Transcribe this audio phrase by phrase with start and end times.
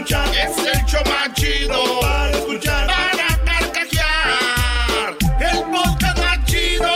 [0.00, 0.28] escuchar.
[0.28, 2.86] Es el show más chido para escuchar.
[2.86, 5.16] Para carcajear.
[5.40, 6.94] El podcast más chido.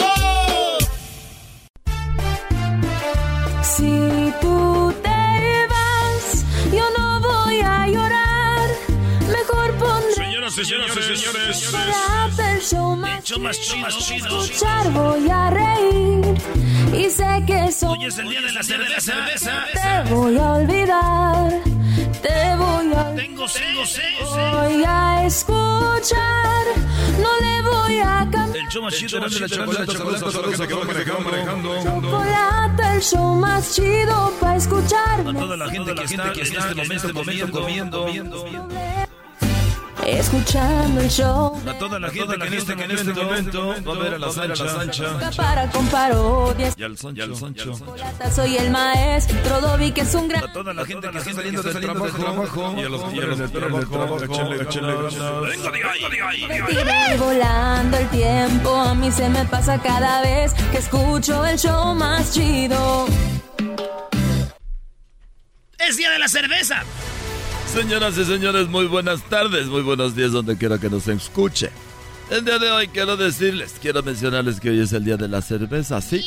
[3.63, 8.69] Si tú te vas, yo no voy a llorar.
[9.29, 11.75] Mejor pondré Señoras y señores, señores,
[12.39, 14.45] el show más show más chido, chido.
[14.45, 16.35] escuchar, voy a reír.
[16.95, 19.13] Y sé que soy Hoy es el día de la cerveza.
[19.73, 21.75] te voy a olvidar.
[22.25, 23.85] Te voy a Tengo, tengo,
[24.31, 26.65] voy a escuchar.
[27.21, 28.65] No le voy a cambiar.
[28.65, 31.83] El show más chido de la chocolate, chocolate, chocolate, que va manejando.
[31.83, 35.21] Chocolate, el show más chido para escuchar.
[35.21, 37.13] A toda la gente que está en este momento
[37.53, 38.69] comiendo, comiendo.
[40.07, 41.61] Escuchando el show.
[41.67, 44.19] A toda la gente que en este, que en este momento va a ver a
[44.19, 45.31] la Sancha.
[45.37, 46.75] Para con parodias.
[46.77, 47.35] Y al Sancho.
[47.55, 50.45] Chocolata, Soy el maestro Dobby, que es un gran.
[50.45, 52.75] A toda la gente que está saliendo del trabajo.
[52.77, 54.25] Y a los que del trabajo.
[56.69, 57.15] Diga.
[57.15, 61.95] Y volando el tiempo, a mí se me pasa cada vez que escucho el show
[61.95, 63.07] más chido.
[65.79, 66.83] Es día de la cerveza.
[67.73, 71.71] Señoras y señores, muy buenas tardes, muy buenos días donde quiera que nos escuche.
[72.31, 75.43] El día de hoy quiero decirles, quiero mencionarles que hoy es el día de la
[75.43, 76.25] cerveza, ¿sí?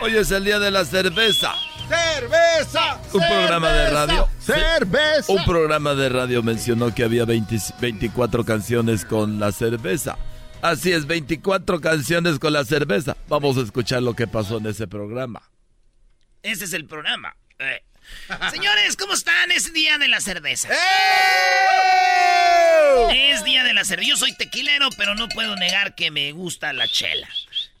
[0.00, 1.54] Hoy es el día de la cerveza.
[1.88, 3.00] Cerveza.
[3.12, 4.28] Un programa de radio.
[4.38, 5.32] Cerveza.
[5.32, 10.18] Un programa de radio mencionó que había 20 24 canciones con la cerveza.
[10.62, 13.16] Así es, 24 canciones con la cerveza.
[13.28, 15.42] Vamos a escuchar lo que pasó en ese programa.
[16.42, 17.36] Ese es el programa.
[17.58, 17.85] Eh.
[18.50, 19.50] Señores, ¿cómo están?
[19.52, 20.68] Es día de la cerveza.
[20.72, 20.76] ¡Eh!
[23.32, 24.08] Es día de la cerveza.
[24.08, 27.28] Yo soy tequilero, pero no puedo negar que me gusta la chela.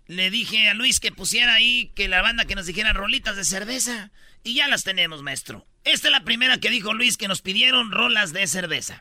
[0.06, 3.44] Le dije a Luis que pusiera ahí que la banda que nos dijera rolitas de
[3.44, 4.10] cerveza.
[4.44, 5.66] Y ya las tenemos, maestro.
[5.84, 9.00] Esta es la primera que dijo Luis que nos pidieron rolas de cerveza.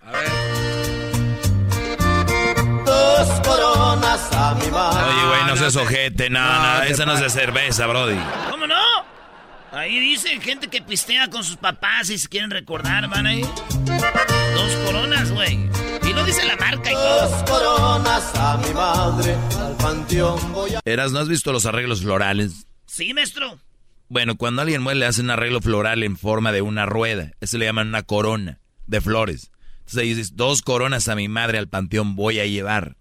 [2.85, 5.03] Dos coronas a mi madre.
[5.03, 8.17] Oye, güey, no seas ojete, no, no, esa no es de cerveza, brody.
[8.49, 9.14] ¿Cómo no?
[9.75, 13.41] Ahí dice gente que pistea con sus papás y se quieren recordar, van ahí.
[13.41, 15.55] Dos coronas, güey.
[15.55, 17.29] Y no dice la marca y todo.
[17.29, 19.35] Dos coronas a mi madre.
[19.59, 20.81] Al panteón voy a.
[20.85, 22.67] Eras, ¿no has visto los arreglos florales?
[22.85, 23.59] Sí, maestro.
[24.07, 27.33] Bueno, cuando alguien muere le hacen un arreglo floral en forma de una rueda.
[27.41, 29.51] Eso le llaman una corona de flores.
[29.79, 32.95] Entonces ahí dices, dos coronas a mi madre al panteón voy a llevar.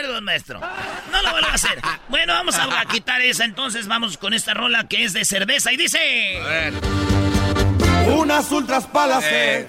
[0.00, 0.60] Perdón, maestro.
[1.10, 1.82] No lo vuelvo a hacer.
[2.08, 3.44] Bueno, vamos a quitar esa.
[3.44, 5.72] Entonces vamos con esta rola que es de cerveza.
[5.72, 6.40] Y dice...
[8.06, 9.24] Unas ultras palas.
[9.26, 9.66] Eh.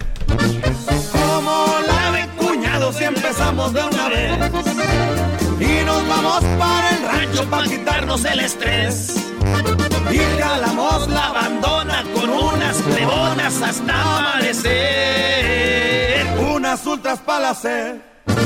[1.10, 4.38] Como la de cuñados y empezamos de una vez.
[5.58, 9.16] Y nos vamos para el rancho para quitarnos el estrés.
[10.12, 14.78] Y jalamos la abandona con unas plebonas hasta amanecer.
[16.38, 17.66] Unas ultras palas.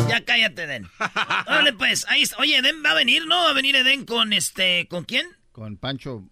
[0.08, 0.88] Ya cállate, Eden.
[1.46, 2.06] Órale, pues.
[2.08, 2.36] Ahí está.
[2.38, 3.44] Oye, Eden va a venir, ¿no?
[3.44, 4.86] Va a venir Eden con este...
[4.88, 5.26] ¿Con quién?
[5.52, 6.24] Con Pancho.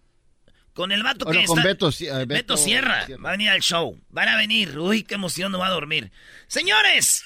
[0.73, 1.63] Con el vato que con está...
[1.63, 3.05] Beto, sí, eh, Beto, Beto Sierra.
[3.05, 3.23] Sierra.
[3.23, 3.99] Va a venir al show.
[4.09, 4.77] Van a venir.
[4.77, 6.11] Uy, qué emoción, no va a dormir.
[6.47, 7.23] Señores.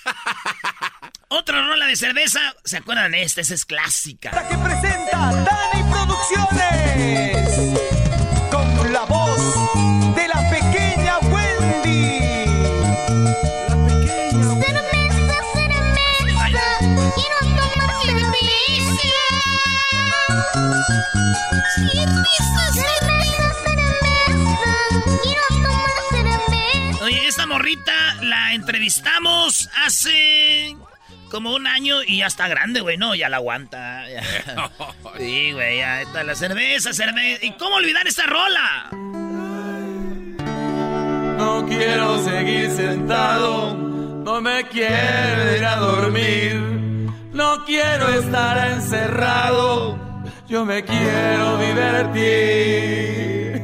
[1.29, 2.56] Otra rola de cerveza.
[2.65, 3.41] ¿Se acuerdan de esta?
[3.41, 4.31] Esa es clásica.
[4.50, 7.87] que presenta Dani Producciones
[27.01, 30.75] Oye, esta morrita la entrevistamos hace
[31.31, 34.03] como un año y ya está grande, güey, no, ya la aguanta.
[34.09, 34.21] ya.
[35.18, 37.44] Sí, güey, ya está la cerveza, cerveza.
[37.45, 38.89] ¿Y cómo olvidar esta rola?
[41.38, 46.56] No quiero seguir sentado, no me quiero ir a dormir,
[47.31, 49.97] no quiero estar encerrado,
[50.47, 53.61] yo me quiero divertir.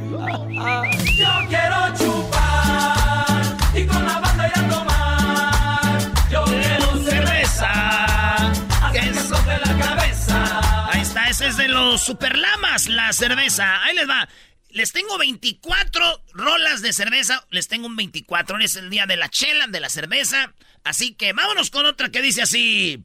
[1.18, 3.42] Yo quiero chupar
[3.74, 6.12] y con la banda ya tomar.
[6.30, 8.52] Yo quiero cerveza,
[8.92, 10.88] que de la cabeza.
[10.90, 13.82] Ahí está, ese es de los superlamas, la cerveza.
[13.84, 14.28] Ahí les va.
[14.70, 17.44] Les tengo 24 rolas de cerveza.
[17.50, 18.56] Les tengo un 24.
[18.56, 20.52] Hoy es el día de la chela, de la cerveza.
[20.82, 23.04] Así que vámonos con otra que dice así.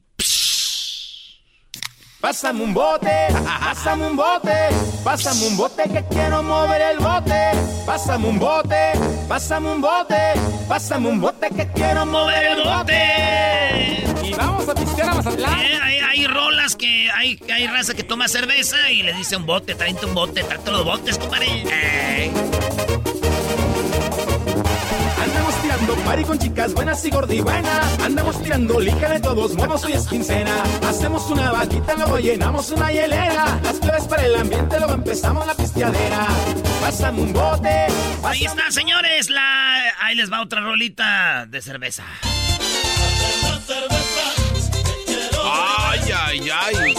[2.20, 3.28] Pásame un bote,
[3.64, 4.68] pásame un bote,
[5.02, 7.52] pásame un bote que quiero mover el bote.
[7.86, 8.92] Pásame un bote,
[9.26, 10.34] pásame un bote,
[10.68, 14.04] pásame un bote que quiero mover el bote.
[14.22, 15.60] Y vamos a pistear a Mazatlán.
[15.60, 19.46] Eh, hay, hay, rolas que hay, hay raza que toma cerveza y le dice un
[19.46, 21.64] bote, tráete un bote, tráete los botes, compadre.
[21.70, 22.30] Eh.
[25.22, 27.98] Andamos tirando pari con chicas buenas y gordibuenas.
[28.00, 30.62] Andamos tirando lija de todos modos, hoy es quincena.
[30.88, 33.60] Hacemos una vaquita, luego llenamos una hielera.
[33.62, 36.26] Las flores para el ambiente, luego empezamos la pisteadera.
[36.80, 37.86] Pásame un bote.
[38.22, 39.30] Ahí está, señores.
[39.30, 39.80] La...
[40.00, 42.04] Ahí les va otra rolita de cerveza.
[45.44, 46.94] Ay, ay, ay.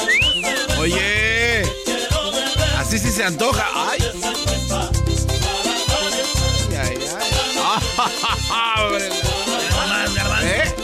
[0.80, 1.64] Oye.
[2.78, 3.66] Así sí se antoja.
[3.74, 4.00] Ay.
[10.44, 10.76] ¿Eh?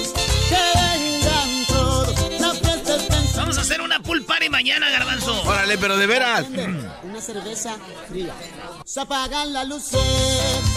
[3.35, 5.41] Vamos a hacer una pool party mañana, Garbanzo.
[5.43, 6.45] Órale, pero de veras.
[7.03, 7.77] Una cerveza
[8.09, 8.33] fría.
[8.85, 10.01] Se apagan las luces,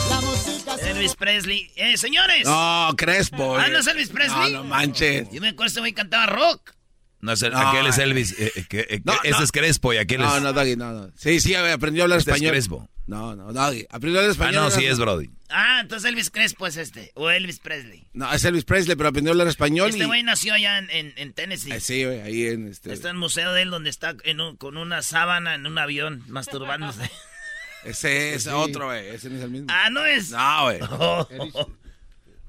[0.09, 0.75] la música.
[0.89, 1.71] Elvis Presley.
[1.77, 2.45] Eh, señores.
[2.45, 3.57] No, Crespo.
[3.57, 4.53] Ah, no es Elvis Presley.
[4.53, 5.29] No, no manches.
[5.31, 6.73] Yo me acuerdo este güey cantaba rock.
[7.21, 8.35] No, es, aquel es Elvis.
[8.39, 10.43] Eh, eh, no, ese es Crespo y aquel no, es.
[10.43, 11.11] No, no, Doggy, no, no.
[11.17, 12.55] Sí, sí, aprendió a hablar este español.
[12.55, 12.89] Es Crespo.
[13.11, 13.87] No, no, Doggy.
[13.91, 14.59] Aprendió hablar español.
[14.59, 15.29] Ah, no, sí es Brody.
[15.49, 17.11] Ah, entonces Elvis Crespo es este.
[17.17, 18.07] O Elvis Presley.
[18.13, 19.91] No, es Elvis Presley, pero aprendió a hablar español.
[19.91, 21.73] Este güey nació allá en, en, en Tennessee.
[21.73, 22.93] Eh, sí, güey, ahí en este.
[22.93, 25.77] Está en el museo de él donde está en un, con una sábana en un
[25.77, 27.11] avión masturbándose.
[27.85, 28.51] Ese es sí.
[28.51, 29.09] otro, güey.
[29.09, 29.67] Ese no es el mismo.
[29.71, 30.31] Ah, no es.
[30.31, 30.79] No, güey.
[30.91, 31.27] Oh.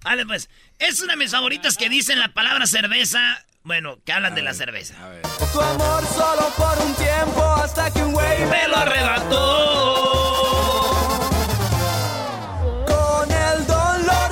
[0.03, 0.47] Vale, pues.
[0.77, 3.43] Es una de mis favoritas que dicen la palabra cerveza.
[3.63, 5.03] Bueno, que hablan a de ver, la cerveza.
[5.03, 5.21] A ver.
[5.51, 10.20] Tu amor solo por un tiempo hasta que un güey me lo arrebató.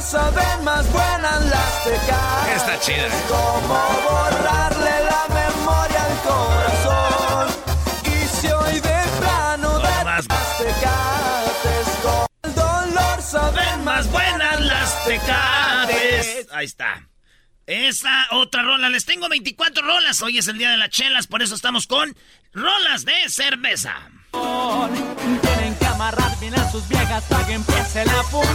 [0.10, 2.48] Saben más buenas las tecas.
[2.56, 3.08] Está chida.
[3.08, 3.24] ¿eh?
[3.28, 3.80] Como
[4.10, 7.48] borrarle la memoria al corazón.
[8.06, 10.26] Y si hoy de plano No, de más.
[10.28, 11.88] las tecates.
[12.02, 16.48] Con el dolor saben Más buenas las tecates.
[16.52, 17.08] Ahí está.
[17.68, 18.90] Esa otra rola.
[18.90, 20.22] Les tengo 24 rolas.
[20.24, 22.16] Hoy es el día de las chelas, por eso estamos con
[22.54, 23.96] rolas de cerveza.
[24.34, 25.59] Amarrar
[26.39, 28.50] bien a sus viejas para que empiece la función.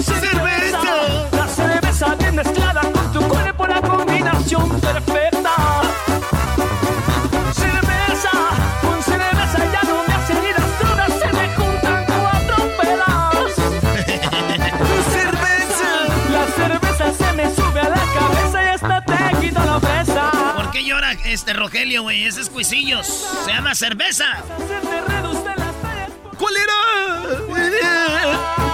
[0.00, 1.28] ¡Cerveza!
[1.32, 4.80] La cerveza bien mezclada con tu cuerpo, la combinación
[21.32, 22.24] este Rogelio, güey?
[22.24, 23.06] Ese es Cuisillos.
[23.44, 24.24] Se llama cerveza.
[26.38, 26.72] ¿Cuál era?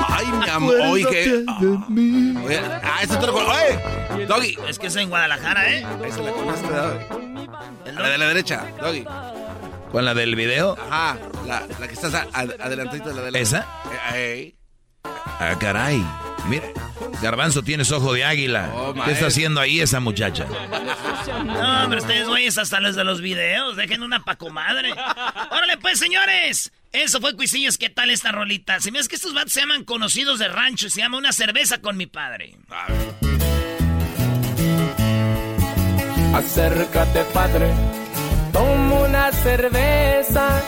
[0.08, 0.74] Ay, mi amor.
[0.82, 4.56] Oye, ah, ah, este te lo Oye, Doggy.
[4.68, 5.84] Es que es en Guadalajara, ¿eh?
[6.02, 7.48] Ahí se la conoce, Doggy.
[7.92, 9.04] La de la derecha, Doggy.
[9.90, 10.76] ¿Con la del video?
[10.90, 13.66] Ajá, la, la que estás a- a- adelantito de la de la ¿Esa?
[14.14, 14.54] Eh,
[15.04, 16.04] Ah, caray.
[16.48, 16.72] Mire,
[17.22, 18.70] Garbanzo tienes ojo de águila.
[18.74, 20.46] Oh, ¿Qué está haciendo ahí esa muchacha?
[21.44, 23.76] No, pero ustedes, güeyes, hasta los de los videos.
[23.76, 24.92] Dejen una pa' comadre.
[24.92, 26.72] Órale, pues, señores.
[26.92, 27.78] Eso fue Cuisillos.
[27.78, 28.80] ¿Qué tal esta rolita?
[28.80, 30.90] Se me hace que estos vatos se llaman conocidos de rancho.
[30.90, 32.56] Se llama Una cerveza con mi padre.
[36.34, 37.70] Acércate, padre.
[38.52, 40.62] Toma una cerveza.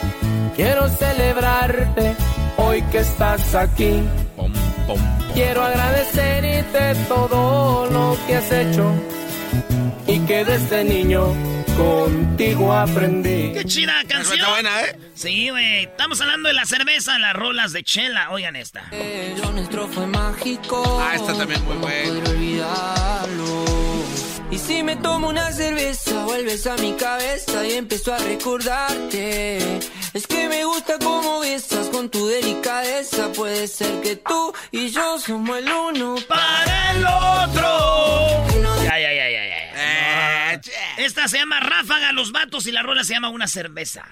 [0.56, 2.16] Quiero celebrarte
[2.56, 4.00] hoy que estás aquí.
[4.37, 4.52] Pom,
[4.87, 4.99] pom.
[5.35, 8.93] Quiero agradecerte todo lo que has hecho
[10.07, 11.35] y que desde niño
[11.76, 13.52] contigo aprendí.
[13.52, 14.50] ¡Qué chida Está canción!
[14.50, 14.99] buena, ¿eh?
[15.14, 15.85] Sí, güey.
[15.85, 18.31] Estamos hablando de la cerveza, las rolas de chela.
[18.31, 18.85] Oigan esta.
[19.43, 21.00] Lo nuestro fue mágico.
[21.02, 22.31] Ah, esta también muy buena.
[22.31, 23.64] Olvidarlo.
[24.49, 29.79] Y si me tomo una cerveza, vuelves a mi cabeza y empiezo a recordarte.
[30.15, 33.33] Es que me gusta cómo besas con tu delicadeza.
[33.33, 38.85] Puede ser que tú y yo somos el uno ¡Para el otro!
[38.85, 40.53] Ya, ya, ya, ya, ya.
[40.53, 41.05] Eh, che.
[41.05, 44.05] Esta se llama Ráfaga los vatos y la rola se llama Una cerveza.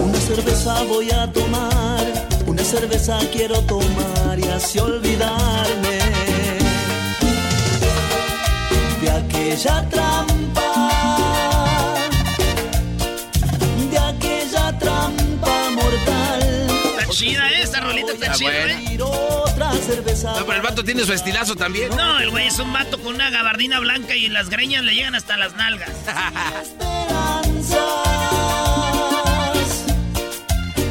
[0.00, 6.27] Una cerveza voy a tomar, una cerveza quiero tomar y así olvidarme
[9.08, 10.70] de aquella trampa,
[13.90, 16.68] de aquella trampa mortal.
[16.90, 18.98] Está chida esta rolita, está chida, ¿eh?
[19.00, 20.32] Otra cerveza.
[20.38, 21.88] No, pero el vato tiene su estilazo también.
[21.96, 25.14] No, el güey es un vato con una gabardina blanca y las greñas le llegan
[25.14, 25.90] hasta las nalgas.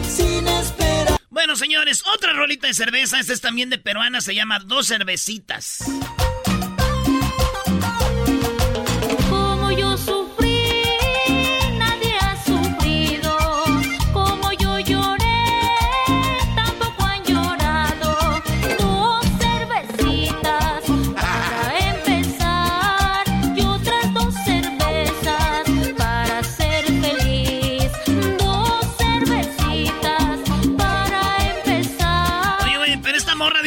[0.09, 1.19] Sin esperar.
[1.29, 3.19] Bueno, señores, otra rolita de cerveza.
[3.19, 5.83] Esta es también de peruana, se llama Dos Cervecitas.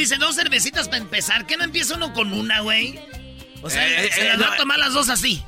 [0.01, 1.47] Dice dos cervecitas para empezar.
[1.47, 2.99] ¿Qué no empieza uno con una, güey?
[3.63, 5.43] O sea, Eh, se eh, las va no, a tomar las dos así.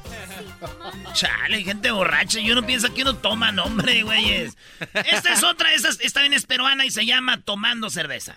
[1.14, 2.38] Chale, gente borracha.
[2.40, 4.56] Y uno piensa que uno toma nombre, güeyes.
[4.94, 8.36] Esta es otra, esta, esta bien es peruana y se llama Tomando Cerveza.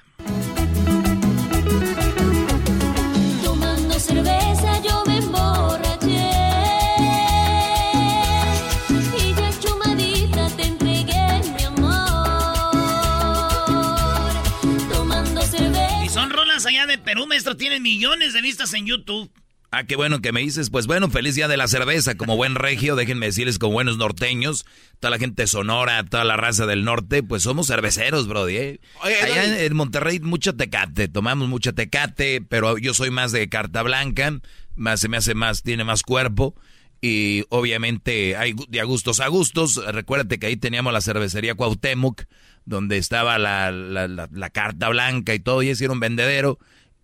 [17.05, 17.55] Perú, maestro.
[17.55, 19.31] Tienen millones de vistas en YouTube.
[19.71, 20.69] Ah, qué bueno que me dices.
[20.69, 22.15] Pues bueno, feliz día de la cerveza.
[22.15, 24.65] Como buen regio, déjenme decirles, como buenos norteños,
[24.99, 28.55] toda la gente sonora, toda la raza del norte, pues somos cerveceros, brody.
[28.57, 28.79] ¿eh?
[29.03, 31.07] Oye, Allá en, Monterrey, mucho tecate.
[31.07, 34.39] Tomamos mucho tecate, pero yo soy más de carta blanca.
[34.75, 36.55] Más, se me hace más, tiene más cuerpo.
[37.01, 39.75] Y obviamente hay de a gustos a gustos.
[39.93, 42.23] Recuérdate que ahí teníamos la cervecería Cuauhtémoc,
[42.65, 46.57] donde estaba la, la- la- la carta blanca y todo, y ese era un vendedero.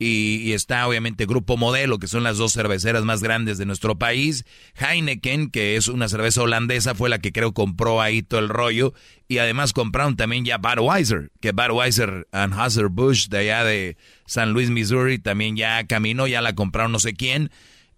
[0.03, 4.00] Y, y está obviamente Grupo Modelo, que son las dos cerveceras más grandes de nuestro
[4.00, 4.46] país.
[4.74, 8.96] Heineken, que es una cerveza holandesa, fue la que creo compró ahí todo el rollo.
[9.27, 15.20] Y además compraron también ya Budweiser, que Budweiser Anheuser-Busch de allá de San Luis, Missouri,
[15.20, 17.51] también ya caminó, ya la compraron no sé quién,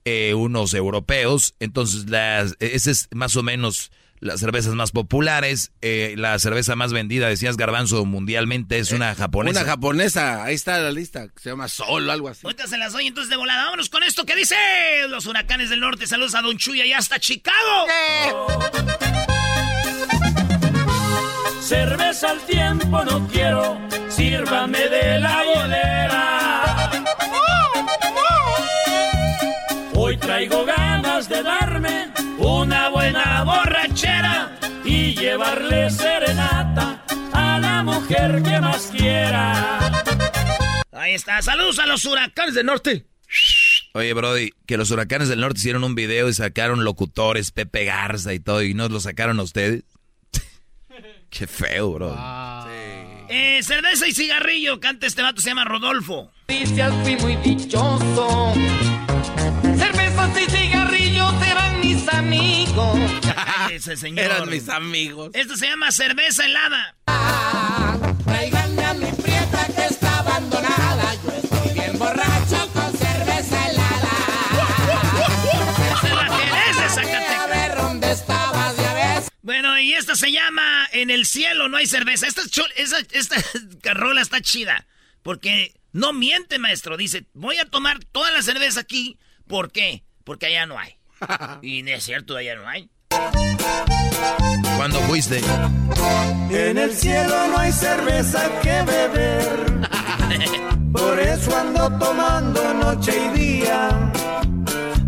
[0.03, 1.55] eh, unos europeos.
[1.61, 3.93] Entonces, las, esa es más o menos
[4.23, 5.71] las cervezas más populares.
[5.81, 9.61] Eh, la cerveza más vendida, decías Garbanzo, mundialmente es una japonesa.
[9.61, 12.41] Una japonesa, ahí está la lista, que se llama Sol o algo así.
[12.43, 13.65] Ahorita se las doy entonces de volada.
[13.65, 14.55] Vámonos con esto que dice
[15.09, 16.07] los huracanes del norte.
[16.07, 17.87] Saludos a Don Chuya y hasta Chicago.
[21.61, 26.91] Cerveza al tiempo no quiero, sírvame de la bolera.
[29.95, 30.65] Hoy traigo
[35.33, 40.03] llevarle serenata a la mujer que más quiera.
[40.91, 41.41] Ahí está.
[41.41, 43.07] Saludos a los huracanes del norte.
[43.93, 48.31] Oye, Brody, que los huracanes del norte hicieron un video y sacaron locutores, Pepe Garza
[48.33, 49.83] y todo, y nos lo sacaron a ustedes.
[51.31, 52.15] Qué feo, bro.
[53.29, 54.79] Eh, cerveza y cigarrillo.
[54.79, 56.31] Canta este vato, se llama Rodolfo.
[56.47, 58.53] Noticias fui muy dichoso.
[59.63, 60.72] Cervezas y cigarrillos
[62.07, 62.99] eran mis amigos.
[63.71, 64.25] Ese señor.
[64.25, 65.31] Eran mis amigos.
[65.33, 66.95] Esto se llama cerveza helada.
[68.25, 71.13] Tráiganme a mi prieta que está abandonada.
[71.23, 74.09] Yo estoy bien borracho con cerveza helada.
[75.91, 79.29] Esta es la Jerez de A ver dónde estabas, ya ves.
[79.41, 82.27] Bueno, y esta se llama En el cielo no hay cerveza.
[82.27, 83.35] Esta, es chol- esa- esta
[83.81, 84.85] carrola está chida.
[85.21, 86.97] Porque no miente, maestro.
[86.97, 89.17] Dice, voy a tomar toda la cerveza aquí.
[89.47, 90.03] ¿Por qué?
[90.23, 90.97] Porque allá no hay.
[91.61, 92.89] Y no es cierto, allá no hay.
[94.77, 95.41] ¿Cuándo fuiste?
[96.49, 99.89] En el cielo no hay cerveza que beber.
[100.91, 104.11] Por eso ando tomando noche y día.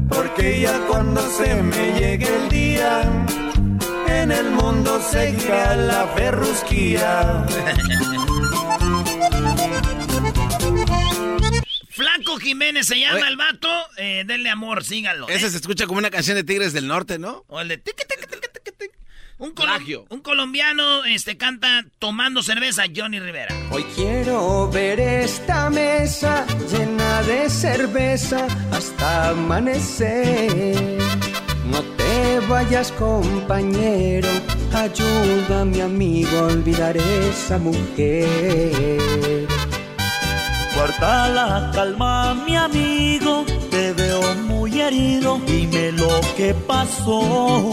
[0.09, 3.01] Porque ya cuando se me llegue el día,
[4.07, 7.45] en el mundo seguirá la ferrusquía.
[11.95, 13.27] Flaco Jiménez se llama Oye.
[13.27, 13.69] el vato.
[13.97, 15.29] Eh, denle amor, síganlo.
[15.29, 15.49] Ese ¿eh?
[15.49, 17.45] se escucha como una canción de Tigres del Norte, ¿no?
[17.47, 18.91] O el de tiqui, tiqui, tiqui.
[19.37, 20.05] Un, colo- Plagio.
[20.09, 23.53] un colombiano este, canta tomando cerveza, Johnny Rivera.
[23.71, 30.97] Hoy quiero ver esta mesa llena de cerveza hasta amanecer.
[31.65, 34.29] No te vayas compañero,
[34.73, 39.34] ayúdame amigo a olvidar esa mujer.
[40.75, 47.71] Guarda la calma, mi amigo, te veo muy herido, dime lo que pasó.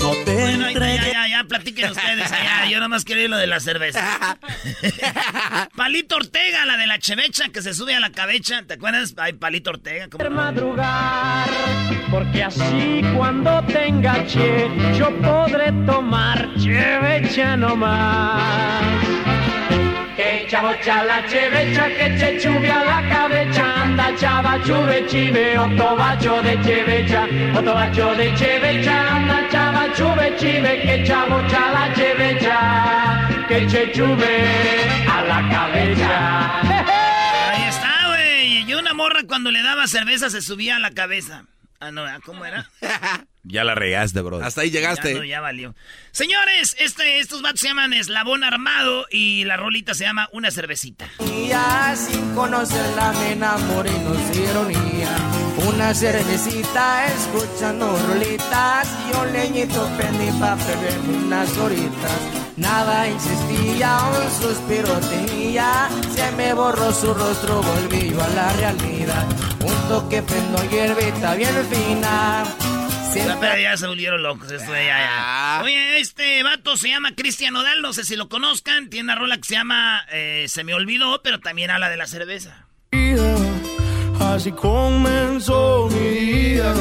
[0.00, 1.12] No te Bueno, ya, ya, entregues.
[1.12, 2.66] ya, ya, platiquen ustedes allá.
[2.68, 4.36] Yo nomás quiero ir lo de la cerveza.
[5.76, 8.62] Palito Ortega, la de la chevecha que se sube a la cabeza.
[8.66, 9.14] ¿Te acuerdas?
[9.16, 10.08] Ay, Palito Ortega.
[10.10, 10.28] ¿cómo?
[10.30, 11.48] madrugar,
[12.10, 14.68] porque así cuando tenga che,
[14.98, 18.82] yo podré tomar chevecha nomás.
[20.16, 26.40] Que chavocha la chevecha, que che chubia la cabeza, anda chava chuve chive, otto bacio
[26.40, 33.66] de chevecha, otto bacio de chevecha, anda chava chuve chive, que chavocha la chevecha, que
[33.66, 34.34] che chuve
[35.08, 36.60] a la cabeza.
[37.50, 38.70] Ahí está, güey.
[38.70, 41.44] Y una morra cuando le daba cerveza se subía a la cabeza.
[41.80, 42.70] Ah, no, ¿cómo era?
[43.44, 44.42] Ya la regaste, bro.
[44.42, 45.12] Hasta ahí llegaste.
[45.12, 45.74] Ya, no, ya valió.
[46.12, 51.06] Señores, este, estos vatos se llaman Eslabón Armado y la rolita se llama Una Cervecita.
[51.46, 55.16] Ya sin conocerla me enamoré, no es ironía.
[55.68, 62.44] Una cervecita escuchando rolitas y un leñito prendí pa' beberme unas horitas.
[62.56, 69.26] Nada insistía, un suspiro tenía, se me borró su rostro, volví yo a la realidad.
[69.60, 72.44] Un toque prendo hierbita bien fina.
[73.14, 75.60] Ya, pero ya se volvieron locos, esto ya, ya.
[75.62, 78.90] Oye, este vato se llama Cristian Odal, no sé si lo conozcan.
[78.90, 82.06] Tiene una rola que se llama eh, Se me olvidó, pero también habla de la
[82.06, 82.66] cerveza.
[84.20, 86.74] Así comenzó mi día.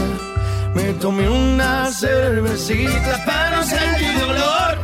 [0.75, 4.79] Me tomé una cervecita para no sentir dolor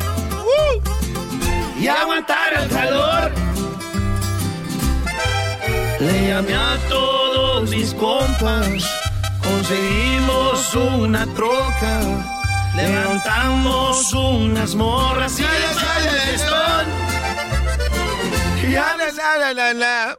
[1.80, 3.32] y aguantar el calor.
[6.00, 8.68] Le llamé a todos mis compas,
[9.50, 12.02] conseguimos una troca,
[12.76, 15.44] levantamos unas morras y.
[18.72, 20.18] Ya, na, na, na, na.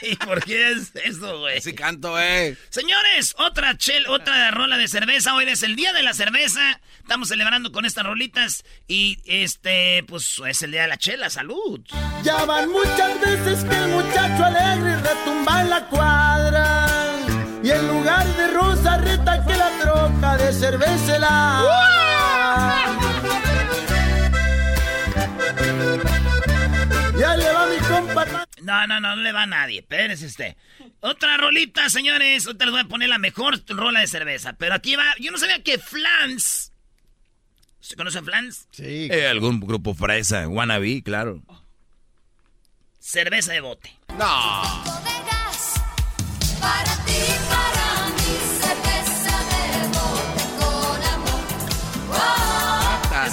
[0.00, 1.60] ¿Y por qué es eso, güey?
[1.60, 2.56] Sí canto, eh.
[2.70, 5.34] Señores, otra chel, otra rola de cerveza.
[5.34, 6.80] Hoy es el día de la cerveza.
[7.00, 8.64] Estamos celebrando con estas rolitas.
[8.88, 11.28] Y este, pues es el día de la chela.
[11.28, 11.80] Salud.
[12.22, 17.11] Ya van muchas veces que el muchacho alegre retumba en la cuadra.
[17.62, 21.62] Y en lugar de rosa reta que la troca de cerveza la.
[27.18, 28.26] Ya le va mi compa.
[28.62, 29.80] No, no, no, no le va a nadie.
[29.80, 30.56] Espérese usted.
[31.00, 32.48] Otra rolita, señores.
[32.48, 34.54] Otra les voy a poner la mejor rola de cerveza.
[34.54, 35.14] Pero aquí va.
[35.20, 36.72] Yo no sabía que Flans.
[37.78, 38.66] ¿Se conoce a Flans?
[38.72, 39.08] Sí.
[39.10, 41.42] Eh, algún grupo fresa, wannabe, claro.
[42.98, 43.96] Cerveza de bote.
[44.18, 44.52] No.
[46.60, 47.01] Para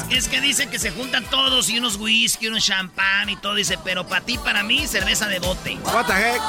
[0.10, 3.56] Es, que dicen que se juntan todos y unos whisky, unos champán y todo.
[3.56, 5.78] Dice, pero para ti, para mí, cerveza de bote.
[5.84, 6.42] What the heck?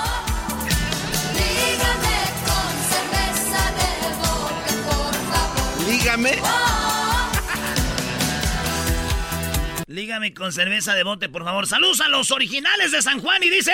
[1.35, 5.89] Dígame con cerveza de bote, por favor.
[5.89, 6.90] Lígame.
[9.91, 11.67] Lígame con cerveza de bote, por favor.
[11.67, 13.73] Saludos a los originales de San Juan y dice...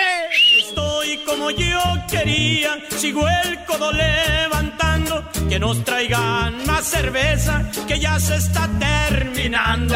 [0.57, 8.19] Estoy como yo quería, sigo el codo levantando, que nos traigan más cerveza, que ya
[8.19, 9.95] se está terminando.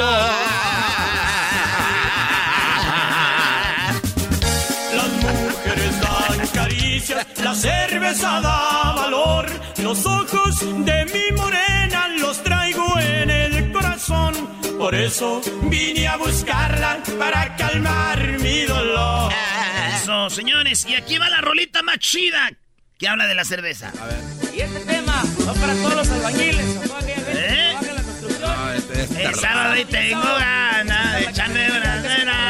[4.95, 11.70] Las mujeres dan caricias, la cerveza da valor, los ojos de mi morena
[14.81, 19.31] por eso vine a buscarla para calmar mi dolor.
[19.95, 20.87] Eso, señores.
[20.89, 22.49] Y aquí va la rolita más chida
[22.97, 23.93] que habla de la cerveza.
[24.01, 24.19] A ver.
[24.55, 26.65] Y este tema va para todos los albañiles,
[27.27, 27.75] ¿Eh?
[27.79, 28.41] la construcción.
[28.41, 32.40] No, este es El sábado y tengo ganas de echarme unas heladas.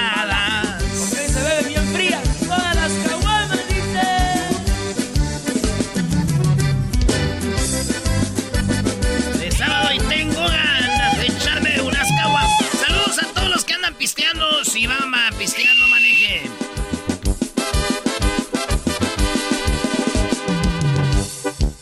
[14.82, 15.76] Si a pistear.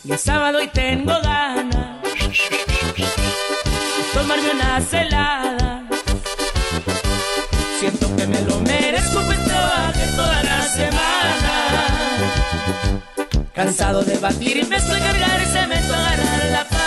[0.03, 2.19] Y el sábado y tengo ganas de
[4.13, 5.88] tomarme una celada.
[7.79, 11.53] Siento que me lo merezco, pues trabajé toda la semana.
[13.53, 16.79] Cansado de batir y empezó a cargar cemento, a agarrar la pala.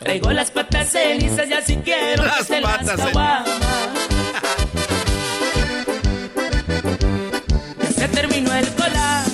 [0.00, 3.48] Traigo las patas cenizas y así quiero Las que patas las caguamas.
[7.78, 9.30] Ya se terminó el colado.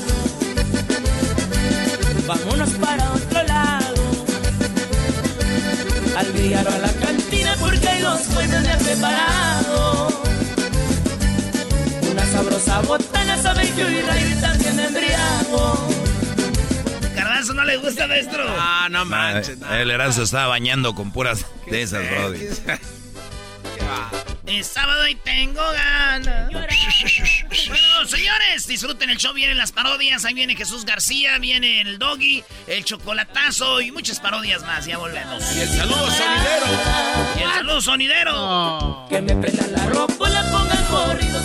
[2.26, 4.02] Vámonos para otro lado.
[6.16, 10.08] Al billar a la cantina porque hay dos fuentes de preparado.
[12.10, 14.35] Una sabrosa botana sabe y Ray
[17.66, 18.44] le gusta, maestro?
[18.58, 19.58] Ah, no manches.
[19.70, 22.46] El Erasmo estaba bañando con puras de esas, Brody.
[24.46, 26.50] Es sábado y tengo ganas.
[26.50, 29.32] Bueno, señores, disfruten el show.
[29.34, 30.24] Vienen las parodias.
[30.24, 34.86] Ahí viene Jesús García, viene el Doggy, el Chocolatazo y muchas parodias más.
[34.86, 35.42] Ya volvemos.
[35.56, 36.66] Y el saludo sonidero.
[37.36, 39.06] Y el saludo sonidero.
[39.08, 41.44] Que me prenda la ropa, le pongan corridos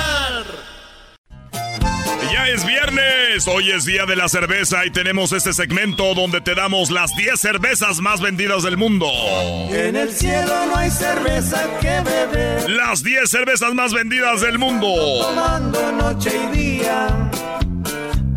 [2.31, 6.55] Ya es viernes, hoy es día de la cerveza y tenemos este segmento donde te
[6.55, 9.07] damos las 10 cervezas más vendidas del mundo.
[9.69, 12.69] En el cielo no hay cerveza que beber.
[12.69, 14.87] Las 10 cervezas más vendidas del mundo.
[15.21, 17.07] Tomando noche y día.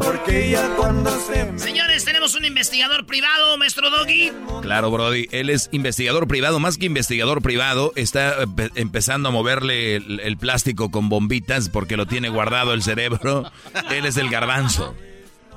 [0.05, 1.59] Porque ya cuando se...
[1.59, 4.31] Señores, tenemos un investigador privado, maestro Doggy.
[4.62, 9.97] Claro, Brody, él es investigador privado, más que investigador privado, está empe- empezando a moverle
[9.97, 13.51] el, el plástico con bombitas porque lo tiene guardado el cerebro.
[13.90, 14.95] Él es el garbanzo.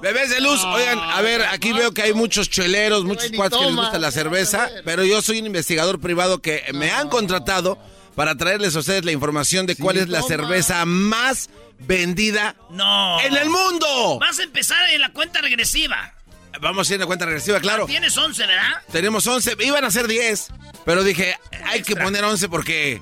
[0.01, 3.65] Bebés de luz, oigan, a ver, aquí veo que hay muchos cheleros, muchos cuates que
[3.65, 7.79] les gusta la cerveza, pero yo soy un investigador privado que me han contratado
[8.13, 13.19] para traerles a ustedes la información de cuál es la cerveza más vendida No.
[13.21, 14.19] en el mundo.
[14.19, 16.13] Vas a empezar en la cuenta regresiva.
[16.59, 17.85] Vamos a ir a cuenta regresiva, claro.
[17.85, 18.81] Tienes 11, ¿verdad?
[18.91, 20.47] Tenemos 11, iban a ser 10,
[20.85, 22.99] pero dije, hay que poner 11 porque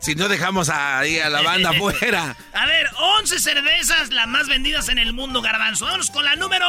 [0.00, 2.36] si no dejamos ahí a la banda afuera.
[2.52, 2.88] A ver,
[3.20, 5.84] 11 cervezas las más vendidas en el mundo, garbanzo.
[5.84, 6.66] Vámonos con la número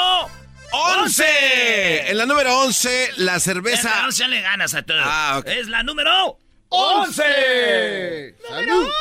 [0.71, 2.11] 11.
[2.11, 4.03] En la número 11, la cerveza...
[4.03, 5.01] No ya le ganas a todos.
[5.03, 5.47] Ah, ok.
[5.47, 6.37] Es la número
[6.69, 8.35] 11.
[8.49, 8.91] Número 11.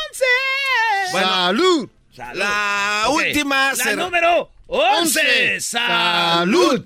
[1.13, 1.91] Bueno, Salud.
[2.35, 3.73] La Ok, última...
[3.75, 5.21] La número 11.
[5.21, 5.61] Once.
[5.61, 6.85] Salud.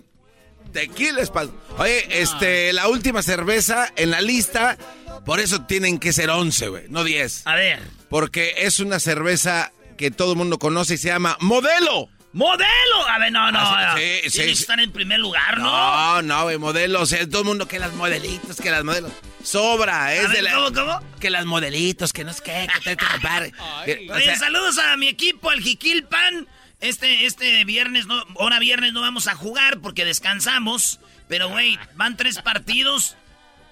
[0.73, 1.55] Tequila Espadón.
[1.79, 4.79] Oye, este, la última cerveza en la lista,
[5.25, 7.47] por eso tienen que ser 11, güey, no 10.
[7.47, 7.81] A ver.
[8.09, 12.09] Porque es una cerveza que todo el mundo conoce y se llama Modelo.
[12.33, 13.09] ¡Modelo!
[13.09, 13.59] A ver, no, no.
[13.61, 15.65] Ah, sí, sí, estar en primer lugar, ¿no?
[15.65, 17.03] No, no, güey, Modelo.
[17.03, 19.13] O sea, todo el mundo que las modelitos, que las modelos.
[19.43, 20.55] Sobra, es A ver, de la...
[20.55, 21.19] ¿cómo, cómo?
[21.21, 23.05] Que las modelitos, que no es que, que te,
[24.13, 26.49] Oye, saludos a mi equipo, al Jiquilpan.
[26.81, 31.01] Este, este viernes, no, ahora viernes no vamos a jugar porque descansamos.
[31.29, 33.17] Pero, güey, van tres partidos,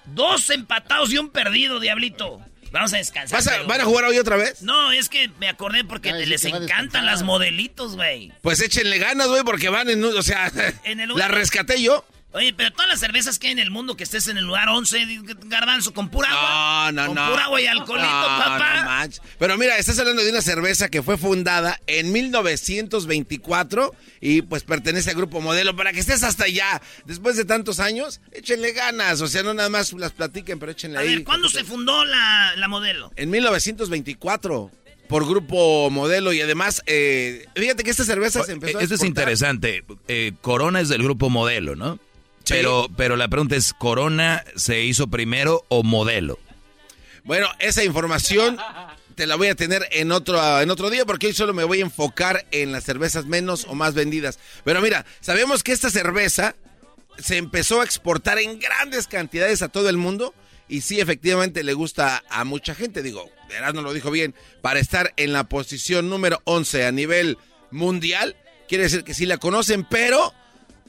[0.05, 2.41] dos empatados y un perdido, diablito.
[2.71, 3.37] Vamos a descansar.
[3.37, 4.61] ¿vas a- ¿Van a jugar hoy otra vez?
[4.61, 8.31] No, es que me acordé porque Ay, les encantan las modelitos, güey.
[8.41, 10.03] Pues échenle ganas, güey, porque van en...
[10.03, 10.51] O sea,
[10.83, 12.05] En el la rescaté yo.
[12.33, 14.69] Oye, pero todas las cervezas que hay en el mundo que estés en el lugar
[14.69, 15.05] 11,
[15.47, 16.91] garbanzo, con pura agua.
[16.93, 17.31] No, no, con no.
[17.31, 19.07] pura agua y alcoholito, No, papá.
[19.37, 25.09] Pero mira, estás hablando de una cerveza que fue fundada en 1924 y pues pertenece
[25.09, 25.75] al grupo Modelo.
[25.75, 29.19] Para que estés hasta allá, después de tantos años, échenle ganas.
[29.21, 31.15] O sea, no nada más las platiquen, pero échenle a ahí.
[31.15, 33.11] ver, ¿cuándo se fundó la, la modelo?
[33.17, 34.71] En 1924
[35.09, 39.03] por grupo Modelo y además, eh, fíjate que esta cerveza se empezó a Esto es
[39.03, 39.83] interesante.
[40.07, 41.99] Eh, Corona es del grupo modelo, ¿no?
[42.43, 42.53] Sí.
[42.55, 46.39] Pero, pero la pregunta es, ¿Corona se hizo primero o modelo?
[47.23, 48.57] Bueno, esa información
[49.15, 51.79] te la voy a tener en otro, en otro día porque hoy solo me voy
[51.79, 54.39] a enfocar en las cervezas menos o más vendidas.
[54.63, 56.55] Pero mira, sabemos que esta cerveza
[57.19, 60.33] se empezó a exportar en grandes cantidades a todo el mundo
[60.67, 63.03] y sí, efectivamente le gusta a mucha gente.
[63.03, 63.29] Digo,
[63.73, 67.37] no lo dijo bien, para estar en la posición número 11 a nivel
[67.69, 68.35] mundial,
[68.67, 70.33] quiere decir que sí la conocen, pero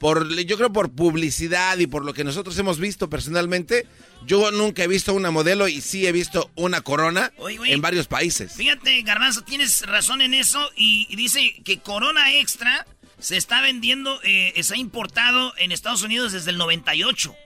[0.03, 3.87] por, yo creo por publicidad y por lo que nosotros hemos visto personalmente,
[4.27, 8.09] yo nunca he visto una modelo y sí he visto una corona Oye, en varios
[8.09, 8.53] países.
[8.55, 12.85] Fíjate, Garbanzo, tienes razón en eso y, y dice que Corona Extra
[13.21, 17.37] se está vendiendo, eh, se ha importado en Estados Unidos desde el 98.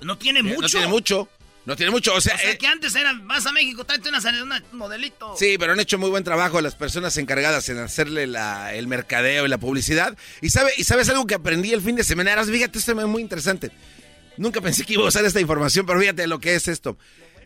[0.00, 0.60] No tiene mucho.
[0.60, 1.28] No tiene mucho,
[1.68, 4.08] no tiene mucho, o sea, O sea, eh, que antes era, vas a México, tráete
[4.08, 5.36] una, una modelito.
[5.38, 9.44] Sí, pero han hecho muy buen trabajo las personas encargadas en hacerle la- el mercadeo
[9.44, 10.16] y la publicidad.
[10.40, 13.06] Y, sabe, y sabes algo que aprendí el fin de semana, Eras, fíjate, esto es
[13.06, 13.70] muy interesante.
[14.38, 16.96] Nunca pensé que iba a usar esta información, pero fíjate lo que es esto.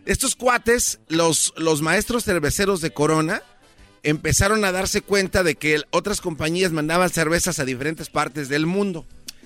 [0.07, 3.43] Estos cuates, los, los maestros cerveceros de Corona,
[4.05, 9.05] empezaron a darse cuenta de que otras compañías mandaban cervezas a diferentes partes del mundo.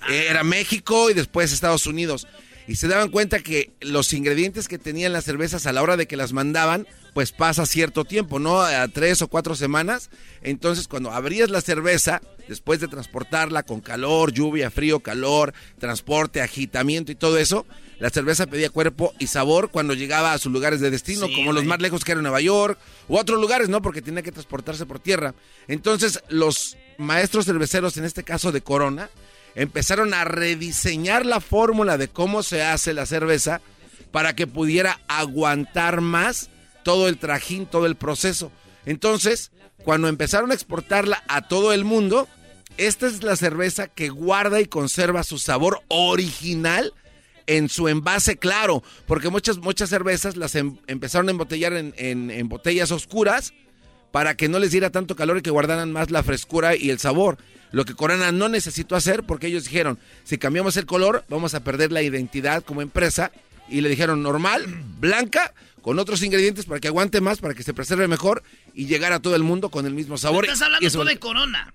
[0.09, 2.27] Eh, Era México y después Estados Unidos.
[2.69, 6.07] Y se daban cuenta que los ingredientes que tenían las cervezas a la hora de
[6.07, 8.61] que las mandaban, pues pasa cierto tiempo, ¿no?
[8.61, 10.11] A tres o cuatro semanas.
[10.43, 17.13] Entonces, cuando abrías la cerveza, después de transportarla con calor, lluvia, frío, calor, transporte, agitamiento
[17.13, 17.67] y todo eso,
[17.99, 21.53] la cerveza pedía cuerpo y sabor cuando llegaba a sus lugares de destino, Sí, como
[21.53, 23.81] los más lejos que eran Nueva York u otros lugares, ¿no?
[23.81, 25.35] Porque tenía que transportarse por tierra.
[25.69, 29.09] Entonces, los maestros cerveceros, en este caso de Corona,
[29.57, 33.61] empezaron a rediseñar la fórmula de cómo se hace la cerveza
[34.13, 36.49] para que pudiera aguantar más
[36.85, 38.53] todo el trajín, todo el proceso.
[38.85, 39.51] Entonces,
[39.85, 42.29] cuando empezaron a exportarla a todo el mundo,
[42.77, 46.93] esta es la cerveza que guarda y conserva su sabor original
[47.49, 52.31] en su envase claro, porque muchas, muchas cervezas las em- empezaron a embotellar en, en-
[52.31, 53.53] en botellas oscuras
[54.13, 56.99] para que no les diera tanto calor y que guardaran más la frescura y el
[56.99, 57.39] sabor.
[57.73, 61.61] Lo que Corona no necesitó hacer porque ellos dijeron, si cambiamos el color, vamos a
[61.61, 63.33] perder la identidad como empresa.
[63.69, 64.65] Y le dijeron normal,
[64.99, 68.43] blanca, con otros ingredientes para que aguante más, para que se preserve mejor
[68.75, 70.45] y llegar a todo el mundo con el mismo sabor.
[70.45, 71.73] Estás hablando tú de Corona.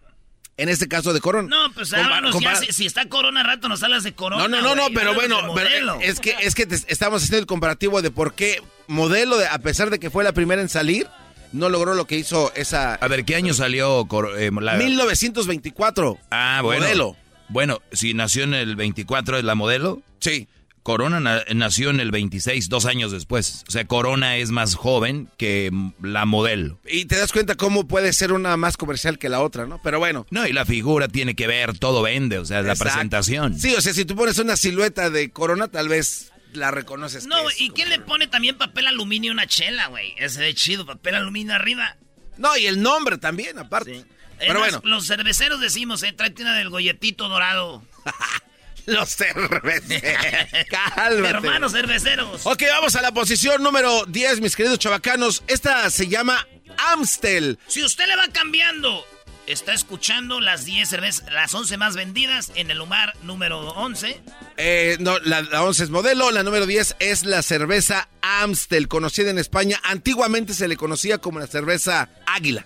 [0.57, 1.47] En este caso de Corona.
[1.49, 4.47] No, pues háblanos ya, si, si está Corona rato nos hablas de Corona.
[4.47, 5.99] no, no, no, no, pero bueno, pero modelo.
[6.01, 9.59] es que es que te- estamos haciendo el comparativo de por qué modelo, de, a
[9.59, 11.07] pesar de que fue la primera en salir,
[11.53, 16.17] no logró lo que hizo esa A ver, ¿qué año salió eh, la- 1924.
[16.31, 16.81] Ah, bueno.
[16.83, 17.15] modelo.
[17.49, 20.01] Bueno, si nació en el 24 es la modelo.
[20.19, 20.47] Sí.
[20.83, 23.63] Corona na- nació en el 26, dos años después.
[23.67, 25.69] O sea, Corona es más joven que
[26.01, 26.79] la modelo.
[26.89, 29.79] Y te das cuenta cómo puede ser una más comercial que la otra, ¿no?
[29.83, 30.25] Pero bueno.
[30.31, 33.59] No, y la figura tiene que ver, todo vende, o sea, la presentación.
[33.59, 37.25] Sí, o sea, si tú pones una silueta de Corona, tal vez la reconoces.
[37.25, 40.13] No, güey, ¿y quién le pone también papel aluminio a una chela, güey?
[40.17, 41.97] Ese de chido, papel aluminio arriba.
[42.37, 44.05] No, y el nombre también, aparte.
[44.39, 44.81] Pero más, bueno.
[44.83, 47.83] Los cerveceros decimos, eh, tráete una del golletito dorado.
[48.85, 50.65] Los cerveceros.
[50.95, 51.29] Cálmate.
[51.29, 52.41] Hermanos cerveceros.
[52.45, 55.43] Ok, vamos a la posición número 10, mis queridos chavacanos.
[55.47, 57.59] Esta se llama Amstel.
[57.67, 59.05] Si usted le va cambiando,
[59.47, 64.21] está escuchando las 10 cervezas, las 11 más vendidas en el lugar número 11.
[64.57, 69.29] Eh, no, la, la 11 es modelo, la número 10 es la cerveza Amstel, conocida
[69.29, 69.79] en España.
[69.83, 72.65] Antiguamente se le conocía como la cerveza Águila.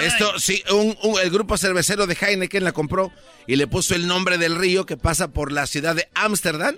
[0.00, 3.12] Esto, sí, un- un- el grupo cervecero de Heineken la compró
[3.46, 6.76] y le puso el nombre del río que pasa por la ciudad de Ámsterdam,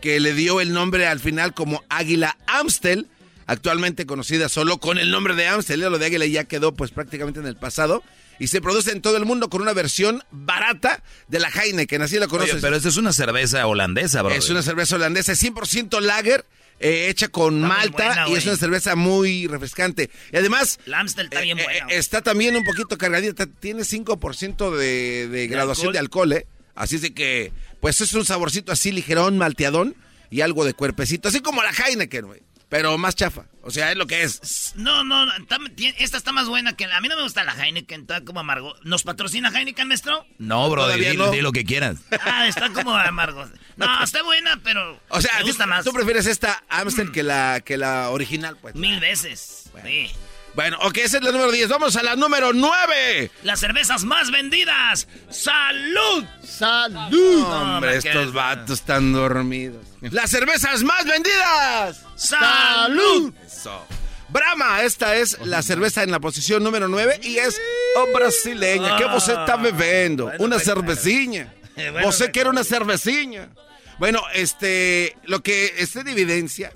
[0.00, 3.06] que le dio el nombre al final como Águila Amstel,
[3.46, 5.80] actualmente conocida solo con el nombre de Amstel.
[5.80, 8.02] Lo de Águila ya quedó pues prácticamente en el pasado.
[8.38, 12.18] Y se produce en todo el mundo con una versión barata de la Heineken, así
[12.18, 12.54] la conoces.
[12.54, 14.34] Oye, pero esta es una cerveza holandesa, bro.
[14.34, 16.44] Es una cerveza holandesa, es 100% lager,
[16.80, 20.10] eh, hecha con malta buena, y es una cerveza muy refrescante.
[20.32, 21.86] Y además, La Amstel está bien eh, buena.
[21.88, 25.92] eh, está también un poquito cargadita, tiene 5% de, de graduación alcohol?
[25.92, 26.46] de alcohol, ¿eh?
[26.74, 29.94] Así es de que, pues es un saborcito así ligerón, malteadón
[30.30, 32.42] y algo de cuerpecito, así como la Heineken, güey.
[32.68, 34.72] Pero más chafa, o sea, es lo que es.
[34.74, 35.58] No, no, está-
[35.98, 36.96] esta está más buena que la.
[36.96, 38.74] A mí no me gusta la Heineken, está como amargo.
[38.82, 40.26] ¿Nos patrocina Heineken, maestro?
[40.38, 41.30] No, bro, di, no.
[41.30, 41.98] di lo que quieras.
[42.24, 43.46] Ah, está como amargo.
[43.76, 45.00] No, está buena, pero.
[45.08, 45.84] O sea, me gusta más.
[45.84, 48.74] tú prefieres esta Amstel que la, que la original, pues.
[48.74, 49.70] Mil veces.
[49.84, 50.10] Sí.
[50.54, 51.68] Bueno, ok, esa es la número 10.
[51.68, 53.30] Vamos a la número 9.
[53.42, 55.08] Las cervezas más vendidas.
[55.28, 56.24] ¡Salud!
[56.44, 57.42] ¡Salud!
[57.42, 59.84] Hombre, estos vatos están dormidos.
[60.00, 62.03] Las cervezas más vendidas.
[62.16, 63.32] ¡Salud!
[63.46, 63.84] Eso.
[64.28, 67.60] Brahma, esta es la cerveza en la posición número 9 y es
[67.96, 68.96] oh, brasileña.
[68.96, 70.30] ¿Qué você está bebiendo?
[70.38, 71.54] una cerveciña.
[71.76, 73.50] Bueno, Você quiere una cerveciña.
[73.98, 76.72] Bueno, este, lo que está en evidencia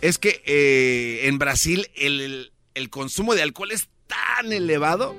[0.00, 5.16] es que eh, en Brasil el- el consumo de alcohol es tan elevado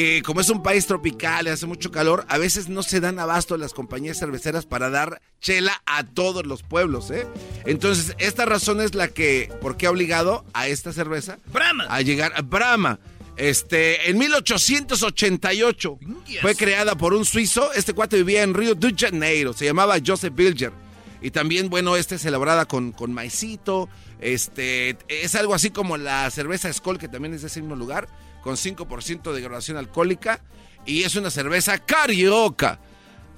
[0.00, 3.18] que como es un país tropical y hace mucho calor, a veces no se dan
[3.18, 7.26] abasto las compañías cerveceras para dar chela a todos los pueblos, ¿eh?
[7.66, 11.36] Entonces, esta razón es la que, ¿por qué ha obligado a esta cerveza?
[11.52, 11.84] Brahma.
[11.90, 12.98] A llegar a Brahma.
[13.36, 15.98] Este, en 1888
[16.40, 17.70] fue creada por un suizo.
[17.74, 19.52] Este cuate vivía en Río de Janeiro.
[19.52, 20.72] Se llamaba Joseph Bilger.
[21.20, 23.90] Y también, bueno, este es elaborada con, con maicito.
[24.18, 28.08] Este, es algo así como la cerveza Skoll, que también es de ese mismo lugar,
[28.42, 30.40] con 5% de graduación alcohólica.
[30.86, 32.78] Y es una cerveza carioca.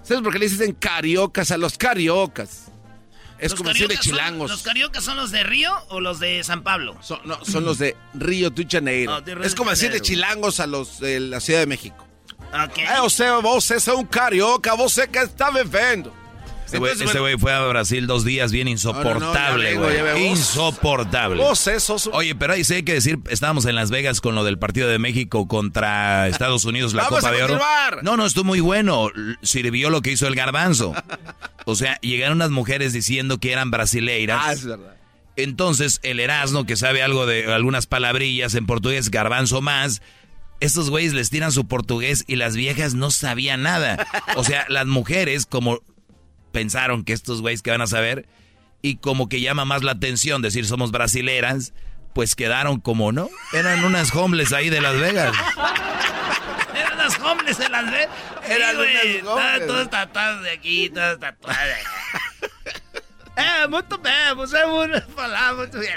[0.02, 2.66] ¿Sabes por qué le dicen cariocas a los cariocas?
[3.38, 4.50] Es Los como decir de son- chilangos.
[4.50, 6.96] ¿Los cariocas son los de Río o los de San Pablo?
[7.02, 9.20] Son, no, son los de Río de Janeiro.
[9.20, 12.06] De Río es como decir de chilangos a los de la Ciudad de México.
[12.52, 12.78] Ok.
[12.78, 16.14] Eh, o sea, vos es un carioca, vos que está bebiendo.
[16.72, 16.78] Este
[17.18, 20.26] güey bueno, fue a Brasil dos días bien insoportable, no, no, güey.
[20.28, 21.42] Insoportable.
[21.42, 21.68] Vos
[22.12, 24.88] Oye, pero ahí sí hay que decir, estábamos en Las Vegas con lo del partido
[24.88, 27.60] de México contra Estados Unidos, la Copa de Oro.
[28.02, 29.10] No, no, estuvo muy bueno.
[29.42, 30.94] Sirvió lo que hizo el garbanzo.
[31.64, 34.40] O sea, llegaron unas mujeres diciendo que eran brasileiras.
[34.42, 34.96] Ah, es verdad.
[35.36, 40.02] Entonces, el Erasmo, que sabe algo de algunas palabrillas en portugués, garbanzo más,
[40.60, 44.06] estos güeyes les tiran su portugués y las viejas no sabían nada.
[44.36, 45.80] O sea, las mujeres, como
[46.52, 48.28] pensaron que estos güeyes que van a saber,
[48.82, 51.72] y como que llama más la atención decir somos brasileras,
[52.14, 53.28] pues quedaron como, ¿no?
[53.52, 55.34] Eran unas homeless ahí de Las Vegas.
[56.74, 58.16] Eran las homeless de Las Vegas.
[58.48, 59.20] Eran güey.
[59.20, 59.66] unas homeless.
[59.66, 61.92] todas tatuadas de aquí, todas tatuadas de.
[63.34, 65.88] É, muito bem, você é falar muito bem.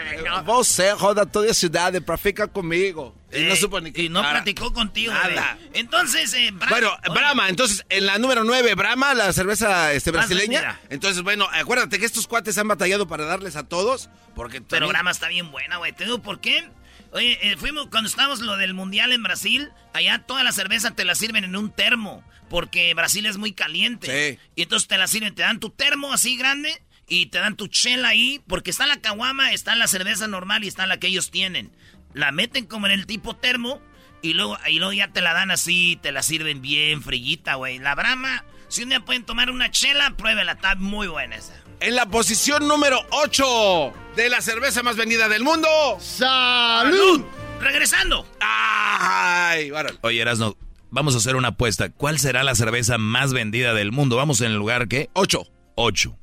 [0.46, 3.14] Você roda toda a cidade pra ficar comigo.
[3.36, 4.34] Y no supo ni y no cara.
[4.44, 5.58] platicó contigo, Nada.
[5.74, 10.80] Entonces, eh, Bueno, Oye, Brahma, entonces en la número 9, Brahma, la cerveza este, brasileña.
[10.90, 14.10] Entonces, bueno, acuérdate que estos cuates han batallado para darles a todos.
[14.36, 15.94] Porque Pero también- Brahma está bien buena, güey.
[15.94, 16.70] Te digo por qué.
[17.12, 19.70] Oye, eh, fuimos cuando estábamos lo del mundial en Brasil.
[19.94, 22.24] Allá toda la cerveza te la sirven en un termo.
[22.50, 24.36] Porque Brasil es muy caliente.
[24.36, 24.40] Sí.
[24.56, 26.82] Y entonces te la sirven, te dan tu termo así grande.
[27.08, 28.42] Y te dan tu chela ahí.
[28.48, 31.72] Porque está la caguama, está la cerveza normal y está la que ellos tienen.
[32.16, 33.80] La meten como en el tipo termo.
[34.22, 37.78] Y luego, y luego ya te la dan así, te la sirven bien frillita, güey.
[37.78, 41.54] La Brahma, si un día pueden tomar una chela, pruébela, está muy buena esa.
[41.80, 45.68] En la posición número 8 de la cerveza más vendida del mundo.
[46.00, 47.24] ¡Salud!
[47.60, 48.28] Regresando.
[48.40, 49.72] ¡Ay!
[50.02, 50.58] Oye, Erasno,
[50.90, 51.90] vamos a hacer una apuesta.
[51.90, 54.16] ¿Cuál será la cerveza más vendida del mundo?
[54.16, 55.10] Vamos en el lugar, ¿qué?
[55.14, 55.46] 8.
[55.76, 56.18] 8.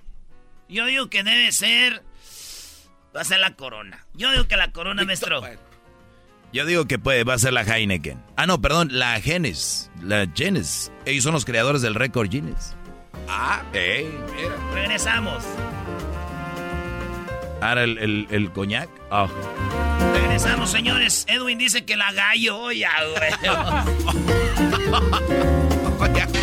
[0.68, 2.02] Yo digo que debe ser.
[3.14, 4.06] Va a ser la corona.
[4.14, 5.42] Yo digo que la corona, maestro.
[6.52, 8.22] Yo digo que puede, va a ser la Heineken.
[8.36, 9.90] Ah, no, perdón, la Guinness.
[10.02, 10.92] La Guinness.
[11.06, 12.74] Ellos son los creadores del récord Guinness.
[13.26, 14.06] Ah, Ey.
[14.36, 14.54] mira.
[14.74, 15.42] Regresamos.
[17.62, 18.90] Ahora el, el, el coñac.
[19.10, 19.28] Ah.
[20.14, 21.24] Regresamos, señores.
[21.28, 23.30] Edwin dice que la gallo, ya, güey.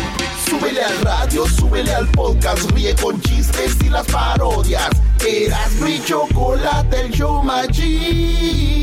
[0.50, 4.90] Súbele al radio, súbele al podcast, ríe con chistes y las parodias.
[5.24, 8.80] Eras mi chocolate, el show más chido.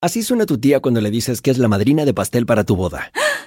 [0.00, 2.74] Así suena tu tía cuando le dices que es la madrina de pastel para tu
[2.74, 3.12] boda.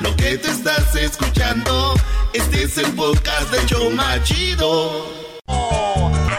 [0.00, 1.94] Lo que te estás escuchando,
[2.32, 5.06] este es el podcast de Choma Chido.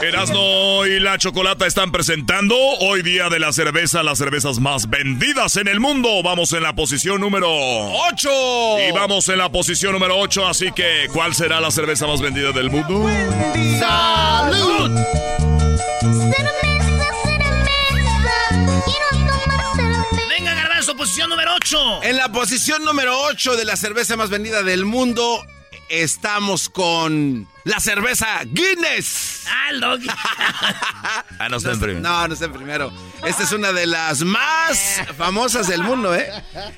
[0.02, 5.58] Erasno y la Chocolata están presentando hoy día de la cerveza, las cervezas más vendidas
[5.58, 6.24] en el mundo.
[6.24, 8.30] Vamos en la posición número 8.
[8.90, 12.52] Y vamos en la posición número 8, así que ¿cuál será la cerveza más vendida
[12.52, 13.08] del mundo?
[13.80, 14.92] ¡Salud!
[21.02, 22.04] Posición número 8.
[22.04, 25.44] En la posición número 8 de la cerveza más vendida del mundo,
[25.90, 29.46] estamos con la cerveza Guinness.
[29.48, 30.08] Ah, el doggy.
[31.40, 32.02] Ah, no está en primero.
[32.08, 32.94] No, no está en primero.
[33.26, 36.32] Esta es una de las más famosas del mundo, ¿eh?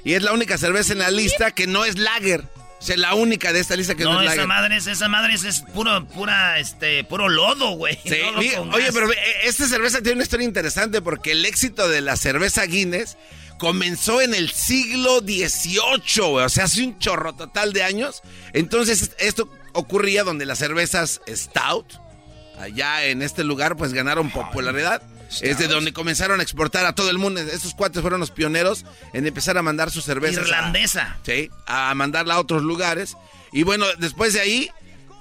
[0.05, 2.45] Y es la única cerveza en la lista que no es lager.
[2.79, 4.47] O sea, la única de esta lista que no, No, es esa lager.
[4.47, 7.99] madre es, esa madre es, es puro, pura, este, puro lodo, güey.
[8.05, 11.45] Sí, Lodo mira, con oye, pero ve, esta cerveza tiene una historia interesante porque el
[11.45, 13.17] éxito de la cerveza Guinness
[13.63, 18.21] comenzó en el siglo XVIII, o sea, hace un chorro total de años.
[18.52, 21.86] Entonces, esto ocurría donde las cervezas Stout,
[22.59, 25.01] allá en este lugar, pues ganaron popularidad.
[25.41, 27.39] Es de donde comenzaron a exportar a todo el mundo.
[27.39, 28.84] Estos cuates fueron los pioneros
[29.14, 30.39] en empezar a mandar sus cervezas.
[30.39, 31.18] a- Irlandesa.
[31.26, 33.16] Sí, a mandarla a otros lugares.
[33.53, 34.70] Y bueno, después de ahí,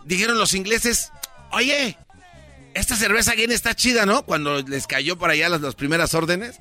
[0.05, 1.13] dijeron los ingleses,
[1.53, 1.97] oye,
[2.75, 4.25] esta cerveza Guinness está chida, ¿no?
[4.25, 6.57] Cuando les cayó por allá las, las primeras órdenes.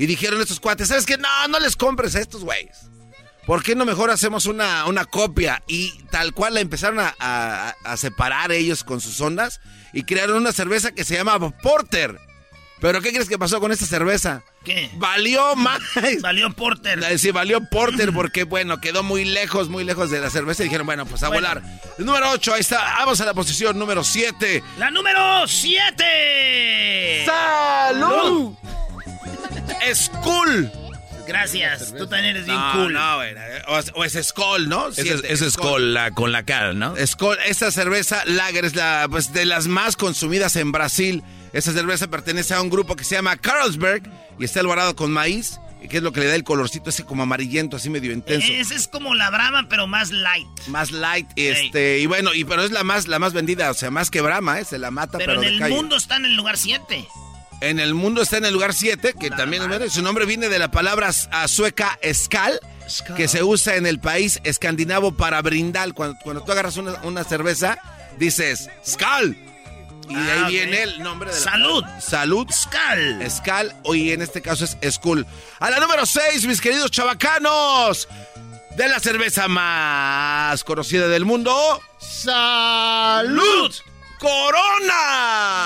[0.00, 1.18] Y dijeron estos cuates, ¿sabes qué?
[1.18, 2.76] No, no les compres a estos güeyes.
[3.46, 5.60] ¿por qué no mejor hacemos una, una copia?
[5.66, 9.60] Y tal cual la empezaron a, a- a separar ellos con sus ondas
[9.92, 12.16] y crearon una cerveza que se llama Porter.
[12.80, 14.42] ¿Pero qué crees que pasó con esta cerveza?
[14.64, 14.90] ¿Qué?
[14.94, 15.80] Valió más.
[16.22, 17.04] Valió Porter.
[17.18, 20.86] Sí, valió Porter porque, bueno, quedó muy lejos, muy lejos de la cerveza y dijeron,
[20.86, 21.48] bueno, pues a Bueno.
[21.48, 21.62] volar.
[21.98, 22.80] El número 8, ahí está.
[23.00, 24.62] Vamos a la posición número 7.
[24.78, 27.24] La número 7.
[27.26, 28.54] ¡Salud!
[29.94, 30.70] Skull.
[31.26, 32.92] Gracias, tú también eres bien No, cool.
[32.92, 33.34] no, güey,
[33.68, 34.88] O es, o es Skull, ¿no?
[34.88, 36.94] Es, es con la, con la cara, ¿no?
[37.06, 41.22] Skol, esta cerveza Lager es la, pues, de las más consumidas en Brasil.
[41.52, 44.02] Esta cerveza pertenece a un grupo que se llama Carlsberg
[44.40, 47.22] y está elaborado con maíz, que es lo que le da el colorcito ese como
[47.22, 48.48] amarillento, así medio intenso.
[48.50, 50.48] Ese es como la Brahma, pero más light.
[50.66, 53.92] Más light, este, y bueno, y pero es la más, la más vendida, o sea,
[53.92, 54.64] más que Brahma, ¿eh?
[54.64, 55.74] se la mata, pero, Pero en de el calle.
[55.76, 57.06] mundo está en el lugar 7.
[57.60, 60.58] En el mundo está en el lugar 7, que también es su nombre viene de
[60.58, 62.58] la palabra sueca skal,
[63.16, 65.92] que se usa en el país escandinavo para brindar.
[65.92, 67.78] Cuando, cuando tú agarras una, una cerveza,
[68.18, 69.36] dices skal.
[70.08, 70.48] Y de ahí Ah, ok.
[70.50, 71.84] viene el nombre de la Salud.
[72.00, 72.46] Salud.
[72.50, 73.30] Skal.
[73.30, 75.24] Skal, y en este caso es Skull.
[75.60, 78.08] A la número 6, mis queridos chavacanos,
[78.76, 81.80] de la cerveza más conocida del mundo.
[81.98, 83.72] ¡Salud!
[84.20, 85.56] ¡Corona!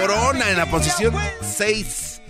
[0.00, 2.22] Corona en la posición 6.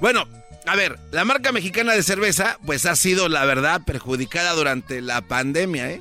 [0.00, 0.28] Bueno,
[0.66, 5.22] a ver, la marca mexicana de cerveza, pues ha sido, la verdad, perjudicada durante la
[5.22, 6.00] pandemia, ¿eh?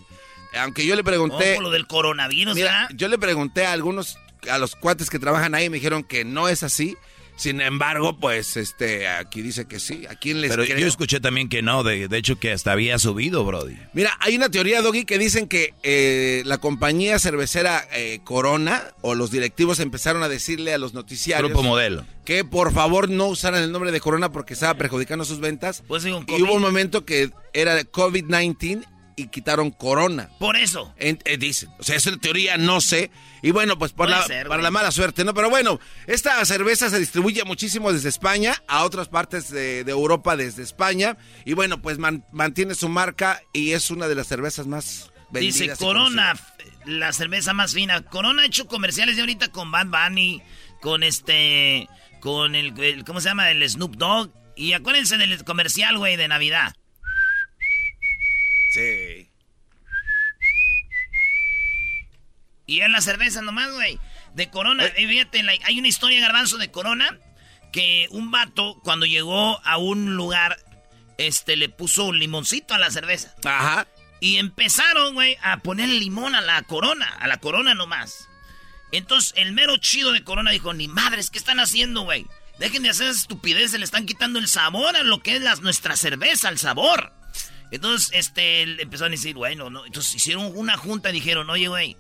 [0.60, 1.54] Aunque yo le pregunté.
[1.54, 4.20] Oh, por lo del coronavirus, Mira, yo le pregunté a algunos,
[4.50, 6.96] a los cuates que trabajan ahí, me dijeron que no es así.
[7.36, 10.06] Sin embargo, pues, este, aquí dice que sí.
[10.10, 10.78] ¿A quién les Pero creo?
[10.78, 13.76] yo escuché también que no, de, de hecho que hasta había subido, Brody.
[13.94, 19.16] Mira, hay una teoría, Doggy, que dicen que eh, la compañía cervecera eh, Corona o
[19.16, 22.06] los directivos empezaron a decirle a los noticiarios Grupo Modelo.
[22.24, 25.84] que por favor no usaran el nombre de Corona porque estaba perjudicando sus ventas.
[25.88, 30.30] Pues, y hubo un momento que era COVID-19 y quitaron Corona.
[30.40, 30.94] Por eso.
[30.98, 31.70] En- eh, dicen.
[31.80, 33.12] O sea, es la teoría, no sé.
[33.42, 35.34] Y bueno, pues por la, ser, para la mala suerte, ¿no?
[35.34, 40.36] Pero bueno, esta cerveza se distribuye muchísimo desde España a otras partes de, de Europa
[40.36, 41.18] desde España.
[41.46, 45.60] Y bueno, pues man- mantiene su marca y es una de las cervezas más vendidas.
[45.60, 46.34] Dice Corona,
[46.86, 48.02] la cerveza más fina.
[48.02, 50.42] Corona ha hecho comerciales de ahorita con Bad Bunny,
[50.82, 51.88] con este,
[52.20, 53.50] con el, el- ¿cómo se llama?
[53.52, 54.32] El Snoop Dogg.
[54.58, 56.74] Y acuérdense del comercial, güey, de Navidad.
[58.76, 59.30] Sí.
[62.66, 63.98] Y es la cerveza nomás, güey.
[64.34, 64.86] De Corona.
[64.86, 67.18] Eh, fíjate, hay una historia, Garbanzo, de Corona,
[67.72, 70.58] que un vato, cuando llegó a un lugar,
[71.18, 73.34] este, le puso un limoncito a la cerveza.
[73.46, 73.88] Ajá.
[74.20, 78.28] Y empezaron, güey, a poner limón a la Corona, a la Corona nomás.
[78.92, 82.26] Entonces, el mero chido de Corona dijo, ni madres, ¿qué están haciendo, güey?
[82.60, 85.62] Dejen de hacer esa estupidez, se le están quitando el sabor a lo que es
[85.62, 87.14] nuestra cerveza, el sabor.
[87.76, 89.86] Entonces, este, empezaron a decir, bueno, no.
[89.86, 91.98] Entonces hicieron una junta y dijeron, oye, güey,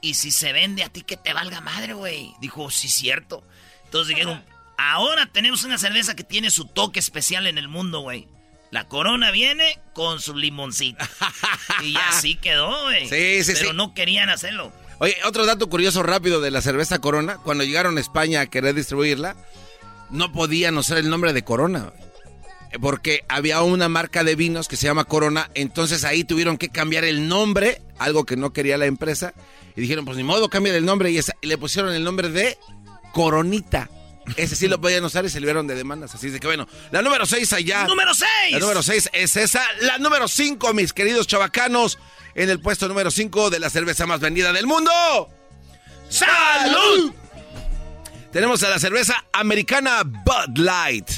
[0.00, 2.34] y si se vende a ti que te valga madre, güey.
[2.40, 3.42] Dijo, sí, cierto.
[3.84, 4.44] Entonces dijeron,
[4.76, 8.28] ahora tenemos una cerveza que tiene su toque especial en el mundo, güey.
[8.70, 11.04] La corona viene con su limoncito.
[11.82, 13.08] y así quedó, güey.
[13.08, 13.76] Sí, sí, Pero sí.
[13.76, 14.72] no querían hacerlo.
[14.98, 17.38] Oye, otro dato curioso rápido de la cerveza Corona.
[17.38, 19.36] Cuando llegaron a España a querer distribuirla,
[20.10, 21.92] no podían usar el nombre de Corona.
[22.80, 25.50] Porque había una marca de vinos que se llama Corona.
[25.54, 29.32] Entonces ahí tuvieron que cambiar el nombre, algo que no quería la empresa.
[29.76, 31.10] Y dijeron, pues ni modo, cambia el nombre.
[31.10, 32.58] Y, esa- y le pusieron el nombre de
[33.12, 33.90] Coronita.
[34.36, 36.14] Ese sí lo podían usar y se libraron de demandas.
[36.14, 37.84] Así de que bueno, la número 6 allá.
[37.86, 38.28] ¡Número 6!
[38.52, 39.62] La número 6 es esa.
[39.82, 41.98] La número 5, mis queridos chavacanos,
[42.34, 44.90] en el puesto número 5 de la cerveza más vendida del mundo.
[46.08, 47.12] ¡Salud!
[48.32, 51.08] Tenemos a la cerveza americana Bud Light.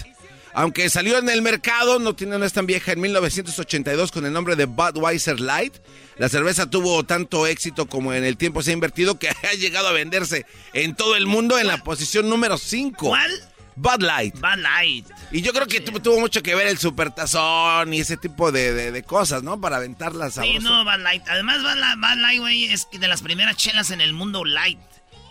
[0.58, 4.32] Aunque salió en el mercado, no, tiene, no es tan vieja, en 1982 con el
[4.32, 5.74] nombre de Budweiser Light.
[6.16, 9.88] La cerveza tuvo tanto éxito como en el tiempo se ha invertido que ha llegado
[9.88, 13.06] a venderse en todo el mundo en la posición número 5.
[13.06, 13.30] ¿Cuál?
[13.78, 14.34] Bud Light.
[14.36, 15.06] Bud Light.
[15.30, 18.72] Y yo creo que tu- tuvo mucho que ver el supertazón y ese tipo de,
[18.72, 19.60] de- de cosas, ¿no?
[19.60, 20.60] Para aventarlas Sí, sabroso.
[20.62, 21.22] no, Bud Light.
[21.28, 24.78] Además, Bud Light, Bud Light, güey, es de las primeras chelas en el mundo light.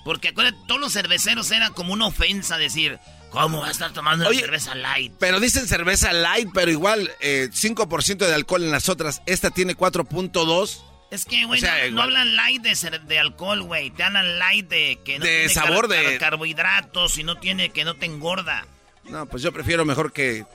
[0.04, 3.00] Porque acuérdate, todos los cerveceros era como una ofensa decir,
[3.44, 5.14] ¿cómo vas a estar tomando una Oye, cerveza light?
[5.20, 9.22] Pero dicen cerveza light, pero igual eh, 5% de alcohol en las otras.
[9.26, 10.82] Esta tiene 4.2.
[11.12, 13.92] Es que, güey, O sea, no, hablan light de, alcohol, güey.
[13.92, 17.38] Te hablan light de que no De tiene sabor car- de- car- carbohidratos y no
[17.38, 18.66] tiene, que no te engorda.
[19.06, 20.46] No, pues yo prefiero mejor que,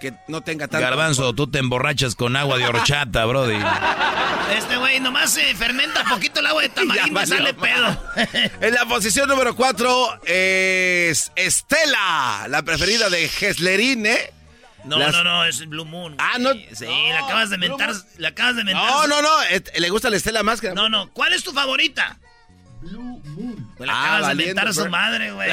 [0.00, 0.84] que no tenga tanto.
[0.84, 3.58] Garbanzo, tú te emborrachas con agua de horchata, Brody.
[4.56, 8.02] Este güey nomás se fermenta poquito el agua de tamarindo y sale pedo.
[8.62, 14.32] En la posición número 4 es Estela, la preferida de Geslerine.
[14.84, 16.14] No, Las- no, no, es Blue Moon.
[16.18, 16.52] Ah, no.
[16.72, 17.92] Sí, la acabas de mentar.
[18.16, 18.90] La acabas de mentar.
[18.90, 19.42] No, no, no.
[19.50, 21.10] eh, ¿Le gusta la Estela más que No, no.
[21.10, 22.16] ¿Cuál es tu favorita?
[22.80, 23.74] Blue Moon.
[23.76, 25.50] Pues la Ah, acabas de valiendo, mentar a su madre, güey.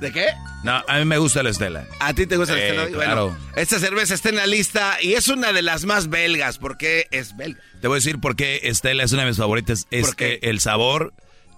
[0.00, 0.26] ¿De qué?
[0.62, 1.86] No, a mí me gusta la Estela.
[2.00, 2.82] ¿A ti te gusta la Eh, Estela?
[2.84, 3.36] Bueno, claro.
[3.56, 7.36] esta cerveza está en la lista y es una de las más belgas porque es
[7.36, 7.60] belga.
[7.80, 9.86] Te voy a decir por qué Estela es una de mis favoritas.
[9.90, 10.38] Es ¿Por qué?
[10.40, 11.12] que el sabor,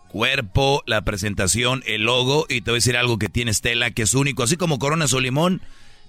[0.09, 2.47] cuerpo, la presentación, el logo.
[2.49, 4.43] Y te voy a decir algo que tiene Estela que es único.
[4.43, 5.61] Así como Corona o Limón,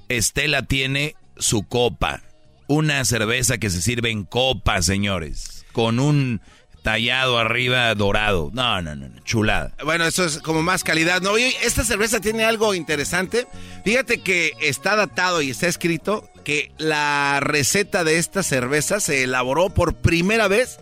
[0.10, 2.22] Estela tiene su copa.
[2.68, 5.66] Una cerveza que se sirve en copa, señores.
[5.74, 6.42] Con un
[6.82, 8.50] tallado arriba dorado.
[8.54, 9.74] No, no, no, chulada.
[9.84, 11.22] Bueno, eso es como más calidad.
[11.22, 13.48] No, Oye, esta cerveza tiene algo interesante.
[13.84, 19.70] Fíjate que está datado y está escrito que la receta de esta cerveza se elaboró
[19.70, 20.80] por primera vez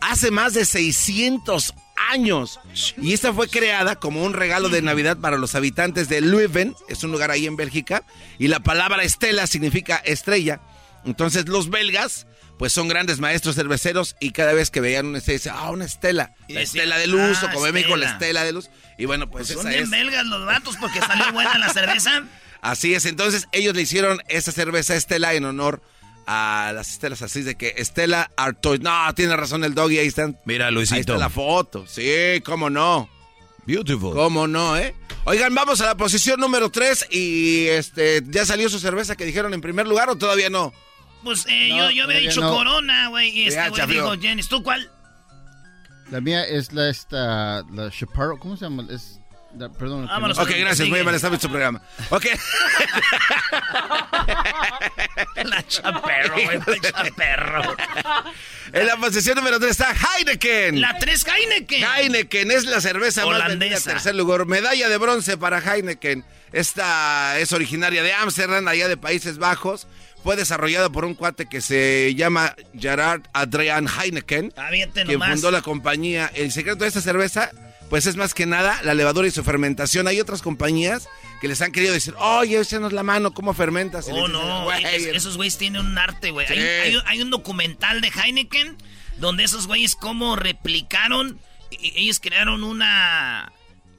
[0.00, 1.74] hace más de 600
[2.10, 2.60] años.
[2.96, 7.02] Y esta fue creada como un regalo de Navidad para los habitantes de Leuven, es
[7.04, 8.04] un lugar ahí en Bélgica,
[8.38, 10.60] y la palabra estela significa estrella.
[11.04, 12.26] Entonces los belgas,
[12.58, 15.84] pues son grandes maestros cerveceros y cada vez que veían una estrella, decían, ah, una
[15.84, 18.26] estela, la estela de luz, "Ah, o como en México, la estela".
[18.26, 18.70] estela de luz.
[18.98, 19.90] Y bueno, pues, Son esa bien es.
[19.90, 22.24] belgas los vatos porque salió buena la cerveza.
[22.60, 25.80] Así es, entonces ellos le hicieron esa cerveza Estela en honor
[26.26, 28.80] a las estelas así de que Estela Artois.
[28.80, 30.36] No, tiene razón el doggy, ahí están.
[30.44, 30.94] Mira, Luisito.
[30.96, 31.86] Ahí está la foto.
[31.86, 33.08] Sí, cómo no.
[33.64, 34.12] Beautiful.
[34.14, 34.94] ¿Cómo no, eh?
[35.24, 39.54] Oigan, vamos a la posición número 3 y este, ¿ya salió su cerveza que dijeron
[39.54, 40.72] en primer lugar o todavía no?
[41.28, 42.50] Pues eh, No, yo, yo había dicho no.
[42.50, 43.28] Corona, güey.
[43.28, 44.42] Y este güey dijo Jenny.
[44.44, 44.90] ¿Tú cuál?
[46.10, 48.86] La mía es la esta, la Chaparro, ¿cómo se llama?
[48.90, 49.20] Es,
[49.54, 50.06] la- perdón.
[50.06, 51.82] no- ok, gracias, muy mal está en su programa.
[52.08, 52.24] Ok.
[55.44, 56.58] La chaperro, güey.
[56.66, 57.76] La chaperro.
[58.72, 60.80] En la posición número 3 está Heineken.
[60.80, 61.84] La 3 Heineken.
[61.84, 63.44] Heineken es la cerveza más vendida.
[63.46, 63.90] Holandesa.
[63.92, 64.46] Tercer lugar.
[64.46, 66.24] Medalla de bronce para Heineken.
[66.52, 69.86] Esta es originaria de Ámsterdam, allá de Países Bajos.
[70.24, 74.52] Fue desarrollada por un cuate que se llama Gerard Adrian Heineken,
[75.06, 75.30] nomás.
[75.32, 76.30] fundó la compañía.
[76.34, 77.50] El secreto de esta cerveza,
[77.88, 80.06] pues es más que nada la levadura y su fermentación.
[80.08, 81.08] Hay otras compañías
[81.40, 84.08] que les han querido decir, oye, échanos la mano, ¿cómo fermentas?
[84.08, 84.64] Y Oh, dicen, no.
[84.64, 86.46] "Güey, es- esos güeyes tienen un arte, güey.
[86.48, 86.62] Hay, Sí.
[86.62, 88.76] hay un- hay un documental de Heineken
[89.18, 91.38] donde esos güeyes cómo replicaron.
[91.70, 93.52] y- Ellos crearon una.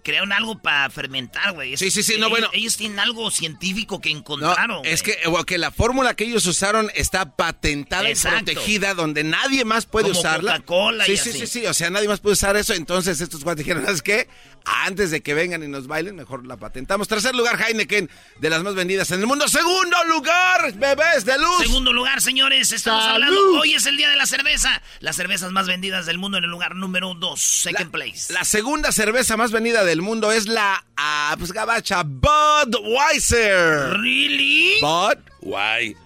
[0.10, 1.78] Crearon algo para fermentar, güey.
[1.78, 2.50] Sí, sí, sí, no, Ellos- bueno.
[2.54, 4.84] Ellos tienen algo científico que No, encontraron.
[4.86, 8.52] es que, que la fórmula que ellos usaron está patentada Exacto.
[8.52, 10.54] y protegida donde nadie más puede Como usarla.
[10.62, 11.40] Coca-Cola sí, y sí, así.
[11.42, 12.74] sí, sí, o sea, nadie más puede usar eso.
[12.74, 14.28] Entonces estos cuates dijeron, ¿sabes qué?
[14.66, 17.08] Antes de que vengan y nos bailen, mejor la patentamos.
[17.08, 19.48] Tercer lugar, Heineken, de las más vendidas en el mundo.
[19.48, 21.60] Segundo lugar, bebés de luz.
[21.62, 23.24] Segundo lugar, señores, estamos ¡Salud!
[23.24, 23.60] hablando.
[23.62, 24.82] Hoy es el día de la cerveza.
[25.00, 28.34] Las cervezas más vendidas del mundo en el lugar número 2, second place.
[28.34, 33.98] La segunda cerveza más vendida del mundo es la, ah, pues gabacha, Budweiser.
[34.00, 34.80] ¿Really?
[34.82, 36.00] Budweiser.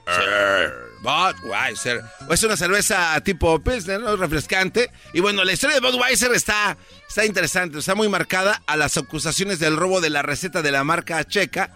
[1.02, 2.02] Budweiser.
[2.30, 4.16] Es una cerveza tipo Pilsner, ¿no?
[4.16, 4.90] refrescante.
[5.14, 6.78] Y bueno, la historia de Budweiser está,
[7.08, 10.84] está interesante, está muy marcada a las acusaciones del robo de la receta de la
[10.84, 11.72] marca checa,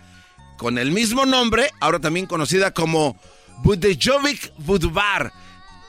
[0.58, 3.20] con el mismo nombre, ahora también conocida como
[3.64, 5.32] Budejovic Budvar.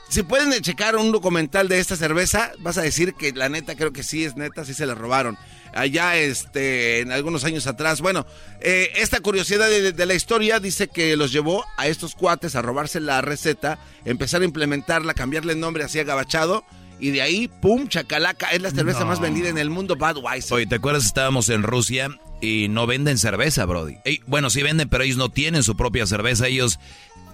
[0.09, 3.93] Si pueden checar un documental de esta cerveza, vas a decir que la neta creo
[3.93, 5.37] que sí es neta, sí se la robaron.
[5.73, 8.01] Allá, este, en algunos años atrás.
[8.01, 8.25] Bueno,
[8.61, 12.61] eh, esta curiosidad de, de la historia dice que los llevó a estos cuates a
[12.61, 16.63] robarse la receta, empezar a implementarla, cambiarle el nombre así agabachado.
[17.01, 19.05] Y de ahí, pum, chacalaca, es la cerveza No.
[19.05, 20.53] más vendida en el mundo, Budweiser.
[20.53, 21.05] Oye, ¿te acuerdas?
[21.05, 22.09] Estábamos en Rusia
[22.41, 23.95] y no venden cerveza, Brody.
[24.03, 26.47] Ey, bueno, sí venden, pero ellos no tienen su propia cerveza.
[26.47, 26.77] Ellos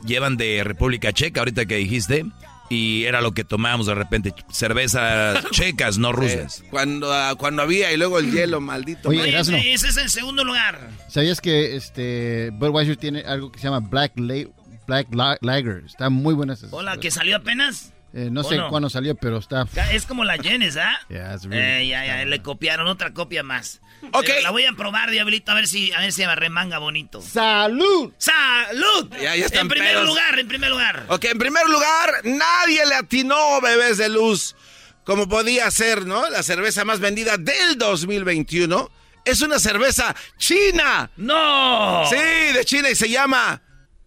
[0.06, 2.26] llevan de República Checa, ahorita que dijiste.
[2.70, 4.34] Y era lo que tomábamos de repente.
[4.52, 6.62] Cervezas checas, no rusas.
[6.62, 9.10] Eh, cuando, ah, cuando había y luego el hielo, maldito.
[9.10, 9.38] Oye.
[9.40, 10.80] Ese es el segundo lugar.
[11.08, 14.48] ¿Sabías que este Budweiser tiene algo que se llama Black, La-
[14.88, 15.84] Black La- Lager?
[15.86, 16.68] Está muy buena esa.
[16.72, 17.92] Hola, que salió apenas.
[18.18, 18.70] Eh, no ¿O sé no?
[18.70, 19.68] cuándo salió, pero está...
[19.92, 20.98] Es como la Jenes, ¿ah?
[21.10, 23.82] Yeah, it's really- Eh, ya, ya, le copiaron otra copia más.
[24.14, 24.24] Ok.
[24.28, 27.22] Pero la voy a probar, Diablito, a ver si, a ver si me remanga bonito.
[27.22, 28.14] ¡Salud!
[28.18, 29.10] ¡Salud!
[29.22, 30.06] Ya, ya están en primer pedos.
[30.08, 31.06] lugar, en primer lugar.
[31.10, 34.56] Ok, en primer lugar, nadie le atinó, bebés de luz.
[35.04, 36.30] Como podía ser, ¿no?
[36.30, 38.90] La cerveza más vendida del 2021
[39.26, 41.12] es una cerveza china.
[41.18, 42.06] ¡No!
[42.10, 42.16] Sí,
[42.54, 43.62] de China y se llama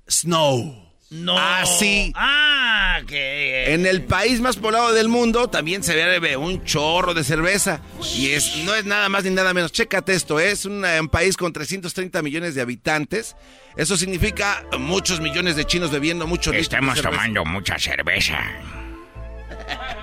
[0.08, 0.87] Snow.
[1.10, 1.38] No.
[1.38, 2.12] Así.
[2.14, 3.72] Ah, que.
[3.72, 7.80] En el país más poblado del mundo también se bebe un chorro de cerveza.
[8.16, 9.72] Y es, no es nada más ni nada menos.
[9.72, 13.36] Chécate esto, es un, eh, un país con 330 millones de habitantes.
[13.76, 18.38] Eso significa muchos millones de chinos bebiendo mucho Estamos tomando mucha cerveza.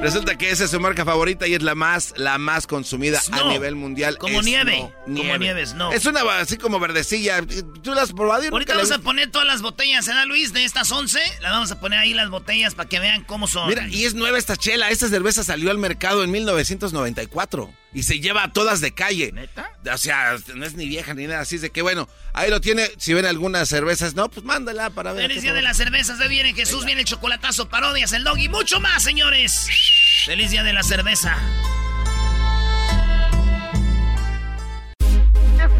[0.00, 3.48] Resulta que esa es su marca favorita y es la más, la más consumida a
[3.48, 4.16] nivel mundial.
[4.16, 4.76] Como nieve.
[4.76, 5.16] Snow.
[5.16, 5.92] Como nieve, Snow.
[5.92, 7.42] Es una así como verdecilla.
[7.82, 8.44] ¿Tú la has probado?
[8.44, 10.52] Yo Ahorita la vamos a poner todas las botellas, ¿verdad, Luis?
[10.52, 13.68] De estas 11, las vamos a poner ahí las botellas para que vean cómo son.
[13.68, 14.90] Mira, y es nueva esta chela.
[14.90, 19.32] Esta cerveza salió al mercado en 1994 y se lleva a todas de calle.
[19.32, 19.70] ¿Neta?
[19.92, 21.40] O sea, no es ni vieja ni nada.
[21.40, 22.90] Así es de que, bueno, ahí lo tiene.
[22.98, 25.28] Si ven algunas cervezas, no, pues mándala para ver.
[25.28, 28.48] Feliz día de las cervezas, de viene Jesús, viene el chocolatazo, parodias, el dog y
[28.48, 29.68] mucho más, señores.
[30.26, 31.38] Feliz día de la cerveza.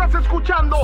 [0.01, 0.77] Estás escuchando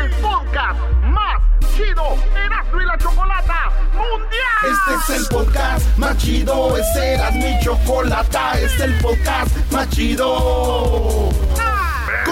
[0.00, 1.42] el podcast más
[1.74, 2.04] chido
[2.36, 4.94] Erasmo y la Chocolata Mundial.
[4.94, 9.88] Este es el podcast más chido, este era mi chocolata, este es el podcast más
[9.88, 11.30] chido.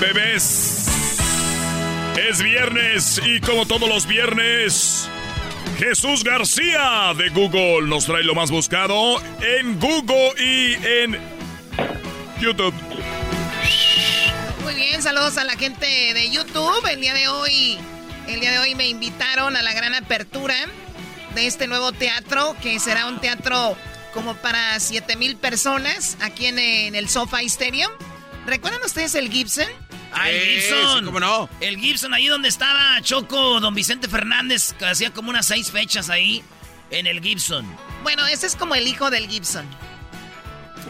[0.00, 0.86] Bebés.
[2.28, 5.08] Es viernes y como todos los viernes,
[5.78, 11.18] Jesús García de Google nos trae lo más buscado en Google y en
[12.40, 12.74] YouTube.
[14.62, 16.86] Muy bien, saludos a la gente de YouTube.
[16.90, 17.78] El día de hoy,
[18.28, 20.56] el día de hoy me invitaron a la gran apertura
[21.34, 23.76] de este nuevo teatro, que será un teatro
[24.12, 27.90] como para 7 mil personas aquí en, el SoFi Stadium.
[28.46, 29.66] ¿Recuerdan ustedes el Gibson?
[30.12, 30.98] Ah, el Gibson.
[30.98, 31.48] sí, cómo no.
[31.60, 36.10] El Gibson, ahí donde estaba Choco, don Vicente Fernández, que hacía como unas seis fechas
[36.10, 36.42] ahí
[36.90, 37.66] en el Gibson.
[38.02, 39.66] Bueno, ese es como el hijo del Gibson.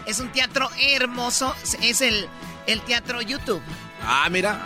[0.06, 2.26] Es un teatro hermoso, es el,
[2.66, 3.62] el teatro YouTube.
[4.04, 4.60] Ah, mira.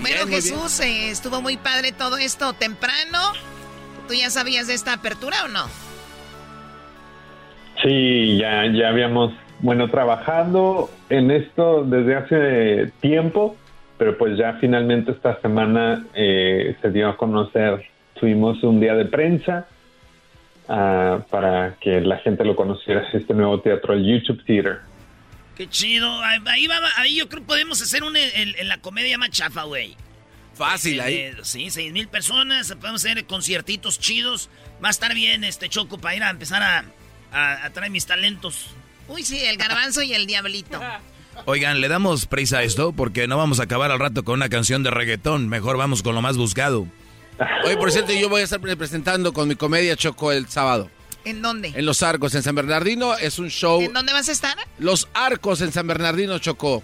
[0.00, 3.32] Bueno, Bien, muy Jesús, eh, estuvo muy padre todo esto temprano.
[4.08, 5.66] ¿Tú ya sabías de esta apertura o no?
[7.82, 13.56] Sí, ya, ya habíamos, bueno, trabajando en esto desde hace tiempo,
[14.00, 17.84] pero pues ya finalmente esta semana eh, se dio a conocer,
[18.18, 19.68] tuvimos un día de prensa
[20.68, 24.78] ah, para que la gente lo conociera, este nuevo teatro, el YouTube Theater.
[25.54, 26.08] Qué chido.
[26.22, 29.64] Ahí, va, ahí yo creo que podemos hacer una en, en la comedia más chafa,
[29.64, 29.94] güey.
[30.54, 31.14] Fácil ahí.
[31.16, 34.48] Eh, sí, seis mil personas, podemos hacer conciertitos chidos.
[34.82, 36.84] Va a estar bien este Choco para ir a empezar a,
[37.32, 38.74] a- a traer mis talentos.
[39.08, 40.80] Uy, sí, el garbanzo y el diablito.
[41.46, 44.48] Oigan, le damos prisa a esto porque no vamos a acabar al rato con una
[44.48, 45.48] canción de reggaetón.
[45.48, 46.86] Mejor vamos con lo más buscado.
[47.64, 50.90] Oye, por cierto, yo voy a estar presentando con mi comedia Choco el sábado.
[51.24, 51.72] ¿En dónde?
[51.74, 53.16] En Los Arcos, en San Bernardino.
[53.16, 53.80] Es un show.
[53.80, 54.56] ¿En dónde vas a estar?
[54.78, 56.82] Los Arcos en San Bernardino, Choco.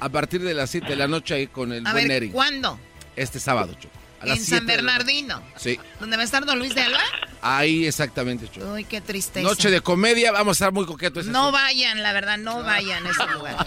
[0.00, 2.30] A partir de las 7 de la noche ahí con el A buen ver, Neri.
[2.30, 2.78] ¿cuándo?
[3.14, 3.94] Este sábado, Choco.
[4.22, 4.66] A las En 7 San.
[4.66, 5.42] Bernardino.
[5.56, 7.00] Sí, ¿Dónde va a estar Don Luis de Alba?
[7.42, 8.72] ahí exactamente, Choco.
[8.72, 9.46] Uy, qué tristeza.
[9.46, 11.26] Noche de comedia, vamos a estar muy coquetos.
[11.26, 13.66] No vayan, la verdad, no vayan a ese lugar.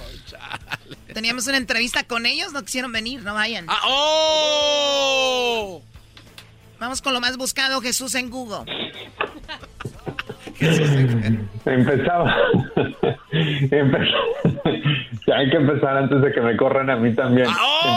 [1.14, 3.66] Teníamos una entrevista con ellos, no quisieron venir, no vayan.
[3.68, 5.82] Ah, ¡Oh!
[6.80, 8.66] Vamos con lo más buscado, Jesús en Google.
[11.66, 12.36] Empezaba.
[15.36, 17.48] Hay que empezar antes de que me corran a mí también.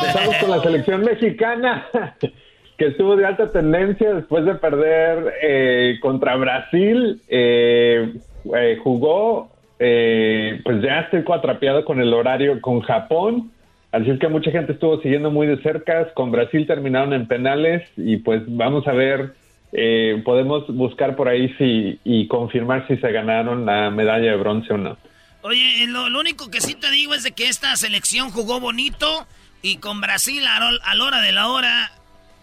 [0.00, 1.86] Empezamos con la selección mexicana,
[2.78, 7.20] que estuvo de alta tendencia después de perder eh, contra Brasil.
[7.28, 8.14] Eh,
[8.56, 9.50] eh, jugó,
[9.80, 13.50] eh, pues ya estoy cuatrapeado con el horario con Japón.
[13.90, 16.12] Así es que mucha gente estuvo siguiendo muy de cerca.
[16.14, 19.32] Con Brasil terminaron en penales y pues vamos a ver
[19.72, 24.72] eh, podemos buscar por ahí si y confirmar si se ganaron la medalla de bronce
[24.72, 24.96] o no.
[25.42, 29.26] Oye, lo, lo único que sí te digo es de que esta selección jugó bonito
[29.62, 31.90] y con Brasil a la hora de la hora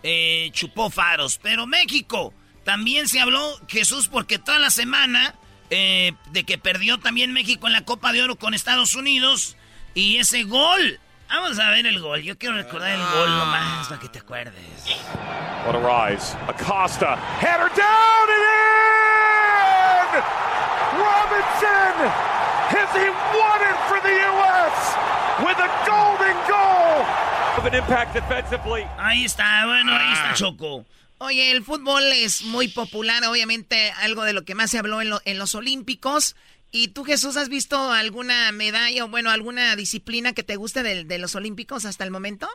[0.08, 1.40] eh, chupó faros.
[1.42, 2.32] Pero México
[2.64, 5.34] también se habló, Jesús, porque toda la semana
[5.72, 9.58] eh, de que perdió también México en la Copa de Oro con Estados Unidos
[9.96, 11.00] y ese gol.
[11.28, 12.22] Vamos a ver el gol.
[12.22, 14.54] Yo quiero recordar el gol nomás para que te acuerdes.
[15.66, 16.38] What a rise.
[16.48, 17.18] Acosta.
[17.42, 18.76] Header down and in!
[21.02, 22.12] Robinson!
[22.70, 24.96] Has he won it for the U.S.
[25.42, 27.35] with a golden goal?
[27.58, 28.84] Of an impact defensively.
[28.98, 30.34] Ahí está, bueno, ahí está Ah.
[30.34, 30.86] Choco.
[31.20, 35.10] Oye, el fútbol es muy popular, obviamente algo de lo que más se habló en,
[35.10, 36.36] lo- en los Olímpicos.
[36.72, 41.18] ¿Y tú, Jesús, has visto alguna medalla o, bueno, alguna disciplina que te guste de,
[41.20, 42.48] los Olímpicos hasta el momento?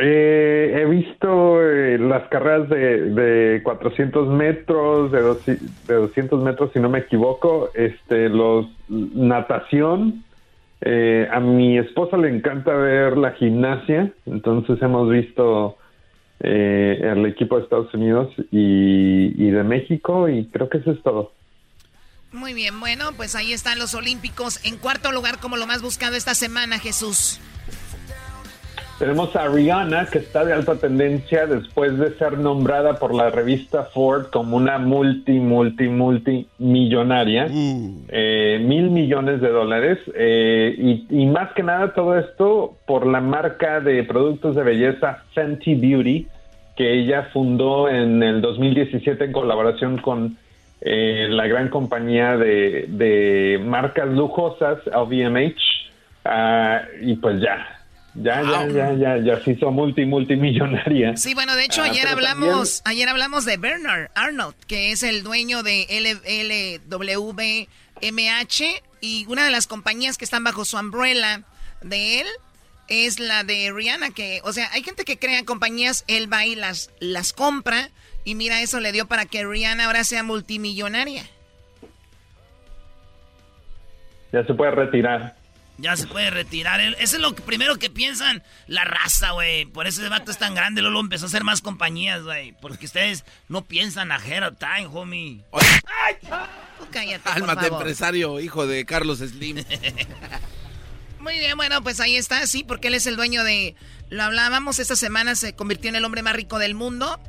[0.00, 6.78] Eh, he visto eh, las carreras de, de 400 metros, de, de 200 metros, si
[6.80, 7.70] no me equivoco.
[7.74, 10.24] Este, los natación.
[10.82, 15.78] Eh, a mi esposa le encanta ver la gimnasia, entonces hemos visto
[16.38, 21.32] el equipo de Estados Unidos y, y de México y creo que eso es todo.
[22.30, 26.16] Muy bien, bueno, pues ahí están los Olímpicos en cuarto lugar como lo más buscado
[26.16, 27.40] esta semana, Jesús.
[28.98, 33.84] Tenemos a Rihanna, que está de alta tendencia después de ser nombrada por la revista
[33.84, 38.04] Ford como una multi, multi, multi millonaria, uh.
[38.08, 39.98] eh, mil millones de dólares.
[40.14, 45.74] Eh, y, más que nada todo esto por la marca de productos de belleza Fenty
[45.74, 46.26] Beauty,
[46.74, 50.38] que ella fundó en el 2017 en colaboración con
[50.80, 55.60] eh, la gran compañía de, de marcas lujosas, LVMH.
[56.24, 57.75] Ah, y pues ya,
[58.22, 61.16] ya, ya, ya, ya, ya se hizo multi, multimillonaria.
[61.16, 65.22] Sí, bueno, de hecho, ah, ayer hablamos, ayer hablamos de Bernard Arnold, que es el
[65.22, 65.86] dueño de
[66.88, 68.62] LWMH
[69.00, 71.42] y una de las compañías que están bajo su umbrella
[71.82, 72.26] de él
[72.88, 76.54] es la de Rihanna, que, o sea, hay gente que crea compañías, él va y
[76.54, 77.90] las, las compra,
[78.24, 81.24] y mira, eso le dio para que Rihanna ahora sea multimillonaria.
[84.32, 85.36] Ya se puede retirar.
[85.78, 86.80] Ya se puede retirar.
[86.80, 89.66] Eso es lo primero que piensan la raza, güey.
[89.66, 90.80] Por eso ese vato es tan grande.
[90.80, 92.52] Luego empezó a hacer más compañías, güey.
[92.62, 95.44] Porque ustedes no piensan ahead of time, homie.
[95.52, 96.16] ¡Ay!
[96.90, 99.56] cállate, Alma de empresario, hijo de Carlos Slim.
[101.20, 103.74] Muy bien, bueno, pues ahí está, sí, porque él es el dueño de...
[104.08, 107.20] Lo hablábamos, esta semana se convirtió en el hombre más rico del mundo.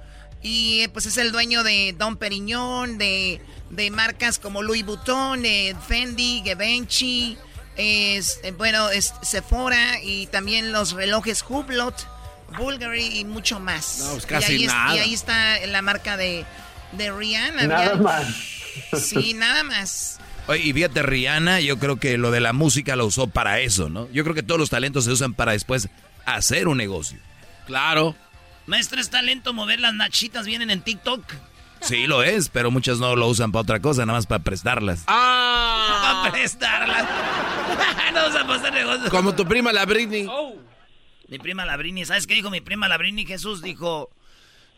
[0.44, 3.42] Y pues es el dueño de Don Periñón, de,
[3.72, 7.38] de marcas como Louis Vuitton, de Fendi, Givenchy
[7.78, 12.08] es, eh, bueno, es Sephora y también los relojes Hublot,
[12.58, 14.00] Bulgari y mucho más.
[14.00, 14.96] No, pues casi y ahí nada.
[14.96, 16.46] y ahí está la marca de,
[16.94, 17.68] de Rihanna.
[17.68, 18.26] Nada más.
[18.94, 20.20] Sí, nada más.
[20.48, 23.90] Oye, y fíjate, Rihanna, yo creo que lo de la música lo usó para eso,
[23.90, 24.10] ¿no?
[24.12, 25.90] Yo creo que todos los talentos se usan para después
[26.26, 27.18] hacer un negocio.
[27.66, 28.16] Claro.
[28.66, 31.24] Maestro, es talento mover las nachitas, vienen en TikTok.
[31.82, 35.04] Sí, lo es, pero muchos no lo usan para otra cosa, nada más para prestarlas.
[35.08, 36.22] ¡Ah!
[36.24, 37.06] Para prestarlas.
[38.14, 39.10] no usan para hacer negocios.
[39.10, 40.28] Como tu prima la Britney.
[40.30, 40.56] Oh.
[41.28, 43.26] Mi prima la Britney, ¿sabes qué dijo mi prima la Britney?
[43.26, 44.10] Jesús dijo,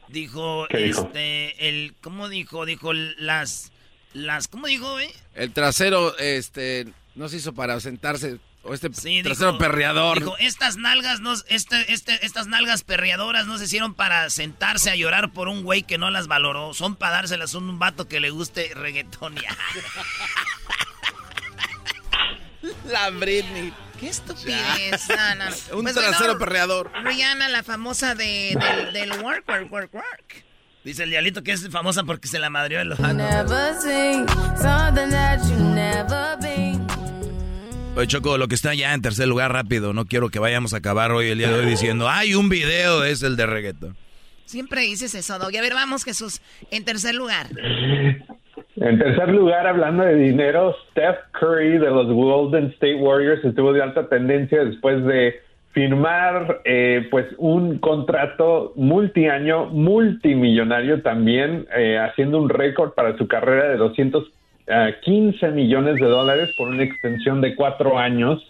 [0.08, 2.66] dijo, este, el, ¿cómo dijo?
[2.66, 3.72] Dijo las,
[4.14, 5.14] las, ¿cómo dijo, eh?
[5.36, 10.20] El trasero, este, no se hizo para sentarse o este trasero perreador.
[10.20, 14.95] Dijo, estas nalgas, no, este, este, estas nalgas perreadoras no se hicieron para sentarse a
[14.95, 16.74] llorar por un güey que no las valoró.
[16.74, 19.36] Son para dárselas a un vato que le guste reggaetón.
[22.89, 23.74] La Britney.
[23.99, 25.07] Qué estupidez.
[25.74, 26.91] un pues trasero perreador.
[27.03, 30.45] Rihanna, la famosa de, del, del work, work, work, work.
[30.84, 32.99] Dice el dialito que es famosa porque se la madrió en los...
[37.96, 40.78] Oye, Choco, lo que está ya en tercer lugar rápido, no quiero que vayamos a
[40.78, 43.96] acabar hoy el día de hoy diciendo, hay un video, es el de reggaeton.
[44.46, 45.58] Siempre dices eso, Doggy.
[45.58, 47.48] A ver, vamos, Jesús, en tercer lugar.
[48.82, 53.84] En tercer lugar, hablando de dinero, Steph Curry de los Golden State Warriors estuvo de
[53.84, 62.50] alta tendencia después de firmar eh, pues un contrato multiaño, multimillonario también, eh, haciendo un
[62.50, 64.32] récord para su carrera de 200
[65.04, 68.44] 15 millones de dólares por una extensión de cuatro años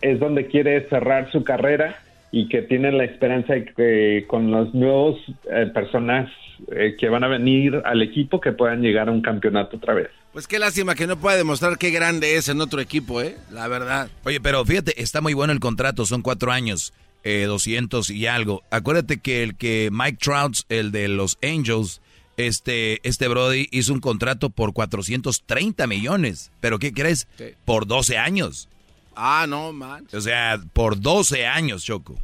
[0.02, 1.96] es, donde quiere cerrar su carrera
[2.32, 5.18] y que tienen la esperanza de que con los nuevos
[5.50, 6.30] eh, personas
[6.70, 10.10] eh, que van a venir al equipo que puedan llegar a un campeonato otra vez.
[10.36, 13.38] Pues qué lástima que no pueda demostrar qué grande es en otro equipo, ¿eh?
[13.50, 14.10] La verdad.
[14.22, 16.92] Oye, pero fíjate, está muy bueno el contrato, son cuatro años,
[17.24, 18.62] eh, 200 y algo.
[18.70, 22.02] Acuérdate que el que Mike Trout, el de los Angels,
[22.36, 26.50] este, este Brody hizo un contrato por 430 millones.
[26.60, 27.28] ¿Pero qué crees?
[27.64, 28.68] Por 12 años.
[29.14, 30.06] Ah, no, man.
[30.12, 32.20] O sea, por 12 años, Choco.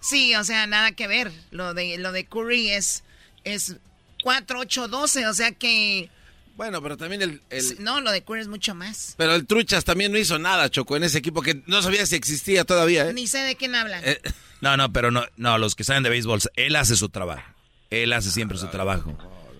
[0.00, 1.32] Sí, o sea, nada que ver.
[1.50, 3.02] Lo de, lo de Curry es,
[3.42, 3.74] es
[4.22, 6.10] 4, 8, 12, o sea que...
[6.56, 7.40] Bueno, pero también el,
[7.80, 9.14] No, lo de Curry es mucho más.
[9.16, 12.14] Pero el Truchas también no hizo nada, Choco, en ese equipo que no sabía si
[12.14, 13.12] existía todavía, ¿eh?
[13.12, 14.02] Ni sé de quién hablan.
[14.04, 14.20] Eh,
[14.60, 17.42] no, no, pero no, no, los que saben de béisbol, él hace su trabajo.
[17.90, 19.16] Él hace siempre su trabajo.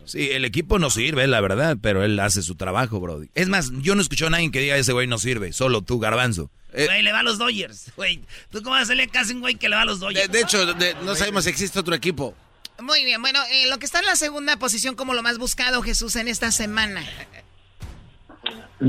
[0.07, 3.29] Sí, el equipo no sirve, la verdad, pero él hace su trabajo, Brody.
[3.35, 5.99] Es más, yo no escucho a nadie que diga ese güey no sirve, solo tú,
[5.99, 6.51] Garbanzo.
[6.73, 8.21] Eh, güey, le va a los Dodgers, güey.
[8.51, 10.31] ¿Tú cómo vas a hacerle casi un güey que le va a los Dodgers?
[10.31, 10.75] De, hecho,
[11.05, 12.35] no sabemos si existe otro equipo.
[12.83, 15.83] Muy bien, bueno, eh, lo que está en la segunda posición como lo más buscado,
[15.83, 17.03] Jesús, en esta semana.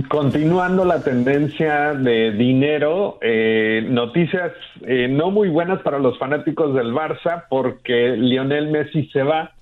[0.09, 6.91] Continuando la tendencia de dinero, eh, noticias eh, no muy buenas para los fanáticos del
[6.91, 9.53] Barça porque Lionel Messi se va.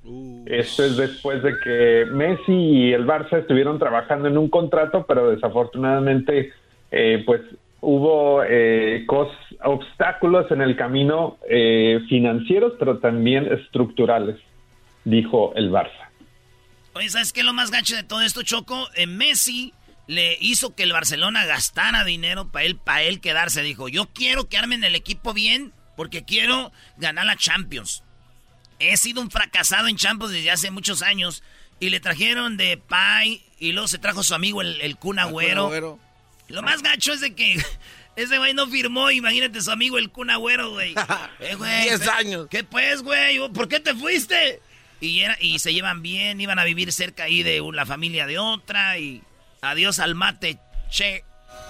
[0.45, 5.29] Esto es después de que Messi y el Barça estuvieron trabajando en un contrato, pero
[5.29, 6.53] desafortunadamente
[6.89, 7.41] eh, pues
[7.81, 8.41] hubo
[9.63, 11.37] obstáculos en el camino
[12.09, 14.37] financieros, pero también estructurales,
[15.03, 16.09] dijo el Barça.
[16.93, 18.87] Oye, ¿sabes qué es lo más gacho de todo esto, Choco?
[19.07, 19.73] Messi
[20.05, 23.63] le hizo que el Barcelona gastara dinero para él, para él quedarse.
[23.63, 28.03] Dijo, yo quiero quedarme en el equipo bien porque quiero ganar la Champions.
[28.79, 31.43] He sido un fracasado en Champions desde hace muchos años.
[31.79, 35.99] Y le trajeron de Pai y luego se trajo su amigo el, el Kun Agüero.
[36.47, 37.57] Lo más gacho es de que
[38.15, 40.95] ese güey no firmó, imagínate su amigo el Kun Agüero, güey.
[41.39, 42.47] Eh, Diez años.
[42.49, 43.39] ¿Qué pues, güey?
[43.49, 44.61] ¿Por qué te fuiste?
[45.01, 48.39] Y, era, y se llevan bien, iban a vivir cerca ahí de la familia de
[48.39, 49.21] otra y...
[49.61, 50.59] Adiós al mate,
[50.89, 51.23] che.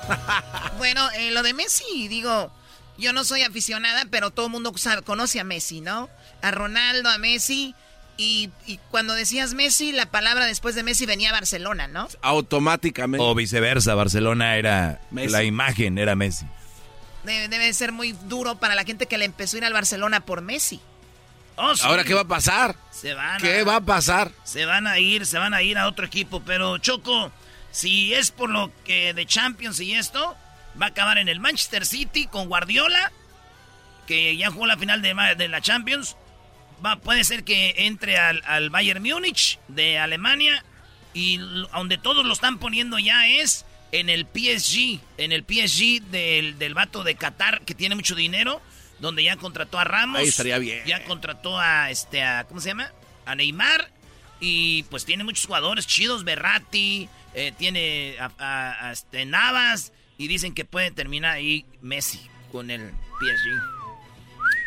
[0.79, 2.51] bueno, eh, lo de Messi, digo,
[2.97, 4.73] yo no soy aficionada, pero todo el mundo
[5.05, 6.09] conoce a Messi, ¿no?
[6.41, 7.75] A Ronaldo, a Messi.
[8.15, 8.51] Y,
[8.91, 12.07] cuando decías Messi, la palabra después de Messi venía a Barcelona, ¿no?
[12.21, 13.25] Automáticamente.
[13.25, 16.45] O viceversa, Barcelona era la imagen, era Messi.
[17.23, 20.41] Debe, ser muy duro para la gente que le empezó a ir al Barcelona por
[20.41, 20.79] Messi.
[21.55, 22.75] Oh, Ahora, ¿qué va a pasar?
[22.91, 24.31] Se van ¿Qué va a pasar?
[24.43, 27.31] Se van a ir, se van a ir a otro equipo, pero Choco,
[27.71, 30.35] si es por lo que de Champions y esto,
[30.81, 33.11] va a acabar en el Manchester City con Guardiola,
[34.07, 36.17] que ya jugó la final de, de la Champions.
[36.85, 40.63] Va, puede ser que entre al, Bayern Múnich de Alemania
[41.13, 46.57] y donde todos lo están poniendo ya es en el PSG, en el PSG del,
[46.57, 48.61] del vato de Qatar que tiene mucho dinero,
[48.99, 50.19] donde ya contrató a Ramos.
[50.19, 50.83] Ahí estaría bien.
[50.85, 52.91] Ya contrató a este a, ¿cómo se llama?
[53.25, 53.89] A Neymar
[54.39, 60.65] y pues tiene muchos jugadores chidos, Berratti, eh, tiene a, este, Navas y dicen que
[60.65, 62.19] puede terminar ahí Messi
[62.51, 63.72] con el PSG.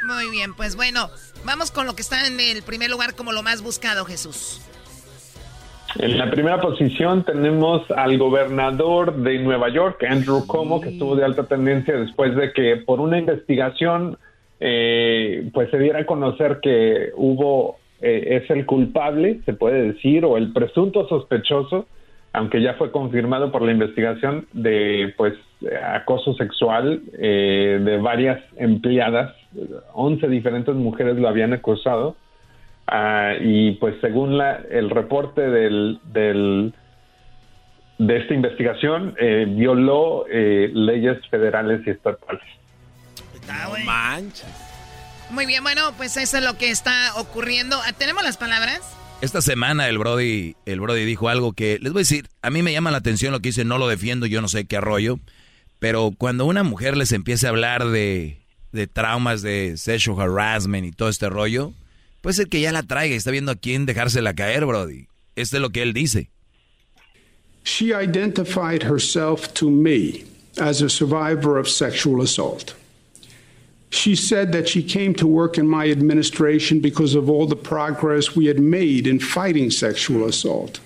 [0.03, 1.09] Muy bien, pues bueno,
[1.45, 4.61] vamos con lo que está en el primer lugar como lo más buscado, Jesús.
[5.99, 11.25] En la primera posición tenemos al gobernador de Nueva York, Andrew Cuomo, que estuvo de
[11.25, 14.19] alta tendencia después de que por una investigación
[14.61, 20.25] eh, pues se diera a conocer que hubo, eh, es el culpable, se puede decir,
[20.25, 21.87] o el presunto sospechoso
[22.37, 25.33] aunque ya fue confirmado por la investigación de pues
[25.83, 29.35] acoso sexual eh, de varias empleadas,
[29.95, 32.17] 11 diferentes mujeres lo habían acosado
[32.87, 36.75] ah, y pues según la, el reporte del, del
[37.99, 42.43] de esta investigación eh, violó eh, leyes federales y estatales.
[45.31, 47.79] Muy bien, bueno, pues eso es lo que está ocurriendo.
[47.99, 48.81] ¿Tenemos las palabras?
[49.23, 52.63] Esta semana el Brody, el Brody dijo algo que, les voy a decir, a mí
[52.63, 55.19] me llama la atención lo que dice, no lo defiendo, yo no sé qué arroyo,
[55.87, 58.39] pero cuando una mujer les empieza a hablar de,
[58.73, 61.75] de traumas de sexual harassment y todo este rollo,
[62.23, 65.07] puede ser que ya la traiga y está viendo a quién dejársela caer, Brody.
[65.37, 66.29] Este es lo que él dice.
[67.63, 70.25] She identified herself to me
[70.59, 72.75] as a survivor of sexual assault.
[73.91, 78.35] She said that she came to work in my administration because of all the progress
[78.35, 80.81] we had made in fighting sexual assault.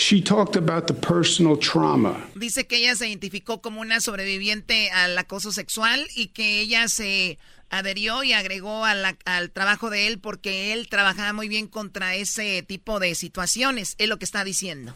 [0.00, 2.16] She talked about the personal trauma.
[2.34, 7.36] Dice que ella se identificó como una sobreviviente al acoso sexual y que ella se
[7.68, 12.16] adherió y agregó a la, al trabajo de él porque él trabajaba muy bien contra
[12.16, 13.94] ese tipo de situaciones.
[13.98, 14.94] Es lo que está diciendo.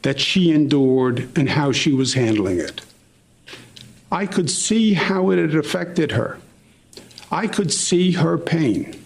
[0.00, 2.80] That she endured and how she was handling it.
[4.10, 6.38] I could see how it had affected her.
[7.30, 9.04] I could see her pain.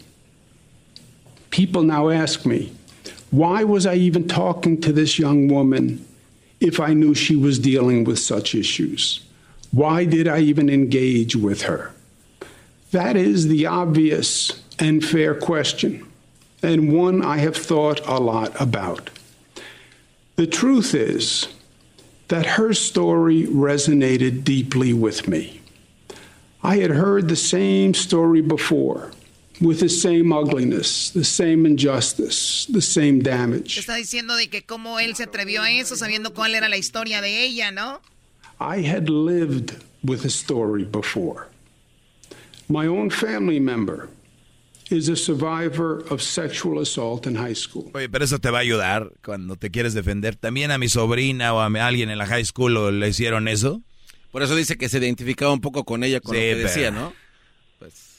[1.50, 2.70] People now ask me,
[3.30, 6.04] why was I even talking to this young woman
[6.60, 9.20] if I knew she was dealing with such issues?
[9.70, 11.92] Why did I even engage with her?
[12.90, 16.06] That is the obvious and fair question,
[16.62, 19.10] and one I have thought a lot about.
[20.34, 21.46] The truth is
[22.28, 25.60] that her story resonated deeply with me.
[26.62, 29.12] I had heard the same story before.
[29.60, 33.78] With the same ugliness, the same injustice, the same damage.
[33.78, 37.20] Está diciendo de que cómo él se atrevió a eso sabiendo cuál era la historia
[37.20, 38.00] de ella, ¿no?
[38.58, 41.48] I had lived with a story before.
[42.68, 44.08] My own family member
[44.90, 47.90] is a survivor of sexual assault in high school.
[47.94, 50.36] Oye, pero eso te va a ayudar cuando te quieres defender.
[50.36, 53.82] También a mi sobrina o a alguien en la high school le hicieron eso.
[54.30, 57.12] Por eso dice que se identificaba un poco con ella con lo que decía, ¿no?
[57.78, 58.09] Pues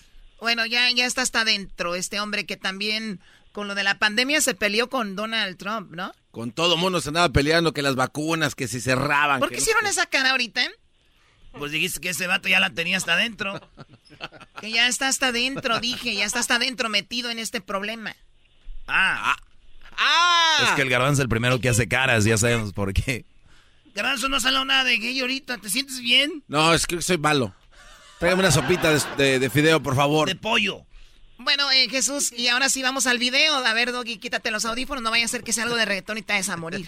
[0.42, 3.22] bueno, ya, ya está hasta adentro este hombre que también
[3.52, 6.14] con lo de la pandemia se peleó con Donald Trump, ¿no?
[6.32, 9.40] Con todo mundo se andaba peleando que las vacunas, que se cerraban.
[9.40, 10.62] ¿Por qué hicieron esa cara ahorita?
[11.58, 13.62] Pues dijiste que ese vato ya la tenía hasta adentro.
[14.62, 18.16] Que ya está hasta adentro, dije, ya está hasta adentro metido en este problema.
[18.88, 19.36] Ah.
[19.98, 20.64] Ah.
[20.64, 23.26] Es que el garbanzo es el primero que hace caras, ya sabemos por qué.
[23.94, 26.44] Garbanzo no salió nada de gay ahorita, ¿te sientes bien?
[26.48, 27.54] No, es que soy malo.
[28.22, 30.28] Tráigame una sopita de, fideo, por favor.
[30.28, 30.82] De pollo.
[31.40, 33.56] Bueno, eh, Jesús, y ahora sí vamos al video.
[33.56, 36.20] A ver, Doggy, quítate los audífonos, no vaya a ser que sea algo de reggaetón
[36.20, 36.86] y te vayas a morir.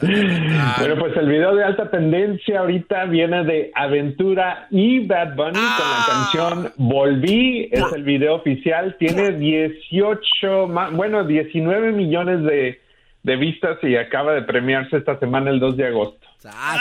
[0.00, 5.62] Bueno, pues el video de alta tendencia ahorita viene de Aventura y Bad Bunny con
[5.62, 6.06] la Ah.
[6.32, 12.80] canción Volví, es el video oficial, tiene 18, ma- bueno, 19 millones de,
[13.22, 16.26] de vistas y acaba de premiarse esta semana el 2 de agosto.
[16.52, 16.78] Ay,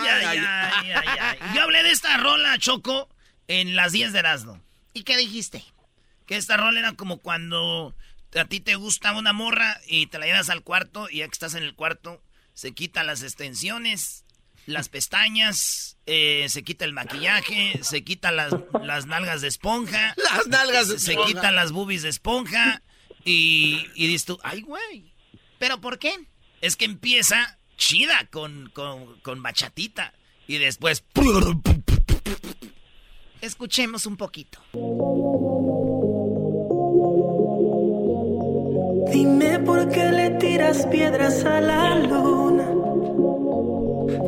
[0.00, 1.38] ay, ay, ay, ay.
[1.54, 3.08] Yo hablé de esta rola, Choco,
[3.48, 4.62] en las 10 de Erasmo.
[4.94, 5.64] ¿Y qué dijiste?
[6.26, 7.94] Que esta rola era como cuando
[8.34, 11.32] a ti te gusta una morra y te la llevas al cuarto y ya que
[11.32, 12.22] estás en el cuarto,
[12.54, 14.24] se quita las extensiones,
[14.66, 20.14] las pestañas, eh, se quita el maquillaje, se quita las, las nalgas de esponja.
[20.32, 21.28] Las nalgas de Se esponja.
[21.32, 22.82] quitan las boobies de esponja
[23.24, 25.12] y, y dices tú, ay, güey.
[25.58, 26.14] ¿Pero por qué?
[26.60, 30.12] Es que empieza chida con, con, con bachatita
[30.46, 31.04] y después...
[33.40, 34.60] Escuchemos un poquito.
[39.12, 42.68] Dime por qué le tiras piedras a la luna.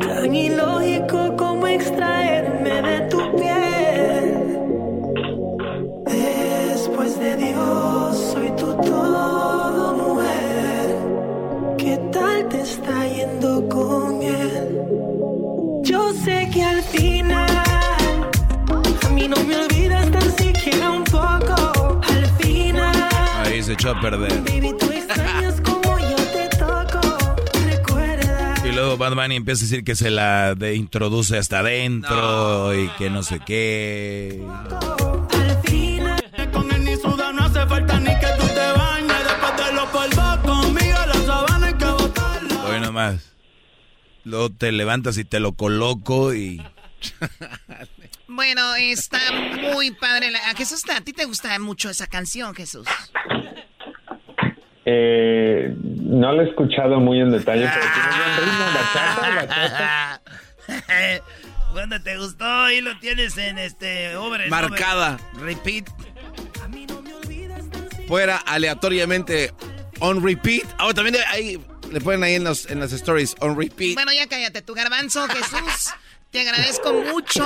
[0.00, 3.63] Tan ilógico como extraerme de tu piel.
[12.48, 14.78] Te está yendo con él?
[15.82, 17.50] Yo sé que al final,
[19.02, 22.00] a mí no me olvidas tan siquiera un poco.
[22.02, 23.08] Al final.
[23.44, 24.32] Ahí se echó a perder.
[24.42, 27.00] Baby, tú extrañas como yo te toco.
[27.66, 28.54] Recuerda.
[28.64, 32.88] Y luego Bad Bunny empieza a decir que se la de introduce hasta adentro y
[32.98, 34.42] que no sé qué.
[34.48, 35.13] Al
[42.94, 43.32] nomás.
[44.24, 46.62] Luego te levantas y te lo coloco y...
[48.26, 49.18] Bueno, está
[49.60, 50.30] muy padre.
[50.30, 50.38] La...
[50.50, 52.86] ¿A Jesús, a ti te gusta mucho esa canción, Jesús?
[54.86, 60.22] Eh, no lo he escuchado muy en detalle, pero tiene buen ritmo, bachata,
[60.94, 61.22] bachata.
[61.72, 65.18] Cuando te gustó y lo tienes en este over Marcada.
[65.34, 65.88] over- repeat.
[68.06, 69.52] Fuera aleatoriamente
[70.00, 70.64] on repeat.
[70.78, 71.58] Ah, también ahí
[71.90, 73.94] le ponen ahí en, los, en las stories on repeat.
[73.94, 75.92] Bueno, ya cállate, tu garbanzo, Jesús.
[76.34, 77.44] Te agradezco mucho.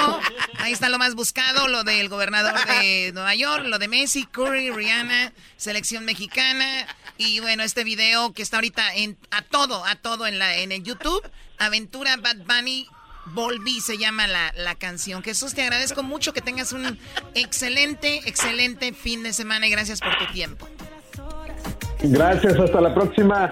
[0.56, 4.70] Ahí está lo más buscado, lo del gobernador de Nueva York, lo de Messi, Curry,
[4.70, 6.86] Rihanna, selección mexicana.
[7.18, 10.72] Y bueno, este video que está ahorita en, a todo, a todo en, la, en
[10.72, 11.22] el YouTube.
[11.58, 12.88] Aventura Bad Bunny.
[13.26, 15.22] Volví se llama la, la canción.
[15.22, 16.98] Jesús, te agradezco mucho que tengas un
[17.34, 20.66] excelente, excelente fin de semana y gracias por tu tiempo.
[22.00, 23.50] Gracias, hasta la próxima.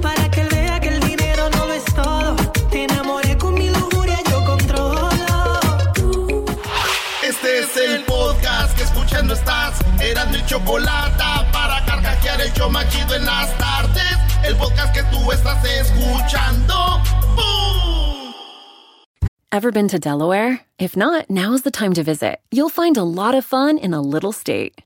[0.00, 2.36] Para que vea que el dinero no es todo.
[2.70, 5.08] Te enamoré con mi lujuria, yo controlo.
[7.26, 9.80] Este es el podcast que escuchando estás.
[10.00, 14.16] Eran mi chocolate para carcajear el show machido en las tardes.
[14.44, 16.74] El podcast que tú estás escuchando.
[17.34, 18.32] ¡Bum!
[19.50, 20.60] Ever been to Delaware?
[20.78, 22.38] If not, now is the time to visit.
[22.52, 24.85] You'll find a lot of fun in a little state.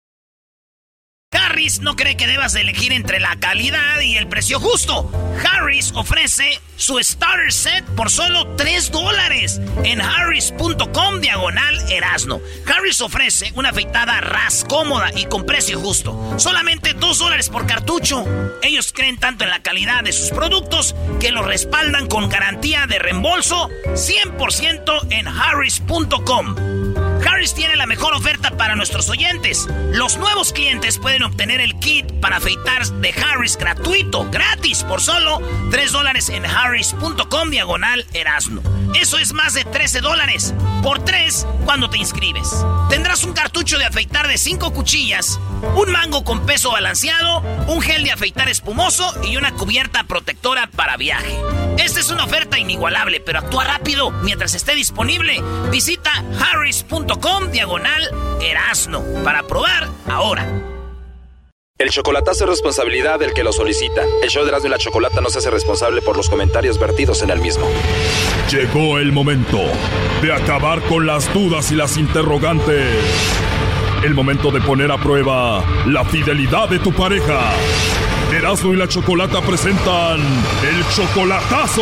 [1.33, 5.09] Harris no cree que debas elegir entre la calidad y el precio justo.
[5.49, 12.41] Harris ofrece su starter set por solo 3 dólares en harris.com diagonal erasno.
[12.65, 16.35] Harris ofrece una afeitada ras cómoda y con precio justo.
[16.37, 18.25] Solamente 2 dólares por cartucho.
[18.61, 22.99] Ellos creen tanto en la calidad de sus productos que los respaldan con garantía de
[22.99, 27.00] reembolso 100% en harris.com.
[27.25, 29.67] Harris tiene la mejor oferta para nuestros oyentes.
[29.91, 35.39] Los nuevos clientes pueden obtener el kit para afeitar de Harris gratuito, gratis, por solo
[35.69, 38.61] 3 dólares en harris.com diagonal erasno.
[38.99, 40.53] Eso es más de 13 dólares
[40.83, 42.49] por 3 cuando te inscribes.
[42.89, 45.39] Tendrás un cartucho de afeitar de 5 cuchillas,
[45.75, 50.97] un mango con peso balanceado, un gel de afeitar espumoso y una cubierta protectora para
[50.97, 51.37] viaje.
[51.77, 55.41] Esta es una oferta inigualable, pero actúa rápido mientras esté disponible.
[55.71, 57.10] Visita harris.com
[57.51, 58.09] diagonal
[58.41, 60.47] erasno para probar ahora.
[61.77, 64.03] El chocolatazo es responsabilidad del que lo solicita.
[64.21, 67.23] El show de Erasmo y la Chocolata no se hace responsable por los comentarios vertidos
[67.23, 67.67] en el mismo.
[68.51, 69.59] Llegó el momento
[70.21, 72.87] de acabar con las dudas y las interrogantes.
[74.03, 77.51] El momento de poner a prueba la fidelidad de tu pareja.
[78.31, 81.81] Erasmo y la Chocolata presentan el chocolatazo.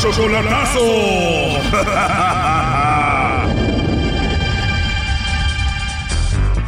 [0.00, 0.80] Chocolatazo.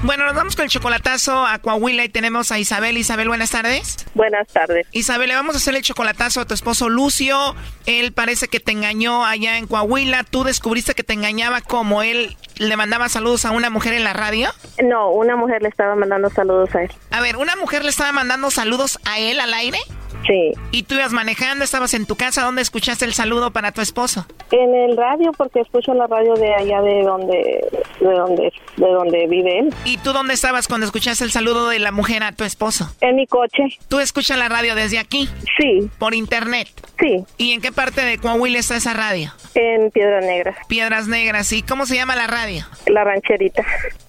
[0.02, 2.98] Bueno, nos vamos con el chocolatazo a Coahuila y tenemos a Isabel.
[2.98, 4.04] Isabel, buenas tardes.
[4.14, 4.86] Buenas tardes.
[4.92, 7.54] Isabel, le vamos a hacer el chocolatazo a tu esposo Lucio.
[7.86, 10.24] Él parece que te engañó allá en Coahuila.
[10.24, 14.12] ¿Tú descubriste que te engañaba como él le mandaba saludos a una mujer en la
[14.12, 14.50] radio?
[14.82, 16.92] No, una mujer le estaba mandando saludos a él.
[17.10, 19.78] A ver, ¿una mujer le estaba mandando saludos a él al aire?
[20.26, 20.52] Sí.
[20.70, 22.42] ¿Y tú ibas manejando, estabas en tu casa?
[22.42, 24.26] ¿Dónde escuchaste el saludo para tu esposo?
[24.50, 27.68] En el radio, porque escucho la radio de allá de donde,
[28.00, 29.74] de donde, de donde vive él.
[29.84, 32.94] ¿Y tú dónde estabas cuando escuchaste el saludo de la mujer a tu esposo?
[33.00, 33.64] En mi coche.
[33.88, 35.28] ¿Tú escuchas la radio desde aquí?
[35.58, 35.90] Sí.
[35.98, 36.68] ¿Por internet?
[37.00, 37.24] Sí.
[37.36, 39.32] ¿Y en qué parte de Coahuila está esa radio?
[39.54, 40.56] En Piedras Negras.
[40.68, 41.52] Piedras Negras.
[41.52, 42.64] ¿Y cómo se llama la radio?
[42.86, 43.64] La rancherita.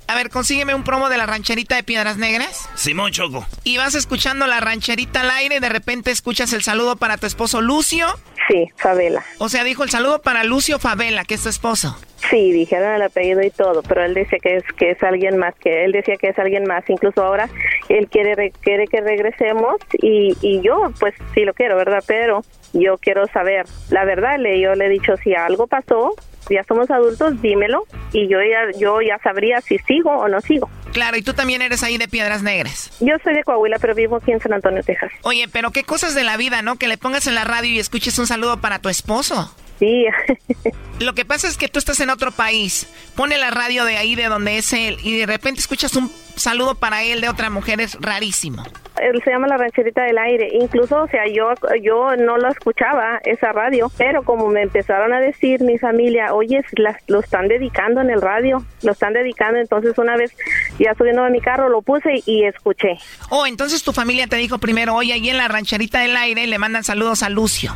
[0.07, 2.69] A ver, consígueme un promo de la rancherita de Piedras Negras.
[2.75, 3.45] Simón Choco.
[3.63, 7.25] Y vas escuchando la rancherita al aire y de repente escuchas el saludo para tu
[7.25, 8.07] esposo Lucio.
[8.47, 9.23] Sí, Favela.
[9.37, 11.97] O sea, dijo el saludo para Lucio Favela, que es tu esposo.
[12.29, 15.55] Sí, dijeron el apellido y todo, pero él decía que es que es alguien más,
[15.55, 16.83] que él decía que es alguien más.
[16.89, 17.49] Incluso ahora
[17.89, 22.03] él quiere quiere que regresemos y, y yo, pues sí lo quiero, ¿verdad?
[22.07, 22.43] Pero
[22.73, 24.39] yo quiero saber la verdad.
[24.39, 26.15] Le yo le he dicho si algo pasó,
[26.49, 30.69] ya somos adultos, dímelo y yo ya yo ya sabría si sigo o no sigo.
[30.93, 32.91] Claro, y tú también eres ahí de Piedras Negras.
[32.99, 35.11] Yo soy de Coahuila, pero vivo aquí en San Antonio, Texas.
[35.23, 36.77] Oye, pero qué cosas de la vida, ¿no?
[36.77, 39.53] Que le pongas en la radio y escuches un saludo para tu esposo.
[39.79, 40.05] Sí.
[40.99, 44.15] Lo que pasa es que tú estás en otro país, pone la radio de ahí
[44.15, 47.81] de donde es él y de repente escuchas un saludo para él de otra mujer,
[47.81, 48.63] es rarísimo.
[48.95, 50.49] Se llama la rancherita del aire.
[50.53, 51.49] Incluso, o sea, yo
[51.81, 56.63] yo no lo escuchaba esa radio, pero como me empezaron a decir mi familia, oye,
[56.73, 59.59] las, lo están dedicando en el radio, lo están dedicando.
[59.59, 60.35] Entonces una vez
[60.79, 62.97] ya subiendo a mi carro lo puse y escuché.
[63.29, 66.57] Oh, entonces tu familia te dijo primero, oye, ahí en la rancherita del aire le
[66.57, 67.75] mandan saludos a Lucio.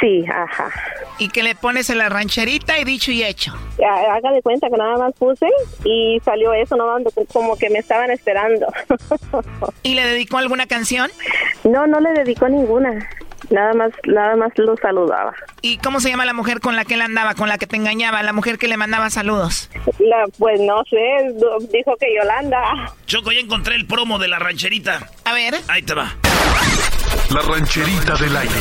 [0.00, 0.70] Sí, ajá.
[1.18, 3.52] Y que le pones en la rancherita y dicho y hecho.
[3.84, 5.46] Haga de cuenta que nada más puse
[5.84, 6.86] y salió eso, ¿no?
[7.32, 8.66] Como que me estaban esperando.
[9.82, 11.10] ¿Y le dedicó alguna canción?
[11.64, 12.90] No, no le dedicó ninguna.
[13.50, 15.34] Nada más, nada más lo saludaba.
[15.60, 17.76] ¿Y cómo se llama la mujer con la que él andaba, con la que te
[17.76, 19.70] engañaba, la mujer que le mandaba saludos?
[19.98, 21.34] La, pues no sé,
[21.70, 22.92] dijo que Yolanda.
[23.06, 25.06] Choco, ya encontré el promo de la rancherita.
[25.24, 25.54] A ver.
[25.68, 26.14] Ahí te va.
[27.30, 28.60] La rancherita del aire.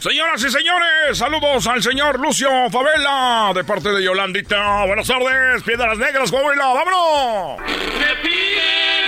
[0.00, 4.84] Señoras y señores, saludos al señor Lucio Favela de parte de Yolandita.
[4.86, 7.60] Buenas tardes, Piedras Negras, Coahuila, vámonos.
[7.60, 9.01] Me piden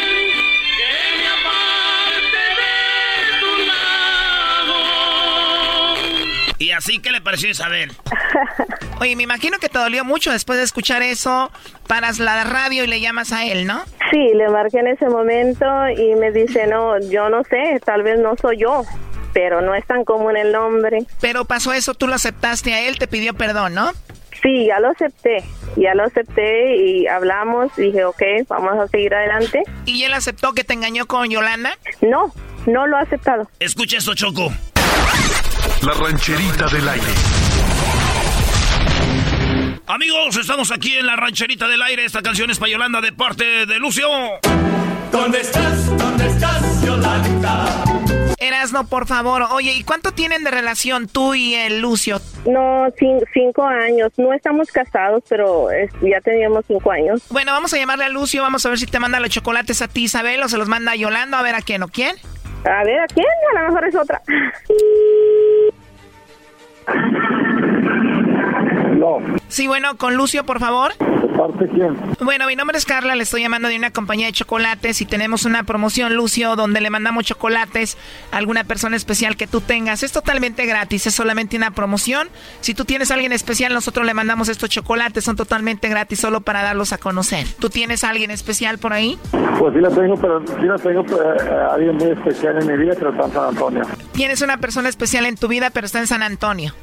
[6.65, 7.93] Y así que le pareció Isabel.
[9.01, 11.53] Oye, me imagino que te dolió mucho después de escuchar eso.
[11.86, 13.82] Paras la radio y le llamas a él, ¿no?
[14.11, 18.19] Sí, le marqué en ese momento y me dice, no, yo no sé, tal vez
[18.19, 18.82] no soy yo
[19.35, 21.01] pero no es tan común el nombre.
[21.20, 23.91] Pero pasó eso, tú lo aceptaste a él, te pidió perdón, ¿no?
[24.41, 25.43] Sí, ya lo acepté,
[25.74, 29.65] ya lo acepté y hablamos, dije, ok, vamos a seguir adelante.
[29.86, 31.77] ¿Y él aceptó que te engañó con Yolanda?
[32.01, 32.32] No,
[32.66, 33.51] no lo ha aceptado.
[33.59, 34.53] Escucha esto, Choco.
[35.82, 37.07] La rancherita del aire.
[39.86, 42.05] Amigos, estamos aquí en la rancherita del aire.
[42.05, 44.09] Esta canción es para Yolanda de parte de Lucio.
[45.12, 45.97] ¿Dónde estás?
[45.97, 47.85] ¿Dónde estás, Yolanda?
[48.39, 49.43] Erasno, por favor.
[49.51, 52.20] Oye, ¿y cuánto tienen de relación tú y el Lucio?
[52.47, 52.86] No,
[53.32, 54.11] cinco años.
[54.16, 55.69] No estamos casados, pero
[56.03, 57.23] ya teníamos cinco años.
[57.31, 58.43] Bueno, vamos a llamarle a Lucio.
[58.43, 60.93] Vamos a ver si te manda los chocolates a ti, Isabel, o se los manda
[60.93, 61.39] a Yolanda.
[61.39, 62.16] A ver a quién o quién.
[62.65, 63.27] A ver a quién.
[63.57, 64.23] A lo mejor es otra.
[68.97, 69.19] No.
[69.48, 70.93] Sí, bueno, con Lucio, por favor.
[71.36, 71.97] Parte quién?
[72.20, 75.44] Bueno, mi nombre es Carla, le estoy llamando de una compañía de chocolates y tenemos
[75.44, 77.97] una promoción, Lucio, donde le mandamos chocolates
[78.32, 80.02] a alguna persona especial que tú tengas.
[80.02, 82.28] Es totalmente gratis, es solamente una promoción.
[82.61, 86.40] Si tú tienes a alguien especial, nosotros le mandamos estos chocolates, son totalmente gratis solo
[86.40, 87.47] para darlos a conocer.
[87.59, 89.19] ¿Tú tienes a alguien especial por ahí?
[89.59, 92.94] Pues sí la tengo, pero sí la tengo eh, alguien muy especial en mi vida,
[92.98, 93.82] pero está en San Antonio.
[94.12, 96.74] Tienes una persona especial en tu vida, pero está en San Antonio.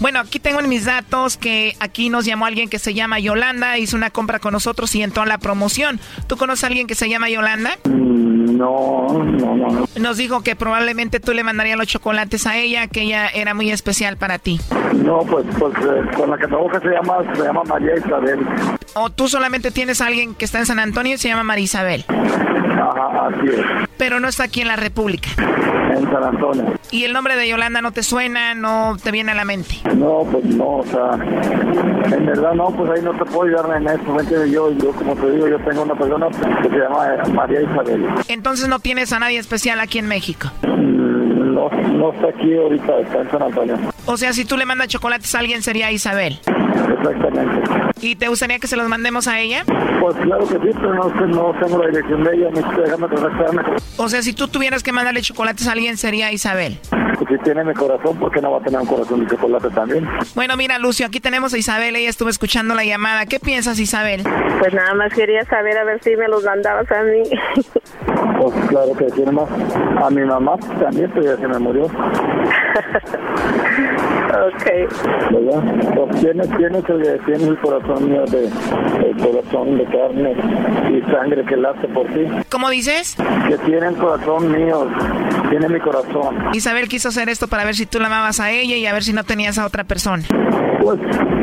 [0.00, 3.78] Bueno, aquí tengo en mis datos que aquí nos llamó alguien que se llama Yolanda,
[3.78, 6.00] hizo una compra con nosotros y entró a la promoción.
[6.26, 7.78] ¿Tú conoces a alguien que se llama Yolanda?
[7.84, 9.84] Mm, no, no, no.
[9.98, 13.70] Nos dijo que probablemente tú le mandarías los chocolates a ella, que ella era muy
[13.70, 14.60] especial para ti.
[14.94, 18.40] No, pues, pues eh, con la que trabajo se llama, se llama María Isabel.
[18.94, 21.64] ¿O tú solamente tienes a alguien que está en San Antonio y se llama María
[21.64, 22.04] Isabel?
[22.08, 23.88] Ajá, así es.
[23.96, 25.28] Pero no está aquí en la República.
[25.92, 26.72] En San Antonio.
[26.90, 29.76] ¿Y el nombre de Yolanda no te suena, no te viene a la mente?
[29.94, 33.88] No, pues no, o sea, en verdad no, pues ahí no te puedo ayudar en
[33.88, 34.46] esto.
[34.46, 36.28] Yo, yo, como te digo, yo tengo una persona
[36.62, 38.06] que se llama María Isabel.
[38.28, 40.50] Entonces no tienes a nadie especial aquí en México.
[40.62, 43.78] Mm, no, no está aquí ahorita, está en San Antonio.
[44.06, 46.40] O sea, si tú le mandas chocolates a alguien sería Isabel.
[46.44, 47.70] Exactamente.
[48.00, 49.64] ¿Y te gustaría que se los mandemos a ella?
[50.02, 53.08] Pues claro que sí, pero no, no tengo la dirección de ella, me estoy dejando
[53.08, 53.62] contactarme.
[53.96, 56.80] O sea, si tú tuvieras que mandarle chocolates a alguien sería Isabel.
[56.90, 59.70] Pues si tiene mi corazón, ¿por qué no va a tener un corazón de chocolate
[59.70, 60.08] también?
[60.34, 63.26] Bueno, mira, Lucio, aquí tenemos a Isabel, ella estuvo escuchando la llamada.
[63.26, 64.24] ¿Qué piensas, Isabel?
[64.58, 67.22] Pues nada más quería saber a ver si me los mandabas a mí.
[68.40, 69.48] Pues claro que tiene más.
[70.02, 71.86] A mi mamá también, pero ya se me murió.
[74.48, 74.64] ok.
[75.30, 75.94] ¿Verdad?
[75.94, 80.34] Pues tienes, tienes, tienes el corazón mío de, el corazón de carne
[80.90, 82.26] y sangre que late por ti.
[82.50, 83.16] ¿Cómo dices?
[83.48, 84.86] Que tiene el corazón mío,
[85.50, 86.36] tiene mi corazón.
[86.52, 89.02] Isabel quiso hacer esto para ver si tú la amabas a ella y a ver
[89.02, 90.22] si no tenías a otra persona.
[90.82, 90.98] Pues,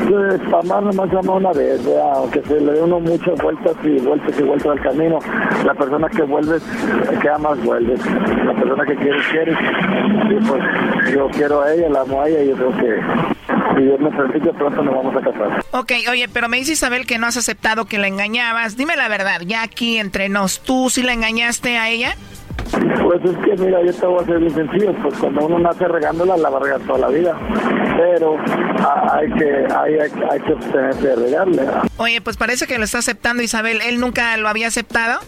[0.10, 2.12] pues para más nomás llama una vez, ¿verdad?
[2.16, 5.20] aunque se le dé uno muchas vueltas y vueltas y vueltas al camino.
[5.66, 6.58] La persona que vuelve,
[7.22, 7.96] que amas, vuelve.
[8.46, 9.58] La persona que quieres, quieres.
[10.30, 10.62] Y pues
[11.14, 14.54] yo quiero a ella, la amo a ella y yo que si Dios me permite,
[14.54, 15.66] pronto nos vamos a casar.
[15.72, 18.78] Ok, oye, pero me dice Isabel que no has aceptado que la engañabas.
[18.78, 22.16] Dime la verdad, ya aquí entre nos, ¿tú sí la engañaste a ella?
[22.72, 25.88] Pues es que, mira, yo te voy a ser bien sencillo, pues cuando uno nace
[25.88, 27.36] regándola, la va a regar toda la vida.
[27.98, 28.38] Pero
[29.12, 31.62] hay que, hay, hay, hay que abstenerse de regarle.
[31.98, 33.82] Oye, pues parece que lo está aceptando Isabel.
[33.82, 35.20] ¿Él nunca lo había aceptado?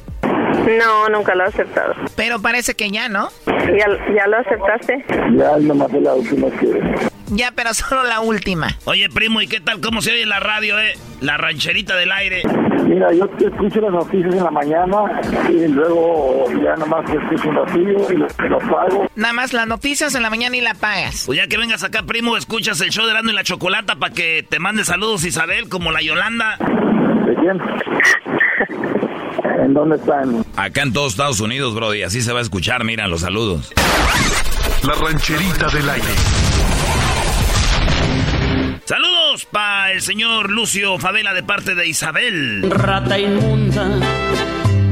[0.77, 1.93] No, nunca lo he aceptado.
[2.15, 3.29] Pero parece que ya, ¿no?
[3.47, 5.05] ¿Ya, ya lo aceptaste?
[5.37, 7.11] Ya, nomás es la última que...
[7.33, 8.67] Ya, pero solo la última.
[8.83, 9.79] Oye, primo, ¿y qué tal?
[9.79, 10.93] ¿Cómo se oye la radio, eh?
[11.21, 12.41] La rancherita del aire.
[12.83, 17.47] Mira, yo te escucho las noticias en la mañana y luego ya nomás te escucho
[17.49, 19.07] un ratillo y lo, lo pago.
[19.15, 21.23] Nada más las noticias en la mañana y la pagas.
[21.25, 24.13] Pues ya que vengas acá, primo, escuchas el show de Rando y la Chocolata para
[24.13, 26.57] que te mande saludos Isabel, como la Yolanda.
[26.57, 27.61] ¿De quién?
[29.61, 30.43] ¿En dónde están?
[30.55, 33.71] Acá en todos Estados Unidos, bro, y así se va a escuchar, mira, los saludos.
[34.81, 36.07] La rancherita del aire.
[38.85, 42.71] Saludos para el señor Lucio Favela de parte de Isabel.
[42.71, 43.87] Rata inmunda,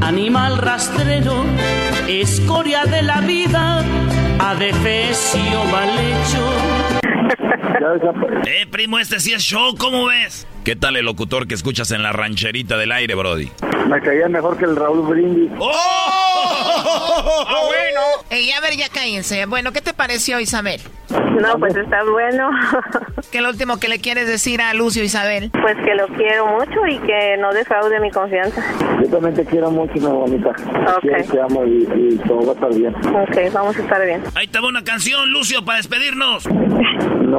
[0.01, 1.43] animal rastrero,
[2.07, 3.83] escoria de la vida,
[4.39, 7.38] adefesio mal hecho.
[8.45, 10.47] Eh, primo, este sí es show, ¿cómo ves?
[10.63, 13.49] ¿Qué tal el locutor que escuchas en la rancherita del aire, Brody?
[13.87, 15.51] Me caía mejor que el Raúl Brindis.
[15.57, 15.71] ¡Oh!
[17.47, 18.01] ¡Ah, bueno!
[18.29, 19.45] Ey, a ver, ya cállense.
[19.45, 20.79] Bueno, ¿qué te pareció, Isabel?
[21.09, 22.49] No, pues está bueno.
[23.31, 25.49] ¿Qué es lo último que le quieres decir a Lucio Isabel?
[25.51, 28.61] Pues que lo quiero mucho y que no defraude mi confianza.
[29.01, 30.49] Yo también te quiero mucho, mi bonita.
[30.49, 31.31] Ok.
[31.31, 32.93] Te amo y, y todo va a estar bien.
[32.95, 34.23] Ok, vamos a estar bien.
[34.35, 36.45] Ahí te va una canción, Lucio, para despedirnos.
[36.49, 37.38] No,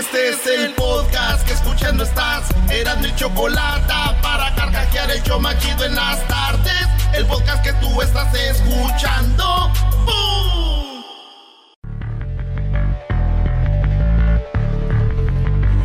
[0.00, 2.48] Este es el podcast que escuchando estás.
[2.70, 6.86] Eran mi chocolate para carcajear el show machido en las tardes.
[7.12, 9.70] El podcast que tú estás escuchando.
[10.06, 11.04] ¡Bum!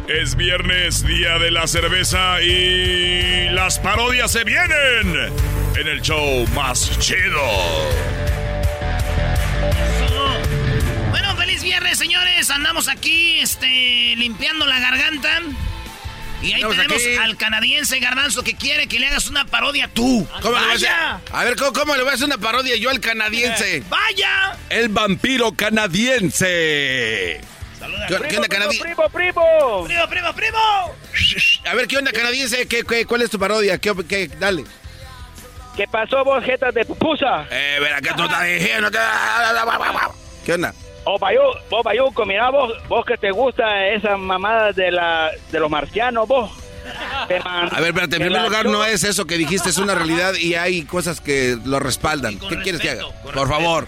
[0.08, 5.34] Es viernes, día de la cerveza y las parodias se vienen
[5.76, 7.42] en el show más chido.
[11.96, 12.50] Señores.
[12.50, 15.42] Andamos aquí, este, limpiando la garganta.
[16.42, 17.16] Y ahí Andamos tenemos aquí.
[17.18, 20.28] al canadiense Garbanzo que quiere que le hagas una parodia tú.
[20.42, 21.16] ¿Cómo le voy a ¡Vaya!
[21.16, 21.36] hacer?
[21.36, 23.84] A ver, ¿cómo, cómo le voy a hacer una parodia yo al canadiense?
[23.90, 24.58] ¡Vaya!
[24.70, 27.42] El vampiro canadiense.
[28.08, 28.82] ¿Qué, qué onda, canadiense?
[28.84, 29.84] primo, primo!
[29.86, 30.96] ¡Primo, primo, primo!
[31.70, 32.68] A ver, ¿qué onda, canadiense?
[32.68, 33.78] ¿Qué, qué- cuál es tu parodia?
[33.78, 34.64] ¿Qué, qué- dale.
[35.76, 37.48] ¿Qué pasó vos, jetas de pupusa?
[37.52, 38.16] Eh, ver, acá
[38.46, 38.98] dije, no te...
[40.46, 40.74] ¿Qué onda?
[41.06, 45.60] Oh, Bayu- vos, Bayuco, mira vos, vos que te gusta esa mamada de la de
[45.60, 46.52] los marcianos, vos.
[47.28, 49.96] Te A ver, espérate, en te primer lugar no es eso que dijiste, es una
[49.96, 52.38] realidad y hay cosas que lo respaldan.
[52.40, 53.06] ¿Qué quieres que haga?
[53.34, 53.88] Por favor.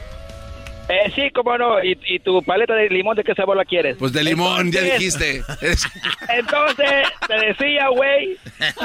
[0.90, 1.84] Eh, sí, cómo no.
[1.84, 3.98] ¿Y, y tu paleta de limón de qué sabor la quieres?
[4.00, 5.44] Pues de limón, ya dijiste.
[6.30, 8.38] Entonces, te decía, güey,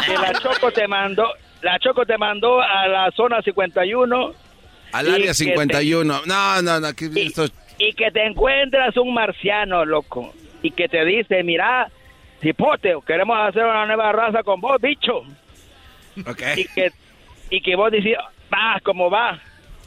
[0.06, 1.24] que la Choco te mandó,
[1.62, 4.32] la Choco te mandó a la zona 51
[4.92, 6.22] Al Y área que 51.
[6.26, 6.92] No, no, no.
[6.94, 7.46] que esto-
[7.88, 10.32] y que te encuentras un marciano, loco,
[10.62, 11.88] y que te dice, mira,
[12.40, 15.22] cipote, queremos hacer una nueva raza con vos, bicho.
[16.26, 16.42] Ok.
[16.56, 16.92] Y que,
[17.50, 18.14] y que vos decís,
[18.52, 19.40] va, como va.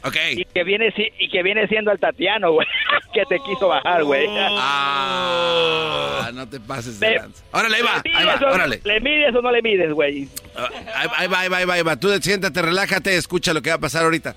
[0.04, 0.16] Ok.
[0.32, 2.66] Y que viene, y que viene siendo el Tatiano, güey,
[3.14, 4.26] que te quiso bajar, güey.
[4.38, 7.44] Ah, no te pases de lanza.
[7.52, 8.80] Órale, ahí va, ¿Le ahí va, mides o- órale.
[8.84, 10.28] ¿Le mides o no le mides, güey?
[10.54, 10.68] Ah,
[11.16, 11.96] Ahí, va, ahí va, ahí va.
[11.96, 14.34] Tú siéntate, relájate, escucha lo que va a pasar ahorita.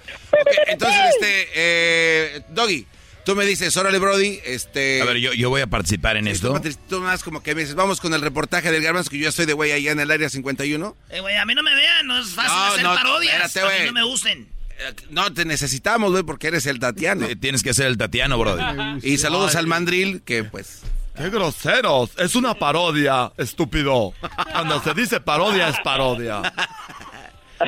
[0.68, 2.86] Entonces, este, eh, Doggy,
[3.30, 5.04] tú me dices, órale, Brody, este...
[5.04, 6.52] A ver, yo, yo voy a participar en Tú, esto.
[6.54, 9.24] Patricia, tú más como que me dices, vamos con el reportaje del Garbanzo, que yo
[9.24, 10.98] ya estoy de güey allá en el área 51.
[11.12, 13.46] Eh, güey, a mí no me vean, no es fácil No, hacer no, parodias.
[13.46, 14.48] espérate, a mí no me gusten.
[14.80, 17.28] Eh, No, te necesitamos, güey, porque eres el Tatiano.
[17.28, 18.64] Eh, Tienes que ser el Tatiano, brody.
[19.04, 20.82] Y saludos al mandril, que pues...
[21.16, 22.12] ¡Qué groseros!
[22.18, 24.14] Es una parodia, estúpido.
[24.52, 26.42] Cuando se dice parodia, es parodia.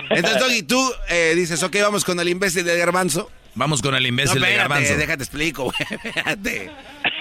[0.10, 3.30] Entonces, Doggy, tú eh, dices, ok, vamos con el imbécil del Garbanzo.
[3.56, 4.96] Vamos con el No, imbécil de Garbanzo.
[4.96, 5.76] déjate explico, güey.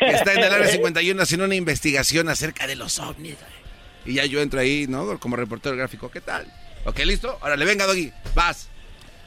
[0.01, 3.61] Está en el área 51 haciendo una investigación acerca de los ovnis, güey.
[4.07, 5.19] Y ya yo entro ahí, ¿no?
[5.19, 6.47] Como reportero gráfico, ¿qué tal?
[6.85, 7.37] Ok, ¿listo?
[7.43, 8.69] Órale, venga, Doggy, vas.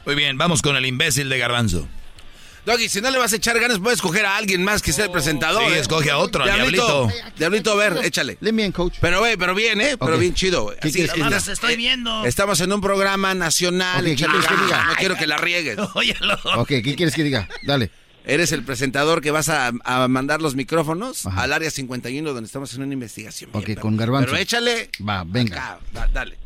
[0.06, 1.88] Muy bien, vamos con el imbécil de Garbanzo.
[2.64, 5.04] Doggy, si no le vas a echar ganas, puedes escoger a alguien más que sea
[5.04, 5.62] el presentador.
[5.68, 5.78] Sí, ¿eh?
[5.80, 7.08] escoge a otro, Diablito.
[7.36, 8.38] Diablito, a ver, échale.
[8.40, 8.94] Let me in, coach.
[9.00, 9.96] Pero, güey, pero bien, ¿eh?
[9.98, 10.78] Pero bien chido, güey.
[10.80, 11.18] ¿Qué Así, estás-?
[11.30, 12.24] Los estoy viendo.
[12.24, 13.98] Estamos en un programa nacional.
[14.00, 14.84] Ok, ¿qué échale quieres que diga?
[14.86, 15.78] No quiero que la riegues.
[15.94, 16.38] Óyelo.
[16.56, 17.48] Ok, ¿qué quieres que diga?
[17.62, 17.90] Dale.
[18.26, 22.72] Eres el presentador que vas a, a mandar los micrófonos al área 51 donde estamos
[22.74, 23.50] en una investigación.
[23.52, 24.30] Ok, Bien, con Garbanzo.
[24.30, 24.88] Pero échale.
[25.06, 25.56] Va, venga.
[25.74, 26.38] acá, da- dale.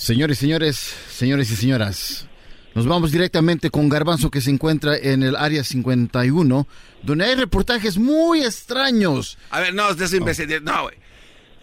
[0.00, 2.26] Señores, señores, señores y señoras,
[2.74, 6.66] nos vamos directamente con Garbanzo que se encuentra en el área 51,
[7.02, 9.36] donde hay reportajes muy extraños.
[9.50, 10.48] A ver, no, de ese imbécil.
[10.64, 10.96] No, güey.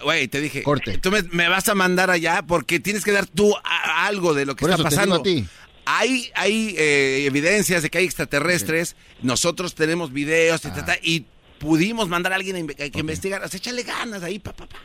[0.04, 0.62] Güey, te dije.
[0.62, 1.00] Corte.
[1.00, 4.46] Tú me, me vas a mandar allá porque tienes que dar tú a- algo de
[4.46, 5.24] lo que Por está eso te pasando.
[5.24, 5.50] digo a ti.
[5.86, 8.96] Hay, hay eh, evidencias de que hay extraterrestres.
[9.24, 11.26] Nosotros tenemos videos y, ta, y
[11.58, 13.44] pudimos mandar a alguien a investigar.
[13.44, 14.78] O sea, échale ganas ahí, pa, pa, pa.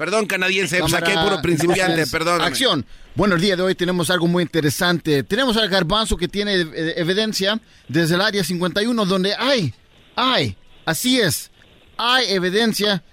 [0.00, 2.40] Perdón, canadiense, pues aquí hay puro principiante, perdón.
[2.40, 2.86] Acción.
[3.14, 5.24] Bueno, el día de hoy tenemos algo muy interesante.
[5.24, 9.74] Tenemos al Garbanzo que tiene eh, evidencia desde el área 51, donde hay,
[10.16, 10.56] hay,
[10.86, 11.50] así es,
[11.98, 13.04] hay evidencia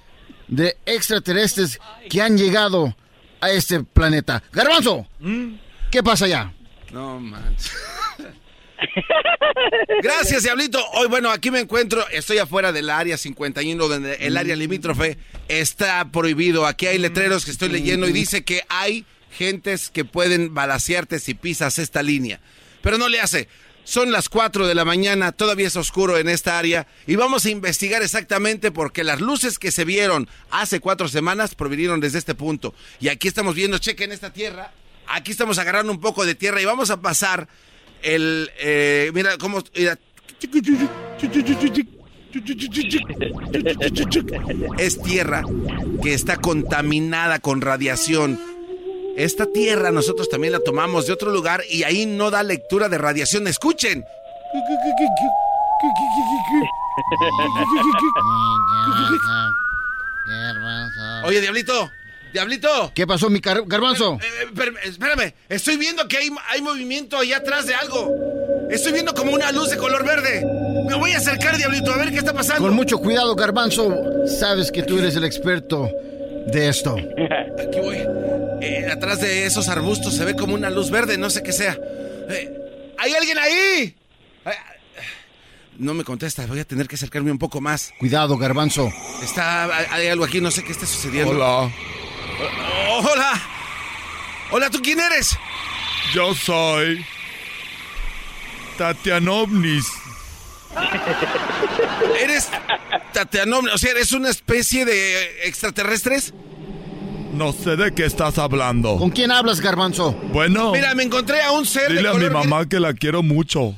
[0.47, 1.77] de extraterrestres
[2.09, 2.95] que han llegado
[3.41, 4.41] a este planeta.
[4.53, 5.05] Garbanzo,
[5.91, 6.53] ¿qué pasa allá?
[6.93, 7.73] No manches.
[10.01, 10.83] Gracias, Diablito.
[10.93, 15.17] Hoy, bueno, aquí me encuentro, estoy afuera del área 51, donde el área limítrofe
[15.47, 16.65] está prohibido.
[16.65, 21.33] Aquí hay letreros que estoy leyendo y dice que hay gentes que pueden balasearte si
[21.33, 22.39] pisas esta línea.
[22.81, 23.47] Pero no le hace.
[23.83, 27.49] Son las 4 de la mañana, todavía es oscuro en esta área y vamos a
[27.49, 32.75] investigar exactamente porque las luces que se vieron hace cuatro semanas provinieron desde este punto.
[32.99, 34.73] Y aquí estamos viendo, chequen esta tierra,
[35.07, 37.47] aquí estamos agarrando un poco de tierra y vamos a pasar
[38.03, 38.52] el...
[38.60, 39.64] eh, mira cómo...
[39.76, 39.98] mira.
[44.78, 45.41] Es tierra
[46.03, 48.40] que está contaminada con radiación.
[49.15, 52.99] Esta tierra nosotros también la tomamos de otro lugar y ahí no da lectura de
[52.99, 53.48] radiación.
[53.48, 54.03] Escuchen.
[61.24, 61.91] Oye, Diablito.
[62.33, 62.91] Diablito.
[62.93, 64.17] ¿Qué pasó, mi car- garbanzo?
[64.21, 68.13] Eh, eh, espérame, espérame, estoy viendo que hay, hay movimiento allá atrás de algo.
[68.69, 70.45] Estoy viendo como una luz de color verde.
[70.87, 72.61] Me voy a acercar, Diablito, a ver qué está pasando.
[72.63, 73.93] Con mucho cuidado, garbanzo.
[74.27, 75.89] Sabes que tú eres el experto
[76.47, 76.95] de esto.
[77.59, 77.97] Aquí voy.
[78.61, 81.77] Eh, atrás de esos arbustos se ve como una luz verde, no sé qué sea.
[82.29, 83.95] Eh, ¿Hay alguien ahí?
[84.45, 84.51] Eh,
[85.77, 87.91] No me contesta, voy a tener que acercarme un poco más.
[87.99, 88.91] Cuidado, garbanzo.
[89.23, 91.31] Está, hay, hay algo aquí, no sé qué está sucediendo.
[91.31, 91.71] Hola.
[92.39, 93.41] Oh, hola.
[94.51, 95.38] Hola, ¿tú quién eres?
[96.14, 97.05] Yo soy
[98.77, 99.85] Tatianovnis.
[102.22, 102.49] ¿Eres
[103.14, 103.65] Tatianom?
[103.73, 106.34] O sea, ¿eres una especie de extraterrestres?
[107.34, 108.97] No sé de qué estás hablando.
[108.97, 110.11] ¿Con quién hablas, garbanzo?
[110.31, 112.93] Bueno, Mira, me encontré a un ser dile de a mi color mamá que la
[112.93, 113.76] quiero mucho.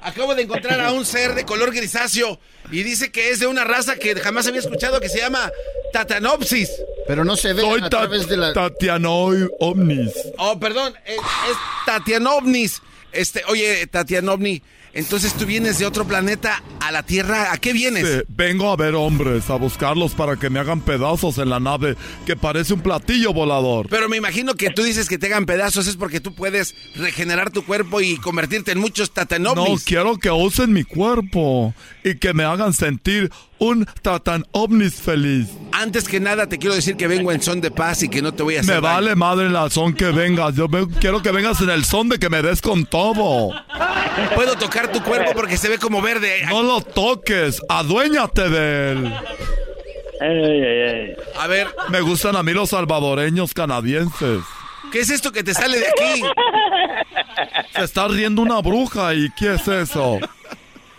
[0.00, 2.40] Acabo de encontrar a un ser de color grisáceo
[2.72, 5.50] y dice que es de una raza que jamás había escuchado que se llama
[5.92, 6.70] Tatanopsis.
[7.06, 8.52] Pero no se ve Soy a ta- través de la...
[8.52, 10.12] Tatianoi Omnis.
[10.38, 11.56] Oh, perdón, es, es
[11.86, 12.80] Tatianovnis.
[13.12, 17.52] Este, oye, Tatianovni, entonces tú vienes de otro planeta a la Tierra.
[17.52, 18.06] ¿A qué vienes?
[18.06, 21.96] Sí, vengo a ver hombres, a buscarlos para que me hagan pedazos en la nave
[22.26, 23.86] que parece un platillo volador.
[23.88, 27.50] Pero me imagino que tú dices que te hagan pedazos es porque tú puedes regenerar
[27.50, 29.84] tu cuerpo y convertirte en muchos No, Tatanovnis.
[29.84, 35.48] quiero que usen mi cuerpo y que me hagan sentir un Tatan Omnis feliz.
[35.72, 38.32] Antes que nada te quiero decir que vengo en son de paz y que no
[38.32, 38.94] te voy a hacer Me daño.
[38.94, 40.54] vale madre la son que vengas.
[40.56, 40.66] Yo
[40.98, 43.50] quiero que vengas en el son de que me des con todo.
[44.34, 46.42] Puedo tocar tu cuerpo porque se ve como verde.
[46.48, 49.14] No lo toques, aduéñate de él.
[51.38, 54.40] A ver, Me gustan a mí los salvadoreños canadienses.
[54.90, 56.22] ¿qué es esto que te sale de aquí?
[57.74, 60.18] Se está riendo una bruja y ¿qué es eso?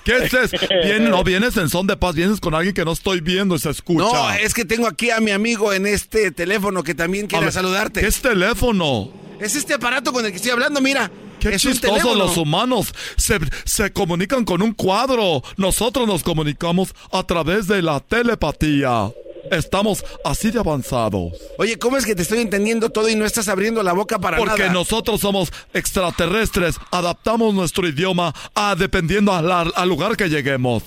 [0.04, 0.58] ¿Qué es eso?
[1.02, 3.70] No vienes en son de paz, vienes con alguien que no estoy viendo y se
[3.70, 4.04] escucha.
[4.04, 7.54] No, es que tengo aquí a mi amigo en este teléfono que también quiere ver,
[7.54, 8.02] saludarte.
[8.02, 9.12] ¿Qué es teléfono?
[9.40, 11.12] Es este aparato con el que estoy hablando, mira.
[11.42, 12.16] Qué es un chistoso teléfono.
[12.26, 12.94] los humanos.
[13.18, 15.42] Se, se comunican con un cuadro.
[15.58, 19.12] Nosotros nos comunicamos a través de la telepatía.
[19.50, 21.34] Estamos así de avanzados.
[21.58, 24.38] Oye, ¿cómo es que te estoy entendiendo todo y no estás abriendo la boca para
[24.38, 24.74] Porque nada?
[24.74, 26.76] nosotros somos extraterrestres.
[26.92, 30.84] Adaptamos nuestro idioma a dependiendo al lugar que lleguemos.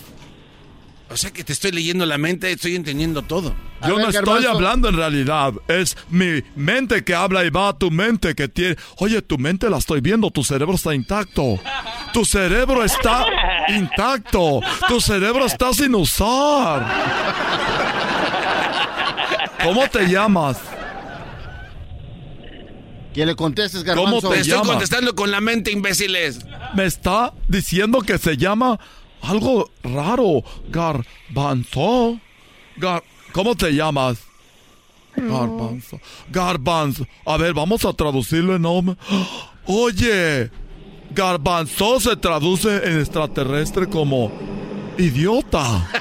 [1.11, 3.55] O sea que te estoy leyendo la mente, estoy entendiendo todo.
[3.81, 4.51] A Yo ver, no estoy Garbanzo.
[4.51, 5.53] hablando en realidad.
[5.69, 8.77] Es mi mente que habla y va a tu mente que tiene.
[8.97, 10.31] Oye, tu mente la estoy viendo.
[10.31, 11.59] Tu cerebro está intacto.
[12.15, 13.27] Tu cerebro está
[13.69, 14.61] intacto.
[14.89, 16.85] Tu cerebro está sin usar.
[19.63, 20.59] ¿Cómo te llamas?
[23.15, 24.29] Que le contestes, ¿Cómo garbanzo.
[24.31, 24.69] Te te estoy llamas?
[24.69, 26.41] contestando con la mente, imbéciles.
[26.75, 28.81] Me está diciendo que se llama
[29.29, 30.43] algo raro.
[30.69, 32.19] Garbanzo.
[32.77, 33.03] Gar-
[33.33, 34.19] ¿Cómo te llamas?
[35.17, 36.01] Garbanzo.
[36.31, 37.07] Garbanzo.
[37.25, 38.97] A ver, vamos a traducirlo en nombre.
[39.67, 40.51] Oye,
[41.11, 44.31] garbanzo se traduce en extraterrestre como
[44.99, 45.89] idiota.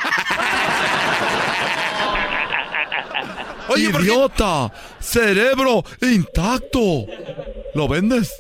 [3.70, 4.72] Oye, idiota.
[5.00, 7.06] Cerebro intacto.
[7.74, 8.32] ¿Lo vendes?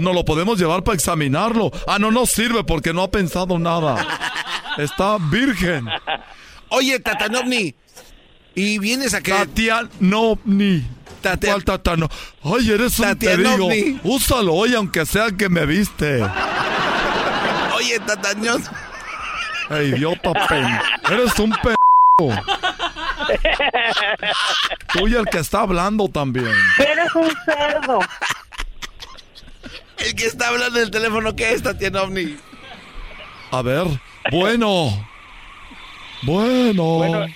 [0.00, 1.70] No lo podemos llevar para examinarlo.
[1.86, 4.06] Ah, no nos sirve porque no ha pensado nada.
[4.78, 5.86] Está virgen.
[6.70, 7.74] Oye, Tatanovni.
[8.54, 10.86] ¿Y vienes a que Tatianovni.
[11.22, 12.08] Tatia- ¿Cuál tatano?
[12.42, 13.06] Ay, eres un.
[13.06, 14.00] Tatianovni.
[14.04, 16.22] Úsalo hoy aunque sea que me viste.
[17.76, 18.62] Oye, Tatañón.
[19.70, 20.66] Eh, idiota pen.
[21.10, 21.76] Eres un pen.
[24.92, 26.52] Tú y el que está hablando también.
[26.78, 28.00] Eres un cerdo.
[30.04, 32.36] El que está hablando en el teléfono, ¿qué es, Tatianovni?
[33.50, 33.86] A ver.
[34.30, 35.06] Bueno.
[36.22, 36.82] Bueno.
[36.84, 37.26] Bueno.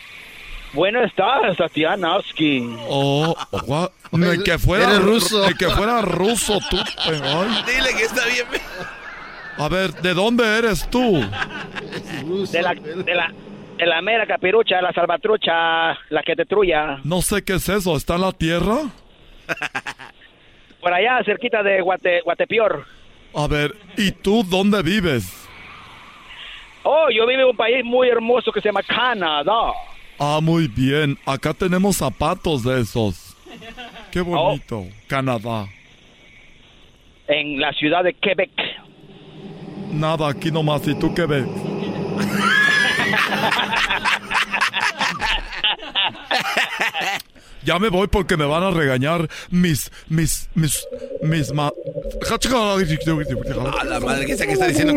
[0.72, 2.76] Bueno estás, Tatianowski.
[2.88, 5.46] Oh, gua- ni que fuera Eres ruso.
[5.48, 6.76] Ni que fuera ruso tú.
[7.06, 7.64] ay.
[7.66, 8.46] Dile que está bien.
[9.56, 11.24] A ver, ¿de dónde eres tú?
[12.50, 13.32] De la, de la,
[13.78, 16.98] de la mera capirucha, la salvatrucha, la que te trulla.
[17.04, 17.96] No sé qué es eso.
[17.96, 18.78] ¿Está en la tierra?
[20.84, 22.84] Por allá, cerquita de Guate, Guatepeor.
[23.34, 25.48] A ver, ¿y tú dónde vives?
[26.82, 29.72] Oh, yo vivo en un país muy hermoso que se llama Canadá.
[30.18, 31.16] Ah, muy bien.
[31.24, 33.34] Acá tenemos zapatos de esos.
[34.12, 34.84] Qué bonito.
[35.06, 35.68] Canadá.
[37.28, 38.50] En la ciudad de Quebec.
[39.90, 40.86] Nada, aquí nomás.
[40.86, 41.46] ¿Y tú qué ves?
[47.64, 50.86] Ya me voy porque me van a regañar mis, mis, mis,
[51.22, 51.72] mis ma...
[53.80, 54.94] A la madre, ¿qué está diciendo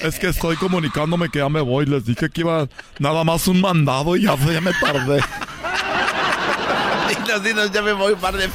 [0.00, 1.86] Es que estoy comunicándome que ya me voy.
[1.86, 2.68] Les dije que iba
[2.98, 5.20] nada más un mandado y ya, ya me tardé.
[7.08, 8.48] Dinos, dinos, ya me voy, par de...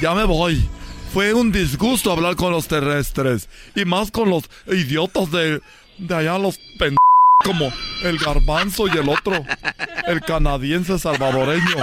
[0.00, 0.68] Ya me voy.
[1.12, 3.48] Fue un disgusto hablar con los terrestres.
[3.74, 5.60] Y más con los idiotas de,
[5.98, 7.05] de allá, los pendejos
[7.44, 7.72] como
[8.02, 9.44] el garbanzo y el otro,
[10.06, 11.76] el canadiense salvadoreño.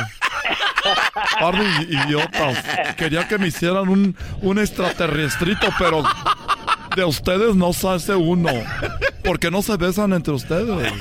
[1.39, 2.63] Par de idiotas.
[2.97, 6.03] Quería que me hicieran un, un extraterrestrito, pero
[6.95, 8.49] de ustedes no se hace uno.
[9.23, 10.91] porque no se besan entre ustedes?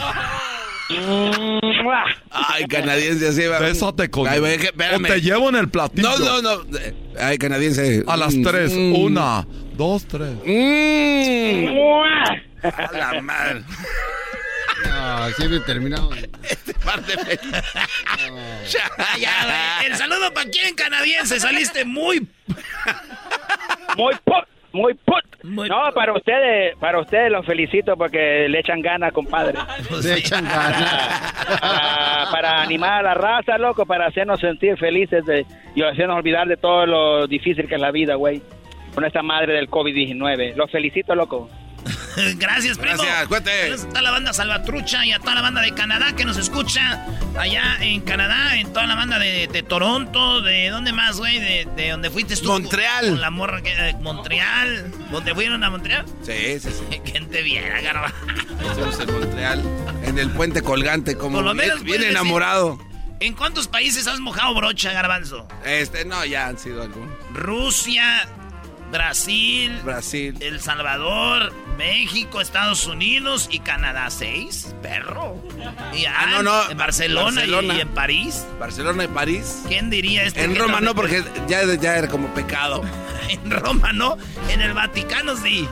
[2.31, 3.59] Ay, canadiense, así va.
[3.59, 4.29] Bésate con.
[4.29, 6.09] Ay, o te llevo en el platillo.
[6.19, 6.63] No, no, no.
[7.19, 8.05] Ay, canadiense.
[8.07, 8.73] A las Mm, tres.
[8.73, 8.95] mm.
[8.97, 9.47] Una,
[9.77, 10.31] dos, tres.
[10.45, 11.67] Mm.
[12.63, 13.63] A la madre.
[14.89, 16.17] No, siempre terminamos.
[18.69, 18.91] Ya,
[19.45, 19.87] güey.
[19.87, 21.41] El saludo para quién, canadiense.
[21.41, 22.27] Saliste muy.
[23.97, 25.25] Muy put, muy put.
[25.45, 29.59] no, para ustedes, para ustedes los felicito porque le echan ganas, compadre.
[30.03, 31.33] Le echan ganas.
[31.61, 36.49] para, para animar a la raza, loco, para hacernos sentir felices de, y hacernos olvidar
[36.49, 38.43] de todo lo difícil que es la vida, güey.
[38.95, 40.55] Con esta madre del COVID-19.
[40.55, 41.49] Los felicito, loco.
[42.37, 42.97] Gracias, primo.
[43.03, 43.73] Gracias, cuente.
[43.73, 47.07] A toda la banda Salvatrucha y a toda la banda de Canadá que nos escucha.
[47.39, 51.67] Allá en Canadá, en toda la banda de, de Toronto, de dónde más, güey, de,
[51.77, 52.49] de donde fuiste tú.
[52.49, 53.09] Montreal.
[53.11, 54.93] Con la morra que de Montreal.
[55.11, 56.05] ¿Dónde fueron a Montreal?
[56.23, 57.01] Sí, sí, sí.
[57.05, 58.13] ¿Quién te viera, garba?
[59.01, 59.63] En Montreal,
[60.05, 62.79] en el puente colgante, como Por lo menos bien, bien puedes decir- enamorado.
[63.21, 65.47] ¿En cuántos países has mojado brocha, garbanzo?
[65.65, 67.17] Este, no, ya han sido algunos.
[67.33, 68.29] Rusia,
[68.93, 74.11] Brasil, Brasil, El Salvador, México, Estados Unidos y Canadá.
[74.11, 74.75] ¿Seis?
[74.83, 75.43] Perro.
[75.95, 76.71] Y Ah, no, no.
[76.71, 77.75] En Barcelona, y- Barcelona.
[77.75, 78.45] Y, en París.
[78.61, 79.63] Barcelona y París.
[79.67, 80.41] ¿Quién diría esto?
[80.41, 82.83] En Roma no, porque ya, ya era como pecado.
[83.29, 84.19] En Roma no,
[84.51, 85.67] en el Vaticano sí.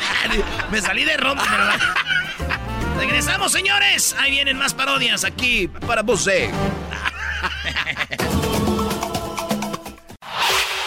[0.70, 1.42] Me salí de Roma.
[1.46, 4.14] en el Regresamos, señores.
[4.18, 6.28] Ahí vienen más parodias aquí para vos.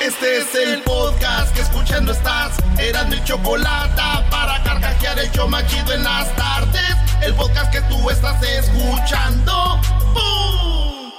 [0.06, 2.60] Este es el podcast que escuchando estás.
[2.77, 6.95] Eran mi chocolate para carcajear el chomachido en las tardes.
[7.23, 9.82] El podcast que tú estás escuchando.
[10.14, 11.11] ¡Bum!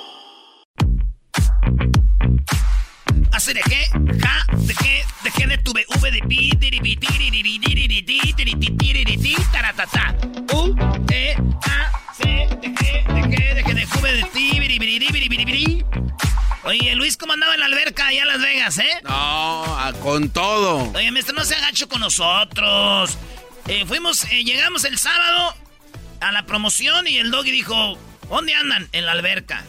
[3.32, 3.86] ¿Así de qué?
[4.20, 4.46] ¿Ja?
[4.56, 5.04] ¿De qué?
[5.24, 6.52] ¿De qué de tu BV de pi?
[10.52, 10.74] U,
[11.10, 12.24] E, A, C,
[12.62, 14.60] de qué, de qué, de qué de V de ti,
[16.66, 18.90] Oye, Luis, ¿cómo andaba en la alberca allá en Las Vegas, eh?
[19.04, 19.10] No,
[19.78, 20.90] a- con todo.
[20.94, 23.16] Oye, maestro, no se agacho con nosotros.
[23.68, 25.54] Eh, fuimos, eh, llegamos el sábado
[26.20, 27.96] a la promoción y el doggy dijo,
[28.28, 28.88] ¿dónde andan?
[28.92, 29.64] En la alberca.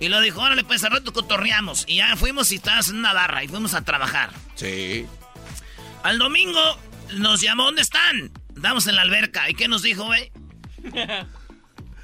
[0.00, 1.84] Y lo dijo, órale, pues al rato cotorreamos.
[1.86, 4.30] Y ya fuimos y estábamos en una barra y fuimos a trabajar.
[4.56, 5.06] Sí.
[6.02, 6.60] Al domingo
[7.14, 8.32] nos llamó, ¿dónde están?
[8.56, 9.48] Estamos en la alberca.
[9.48, 10.32] ¿Y qué nos dijo, güey?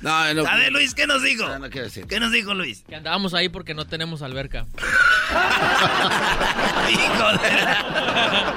[0.01, 0.47] No, no.
[0.47, 1.47] A ver, Luis, ¿qué nos dijo?
[1.48, 2.06] No, no quiero decir.
[2.06, 2.85] ¿Qué nos dijo Luis?
[2.89, 4.66] Que andábamos ahí porque no tenemos alberca.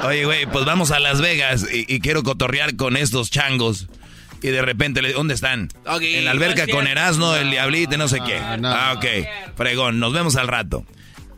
[0.03, 3.87] Oye, güey, pues vamos a Las Vegas y, y quiero cotorrear con estos changos.
[4.41, 5.69] Y de repente, le, ¿dónde están?
[5.85, 6.01] Ok.
[6.01, 6.87] En la alberca No con.
[6.87, 8.39] Erasmo, el Diablito, y no sé qué.
[8.59, 8.69] no.
[8.71, 9.05] Ah, ok.
[9.57, 10.85] Fregón, nos vemos al rato.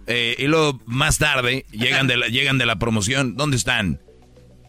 [0.08, 3.36] Eh, y luego, más tarde, llegan de la, llegan de la promoción.
[3.38, 4.00] ¿Dónde están?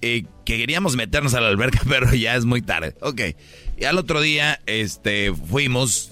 [0.03, 2.95] Eh, que queríamos meternos a la alberca, pero ya es muy tarde.
[3.01, 3.21] Ok.
[3.79, 6.11] Y al otro día, este, fuimos.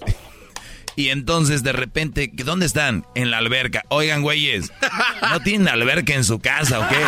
[0.96, 3.06] Y entonces, de repente, ¿que ¿dónde están?
[3.14, 3.84] En la alberca.
[3.88, 4.72] Oigan, güeyes,
[5.30, 6.96] ¿no tienen alberca en su casa o qué?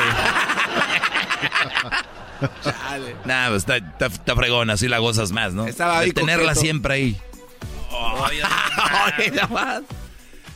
[3.25, 5.67] Nah, pues está, está, está fregón, así la gozas más, ¿no?
[5.67, 7.17] Estaba ahí De tenerla siempre ahí.
[7.91, 8.43] Oye,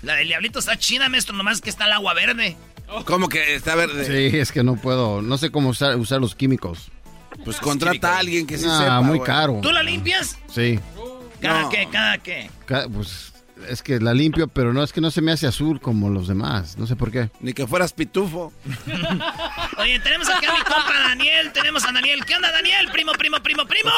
[0.03, 2.57] La del diablito está china, maestro, nomás que está el agua verde.
[3.05, 4.05] ¿Cómo que está verde?
[4.31, 5.23] Sí, es que no puedo.
[5.23, 6.91] No sé cómo usar, usar los químicos.
[7.45, 9.01] Pues contrata a alguien que sí Ah, sepa.
[9.03, 9.27] muy güey.
[9.27, 9.59] caro.
[9.63, 10.39] ¿Tú la limpias?
[10.53, 10.79] Sí.
[11.41, 11.69] ¿Cada No.
[11.69, 11.89] qué?
[11.91, 12.51] ¿Cada qué?
[12.93, 13.33] Pues
[13.69, 16.29] es que la limpio, pero no es que no se me hace azul como los
[16.29, 16.79] demás.
[16.79, 17.31] No sé por qué.
[17.41, 18.53] Ni que fueras pitufo.
[19.79, 21.53] Oye, tenemos aquí a mi compa Daniel.
[21.53, 22.25] Tenemos a Daniel.
[22.25, 22.89] ¿Qué onda, Daniel?
[22.93, 23.91] Primo, primo, primo, primo.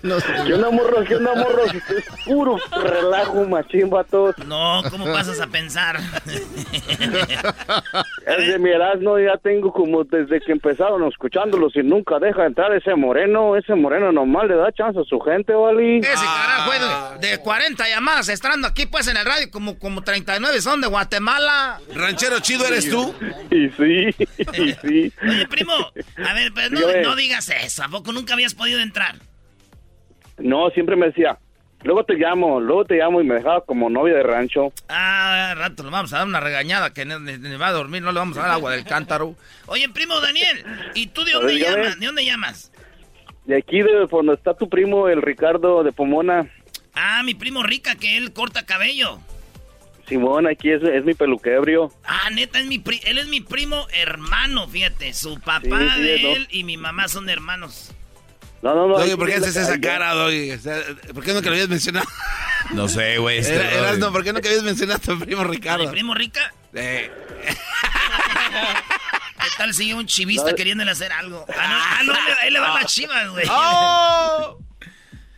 [0.00, 1.04] ¿Qué onda, morro?
[1.04, 1.64] ¿Qué onda, morro?
[1.64, 4.36] Es puro relajo, machín, vatos.
[4.46, 5.98] No, ¿cómo pasas a pensar?
[8.26, 12.72] Es de mi Erasmo, ya tengo como desde que empezaron escuchándolos y nunca deja entrar
[12.74, 13.56] ese moreno.
[13.56, 15.98] Ese moreno nomás le da chance a su gente, ¿vale?
[15.98, 20.60] Ese carajo, de, de 40 llamadas estando aquí pues en el radio, como, como 39
[20.60, 21.80] son de Guatemala.
[21.94, 23.14] ¿Ranchero chido eres tú?
[23.50, 24.14] Y sí,
[24.54, 25.12] y sí.
[25.26, 29.16] Oye, primo, a ver, pues no, no digas eso, ¿a poco nunca habías podido entrar?
[30.38, 31.38] No, siempre me decía,
[31.82, 34.72] luego te llamo, luego te llamo y me dejaba como novia de rancho.
[34.88, 38.18] Ah, rato le vamos a dar una regañada que ni, va a dormir, no le
[38.18, 39.34] vamos a dar agua del cántaro.
[39.66, 41.76] Oye, primo Daniel, ¿y tú de dónde Dígame.
[41.82, 42.00] llamas?
[42.00, 42.72] ¿De dónde llamas?
[43.46, 46.50] De aquí, de donde está tu primo, el Ricardo de Pomona.
[46.94, 49.18] Ah, mi primo Rica, que él corta cabello.
[50.06, 51.92] Simón, aquí es, es mi peluquebrio.
[52.04, 55.12] Ah, neta, es mi pri- él es mi primo hermano, fíjate.
[55.12, 56.28] Su papá Sí, sí, de ¿no?
[56.30, 57.94] él y mi mamá son hermanos.
[58.62, 58.94] No, no, no.
[58.98, 60.50] Doggy, aquí ¿por qué haces esa cara, Doggy?
[60.52, 60.76] O sea,
[61.14, 62.06] ¿Por qué nunca lo habías mencionado?
[62.74, 63.38] No sé, güey.
[63.38, 63.72] este Era-.
[63.72, 65.84] Erasno, ¿por qué nunca habías mencionado a tu primo Ricardo?
[65.84, 66.52] ¿Mi primo Rica?
[66.74, 67.10] Eh,
[69.40, 70.56] ¿Qué tal si un chivista No.
[70.56, 71.46] queriéndole hacer algo?
[71.48, 73.46] Ah, no, ah, no, él, le va a las chivas, güey.
[73.50, 74.58] ¡Oh!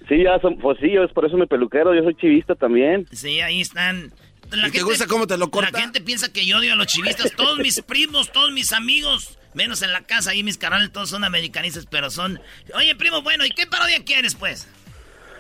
[0.09, 3.07] Sí, ya son, pues sí, yo es por eso mi peluquero, yo soy chivista también.
[3.13, 4.13] Sí, ahí están.
[4.51, 5.71] La ¿Y te gusta cómo te lo corta?
[5.71, 7.31] La gente piensa que yo odio a los chivistas.
[7.37, 11.25] Todos mis primos, todos mis amigos, menos en la casa, ahí mis canales todos son
[11.25, 12.41] americanistas, pero son...
[12.75, 14.69] Oye, primo, bueno, ¿y qué parodia quieres, pues?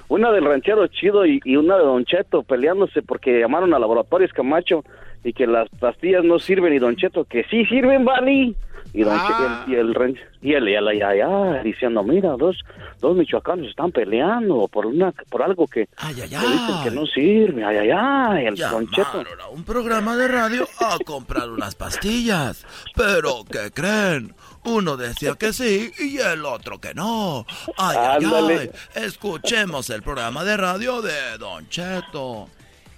[0.09, 4.32] Una del ranchero chido y, y una de Don Cheto peleándose porque llamaron a Laboratorios
[4.32, 4.85] Camacho
[5.23, 8.57] y que las pastillas no sirven y Don Cheto que sí sirven, Vali.
[8.93, 9.65] Y Don Ah.
[9.67, 12.57] Cheto y el, ranch- y el, y el, y allá diciendo, mira, dos,
[13.01, 17.77] dos michoacanos están peleando por una por algo que, que dicen que no sirve, ay,
[17.79, 19.23] ay, ay, el Don Cheto.
[19.43, 22.67] a un programa de radio a comprar unas pastillas.
[22.97, 24.35] Pero, ¿qué creen?
[24.65, 27.47] Uno decía que sí y el otro que no.
[27.79, 28.71] Ay, ay, ay.
[28.95, 32.49] Escuchemos el programa de radio de Don Cheto.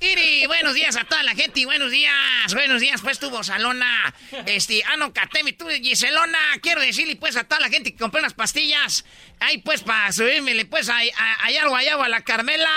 [0.02, 4.12] Iri, buenos días a toda la gente y buenos días, buenos días, pues tu Salona,
[4.46, 8.20] este, ah no, Catemi, tú Giselona, quiero decirle pues a toda la gente que compré
[8.20, 9.04] unas pastillas,
[9.38, 12.68] ahí pues para subírmele pues a, a, allá al guayabo a la Carmela,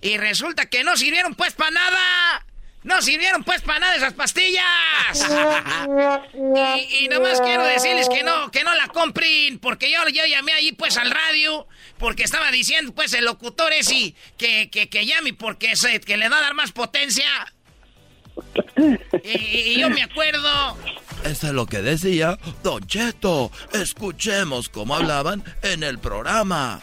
[0.00, 2.44] y resulta que no sirvieron pues para nada,
[2.82, 4.64] no sirvieron pues para nada esas pastillas,
[6.34, 10.54] y, y nomás quiero decirles que no, que no la compren, porque yo, yo llamé
[10.54, 11.68] ahí pues al radio,
[11.98, 16.28] porque estaba diciendo pues el locutor ese que, que, que llame porque se, que le
[16.28, 17.26] va a dar más potencia.
[19.24, 20.76] Y, y yo me acuerdo.
[21.24, 23.50] Eso es lo que decía Don Cheto.
[23.72, 26.80] Escuchemos cómo hablaban en el programa.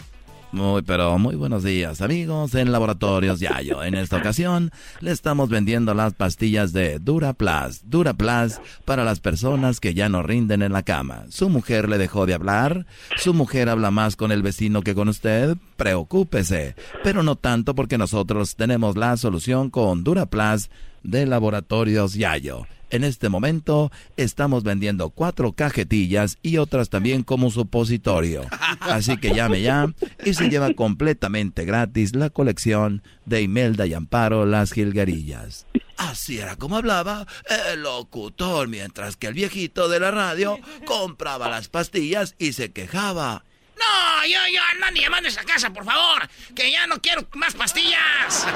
[0.55, 3.83] Muy, pero muy buenos días, amigos en Laboratorios Yayo.
[3.83, 4.71] En esta ocasión
[5.01, 7.81] le estamos vendiendo las pastillas de Duraplas.
[7.89, 11.25] Duraplas para las personas que ya no rinden en la cama.
[11.27, 12.85] Su mujer le dejó de hablar.
[13.17, 15.57] Su mujer habla más con el vecino que con usted.
[15.75, 16.77] Preocúpese.
[17.03, 20.69] Pero no tanto porque nosotros tenemos la solución con Duraplas
[21.05, 22.67] de Laboratorios Yayo.
[22.91, 28.45] En este momento estamos vendiendo cuatro cajetillas y otras también como supositorio.
[28.79, 29.87] Así que llame ya
[30.23, 35.65] y se lleva completamente gratis la colección de Imelda y Amparo Las Gilgarillas.
[35.97, 37.25] Así era como hablaba
[37.71, 43.43] el locutor, mientras que el viejito de la radio compraba las pastillas y se quejaba.
[43.77, 46.29] No, yo, yo, no ni llamando a esa casa, por favor.
[46.55, 48.47] Que ya no quiero más pastillas.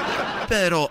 [0.47, 0.89] Pero,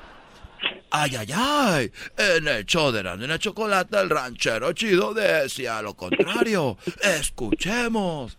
[0.90, 5.94] ay, ay, ay, en el show de la nena chocolate, el ranchero chido decía lo
[5.94, 6.76] contrario.
[7.02, 8.38] Escuchemos.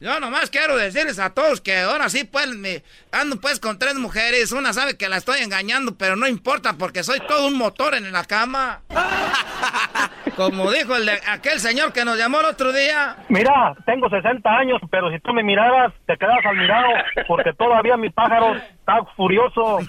[0.00, 3.94] Yo nomás quiero decirles a todos que ahora sí, pues, me ando pues con tres
[3.94, 4.52] mujeres.
[4.52, 8.12] Una sabe que la estoy engañando, pero no importa porque soy todo un motor en
[8.12, 8.82] la cama.
[10.36, 13.16] Como dijo el de- aquel señor que nos llamó el otro día.
[13.28, 16.88] Mira, tengo 60 años, pero si tú me miraras, te quedas al mirado,
[17.28, 19.78] porque todavía mi pájaro está furioso.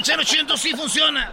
[0.00, 1.30] Ranchero chido sí funciona.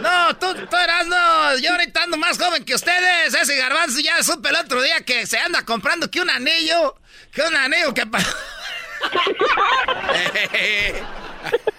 [0.00, 1.58] No, tú, tú eras, no.
[1.58, 3.34] Yo ahorita ando más joven que ustedes.
[3.34, 6.94] Ese garbanzo ya supe el otro día que se anda comprando que un anillo.
[7.32, 8.04] Que un anillo que...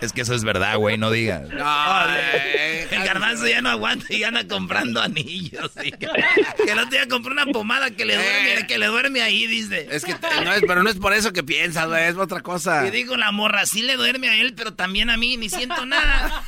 [0.00, 1.48] Es que eso es verdad, güey, no digas.
[1.50, 5.70] el garbanzo ya no aguanta y anda comprando anillos.
[5.74, 9.88] Que el otro día compró una pomada que le duerme, que le duerme ahí, dice.
[9.90, 10.14] Es que
[10.44, 12.86] no es, pero no es por eso que piensas, güey, es otra cosa.
[12.86, 15.86] Y digo, la morra sí le duerme a él, pero también a mí, ni siento
[15.86, 16.42] nada.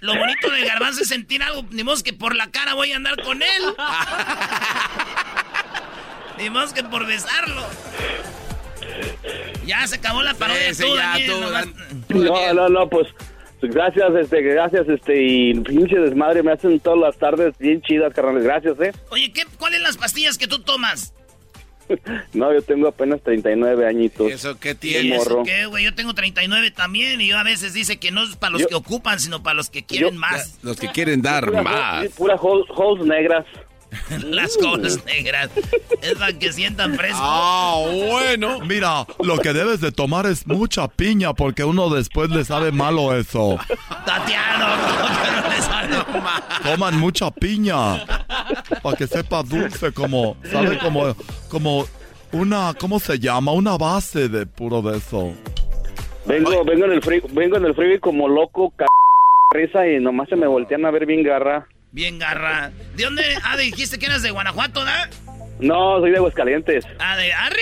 [0.00, 2.96] Lo bonito del garbanzo es sentir algo, ni modo que por la cara voy a
[2.96, 3.48] andar con él.
[6.38, 7.66] ni modo que por besarlo.
[9.66, 11.66] Ya se acabó la parodia, Sí, sí, tú, ya, Daniel, tú, nomás-
[12.08, 13.08] No, no, no, pues
[13.62, 18.44] gracias, este, gracias, este, y pinche desmadre, me hacen todas las tardes bien chidas, carnales,
[18.44, 18.92] gracias, eh.
[19.10, 21.12] Oye, ¿qué, ¿cuáles las pastillas que tú tomas?
[22.34, 24.30] No, yo tengo apenas 39 añitos.
[24.32, 25.84] ¿Eso qué ¿Y eso qué, güey?
[25.84, 28.68] Yo tengo 39 también y yo a veces dice que no es para los Yo-
[28.68, 30.58] que ocupan, sino para los que quieren más.
[30.62, 32.08] Los que quieren dar Pura- más.
[32.10, 33.46] Pura hol- holes negras.
[34.24, 35.50] Las colas negras.
[36.02, 37.18] Es para que sientan fresco.
[37.20, 38.60] Ah, bueno.
[38.60, 43.16] Mira, lo que debes de tomar es mucha piña porque uno después le sabe malo
[43.16, 43.58] eso.
[44.04, 44.66] Tatiano,
[44.98, 46.42] ¿cómo que no le sale mal?
[46.62, 48.04] Toman mucha piña
[48.82, 50.78] para que sepa dulce como, ¿sabe?
[50.78, 51.14] Como,
[51.48, 51.86] como
[52.32, 53.52] una, ¿cómo se llama?
[53.52, 55.32] Una base de puro de eso.
[56.26, 58.84] Vengo, vengo en el free, vengo en el freeway como loco, c
[59.52, 61.68] risa y nomás se me voltean a ver bien garra.
[61.92, 62.72] Bien garra.
[62.94, 63.22] ¿De dónde?
[63.42, 64.90] Ah, dijiste que eras de Guanajuato, ¿no?
[65.58, 66.84] No, soy de Aguascalientes.
[66.98, 67.56] Ah, de arriba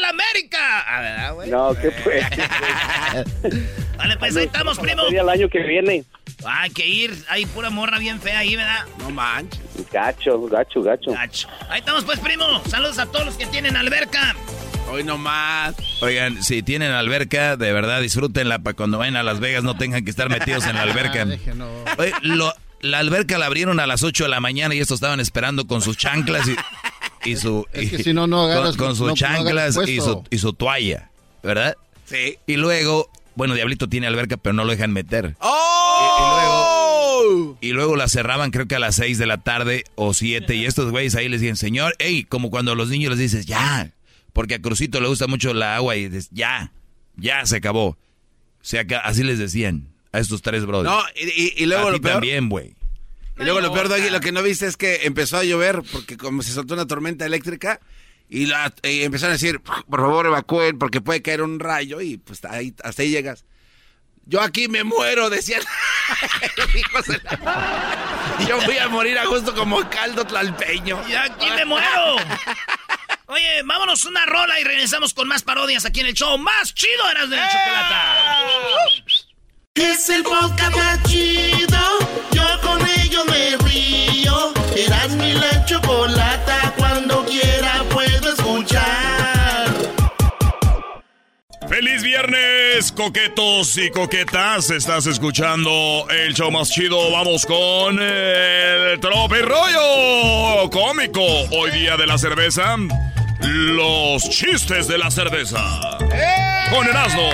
[0.00, 0.84] la América.
[0.86, 1.50] Ah, ¿verdad, güey?
[1.50, 2.24] No, ¿qué pues?
[3.98, 5.02] Vale, pues ahí estamos, primo.
[5.08, 6.04] El año que viene.
[6.44, 7.14] Ah, hay que ir.
[7.28, 8.86] Hay pura morra bien fea ahí, ¿verdad?
[8.98, 9.60] No manches.
[9.92, 11.12] Gacho, gacho, gacho.
[11.12, 11.48] Gacho.
[11.68, 12.62] Ahí estamos, pues, primo.
[12.66, 14.34] Saludos a todos los que tienen alberca.
[14.90, 15.74] Hoy nomás.
[16.02, 20.04] Oigan, si tienen alberca, de verdad disfrútenla para cuando vayan a Las Vegas no tengan
[20.04, 21.26] que estar metidos en la alberca.
[21.98, 25.20] Oye, lo- la alberca la abrieron a las 8 de la mañana y estos estaban
[25.20, 26.56] esperando con sus chanclas y,
[27.30, 27.66] y su...
[27.72, 29.96] Es que y- si no, no agarras- Con, con sus no- no agarras chanclas y,
[29.96, 30.12] puesto.
[30.12, 31.10] su, y su toalla,
[31.42, 31.76] ¿verdad?
[32.06, 32.38] Sí.
[32.46, 35.36] Y luego, bueno, Diablito tiene alberca, pero no lo dejan meter.
[35.40, 37.56] ¡Oh!
[37.60, 40.64] Y luego la cerraban creo que a las 6 de la tarde o 7 y
[40.64, 43.90] estos güeyes ahí les dicen, señor, hey, como cuando a los niños les dices, ya,
[44.32, 46.72] porque a Crucito le gusta mucho la agua y dices, ya,
[47.16, 47.86] ya se acabó.
[47.88, 47.98] O
[48.62, 50.90] sea, que así les decían a estos tres brothers.
[50.94, 52.14] No, y, y- y luego a lo peor.
[52.14, 52.74] también, güey.
[53.38, 55.80] Y luego lo peor de aquí, lo que no viste es que empezó a llover
[55.92, 57.80] porque como se soltó una tormenta eléctrica
[58.28, 62.18] y, la, y empezaron a decir, por favor evacúen porque puede caer un rayo y
[62.18, 63.46] pues ahí, hasta ahí llegas.
[64.26, 65.62] Yo aquí me muero, decían
[68.48, 71.00] Yo voy a morir a gusto como caldo tlalpeño.
[71.08, 72.16] Y aquí me muero.
[73.32, 77.08] Oye, vámonos una rola y regresamos con más parodias aquí en el show más chido
[77.12, 78.38] eras de la chocolata.
[79.72, 81.78] Es el podcast más chido.
[82.32, 84.52] Yo con ello me río.
[84.74, 86.74] Eras mi la chocolata.
[86.76, 89.20] Cuando quiera puedo escuchar.
[91.68, 94.70] ¡Feliz viernes, coquetos y coquetas!
[94.70, 97.12] Estás escuchando el show más chido.
[97.12, 101.22] Vamos con el trope rollo cómico.
[101.52, 102.76] Hoy día de la cerveza,
[103.42, 105.98] los chistes de la cerveza.
[106.70, 107.30] Con Erasmo.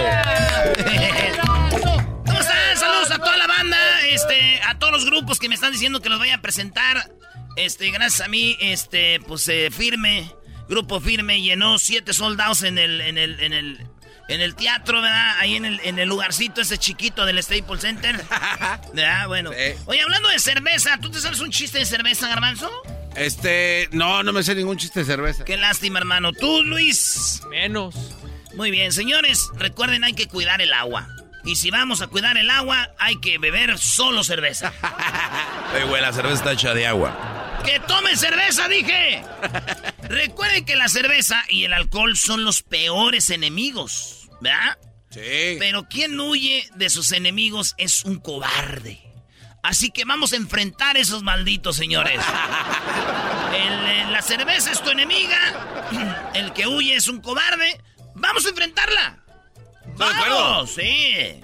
[2.26, 2.76] ¿Cómo están?
[2.76, 3.76] Saludos a toda la banda,
[4.08, 7.10] este, a todos los grupos que me están diciendo que los voy a presentar.
[7.56, 10.30] Este, gracias a mí, este, pues eh, firme,
[10.68, 13.86] grupo firme, llenó siete soldados en el, en el, en el,
[14.28, 15.38] en el teatro, ¿verdad?
[15.38, 18.16] Ahí en el, en el lugarcito ese chiquito del Staples Center.
[18.94, 19.26] ¿Verdad?
[19.26, 19.50] Bueno.
[19.86, 22.70] Oye, hablando de cerveza, ¿tú te sabes un chiste de cerveza, Garbanzo?
[23.16, 25.44] Este, no, no me sé ningún chiste de cerveza.
[25.44, 26.32] Qué lástima, hermano.
[26.32, 27.40] ¿Tú, Luis?
[27.50, 27.94] Menos.
[28.54, 31.08] Muy bien, señores, recuerden, hay que cuidar el agua.
[31.44, 34.72] Y si vamos a cuidar el agua, hay que beber solo cerveza.
[35.74, 37.62] Oye, güey, la cerveza está hecha de agua.
[37.64, 39.22] ¡Que tomen cerveza, dije!
[40.02, 44.78] Recuerden que la cerveza y el alcohol son los peores enemigos, ¿verdad?
[45.10, 45.56] Sí.
[45.58, 49.05] Pero quien huye de sus enemigos es un cobarde.
[49.66, 52.20] Así que vamos a enfrentar esos malditos, señores.
[53.52, 56.30] El, eh, la cerveza es tu enemiga.
[56.34, 57.80] El que huye es un cobarde.
[58.14, 59.18] ¡Vamos a enfrentarla!
[59.96, 60.70] ¡Vamos!
[60.72, 61.40] Sí.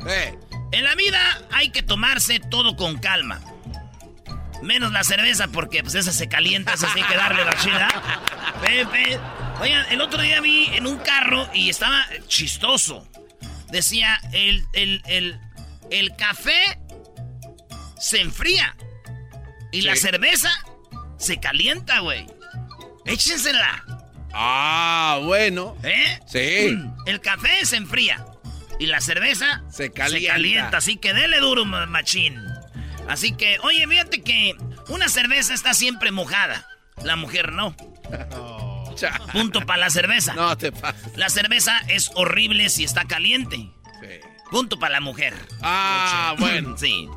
[0.70, 3.40] En la vida hay que tomarse todo con calma.
[4.62, 7.89] Menos la cerveza porque pues esa se calienta, esa hay que darle la chida.
[8.61, 9.19] Pepe.
[9.61, 13.05] Oigan, el otro día vi en un carro y estaba chistoso.
[13.73, 15.40] Decía, el, el, el,
[15.90, 16.78] el café
[18.03, 18.77] se enfría.
[19.70, 20.03] Y la Sí.
[20.03, 20.51] cerveza
[21.19, 22.27] se calienta, güey.
[23.07, 23.85] Échensela.
[24.33, 25.77] Ah, bueno.
[25.83, 26.20] ¿Eh?
[26.27, 26.77] Sí.
[27.07, 28.24] El café se enfría.
[28.79, 30.33] Y la cerveza Se calienta.
[30.33, 30.79] calienta.
[30.79, 32.37] Así que dele duro, ma- machín.
[33.09, 34.57] Así que, oye, fíjate que
[34.89, 36.66] una cerveza está siempre mojada.
[37.05, 37.77] La mujer no.
[39.33, 40.35] Punto para la cerveza.
[40.35, 41.16] No te pases.
[41.16, 43.70] La cerveza es horrible si está caliente.
[44.51, 45.35] Punto para la mujer.
[45.62, 46.77] Ah, bueno.
[46.79, 47.09] Sí.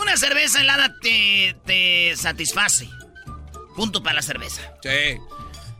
[0.00, 2.88] Una cerveza helada te, te satisface.
[3.74, 4.62] Punto para la cerveza.
[4.82, 5.18] Sí.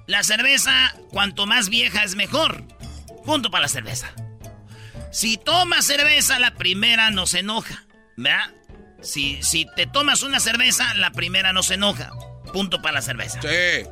[0.07, 2.65] La cerveza, cuanto más vieja es mejor.
[3.25, 4.13] Punto para la cerveza.
[5.11, 7.85] Si tomas cerveza, la primera no se enoja.
[8.17, 8.55] ¿Verdad?
[9.03, 12.11] Si, si te tomas una cerveza, la primera no se enoja.
[12.53, 13.41] Punto para la cerveza.
[13.43, 13.89] Sí.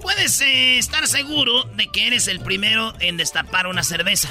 [0.00, 4.28] Puedes eh, estar seguro de que eres el primero en destapar una cerveza.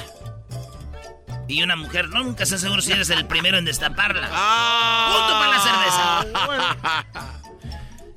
[1.48, 4.28] Y una mujer no nunca está seguro si eres el primero en destaparla.
[5.12, 7.26] Punto para la cerveza.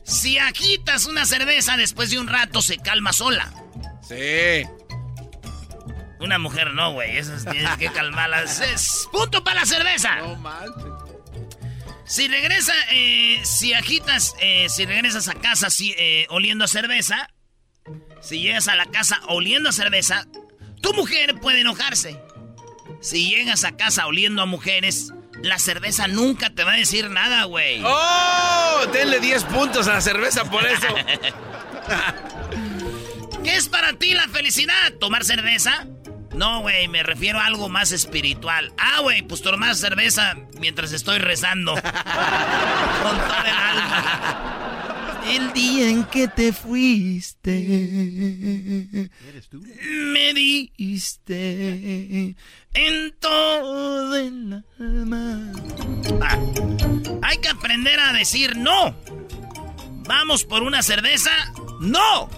[0.03, 3.53] Si agitas una cerveza después de un rato se calma sola.
[4.01, 4.65] Sí.
[6.19, 7.17] Una mujer no, güey.
[7.17, 8.59] Esas tienes que calmarlas.
[8.73, 10.15] Es punto para la cerveza.
[10.15, 11.09] No manches.
[12.05, 17.29] Si regresa, eh, si agitas, eh, si regresas a casa si, eh, oliendo a cerveza,
[18.19, 20.25] si llegas a la casa oliendo a cerveza,
[20.81, 22.19] tu mujer puede enojarse.
[23.01, 27.45] Si llegas a casa oliendo a mujeres, la cerveza nunca te va a decir nada,
[27.45, 27.81] güey.
[27.85, 28.81] ¡Oh!
[28.91, 30.87] Denle 10 puntos a la cerveza por eso.
[33.43, 34.93] ¿Qué es para ti la felicidad?
[34.99, 35.87] ¿Tomar cerveza?
[36.33, 38.71] No, güey, me refiero a algo más espiritual.
[38.77, 41.73] Ah, güey, pues tomar cerveza mientras estoy rezando.
[41.73, 44.68] Con toda el alma.
[45.27, 47.51] El día en que te fuiste.
[50.13, 52.35] Me diste
[52.73, 55.51] en todo el alma.
[56.21, 56.37] Ah,
[57.21, 58.95] hay que aprender a decir no.
[60.07, 61.29] ¿Vamos por una cerveza?
[61.79, 62.29] ¡No!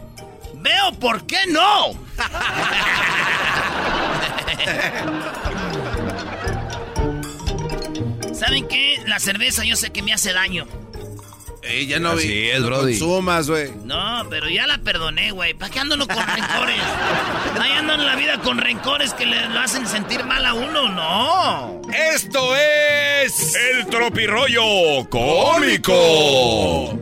[0.55, 1.93] Veo por qué no.
[8.33, 9.01] ¿Saben qué?
[9.05, 10.65] La cerveza yo sé que me hace daño.
[11.71, 12.49] Ey, ya no Así vi.
[12.49, 12.97] es, no brody.
[12.99, 13.71] consumas, güey.
[13.85, 15.53] No, pero ya la perdoné, güey.
[15.53, 16.75] ¿Para qué ando uno con rencores?
[17.59, 20.89] Ahí ando en la vida con rencores que le lo hacen sentir mal a uno,
[20.89, 21.81] no.
[22.13, 23.55] Esto es.
[23.55, 26.99] El tropirollo cómico.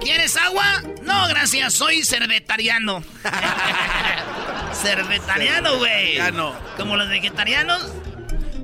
[0.00, 0.82] ¿Quieres agua?
[1.02, 3.02] No, gracias, soy cervetariano.
[4.72, 6.16] cervetariano, güey.
[6.16, 6.54] Ya no.
[6.76, 7.92] Como los vegetarianos.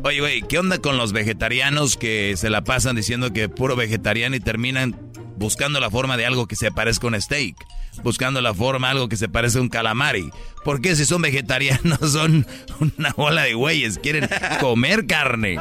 [0.05, 4.37] Oye, güey, ¿qué onda con los vegetarianos que se la pasan diciendo que puro vegetariano
[4.37, 4.97] y terminan
[5.39, 7.57] buscando la forma de algo que se parezca a un steak?
[8.03, 10.31] Buscando la forma de algo que se parezca a un calamari.
[10.65, 12.47] ¿Por qué si son vegetarianos son
[12.81, 13.99] una bola de güeyes?
[13.99, 14.29] Quieren
[14.61, 15.59] comer carne.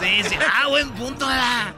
[0.00, 0.36] Sí, sí.
[0.40, 1.26] Ah, buen punto.
[1.26, 1.74] ¿verdad?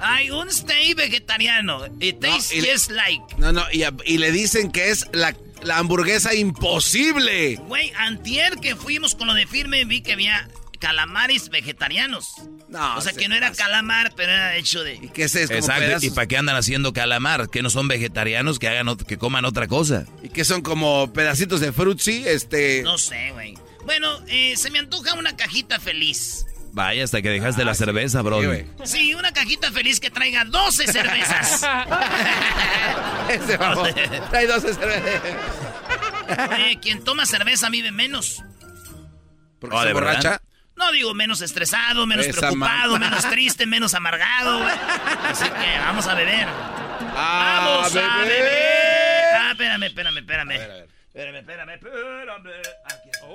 [0.00, 1.86] Hay un steak vegetariano.
[2.00, 3.22] It tastes just like.
[3.38, 7.56] No, no, y le dicen que es la, la hamburguesa imposible.
[7.56, 10.48] Güey, antier que fuimos con lo de firme vi que había
[10.78, 12.34] calamares vegetarianos.
[12.68, 15.10] No, o sea se que no era calamar, pero era hecho de...
[15.12, 15.52] ¿Qué es eso?
[15.52, 15.82] Exacto.
[15.82, 16.04] pedazos.
[16.04, 17.48] ¿Y para qué andan haciendo calamar?
[17.48, 18.58] ¿Que no son vegetarianos?
[18.58, 20.06] Que hagan que coman otra cosa.
[20.22, 22.24] ¿Y que son como pedacitos de frutzi?
[22.26, 22.82] Este.
[22.82, 23.54] No sé, güey.
[23.84, 26.44] Bueno, eh, se me antoja una cajita feliz.
[26.72, 28.40] Vaya, hasta que dejaste la cerveza, bro.
[28.84, 31.62] Sí, una cajita feliz que traiga 12 cervezas.
[33.30, 33.88] Ese vamos.
[34.30, 35.22] Trae 12 cervezas.
[36.54, 38.42] Oye, quien toma cerveza vive menos.
[39.58, 40.40] ¿Porque Oh, se ¿de verdad?
[40.78, 44.62] No digo menos estresado, menos Esa preocupado, man- menos triste, menos amargado.
[44.64, 46.46] Así que vamos a beber.
[47.20, 49.34] Ah, ¡Vamos a beber!
[49.34, 50.52] Ah, espérame, espérame, espérame.
[50.52, 52.60] Espérame, espérame, espérame.
[52.84, 53.26] Aquí está.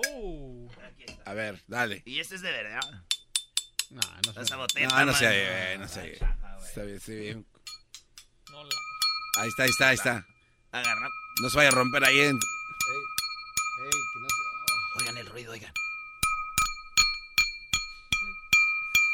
[0.88, 1.30] Aquí está.
[1.30, 2.02] A ver, dale.
[2.06, 2.80] Y este es de verdad.
[3.90, 4.02] No,
[4.34, 6.14] no Esa botella No, está no sé, eh, no sé.
[6.14, 7.46] Está bien, está bien.
[9.38, 10.26] Ahí está, ahí está, ahí está.
[10.72, 11.10] Agarra.
[11.42, 12.40] No se vaya a romper ahí en...
[15.00, 15.74] Oigan el ruido, oigan.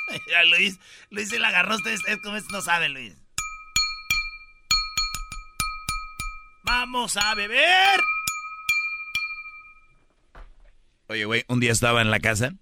[0.49, 0.79] Luis,
[1.09, 1.75] Luis se la agarró.
[1.75, 3.13] Ustedes, como esto no saben, Luis.
[6.63, 7.99] Vamos a beber.
[11.07, 12.53] Oye, güey, un día estaba en la casa.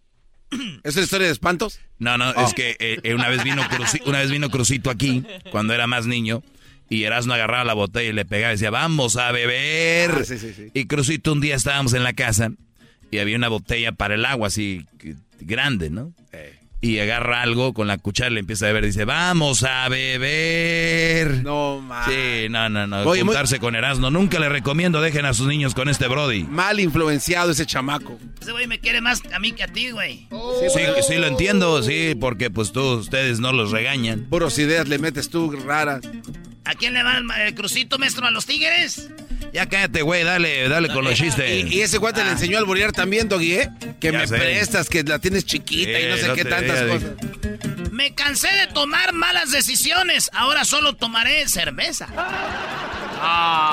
[0.84, 1.80] ¿Es una historia de espantos?
[1.99, 5.26] No, no, es que eh, eh, una, vez vino Cruci- una vez vino Crucito aquí,
[5.52, 6.41] cuando era más niño,
[6.90, 10.11] y Erasmo agarraba la botella y le pegaba y decía, vamos a beber.
[10.22, 10.72] Ah, sí, sí, sí.
[10.74, 12.52] Y Crucito un día estábamos en la casa
[13.11, 14.86] y había una botella para el agua así
[15.41, 16.14] grande, ¿no?
[16.79, 18.85] Y agarra algo con la cuchara y le empieza a beber.
[18.85, 21.43] Dice, vamos a beber.
[21.43, 22.03] No, man.
[22.07, 22.97] Sí, no, no, no.
[23.01, 24.11] Oye, muy- juntarse con Erasmo.
[24.11, 26.43] Nunca le recomiendo, dejen a sus niños con este Brody.
[26.43, 28.19] Mal influenciado ese chamaco.
[28.39, 30.27] Ese güey me quiere más a mí que a ti, güey.
[30.29, 34.27] Sí, sí lo entiendo, sí, porque pues tú, ustedes no los regañan.
[34.29, 36.01] Puros ideas le metes tú raras.
[36.63, 38.27] ¿A quién le va el, el crucito, maestro?
[38.27, 39.09] ¿A los tigres?
[39.53, 41.49] Ya cállate, güey, dale, dale con los chistes.
[41.49, 43.69] Y, y ese cuate le enseñó a alborear también, Doggy, ¿eh?
[43.99, 44.38] Que Ya me sé.
[44.38, 47.91] prestas, que la tienes chiquita y no sé no qué tantas diga, cosas.
[47.91, 50.30] Me cansé de tomar malas decisiones.
[50.34, 52.07] Ahora solo tomaré cerveza.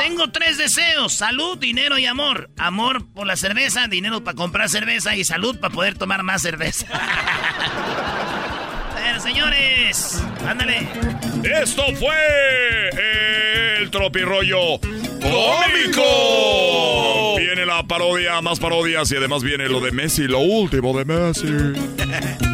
[0.00, 2.48] Tengo tres deseos: salud, dinero y amor.
[2.56, 6.86] Amor por la cerveza, dinero para comprar cerveza y salud para poder tomar más cerveza.
[9.14, 10.88] Bueno, señores, ándale.
[11.62, 12.16] Esto fue
[13.78, 14.80] el tropirollo
[15.20, 16.02] cómico.
[17.38, 21.46] Viene la parodia, más parodias y además viene lo de Messi, lo último de Messi.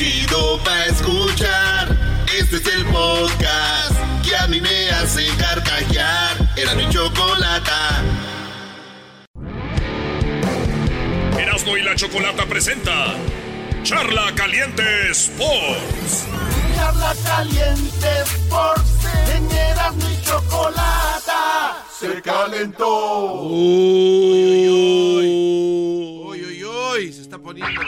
[0.00, 1.94] Chido pa escuchar.
[2.34, 3.92] Este es el podcast
[4.24, 6.38] que a mí me hace carcajear.
[6.56, 8.02] Era mi chocolata.
[11.38, 13.14] Erasmo y la Chocolata presenta
[13.82, 16.24] Charla Caliente Sports.
[16.74, 19.04] Charla caliente Sports.
[19.34, 21.84] En Erasmo y chocolata.
[21.92, 23.42] Se calentó.
[23.42, 25.26] Uy, uy,
[26.24, 27.82] uy, uy, se está poniendo.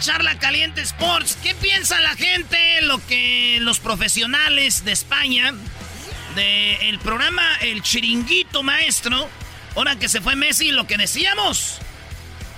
[0.00, 1.38] Charla caliente Sports.
[1.42, 2.56] ¿Qué piensa la gente?
[2.82, 5.54] Lo que los profesionales de España,
[6.34, 9.28] del programa El Chiringuito Maestro,
[9.76, 11.78] ahora que se fue Messi, lo que decíamos.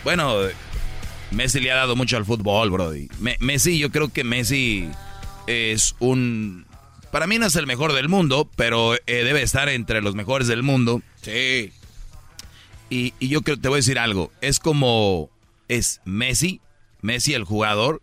[0.04, 0.36] Bueno,
[1.30, 3.08] Messi le ha dado mucho al fútbol, Brody.
[3.18, 4.88] Me- Messi, yo creo que Messi
[5.46, 6.66] es un...
[7.10, 10.48] Para mí no es el mejor del mundo, pero eh, debe estar entre los mejores
[10.48, 11.02] del mundo.
[11.20, 11.72] Sí.
[12.88, 14.32] Y, y yo creo, te voy a decir algo.
[14.40, 15.30] Es como...
[15.68, 16.60] Es Messi,
[17.02, 18.02] Messi el jugador,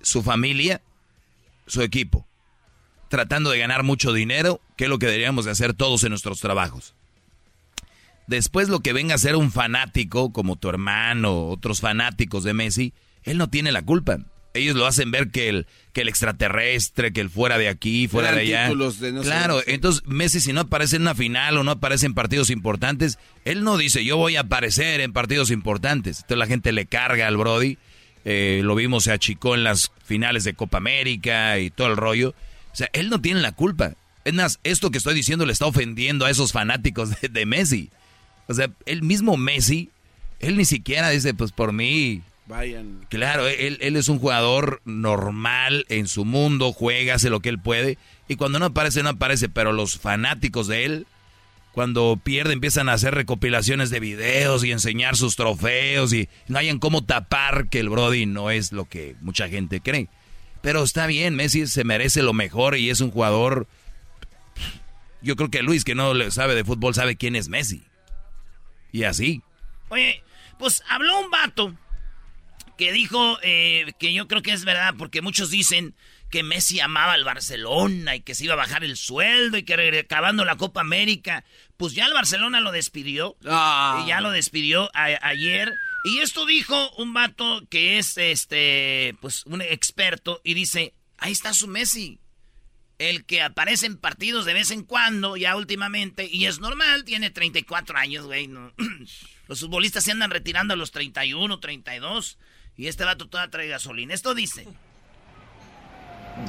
[0.00, 0.82] su familia,
[1.66, 2.26] su equipo.
[3.08, 6.40] Tratando de ganar mucho dinero, que es lo que deberíamos de hacer todos en nuestros
[6.40, 6.94] trabajos.
[8.26, 12.92] Después lo que venga a ser un fanático, como tu hermano, otros fanáticos de Messi,
[13.22, 14.18] él no tiene la culpa.
[14.56, 18.28] Ellos lo hacen ver que el, que el extraterrestre, que el fuera de aquí, fuera
[18.28, 18.68] Eran de allá.
[18.68, 22.14] de no claro, entonces Messi si no aparece en una final o no aparece en
[22.14, 26.18] partidos importantes, él no dice yo voy a aparecer en partidos importantes.
[26.18, 27.78] Entonces la gente le carga al Brody.
[28.24, 32.34] Eh, lo vimos, se achicó en las finales de Copa América y todo el rollo.
[32.72, 33.94] O sea, él no tiene la culpa.
[34.24, 37.90] Es más, esto que estoy diciendo le está ofendiendo a esos fanáticos de, de Messi.
[38.48, 39.90] O sea, el mismo Messi,
[40.40, 43.04] él ni siquiera dice, pues por mí, Vayan.
[43.08, 47.58] Claro, él, él es un jugador normal en su mundo, juega, hace lo que él
[47.58, 47.98] puede.
[48.28, 49.48] Y cuando no aparece, no aparece.
[49.48, 51.06] Pero los fanáticos de él,
[51.72, 56.12] cuando pierde, empiezan a hacer recopilaciones de videos y enseñar sus trofeos.
[56.12, 60.08] Y no hayan cómo tapar que el Brody no es lo que mucha gente cree.
[60.62, 63.66] Pero está bien, Messi se merece lo mejor y es un jugador.
[65.20, 67.82] Yo creo que Luis, que no le sabe de fútbol, sabe quién es Messi.
[68.92, 69.42] Y así.
[69.88, 70.22] Oye,
[70.58, 71.74] pues habló un vato
[72.76, 75.94] que dijo eh, que yo creo que es verdad, porque muchos dicen
[76.30, 79.98] que Messi amaba al Barcelona y que se iba a bajar el sueldo y que
[80.00, 81.44] acabando la Copa América,
[81.76, 83.36] pues ya el Barcelona lo despidió.
[83.46, 84.02] Ah.
[84.04, 85.72] Y ya lo despidió a- ayer.
[86.04, 91.54] Y esto dijo un vato que es este, pues un experto y dice, ahí está
[91.54, 92.18] su Messi.
[92.98, 97.30] El que aparece en partidos de vez en cuando, ya últimamente, y es normal, tiene
[97.30, 98.48] 34 años, güey.
[98.48, 98.72] no.
[99.48, 102.38] Los futbolistas se andan retirando a los 31, 32,
[102.76, 104.14] y este vato todavía trae gasolina.
[104.14, 104.66] Esto dice.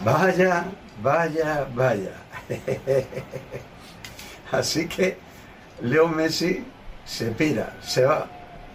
[0.04, 0.66] Vaya,
[1.02, 2.12] vaya, vaya.
[4.52, 5.18] Así que
[5.82, 6.64] Leo Messi
[7.06, 8.28] se pira, se va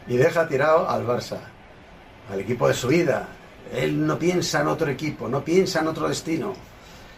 [0.06, 1.38] y deja tirado al Barça,
[2.30, 3.28] al equipo de su vida.
[3.72, 6.54] Él no piensa en otro equipo, no piensa en otro destino.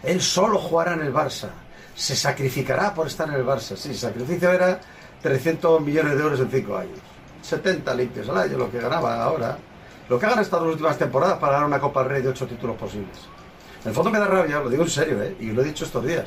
[0.03, 1.51] Él solo jugará en el Barça.
[1.95, 3.77] Se sacrificará por estar en el Barça.
[3.77, 4.81] Sí, sacrificio era
[5.23, 6.99] 300 millones de euros en 5 años.
[7.43, 9.57] 70 limpios al año, lo que ganaba ahora.
[10.09, 12.29] Lo que ha ganado estas dos últimas temporadas para ganar una Copa del Rey de
[12.29, 13.17] 8 títulos posibles.
[13.83, 15.37] En el fondo me da rabia, lo digo en serio, ¿eh?
[15.41, 16.25] y lo he dicho estos días.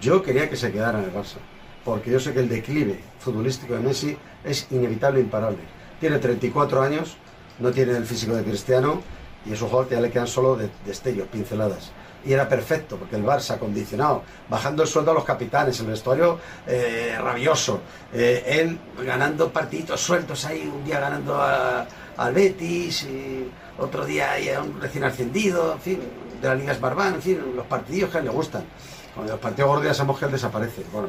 [0.00, 1.36] Yo quería que se quedara en el Barça,
[1.84, 5.58] porque yo sé que el declive futbolístico de Messi es inevitable e imparable.
[5.98, 7.16] Tiene 34 años,
[7.58, 9.02] no tiene el físico de Cristiano,
[9.46, 11.90] y es un que ya le quedan solo de- destellos, pinceladas.
[12.24, 16.38] Y era perfecto, porque el Barça condicionado, bajando el sueldo a los capitanes, el vestuario
[16.66, 17.80] eh, rabioso,
[18.12, 21.86] eh, él ganando partiditos sueltos ahí, un día ganando a-
[22.20, 26.00] al Betis, y otro día a un recién ascendido, en fin,
[26.40, 28.62] de la Liga Esbarbán, en fin, los partidillos que le gustan.
[29.14, 30.84] Cuando los partidos gordos ya sabemos que él desaparece.
[30.92, 31.08] Bueno,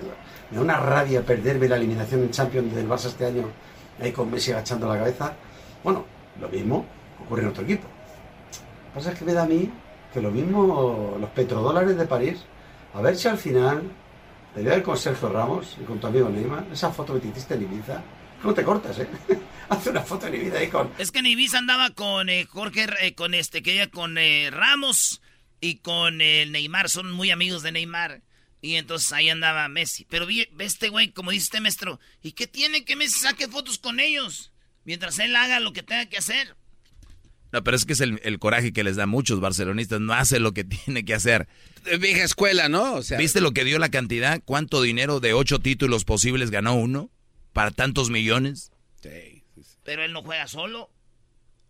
[0.49, 3.43] me da una rabia perderme la eliminación en Champions del Barça este año,
[3.99, 5.33] ahí con Messi agachando la cabeza.
[5.83, 6.05] Bueno,
[6.39, 6.85] lo mismo
[7.25, 7.88] ocurre en otro equipo.
[7.88, 9.69] Lo que pasa es que me da a mí
[10.13, 12.41] que lo mismo los petrodólares de París,
[12.93, 13.83] a ver si al final
[14.55, 17.19] te voy a ver con Sergio Ramos y con tu amigo Neymar, esa foto que
[17.19, 18.01] te hiciste en Ibiza,
[18.43, 19.07] no te cortas, ¿eh?
[19.69, 20.91] Hace una foto en Ibiza ahí con...
[20.97, 24.49] Es que en Ibiza andaba con eh, Jorge, eh, con este, que ella con eh,
[24.51, 25.22] Ramos
[25.61, 28.22] y con eh, Neymar, son muy amigos de Neymar.
[28.61, 30.05] Y entonces ahí andaba Messi.
[30.09, 33.47] Pero vi, ve este güey, como dice este maestro, ¿y qué tiene que Messi saque
[33.47, 34.51] fotos con ellos?
[34.84, 36.55] Mientras él haga lo que tenga que hacer.
[37.51, 39.99] No, pero es que es el, el coraje que les da a muchos barcelonistas.
[39.99, 41.47] No hace lo que tiene que hacer.
[41.99, 42.95] Vieja escuela, ¿no?
[42.95, 44.41] O sea, ¿Viste lo que dio la cantidad?
[44.43, 47.09] ¿Cuánto dinero de ocho títulos posibles ganó uno?
[47.53, 48.72] ¿Para tantos millones?
[49.84, 50.90] Pero él no juega solo.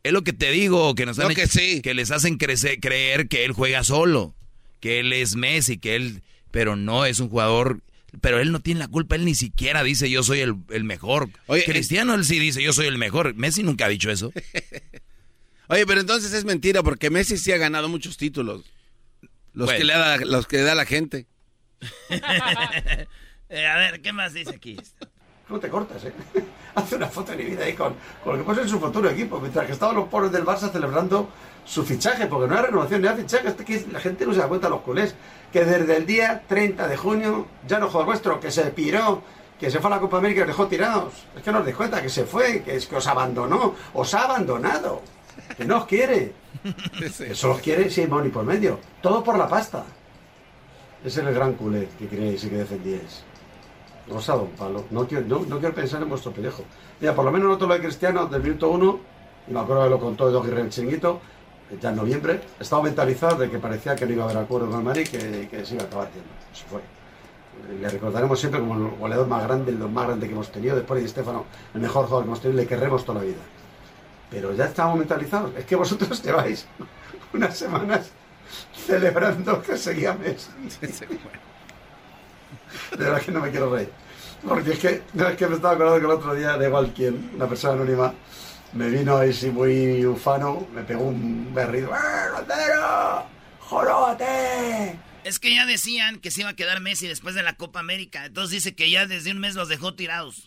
[0.03, 1.81] Es lo que te digo, que nos No, han que hecho- sí.
[1.81, 4.33] que les hacen crecer- creer que él juega solo,
[4.79, 7.81] que él es Messi, que él, pero no es un jugador,
[8.19, 11.29] pero él no tiene la culpa, él ni siquiera dice yo soy el, el mejor.
[11.47, 13.35] Oye, Cristiano él sí dice yo soy el mejor.
[13.35, 14.33] Messi nunca ha dicho eso.
[15.67, 18.65] Oye, pero entonces es mentira porque Messi sí ha ganado muchos títulos.
[19.53, 19.77] Los, Bueno.
[19.79, 21.27] que, le da, los que le da la gente.
[23.53, 24.77] Eh, a ver, ¿qué más dice aquí?
[25.51, 26.13] No te cortas, ¿eh?
[26.75, 29.09] Hace una foto de mi vida ahí con, con lo que pasa en su futuro
[29.09, 31.27] equipo, mientras que estaban los pobres del Barça celebrando
[31.65, 34.47] su fichaje, porque no hay renovación ni hay fichaje, que la gente no se da
[34.47, 35.13] cuenta, los culés,
[35.51, 39.21] que desde el día 30 de junio ya no juega vuestro, que se piró,
[39.59, 41.13] que se fue a la Copa América y os dejó tirados.
[41.35, 44.13] Es que no os dais cuenta que se fue, que es que os abandonó, os
[44.13, 45.01] ha abandonado,
[45.57, 46.33] que no os quiere.
[47.01, 49.83] Eso los quiere sin money por medio, todo por la pasta.
[51.03, 53.30] Ese es el gran culé que queréis y que defendíais.
[54.09, 54.25] Os
[54.57, 54.85] palo.
[54.89, 56.63] No quiero, no, no quiero pensar en vuestro pellejo.
[56.99, 58.99] Mira, por lo menos nosotros lo de Cristiano del minuto uno,
[59.47, 61.21] y me acuerdo que lo contó Edo el chinguito,
[61.79, 64.79] ya en noviembre, estaba mentalizado de que parecía que no iba a haber acuerdo con
[64.79, 66.29] el Madrid, que, que se iba a acabar haciendo.
[66.53, 66.81] Se fue.
[67.79, 70.99] Le recordaremos siempre como el goleador más grande, el más grande que hemos tenido, después
[70.99, 73.41] de Estefano, el mejor jugador que hemos tenido, le querremos toda la vida.
[74.29, 75.51] Pero ya estábamos mentalizados.
[75.55, 76.65] Es que vosotros lleváis
[77.33, 78.11] unas semanas
[78.73, 80.49] celebrando que seguía Messi.
[82.91, 83.89] De verdad que no me quiero reír.
[84.47, 86.93] Porque es que, no, es que me estaba acordando que el otro día, da igual
[86.95, 88.13] quién, una persona anónima,
[88.73, 91.89] me vino ahí sí muy ufano, me pegó un berrido.
[91.89, 93.25] ¡Eh, Rondero!
[93.59, 94.99] ¡Jorote!
[95.23, 98.25] Es que ya decían que se iba a quedar Messi después de la Copa América.
[98.25, 100.45] Entonces dice que ya desde un mes los dejó tirados.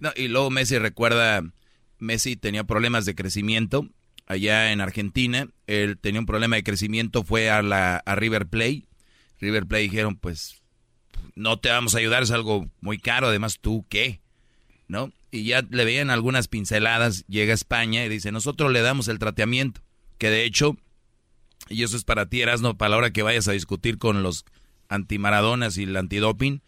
[0.00, 1.42] No, y luego Messi recuerda,
[1.98, 3.88] Messi tenía problemas de crecimiento
[4.26, 5.48] allá en Argentina.
[5.66, 8.84] Él tenía un problema de crecimiento, fue a, la, a River Plate.
[9.40, 10.61] River Plate dijeron, pues,
[11.34, 14.20] no te vamos a ayudar, es algo muy caro, además tú, ¿qué?
[14.88, 15.12] ¿No?
[15.30, 19.18] Y ya le veían algunas pinceladas, llega a España y dice, nosotros le damos el
[19.18, 19.80] tratamiento,
[20.18, 20.76] que de hecho,
[21.68, 24.44] y eso es para ti, Erasno, para la hora que vayas a discutir con los
[24.88, 26.60] antimaradonas y el antidoping,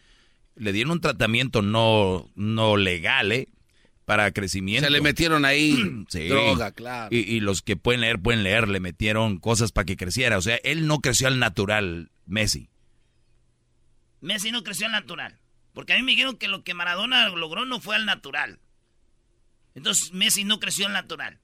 [0.55, 3.49] le dieron un tratamiento no, no legal, ¿eh?
[4.05, 4.85] Para crecimiento.
[4.85, 5.77] Se le metieron ahí
[6.09, 6.27] Sí.
[6.27, 7.09] droga, claro.
[7.15, 10.37] Y, y los que pueden leer, pueden leer, le metieron cosas para que creciera.
[10.37, 12.69] O sea, él no creció al natural, Messi.
[14.25, 15.39] Messi no creció al natural.
[15.73, 18.59] Porque a mí me dijeron que lo que Maradona logró no fue al natural.
[19.75, 21.39] Entonces Messi no creció al natural.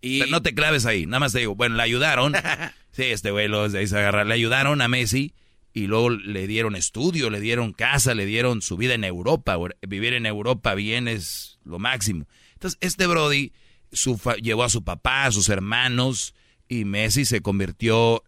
[0.00, 2.32] Pero no te claves ahí, nada más te digo, bueno, le ayudaron.
[2.92, 4.24] sí, este güey lo de ahí se agarra.
[4.24, 5.34] Le ayudaron a Messi
[5.74, 9.58] y luego le dieron estudio, le dieron casa, le dieron su vida en Europa.
[9.86, 12.26] Vivir en Europa bien es lo máximo.
[12.54, 13.52] Entonces, este Brody
[13.92, 16.34] su llevó a su papá, a sus hermanos
[16.66, 18.24] y Messi se convirtió.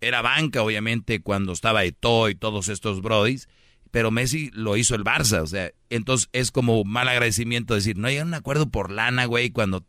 [0.00, 3.48] Era banca, obviamente, cuando estaba Eto'o y todos estos Brodis.
[3.90, 8.08] Pero Messi lo hizo el Barça, o sea, entonces es como mal agradecimiento decir, no
[8.08, 9.82] hay un acuerdo por lana, güey, cuando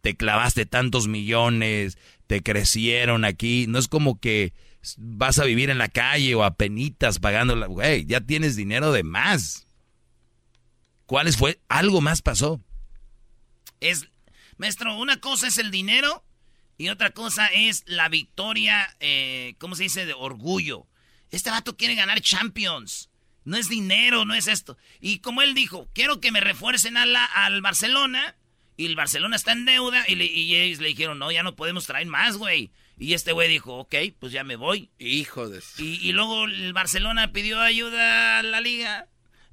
[0.00, 1.96] te clavaste tantos millones,
[2.26, 4.52] te crecieron aquí, no es como que
[4.98, 8.90] vas a vivir en la calle o a penitas pagando, la- güey, ya tienes dinero
[8.90, 9.68] de más.
[11.06, 11.60] ¿Cuáles fue?
[11.68, 12.60] Algo más pasó.
[13.80, 14.08] Es,
[14.56, 16.24] maestro, una cosa es el dinero
[16.78, 20.06] y otra cosa es la victoria, eh, ¿cómo se dice?
[20.06, 20.86] De orgullo.
[21.30, 23.10] Este vato quiere ganar Champions.
[23.44, 24.76] No es dinero, no es esto.
[25.00, 28.36] Y como él dijo, quiero que me refuercen a la- al Barcelona.
[28.76, 30.04] Y el Barcelona está en deuda.
[30.08, 32.72] Y, le- y ellos le dijeron, no, ya no podemos traer más, güey.
[32.98, 34.90] Y este güey dijo, ok, pues ya me voy.
[34.98, 35.62] Hijo de...
[35.78, 39.08] Y, y luego el Barcelona pidió ayuda a la liga.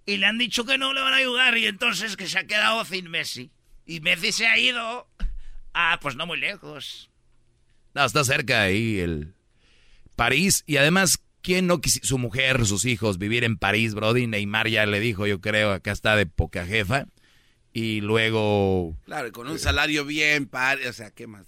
[0.05, 1.57] Y le han dicho que no le van a ayudar.
[1.57, 3.51] Y entonces que se ha quedado sin Messi.
[3.85, 5.07] Y Messi se ha ido.
[5.73, 7.10] Ah, pues no muy lejos.
[7.93, 9.33] No, está cerca ahí el
[10.15, 10.63] París.
[10.67, 14.27] Y además, ¿quién no quisiera, su mujer, sus hijos, vivir en París, Brody?
[14.27, 17.05] Neymar ya le dijo, yo creo, acá está de poca jefa.
[17.73, 18.97] Y luego...
[19.05, 21.45] Claro, y con un salario bien, padre, o sea, ¿qué más?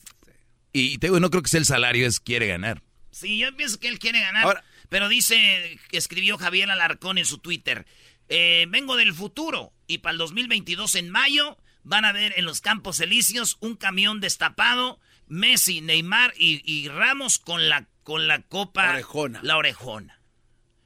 [0.72, 2.82] Y te digo, no creo que sea el salario, es quiere ganar.
[3.12, 4.64] Sí, yo pienso que él quiere ganar.
[4.90, 7.86] pero dice que escribió Javier Alarcón en su Twitter.
[8.30, 12.62] eh, vengo del futuro y para el 2022 en mayo van a ver en los
[12.62, 18.90] Campos Elíseos un camión destapado, Messi, Neymar y, y Ramos con la, con la copa...
[18.92, 19.40] Orejona.
[19.44, 20.20] La orejona.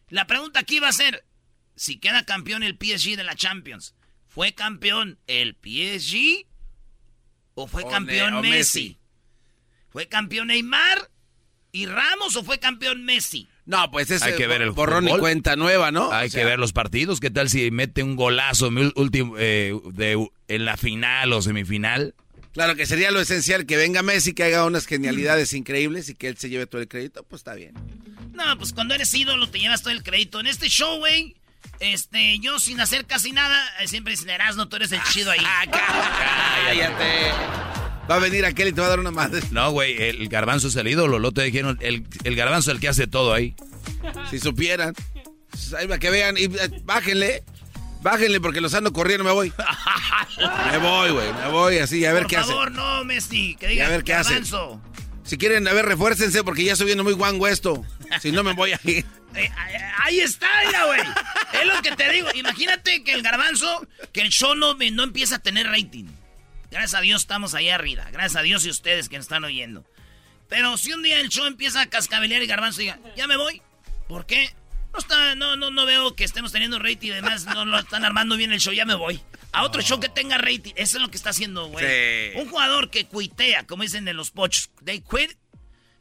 [0.09, 1.25] La pregunta aquí va a ser,
[1.75, 3.93] si queda campeón el PSG de la Champions,
[4.27, 6.45] ¿fue campeón el PSG
[7.55, 8.57] o fue O campeón Ne- o Messi?
[8.57, 8.97] Messi.
[9.89, 11.09] ¿Fue campeón Neymar
[11.71, 13.47] y Ramos o fue campeón Messi?
[13.65, 16.11] No, pues es Hay que ver el borrón y cuenta nueva, ¿no?
[16.13, 17.19] Hay O sea, que ver los partidos.
[17.19, 21.41] ¿Qué tal si mete un golazo en, el último, eh, de, en la final o
[21.41, 22.15] semifinal?
[22.57, 26.27] Claro que sería lo esencial que venga Messi, que haga unas genialidades increíbles y que
[26.27, 27.75] él se lleve todo el crédito, pues está bien.
[28.33, 30.39] No, pues cuando eres ídolo te llevas todo el crédito.
[30.39, 31.35] En este show, güey,
[31.79, 35.45] este, yo sin hacer casi nada, eh, siempre dicen, Erasno, tú eres el chido ahí.
[35.69, 37.29] Cállate.
[38.09, 39.43] Va a venir aquel y te va a dar una madre.
[39.51, 41.19] No, güey, el garbanzo es el ídolo.
[41.19, 43.53] Lo te dijeron, el, el garbanzo es el que hace todo ahí.
[44.31, 44.95] Si supieran.
[45.77, 46.35] Ahí va que vean.
[46.35, 47.43] Y eh, bájenle.
[48.01, 49.53] Bájenle porque los ando corriendo, me voy.
[50.71, 51.33] me voy, güey.
[51.33, 52.51] Me voy así, a ver qué hace.
[52.51, 53.55] Por favor, no, Messi.
[53.59, 54.31] Que diga a ver qué hace.
[54.31, 54.81] garbanzo.
[55.23, 57.85] Si quieren, a ver, refuércense porque ya estoy viendo muy guango esto.
[58.21, 59.05] Si no, me voy a ir.
[59.35, 59.51] Eh,
[59.99, 61.01] ahí está, mira, güey.
[61.61, 62.29] Es lo que te digo.
[62.33, 66.05] Imagínate que el garbanzo, que el show no, no empieza a tener rating.
[66.71, 68.05] Gracias a Dios estamos ahí arriba.
[68.11, 69.85] Gracias a Dios y ustedes que nos están oyendo.
[70.49, 73.61] Pero si un día el show empieza a cascabelear y garbanzo diga, ya me voy.
[74.07, 74.55] ¿Por qué?
[74.97, 78.03] No, está, no, no, no veo que estemos teniendo rating y además no lo están
[78.03, 79.21] armando bien el show, ya me voy.
[79.51, 80.73] A otro show que tenga rating.
[80.75, 81.85] Eso es lo que está haciendo, güey.
[81.85, 82.39] Sí.
[82.39, 85.33] Un jugador que cuitea, como dicen en los pochos, they quit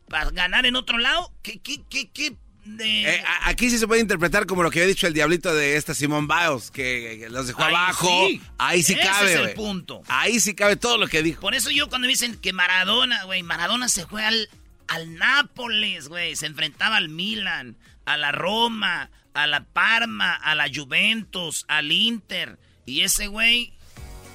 [0.09, 1.31] para ganar en otro lado.
[1.43, 2.37] ¿Qué, qué, qué, qué?
[2.65, 3.17] De...
[3.17, 5.93] Eh, aquí sí se puede interpretar como lo que había dicho el diablito de esta
[5.95, 8.27] Simón Biles, que, que los dejó Ahí abajo.
[8.29, 8.41] sí.
[8.59, 10.03] Ahí sí Ese cabe, es el punto.
[10.09, 11.43] Ahí sí cabe todo lo que dijo.
[11.43, 14.49] Por eso yo cuando me dicen que Maradona, güey, Maradona se fue al,
[14.89, 16.37] al Nápoles, güey.
[16.37, 22.59] Se enfrentaba al Milan, a la Roma, a la Parma, a la Juventus, al Inter.
[22.85, 23.73] Y ese güey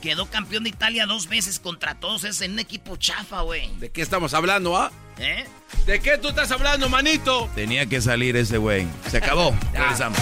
[0.02, 3.70] quedó campeón de Italia dos veces contra todos en un equipo chafa, güey.
[3.78, 4.92] ¿De qué estamos hablando, ah?
[5.18, 5.46] ¿Eh?
[5.86, 7.50] ¿De qué tú estás hablando, manito?
[7.56, 8.88] Tenía que salir ese güey.
[9.10, 9.56] Se acabó.
[9.74, 10.20] Regresamos.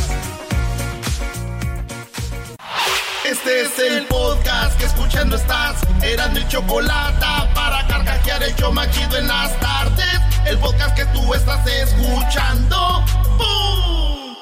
[3.30, 5.84] Este es el podcast que escuchando estás.
[6.01, 10.19] Eran mi chocolate para carcajear el show más chido en las tardes.
[10.47, 13.06] El podcast que tú estás escuchando.
[13.38, 14.35] ¡Bum!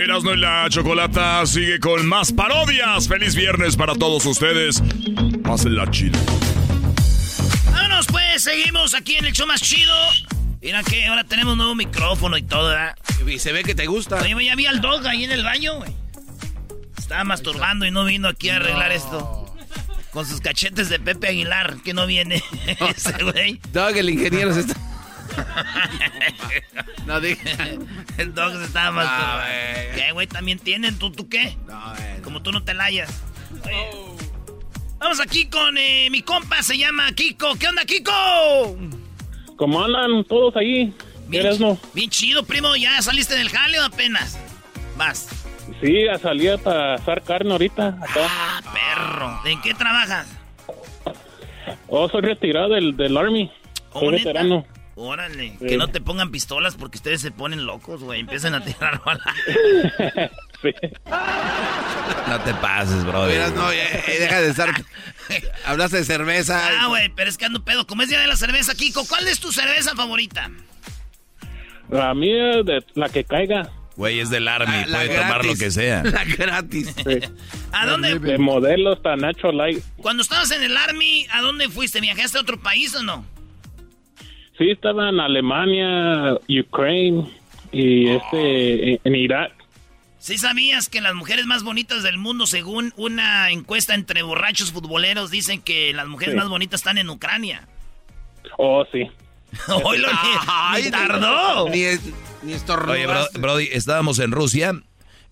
[0.00, 3.06] Erasmo y la Chocolata sigue con más parodias.
[3.06, 4.82] Feliz viernes para todos ustedes.
[5.44, 6.18] Pásenla chido.
[7.70, 9.94] Vámonos pues, seguimos aquí en el show más chido.
[10.60, 12.96] Mira que ahora tenemos nuevo micrófono y todo, ¿verdad?
[13.24, 14.16] Y se ve que te gusta.
[14.16, 16.05] Oye, ya vi al dog ahí en el baño, güey.
[17.06, 19.46] Estaba masturbando y no vino aquí a arreglar esto.
[20.10, 22.42] Con sus cachetes de Pepe Aguilar, que no viene
[22.96, 23.60] ese güey.
[23.72, 24.74] Doug, el ingeniero se está...
[27.06, 27.44] No digas.
[28.18, 29.36] El dog se estaba masturbando.
[29.44, 29.94] güey.
[29.94, 30.26] ¿Qué, güey?
[30.26, 30.98] ¿También tienen?
[30.98, 31.56] ¿Tú, tú qué?
[31.68, 32.22] No, güey.
[32.22, 33.08] Como tú no te layas.
[33.64, 33.88] Oye,
[34.98, 37.54] Vamos aquí con eh, mi compa, se llama Kiko.
[37.54, 38.76] ¿Qué onda, Kiko?
[39.56, 40.92] ¿Cómo andan todos ahí?
[41.28, 41.78] Bien, ¿Eres no?
[41.94, 42.74] bien chido, primo.
[42.74, 44.36] ¿Ya saliste del jale o apenas?
[44.96, 45.28] Vas.
[45.80, 47.88] Sí, a salir para asar carne ahorita.
[47.88, 48.20] Acá.
[48.28, 49.40] Ah, perro.
[49.50, 50.26] ¿En qué trabajas?
[51.88, 53.50] Oh, soy retirado del, del Army.
[53.92, 54.24] Soy ¿Oh, neta?
[54.28, 54.66] veterano.
[54.94, 55.56] Órale.
[55.60, 55.66] Sí.
[55.66, 58.20] Que no te pongan pistolas porque ustedes se ponen locos, güey.
[58.20, 59.34] Empiezan a tirar balas.
[62.28, 63.26] No te pases, bro.
[63.26, 63.78] Verás, no, eh,
[64.08, 64.70] eh, deja de estar...
[65.66, 66.60] Hablaste de cerveza.
[66.82, 67.86] Ah, güey, pero es que ando pedo.
[67.86, 70.50] Como es día de la cerveza, Kiko, ¿cuál es tu cerveza favorita?
[71.88, 73.70] La mía, de la que caiga.
[73.96, 74.72] Güey, es del Army.
[74.72, 76.02] La- la puede tomar lo que sea.
[76.04, 76.94] La gratis.
[77.72, 78.18] ¿A dónde?
[78.18, 79.82] De modelo hasta Nacho Light.
[79.96, 82.00] Cuando estabas en el Army, ¿a dónde fuiste?
[82.00, 83.24] ¿Viajaste a otro país o no?
[84.58, 87.30] Sí, estaba en Alemania, Ukraine
[87.72, 89.52] y este en- en Irak.
[90.18, 95.30] ¿Sí sabías que las mujeres más bonitas del mundo, según una encuesta entre borrachos futboleros,
[95.30, 96.38] dicen que las mujeres Sí.
[96.38, 97.68] más bonitas están en Ucrania?
[98.58, 99.08] Oh, sí.
[99.84, 100.08] Oílo,
[100.76, 101.68] ni, ni tardó.
[101.68, 102.00] Ni, es-
[102.42, 102.92] ni estornudaste.
[102.92, 104.82] Oye, bro- Brody, estábamos en Rusia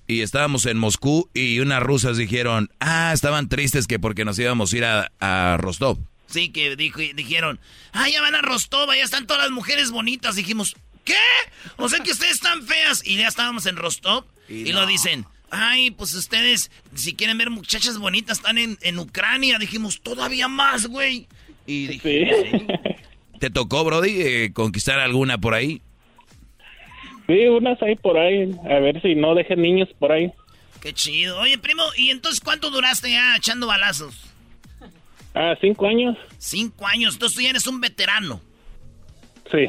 [0.07, 4.73] y estábamos en Moscú y unas rusas dijeron, ah, estaban tristes que porque nos íbamos
[4.73, 5.99] a ir a, a Rostov.
[6.27, 7.61] Sí, que dijo, dijeron,
[7.93, 10.35] ah, ya van a Rostov, ya están todas las mujeres bonitas.
[10.37, 10.75] Dijimos,
[11.05, 11.15] ¿qué?
[11.77, 13.03] O sea que ustedes están feas.
[13.07, 17.51] Y ya estábamos en Rostov y, Y lo dicen, ay, pues ustedes, si quieren ver
[17.51, 19.59] muchachas bonitas, están en, en Ucrania.
[19.59, 21.29] Dijimos, todavía más, güey.
[21.67, 22.67] Y dije, Sí.
[23.41, 25.83] ¿Te tocó, Brody, eh, conquistar alguna por ahí?
[27.27, 28.51] Sí, unas ahí por ahí.
[28.65, 30.31] A ver si no dejen niños por ahí.
[30.81, 31.39] qué chido.
[31.41, 34.15] Oye, primo, ¿y entonces cuánto duraste ya echando balazos?
[35.35, 36.17] Ah, cinco años.
[36.39, 38.41] Cinco años, entonces tú ya eres un veterano.
[39.51, 39.69] Sí.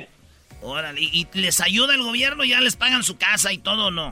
[0.61, 2.43] Órale, ¿y y les ayuda el gobierno?
[2.43, 4.11] ¿Ya les pagan su casa y todo o no?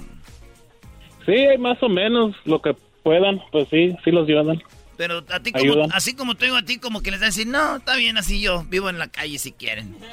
[1.26, 3.42] Sí, más o menos lo que puedan.
[3.52, 4.62] Pues sí, sí los ayudan.
[5.06, 7.30] Pero a ti como, así como te digo a ti, como que les da a
[7.30, 9.98] decir, no, está bien así yo, vivo en la calle si quieren.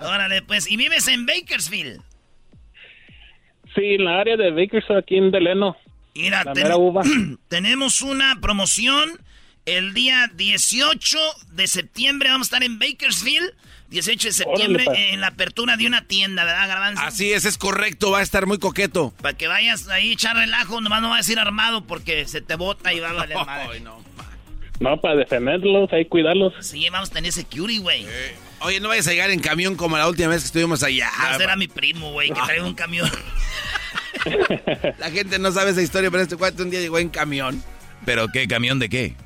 [0.00, 2.02] Órale, pues, ¿y vives en Bakersfield?
[3.74, 5.74] Sí, en la área de Bakersfield, aquí en Deleno.
[6.14, 7.02] Mira, La ten- mera uva.
[7.48, 9.08] tenemos una promoción
[9.64, 11.18] el día 18
[11.52, 13.54] de septiembre, vamos a estar en Bakersfield,
[13.90, 17.02] 18 de septiembre, Órale, en la apertura de una tienda, ¿verdad, Garbanzo?
[17.02, 18.10] Así es, es correcto.
[18.10, 19.14] Va a estar muy coqueto.
[19.22, 22.54] Para que vayas ahí echar relajo, nomás no va a decir armado porque se te
[22.56, 23.82] bota y va a valer madre.
[24.80, 26.54] No, para defenderlos, ahí cuidarlos.
[26.60, 28.06] Sí, vamos a tener security, güey.
[28.60, 31.10] Oye, no vayas a llegar en camión como la última vez que estuvimos allá.
[31.32, 33.10] Ese era mi primo, güey, que trae un camión.
[34.98, 37.62] La gente no sabe esa historia, pero este cuate un día llegó en camión.
[38.04, 38.46] ¿Pero qué?
[38.46, 39.16] ¿Camión de qué?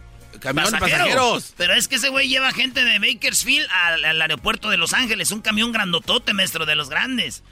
[0.43, 1.55] Camión de pasajeros.
[1.57, 5.31] Pero es que ese güey lleva gente de Bakersfield al, al aeropuerto de Los Ángeles,
[5.31, 7.43] un camión grandotote, maestro, de los grandes.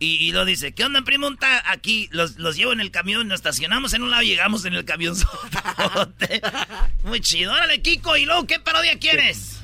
[0.00, 1.28] Y, y lo dice, ¿qué onda, primo?
[1.28, 4.64] Está aquí, los, los llevo en el camión, nos estacionamos en un lado y llegamos
[4.64, 5.14] en el camión.
[7.04, 7.52] Muy chido.
[7.52, 9.62] Órale, Kiko, ¿y luego qué parodia quieres?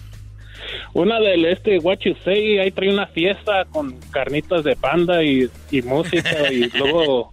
[0.92, 5.48] Una del este What You Say, ahí trae una fiesta con carnitas de panda y,
[5.70, 7.32] y música y luego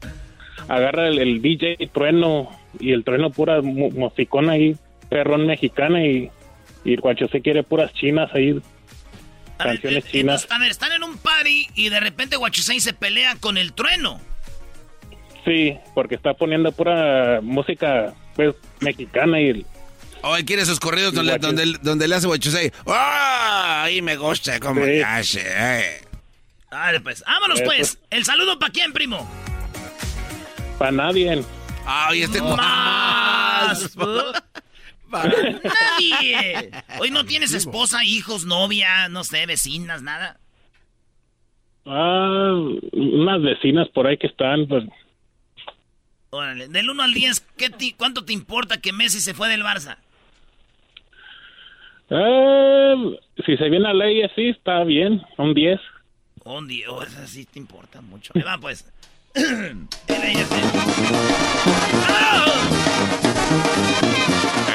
[0.67, 2.49] agarra el, el DJ Trueno
[2.79, 4.75] y el Trueno pura mu- musicona ahí,
[5.11, 6.31] perrón mexicana y,
[6.85, 8.59] y You Say quiere puras chinas ahí,
[9.57, 10.47] canciones chinas.
[10.49, 14.21] A ver, están en un party y de repente Guachusei se pelea con el trueno.
[15.43, 19.65] Sí, porque está poniendo pura música pues mexicana y
[20.23, 22.71] Oh, él quiere esos corridos donde, donde, donde le hace guachusei.
[22.87, 23.81] ¡Ah!
[23.83, 25.01] Ahí me gusta cómo Sí.
[25.01, 25.41] hace.
[25.43, 26.01] eh.
[26.69, 27.23] Dale, pues.
[27.25, 27.65] Vámonos, Eso.
[27.65, 27.97] pues.
[28.11, 29.27] El saludo para quién, primo.
[30.77, 31.43] para nadie.
[31.85, 32.39] Ay, este...
[32.39, 33.89] Más.
[35.11, 36.71] Nadie.
[36.99, 40.39] Hoy no tienes esposa, hijos, novia, no sé, vecinas, nada.
[41.85, 42.53] Ah,
[42.93, 44.83] unas vecinas por ahí que están, pues
[46.29, 49.63] Órale, del 1 al 10, ¿qué ti- ¿cuánto te importa que Messi se fue del
[49.63, 49.97] Barça?
[52.09, 55.79] Eh, si se viene a ley así, está bien, un 10.
[56.45, 58.31] Un 10, oh, eso sí te importa mucho.
[58.35, 58.85] Ahí va, pues.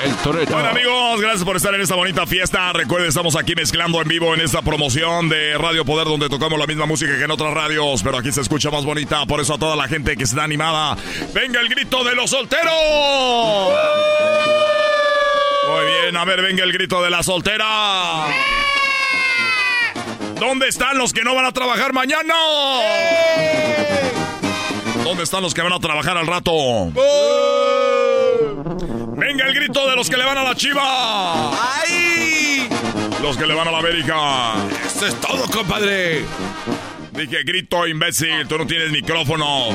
[0.06, 0.52] El torero.
[0.52, 2.72] Bueno amigos, gracias por estar en esta bonita fiesta.
[2.72, 6.66] Recuerden, estamos aquí mezclando en vivo en esta promoción de Radio Poder donde tocamos la
[6.68, 9.26] misma música que en otras radios, pero aquí se escucha más bonita.
[9.26, 10.96] Por eso a toda la gente que está animada,
[11.34, 12.72] venga el grito de los solteros.
[15.70, 18.26] Muy bien, a ver, venga el grito de la soltera.
[20.38, 22.34] ¿Dónde están los que no van a trabajar mañana?
[25.02, 26.52] ¿Dónde están los que van a trabajar al rato?
[29.16, 30.82] Venga el grito de los que le van a la chiva.
[31.52, 32.68] ¡Ay!
[33.22, 34.54] Los que le van a la América.
[34.84, 36.24] Eso es todo, compadre.
[37.12, 39.68] Dije grito, imbécil, tú no tienes micrófono.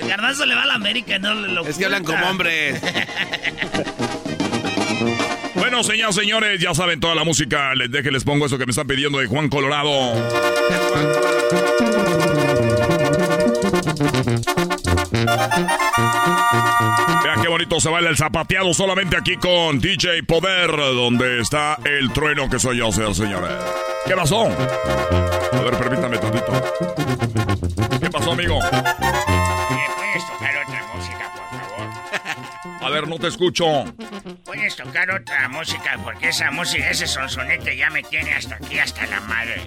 [0.00, 2.80] El garbanzo le va a la América, no le lo Es que hablan como hombres.
[5.54, 7.74] Bueno, señoras señores, ya saben toda la música.
[7.74, 10.14] Les deje, les pongo eso que me están pidiendo de Juan Colorado.
[17.50, 22.60] Bonito se baila el zapateado solamente aquí con DJ Poder, donde está el trueno que
[22.60, 23.50] soy yo, señores.
[24.06, 24.44] ¿Qué pasó?
[24.46, 26.52] A ver, permítame tantito.
[28.00, 28.60] ¿Qué pasó, amigo?
[28.60, 31.88] ¿Puedes tocar otra música, por favor?
[32.82, 33.64] A ver, no te escucho.
[34.44, 35.98] ¿Puedes tocar otra música?
[36.04, 39.66] Porque esa música, ese sonsonete ya me tiene hasta aquí, hasta la madre.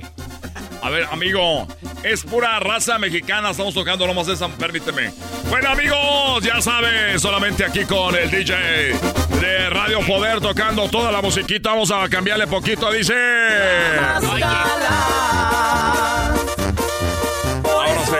[0.83, 1.65] A ver, amigo,
[2.03, 5.13] es pura raza mexicana, estamos tocando nomás esa, permíteme.
[5.49, 8.53] Bueno, amigos, ya saben, solamente aquí con el DJ
[9.39, 11.69] de Radio Poder tocando toda la musiquita.
[11.69, 13.13] Vamos a cambiarle poquito, dice.
[17.63, 18.13] Ahora sí.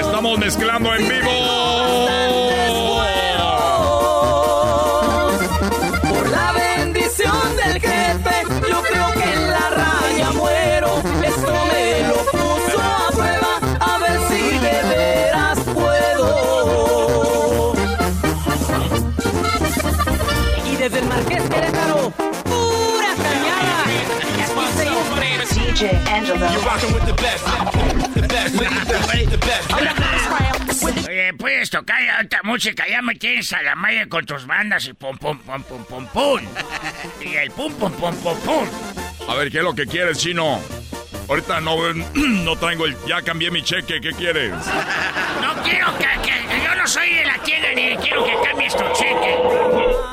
[0.00, 1.33] Estamos mezclando en vivo.
[31.06, 32.84] Oye, ¿puedes tocar otra música?
[32.88, 36.06] Ya me tienes a la madre con tus bandas y pum, pum, pum, pum, pum,
[36.06, 36.40] pum.
[37.20, 38.68] Y el pum, pum, pum, pum, pum.
[39.28, 40.60] A ver, ¿qué es lo que quieres, chino?
[41.28, 41.76] Ahorita no,
[42.14, 42.96] no traigo el...
[43.06, 44.52] Ya cambié mi cheque, ¿qué quieres?
[45.40, 48.84] No quiero que, que- yo no soy de la tienda ni quiero que cambies tu
[48.94, 49.36] cheque.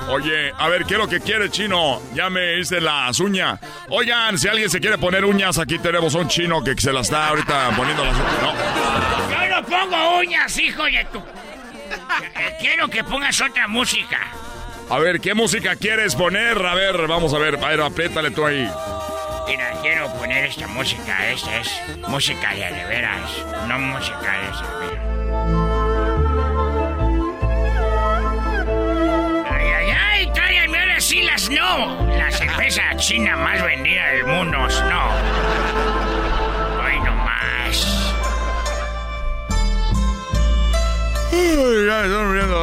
[0.10, 2.02] Oye, a ver, ¿qué es lo que quieres, chino?
[2.14, 3.60] Ya me hice las uñas.
[3.90, 7.28] Oigan, si alguien se quiere poner uñas, aquí tenemos un chino que se las está
[7.30, 8.42] ahorita poniendo las uñas.
[8.42, 9.32] No.
[9.32, 11.22] Yo no pongo uñas, hijo de tu...
[12.60, 14.20] Quiero que pongas otra música.
[14.90, 16.58] A ver, ¿qué música quieres poner?
[16.66, 17.56] A ver, vamos a ver.
[17.64, 18.70] A ver, apriétale tú ahí.
[19.48, 21.28] Mira, quiero poner esta música.
[21.30, 21.70] Esta es
[22.08, 23.30] música de de veras,
[23.68, 24.64] no música de veras.
[29.50, 32.06] Ay, ay, ay, tráiganme ahora sí las no.
[32.18, 35.04] La cerveza china más vendida del mundo, no.
[36.84, 38.14] Hoy no más.
[41.34, 42.62] Uy, ya están riendo.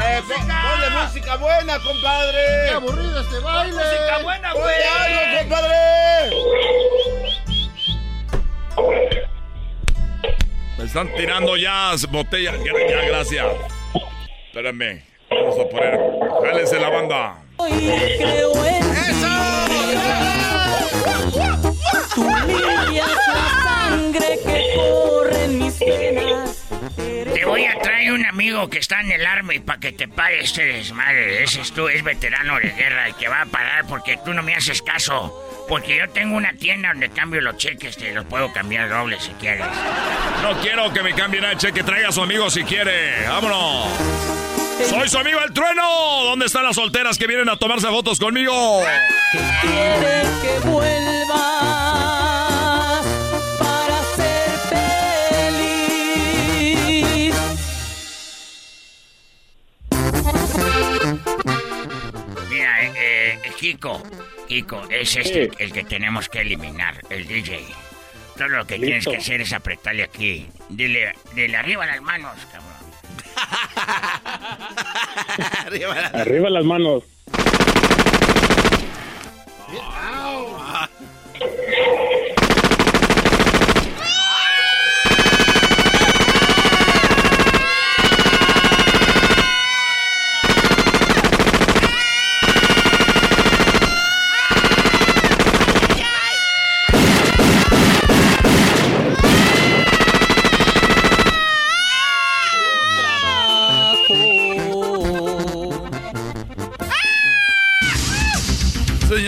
[0.00, 0.57] Eh, pon- ponle
[1.06, 2.38] música buena, compadre.
[2.66, 3.72] ¡Qué aburrido este baile!
[3.72, 4.64] música buena, güey.
[4.64, 5.78] Ponle algo, compadre!
[10.78, 12.54] Me están tirando ya botellas.
[12.64, 13.46] Ya, ya, gracias.
[14.46, 15.04] Espérenme.
[15.30, 16.00] Vamos a poner.
[16.42, 17.42] Jálese la banda.
[17.58, 19.28] ¡Eso!
[22.14, 26.47] Tú limpias la sangre que corre en mis venas.
[27.48, 30.66] Voy a traer un amigo que está en el army para que te pare este
[30.66, 31.42] desmadre.
[31.42, 34.42] Ese es tú, es veterano de guerra y te va a parar porque tú no
[34.42, 35.34] me haces caso.
[35.66, 39.30] Porque yo tengo una tienda donde cambio los cheques, te los puedo cambiar dobles si
[39.32, 39.64] quieres.
[40.42, 41.82] No quiero que me cambien el cheque.
[41.82, 43.26] Traiga a su amigo si quiere.
[43.26, 43.88] ¡Vámonos!
[44.86, 46.24] Soy su amigo el trueno.
[46.24, 48.82] ¿Dónde están las solteras que vienen a tomarse fotos conmigo?
[49.62, 52.17] Quiere que vuelva
[63.58, 64.00] Kiko,
[64.46, 67.66] Kiko, es este el que tenemos que eliminar, el DJ.
[68.36, 70.46] Todo lo que tienes que hacer es apretarle aquí.
[70.68, 72.68] Dile, dile arriba las manos, cabrón.
[76.14, 77.02] Arriba las manos.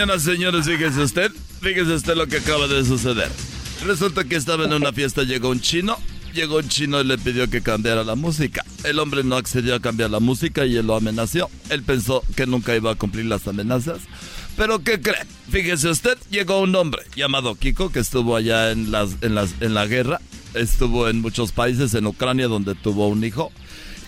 [0.01, 3.31] Señoras, señores, fíjese usted, fíjese usted lo que acaba de suceder.
[3.85, 5.99] Resulta que estaba en una fiesta, llegó un chino,
[6.33, 8.65] llegó un chino y le pidió que cambiara la música.
[8.85, 11.51] El hombre no accedió a cambiar la música y él lo amenazó.
[11.69, 13.99] Él pensó que nunca iba a cumplir las amenazas.
[14.57, 15.27] Pero ¿qué cree?
[15.51, 19.75] Fíjese usted, llegó un hombre llamado Kiko que estuvo allá en, las, en, las, en
[19.75, 20.19] la guerra,
[20.55, 23.53] estuvo en muchos países, en Ucrania donde tuvo un hijo.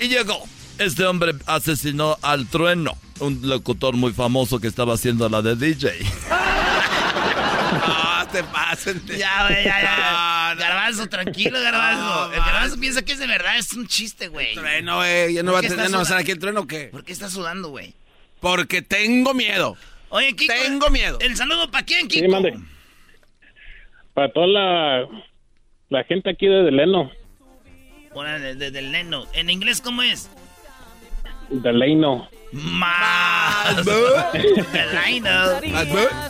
[0.01, 0.43] Y llegó.
[0.79, 5.91] Este hombre asesinó al trueno, un locutor muy famoso que estaba haciendo la de DJ.
[7.73, 9.03] No, te pasen.
[9.07, 9.97] Ya, güey, ya, ya.
[9.97, 10.61] No, no.
[10.61, 12.03] Garbanzo, tranquilo, Garbanzo.
[12.29, 14.55] No, el Garbanzo piensa que es de verdad, es un chiste, güey.
[14.55, 15.35] Trueno, güey.
[15.35, 16.85] ¿Ya no va a ¿Por qué tener no va a aquí el trueno o qué?
[16.93, 17.95] ¿Por qué estás sudando, güey?
[18.41, 19.77] Porque tengo miedo.
[20.11, 20.53] Oye, Kiko.
[20.53, 21.19] Tengo miedo.
[21.21, 22.25] ¿El saludo para quién, Kiko?
[22.27, 22.59] Sí, mande.
[24.15, 25.07] Para toda la,
[25.89, 27.11] la gente aquí de Deleno.
[28.13, 29.27] Hola, de- de- del neno.
[29.33, 30.29] ¿En inglés cómo es?
[31.51, 32.29] Deleno.
[32.53, 33.87] Más.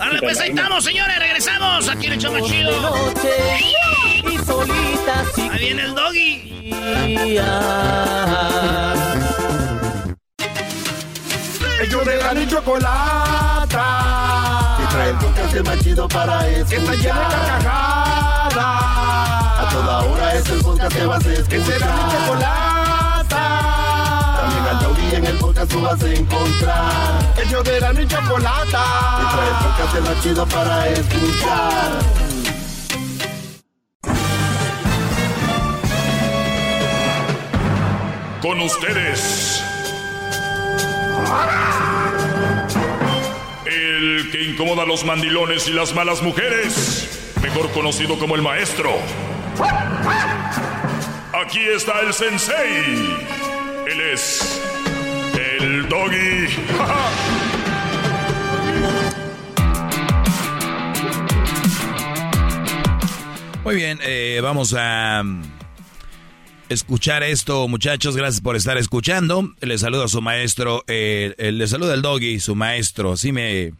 [0.00, 1.18] Ahora pues ahí estamos, señores.
[1.18, 1.88] Regresamos.
[1.88, 2.70] Aquí en el show más chido.
[4.30, 6.70] Y solita Ahí viene el doggy.
[11.82, 13.86] Ellos de la ni chocolata.
[14.80, 16.68] Y trae el podcast más chido para escuchar.
[16.68, 18.56] Que está llena de carcajadas.
[19.58, 21.48] A toda hora es el podcast que vas a escuchar.
[21.48, 22.71] Que será mi chocolata.
[25.22, 27.34] En el podcast tú vas a encontrar.
[27.46, 28.84] Ellos de la ni chocolata.
[29.20, 31.92] Y trae el podcast más chido para escuchar.
[38.42, 39.62] Con ustedes.
[43.64, 47.32] El que incomoda a los mandilones y las malas mujeres.
[47.40, 48.90] Mejor conocido como el maestro.
[51.32, 53.16] Aquí está el sensei.
[53.86, 54.71] Él es.
[55.62, 56.48] El doggy.
[63.64, 65.42] Muy bien, eh, vamos a mm,
[66.68, 68.16] escuchar esto, muchachos.
[68.16, 69.54] Gracias por estar escuchando.
[69.60, 70.82] Les saludo a su maestro.
[70.88, 73.12] Eh, eh, les saluda el doggy, su maestro.
[73.12, 73.72] Así me,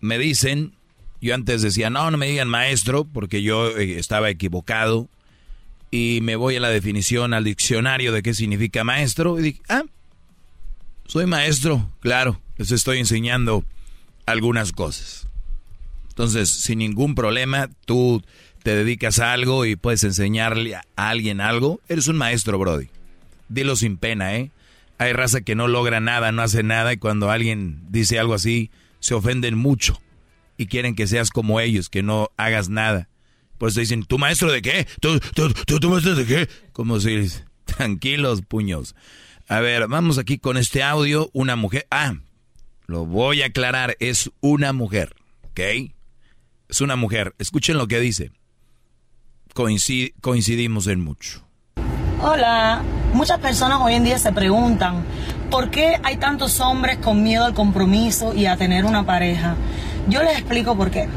[0.00, 0.72] me dicen.
[1.20, 5.08] Yo antes decía, no, no me digan maestro, porque yo eh, estaba equivocado.
[5.92, 9.38] Y me voy a la definición, al diccionario de qué significa maestro.
[9.38, 9.84] Y dije, ah,
[11.12, 12.40] soy maestro, claro.
[12.56, 13.66] Les estoy enseñando
[14.24, 15.28] algunas cosas.
[16.08, 18.22] Entonces, sin ningún problema, tú
[18.62, 21.80] te dedicas a algo y puedes enseñarle a alguien algo.
[21.86, 22.88] Eres un maestro, Brody.
[23.50, 24.52] Dilo sin pena, ¿eh?
[24.96, 28.70] Hay raza que no logra nada, no hace nada y cuando alguien dice algo así,
[28.98, 30.00] se ofenden mucho
[30.56, 33.10] y quieren que seas como ellos, que no hagas nada.
[33.58, 34.86] Pues te dicen, ¿tú maestro de qué?
[34.98, 36.48] ¿Tú, tú, tú, tú maestro de qué?
[36.72, 37.28] Como si,
[37.66, 38.94] tranquilos, puños.
[39.48, 41.30] A ver, vamos aquí con este audio.
[41.32, 42.14] Una mujer, ah,
[42.86, 45.14] lo voy a aclarar, es una mujer,
[45.50, 45.60] ¿ok?
[46.68, 47.34] Es una mujer.
[47.38, 48.30] Escuchen lo que dice.
[49.54, 51.46] Coincid- coincidimos en mucho.
[52.22, 52.82] Hola,
[53.12, 55.04] muchas personas hoy en día se preguntan
[55.50, 59.56] por qué hay tantos hombres con miedo al compromiso y a tener una pareja.
[60.08, 61.08] Yo les explico por qué.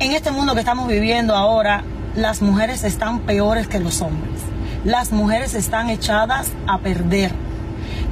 [0.00, 1.84] En este mundo que estamos viviendo ahora,
[2.16, 4.42] las mujeres están peores que los hombres.
[4.84, 7.32] Las mujeres están echadas a perder.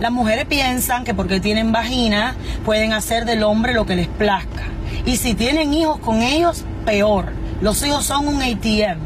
[0.00, 2.34] Las mujeres piensan que porque tienen vagina
[2.64, 4.64] pueden hacer del hombre lo que les plazca.
[5.04, 7.34] Y si tienen hijos con ellos, peor.
[7.60, 9.00] Los hijos son un ATM.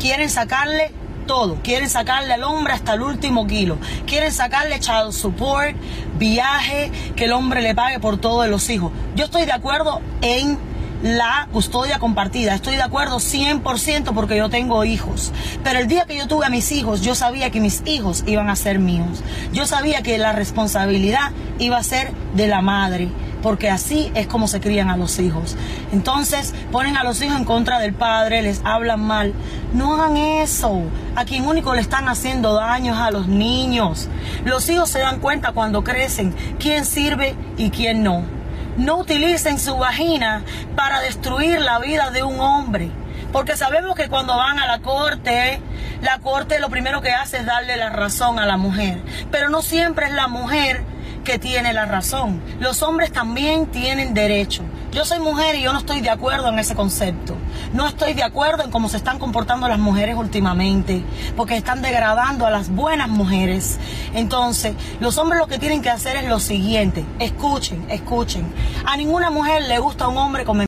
[0.00, 0.90] Quieren sacarle
[1.26, 1.56] todo.
[1.62, 3.76] Quieren sacarle al hombre hasta el último kilo.
[4.06, 5.76] Quieren sacarle child support,
[6.18, 8.90] viaje, que el hombre le pague por todos los hijos.
[9.16, 10.56] Yo estoy de acuerdo en
[11.02, 12.54] la custodia compartida.
[12.54, 15.32] Estoy de acuerdo 100% porque yo tengo hijos.
[15.64, 18.48] Pero el día que yo tuve a mis hijos, yo sabía que mis hijos iban
[18.48, 19.22] a ser míos.
[19.52, 23.08] Yo sabía que la responsabilidad iba a ser de la madre.
[23.42, 25.56] Porque así es como se crían a los hijos.
[25.92, 29.34] Entonces ponen a los hijos en contra del padre, les hablan mal.
[29.74, 30.82] No hagan eso.
[31.16, 34.08] A quien único le están haciendo daños a los niños.
[34.44, 38.41] Los hijos se dan cuenta cuando crecen quién sirve y quién no
[38.76, 40.42] no utilicen su vagina
[40.76, 42.90] para destruir la vida de un hombre.
[43.32, 45.60] Porque sabemos que cuando van a la corte,
[46.02, 48.98] la corte lo primero que hace es darle la razón a la mujer.
[49.30, 50.84] Pero no siempre es la mujer
[51.22, 52.42] que tiene la razón.
[52.60, 54.62] Los hombres también tienen derecho.
[54.92, 57.34] Yo soy mujer y yo no estoy de acuerdo en ese concepto.
[57.72, 61.02] No estoy de acuerdo en cómo se están comportando las mujeres últimamente,
[61.36, 63.78] porque están degradando a las buenas mujeres.
[64.12, 67.04] Entonces, los hombres lo que tienen que hacer es lo siguiente.
[67.18, 68.52] Escuchen, escuchen.
[68.84, 70.66] A ninguna mujer le gusta un hombre con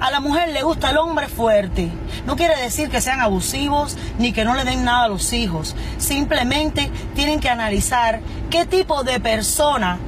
[0.00, 1.90] a la mujer le gusta el hombre fuerte.
[2.26, 5.74] No quiere decir que sean abusivos ni que no le den nada a los hijos.
[5.98, 9.98] Simplemente tienen que analizar qué tipo de persona,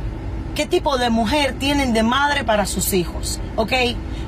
[0.54, 3.40] qué tipo de mujer tienen de madre para sus hijos.
[3.56, 3.72] ¿Ok?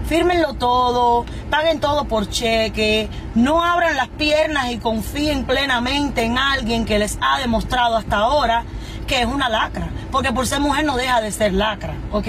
[0.09, 6.87] Fírmenlo todo, paguen todo por cheque, no abran las piernas y confíen plenamente en alguien
[6.87, 8.65] que les ha demostrado hasta ahora
[9.09, 12.29] que es una lacra, porque por ser mujer no deja de ser lacra, ¿ok?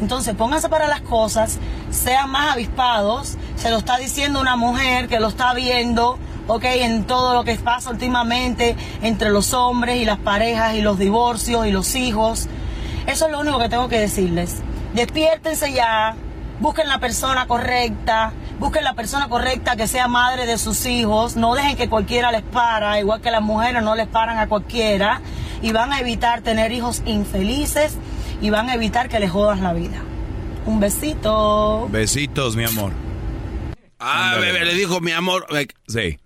[0.00, 1.58] Entonces pónganse para las cosas,
[1.90, 6.64] sean más avispados, se lo está diciendo una mujer que lo está viendo, ¿ok?
[6.64, 11.66] En todo lo que pasa últimamente entre los hombres y las parejas y los divorcios
[11.66, 12.48] y los hijos.
[13.06, 14.62] Eso es lo único que tengo que decirles.
[14.94, 16.14] Despiértense ya,
[16.60, 21.56] busquen la persona correcta, busquen la persona correcta que sea madre de sus hijos, no
[21.56, 25.20] dejen que cualquiera les para, igual que las mujeres no les paran a cualquiera
[25.62, 27.96] y van a evitar tener hijos infelices
[28.40, 30.02] y van a evitar que les jodas la vida.
[30.66, 31.88] Un besito.
[31.90, 32.92] Besitos, mi amor.
[33.98, 35.46] Ah, bebé, le dijo mi amor.
[35.86, 36.18] Sí.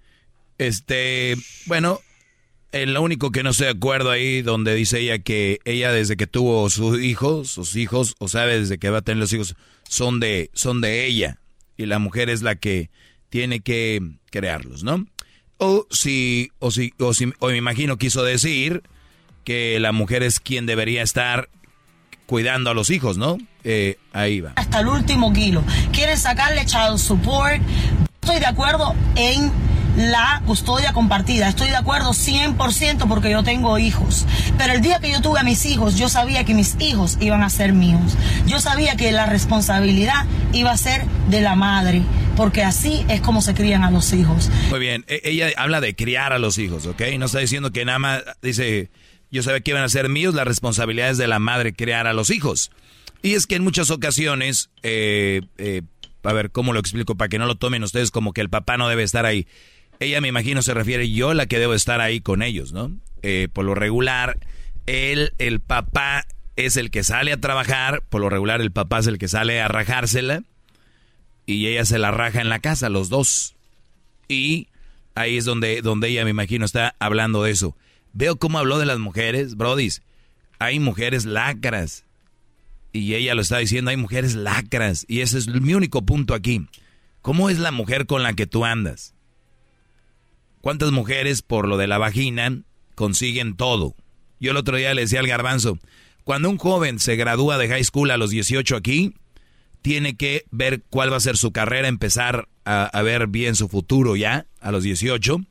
[0.58, 1.36] Este,
[1.66, 2.00] bueno,
[2.72, 6.16] el lo único que no estoy de acuerdo ahí, donde dice ella que ella desde
[6.16, 9.54] que tuvo sus hijos, sus hijos, o sabe desde que va a tener los hijos,
[9.88, 11.38] son de, son de ella.
[11.76, 12.90] Y la mujer es la que
[13.28, 14.00] tiene que
[14.30, 15.06] crearlos, ¿no?
[15.58, 18.82] O si, o si, o si, o me imagino quiso decir
[19.46, 21.48] que la mujer es quien debería estar
[22.26, 23.38] cuidando a los hijos, ¿no?
[23.62, 24.52] Eh, ahí va.
[24.56, 25.62] Hasta el último kilo.
[25.92, 27.62] Quieren sacarle child support.
[28.20, 29.52] Estoy de acuerdo en
[29.96, 31.48] la custodia compartida.
[31.48, 34.26] Estoy de acuerdo 100% porque yo tengo hijos.
[34.58, 37.44] Pero el día que yo tuve a mis hijos, yo sabía que mis hijos iban
[37.44, 38.16] a ser míos.
[38.48, 42.02] Yo sabía que la responsabilidad iba a ser de la madre.
[42.36, 44.50] Porque así es como se crían a los hijos.
[44.70, 45.04] Muy bien.
[45.06, 47.02] E-, ella habla de criar a los hijos, ¿ok?
[47.16, 48.90] No está diciendo que nada más dice
[49.30, 52.30] yo sabía que iban a ser míos, las responsabilidades de la madre criar a los
[52.30, 52.70] hijos.
[53.22, 55.82] Y es que en muchas ocasiones, eh, eh,
[56.22, 57.16] a ver, ¿cómo lo explico?
[57.16, 59.46] Para que no lo tomen ustedes como que el papá no debe estar ahí.
[59.98, 62.92] Ella me imagino se refiere yo la que debo estar ahí con ellos, ¿no?
[63.22, 64.38] Eh, por lo regular,
[64.86, 66.26] él, el papá
[66.56, 69.60] es el que sale a trabajar, por lo regular el papá es el que sale
[69.60, 70.42] a rajársela
[71.46, 73.54] y ella se la raja en la casa, los dos.
[74.28, 74.68] Y
[75.14, 77.76] ahí es donde, donde ella me imagino está hablando de eso.
[78.18, 80.00] Veo cómo habló de las mujeres, Brodis.
[80.58, 82.06] Hay mujeres lacras.
[82.90, 85.04] Y ella lo está diciendo, hay mujeres lacras.
[85.06, 86.66] Y ese es mi único punto aquí.
[87.20, 89.14] ¿Cómo es la mujer con la que tú andas?
[90.62, 92.62] ¿Cuántas mujeres por lo de la vagina
[92.94, 93.94] consiguen todo?
[94.40, 95.78] Yo el otro día le decía al garbanzo,
[96.24, 99.12] cuando un joven se gradúa de high school a los 18 aquí,
[99.82, 103.68] tiene que ver cuál va a ser su carrera, empezar a, a ver bien su
[103.68, 105.44] futuro ya a los 18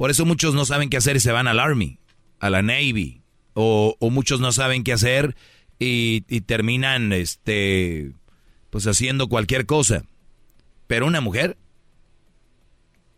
[0.00, 1.98] por eso muchos no saben qué hacer y se van al Army,
[2.38, 3.20] a la Navy,
[3.52, 5.36] o, muchos no saben qué hacer
[5.78, 8.12] y, terminan, este,
[8.70, 10.04] pues haciendo cualquier cosa.
[10.86, 11.58] Pero una mujer,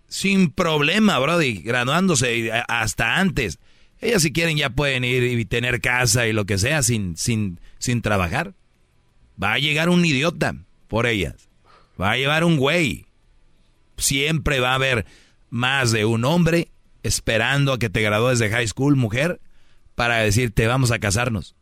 [0.08, 3.60] sin problema, Brody, graduándose hasta antes.
[4.00, 7.60] Ellas si quieren ya pueden ir y tener casa y lo que sea sin, sin,
[7.78, 8.54] sin trabajar.
[9.40, 10.56] Va a llegar un idiota
[10.88, 11.48] por ellas.
[12.00, 13.06] Va a llevar un güey.
[13.98, 15.06] Siempre va a haber
[15.52, 16.72] más de un hombre
[17.02, 19.38] esperando a que te gradúes de high school, mujer,
[19.94, 21.54] para decirte vamos a casarnos.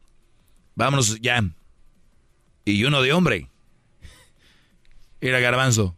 [0.77, 1.43] Vámonos ya.
[2.65, 3.49] Y uno de hombre.
[5.21, 5.97] Mira, garbanzo.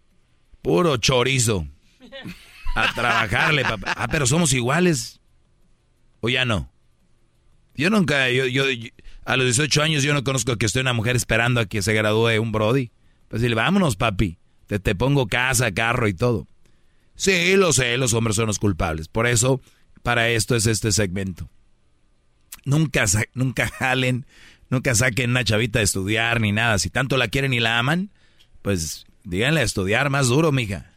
[0.63, 1.67] Puro chorizo.
[2.75, 3.93] A trabajarle, papá.
[3.95, 5.21] Ah, pero somos iguales.
[6.21, 6.71] ¿O ya no?
[7.75, 8.89] Yo nunca, yo, yo, yo-
[9.27, 11.93] a los 18 años yo no conozco que esté una mujer esperando a que se
[11.93, 12.91] gradúe un Brody.
[13.29, 14.39] Pues dile, vámonos, papi.
[14.67, 16.47] Te, te pongo casa, carro y todo.
[17.23, 19.07] Sí, lo sé, los hombres son los culpables.
[19.07, 19.61] Por eso,
[20.03, 21.49] para esto es este segmento.
[22.65, 24.27] Nunca, nunca jalen,
[24.71, 26.81] nunca saquen una chavita de estudiar ni nada.
[26.81, 28.11] Si tanto la quieren y la aman,
[28.61, 30.91] pues díganle a estudiar más duro, mija.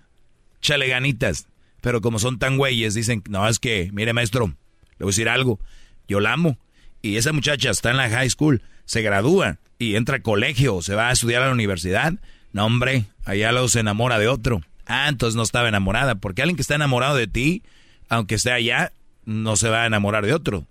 [0.62, 1.46] Chale ganitas.
[1.80, 5.30] Pero como son tan güeyes, dicen, no, es que, mire maestro, le voy a decir
[5.30, 5.60] algo.
[6.08, 6.58] Yo la amo.
[7.04, 10.96] Y esa muchacha está en la high school, se gradúa y entra a colegio, se
[10.96, 12.16] va a estudiar a la universidad.
[12.52, 14.64] No, hombre, allá se enamora de otro.
[14.86, 16.16] Ah, entonces no estaba enamorada.
[16.16, 17.64] Porque alguien que está enamorado de ti,
[18.10, 18.92] aunque esté allá,
[19.26, 20.66] no se va a enamorar de otro.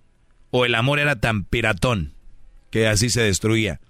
[0.51, 2.15] O el amor era tan piratón
[2.71, 3.81] que así se destruía.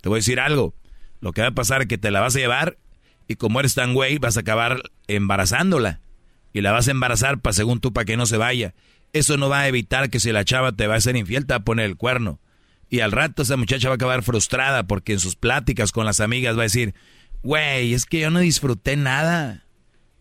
[0.00, 0.74] Te voy a decir algo.
[1.20, 2.76] Lo que va a pasar es que te la vas a llevar
[3.28, 6.00] y como eres tan güey, vas a acabar embarazándola.
[6.52, 8.74] Y la vas a embarazar para según tú para que no se vaya.
[9.12, 11.54] Eso no va a evitar que si la chava te va a ser infiel, te
[11.54, 12.40] va a poner el cuerno.
[12.90, 16.20] Y al rato esa muchacha va a acabar frustrada porque en sus pláticas con las
[16.20, 16.94] amigas va a decir,
[17.42, 19.64] güey, es que yo no disfruté nada.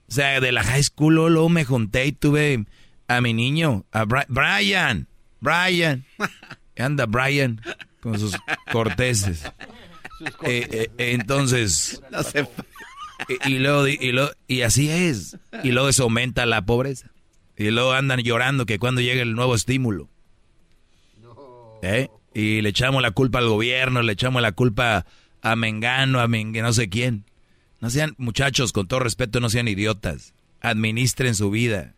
[0.09, 2.65] O sea, de la high school luego- me junté y tuve
[3.07, 5.07] a mi niño, a Bri- Brian,
[5.39, 6.05] Brian.
[6.77, 7.61] Anda Brian
[8.01, 8.35] con sus
[8.71, 9.43] corteses.
[10.43, 11.99] Eh, eh, eh, entonces,
[13.27, 15.35] y, y luego, y, luego- y así es.
[15.63, 17.09] Y luego eso aumenta la pobreza.
[17.57, 20.09] Y luego andan llorando que cuando llegue el nuevo estímulo.
[21.81, 22.07] ¿Eh?
[22.35, 25.07] Y le echamos la culpa al gobierno, le echamos la culpa
[25.41, 27.25] a Mengano, a Mengue, no sé quién.
[27.79, 30.33] No sean, muchachos, con todo respeto, no sean idiotas.
[30.61, 31.95] Administren su vida.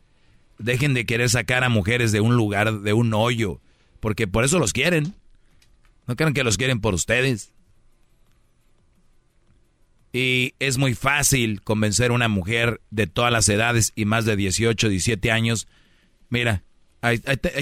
[0.58, 3.60] Dejen de querer sacar a mujeres de un lugar, de un hoyo.
[4.00, 5.14] Porque por eso los quieren.
[6.08, 7.54] No crean que los quieren por ustedes.
[10.14, 14.36] Y es muy fácil convencer a una mujer de todas las edades y más de
[14.36, 15.68] 18, 17 años.
[16.30, 16.64] Mira,
[17.02, 17.18] ahí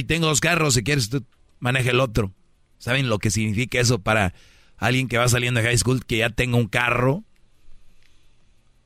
[0.05, 1.23] tengo dos carros, si quieres tú
[1.59, 2.33] maneja el otro.
[2.77, 4.33] ¿Saben lo que significa eso para
[4.81, 6.05] alguien que va saliendo de high school?
[6.05, 7.23] Que ya tenga un carro,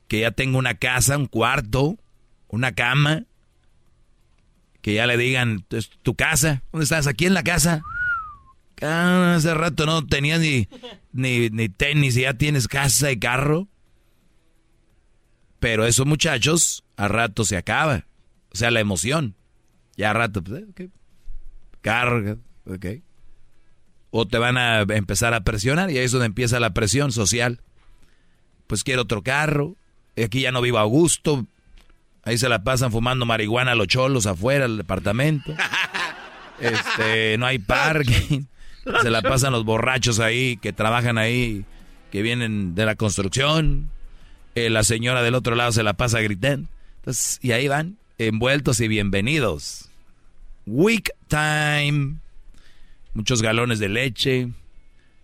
[0.06, 1.98] que ya tenga una casa, un cuarto,
[2.48, 3.24] una cama,
[4.82, 7.08] que ya le digan, "Es tu casa, ¿dónde estás?
[7.08, 7.82] Aquí en la casa.
[8.82, 10.68] Ah, hace rato no tenías ni,
[11.12, 13.66] ni, ni tenis y ya tienes casa y carro.
[15.58, 18.04] Pero esos muchachos, a rato se acaba.
[18.52, 19.34] O sea, la emoción.
[19.96, 20.90] Ya a rato, pues, eh, ok.
[21.80, 22.36] Carga,
[22.66, 22.86] ok.
[24.18, 27.60] O te van a empezar a presionar y ahí es donde empieza la presión social.
[28.66, 29.76] Pues quiero otro carro.
[30.16, 31.46] Aquí ya no vivo a gusto.
[32.22, 35.54] Ahí se la pasan fumando marihuana los cholos afuera del departamento.
[36.58, 38.44] Este, no hay parking.
[39.02, 41.66] Se la pasan los borrachos ahí, que trabajan ahí,
[42.10, 43.90] que vienen de la construcción.
[44.54, 46.66] Eh, la señora del otro lado se la pasa gritando.
[47.00, 49.90] Entonces, y ahí van, envueltos y bienvenidos.
[50.64, 52.20] Week time.
[53.16, 54.48] Muchos galones de leche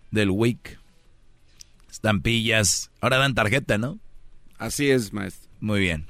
[0.09, 0.79] del week.
[1.91, 2.89] Estampillas.
[2.99, 3.99] Ahora dan tarjeta, ¿no?
[4.57, 5.47] Así es, maestro.
[5.59, 6.07] Muy bien.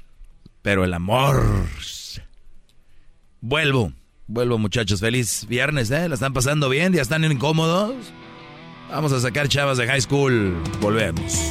[0.62, 1.66] Pero el amor.
[3.42, 3.92] Vuelvo.
[4.26, 5.00] Vuelvo, muchachos.
[5.00, 6.08] Feliz viernes, ¿eh?
[6.08, 6.94] ¿La están pasando bien?
[6.94, 7.94] ¿Ya están incómodos?
[8.88, 10.56] Vamos a sacar chavas de high school.
[10.80, 11.50] Volvemos.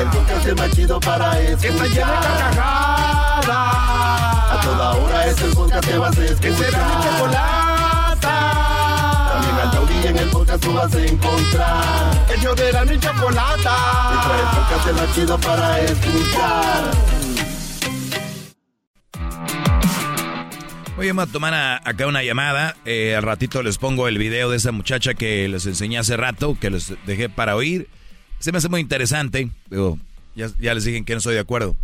[0.00, 1.60] El podcast el más chido para escuchar.
[1.60, 3.48] Que está llena de carcajadas.
[4.50, 6.40] A toda hora es el podcast que vas a escuchar.
[6.40, 8.34] Que será mi chocolata.
[9.32, 12.26] También al taurí en el podcast tú vas a encontrar.
[12.36, 13.76] Ellos de la ni chocolata.
[14.40, 16.84] El podcast el más chido para escuchar.
[20.96, 22.76] Voy a tomar a- acá una llamada.
[22.84, 26.56] Eh, al ratito les pongo el video de esa muchacha que les enseñé hace rato,
[26.60, 27.88] que les dejé para oír.
[28.42, 29.50] Se me hace muy interesante.
[29.70, 29.98] Digo,
[30.34, 31.76] ya, ya les dije que no estoy de acuerdo.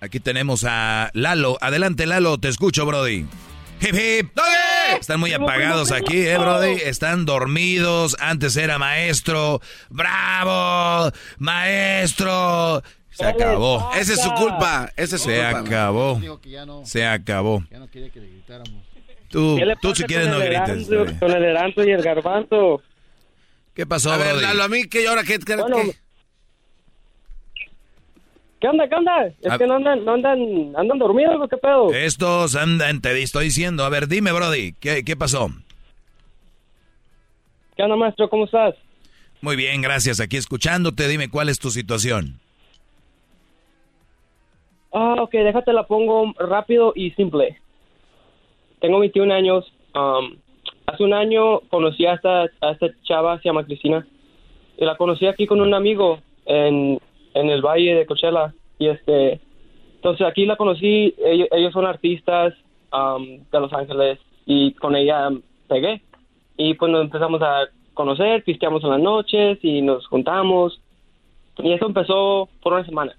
[0.00, 1.58] Aquí tenemos a Lalo.
[1.60, 3.26] Adelante, Lalo, te escucho, Brody.
[3.82, 4.30] Hip hip.
[4.98, 6.80] Están muy apagados aquí, eh, Brody.
[6.82, 8.16] Están dormidos.
[8.18, 9.60] Antes era maestro.
[9.90, 11.12] ¡Bravo!
[11.36, 12.82] ¡Maestro!
[13.10, 13.90] Se acabó.
[13.94, 14.90] Esa es su culpa.
[14.96, 15.58] Esa es su Se culpa.
[15.58, 16.20] acabó.
[16.84, 17.62] Se acabó.
[17.70, 18.84] Ya no quería que le gritáramos.
[19.28, 20.88] Tú, ¿Qué le tú si quieres no grites.
[21.18, 22.80] Con el y el Garbanzo.
[23.76, 24.36] ¿Qué pasó, A ver?
[24.36, 25.92] Lalo, a mí que ahora qué, qué- Bueno, qué?
[28.58, 29.26] ¿Qué onda, qué onda?
[29.26, 29.58] Es Ah.
[29.58, 31.92] que no andan, no andan, andan dormidos, ¿o ¿qué pedo?
[31.92, 33.84] Estos andan, te estoy diciendo.
[33.84, 35.50] A ver, dime, Brody, ¿qué, qué pasó?
[37.76, 38.30] ¿Qué onda, maestro?
[38.30, 38.74] ¿Cómo estás?
[39.42, 40.20] Muy bien, gracias.
[40.20, 42.40] Aquí escuchándote, dime cuál es tu situación.
[44.92, 47.60] Ah, ok, déjate la pongo rápido y simple.
[48.80, 49.70] Tengo 21 años.
[49.94, 50.36] um,
[50.86, 54.06] hace un año conocí a esta, a esta chava, se llama Cristina.
[54.78, 56.98] Y la conocí aquí con un amigo en,
[57.34, 58.54] en el Valle de Coachella.
[58.78, 59.40] Y este,
[59.96, 61.14] entonces aquí la conocí.
[61.24, 62.54] Ellos, son artistas
[62.92, 64.18] de Los Ángeles.
[64.44, 65.30] Y con ella
[65.68, 66.02] pegué.
[66.56, 70.80] Y pues nos empezamos a conocer, pisteamos en las noches y nos juntamos.
[71.58, 73.16] Y eso empezó por una semana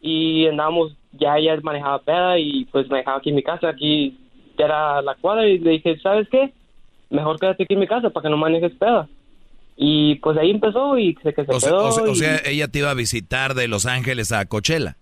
[0.00, 4.16] y andábamos, ya ella manejaba peda y pues me dejaba aquí en mi casa, aquí
[4.56, 6.52] era la cuadra y le dije, ¿sabes qué?
[7.10, 9.08] Mejor quédate aquí en mi casa para que no manejes peda.
[9.76, 11.86] Y pues ahí empezó y se que se O sea, quedó.
[11.88, 14.96] o sea- o y- sea, ella te iba a visitar de Los Ángeles a Coachella.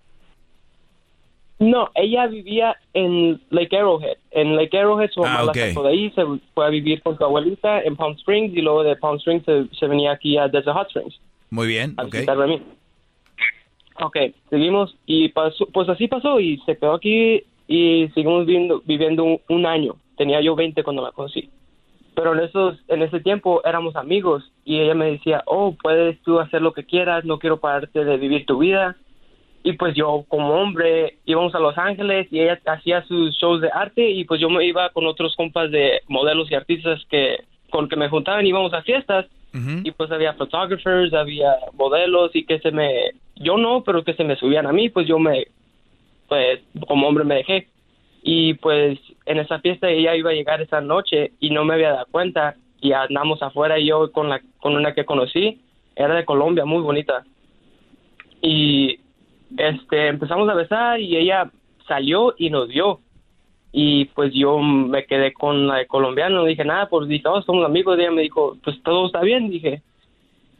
[1.60, 4.16] No, ella vivía en Lake Arrowhead.
[4.30, 5.58] En Lake Arrowhead su mamá Ah, la ok.
[5.70, 6.22] sacó de ahí, se
[6.54, 9.66] fue a vivir con su abuelita en Palm Springs y luego de Palm Springs se,
[9.76, 11.18] se venía aquí a Desert Hot Springs.
[11.50, 12.12] Muy bien, a ok.
[12.12, 12.62] visitarme a mí.
[14.00, 14.16] Ok,
[14.48, 19.40] seguimos y pasó, pues así pasó y se quedó aquí y seguimos viviendo, viviendo un,
[19.48, 19.96] un año.
[20.16, 21.50] Tenía yo 20 cuando la conocí.
[22.18, 26.40] Pero en esos en ese tiempo éramos amigos y ella me decía, oh, puedes tú
[26.40, 28.96] hacer lo que quieras, no quiero pararte de vivir tu vida.
[29.62, 33.70] Y pues yo como hombre íbamos a Los Ángeles y ella hacía sus shows de
[33.72, 37.36] arte y pues yo me iba con otros compas de modelos y artistas que
[37.70, 39.26] con que me juntaban íbamos a fiestas
[39.84, 44.24] y pues había photographers, había modelos y que se me, yo no, pero que se
[44.24, 45.46] me subían a mí, pues yo me,
[46.26, 47.68] pues como hombre me dejé.
[48.22, 51.92] Y pues en esa fiesta ella iba a llegar esa noche y no me había
[51.92, 55.60] dado cuenta y andamos afuera y yo con la, con una que conocí,
[55.96, 57.24] era de Colombia, muy bonita.
[58.40, 59.00] Y
[59.56, 61.50] este, empezamos a besar y ella
[61.86, 63.00] salió y nos vio.
[63.72, 67.42] Y pues yo me quedé con la de colombiano, no dije nada, pues dije, oh,
[67.42, 67.98] somos amigos.
[67.98, 69.82] Ella me dijo, pues todo está bien, dije.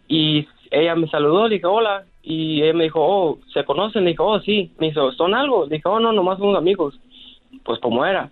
[0.09, 2.05] Y ella me saludó, le dije, hola.
[2.23, 4.05] Y ella me dijo, oh, ¿se conocen?
[4.05, 4.73] Le dije, oh, sí.
[4.79, 5.65] Me dijo, ¿son algo?
[5.65, 6.99] Le dije, oh, no, nomás somos amigos.
[7.65, 8.31] Pues como era.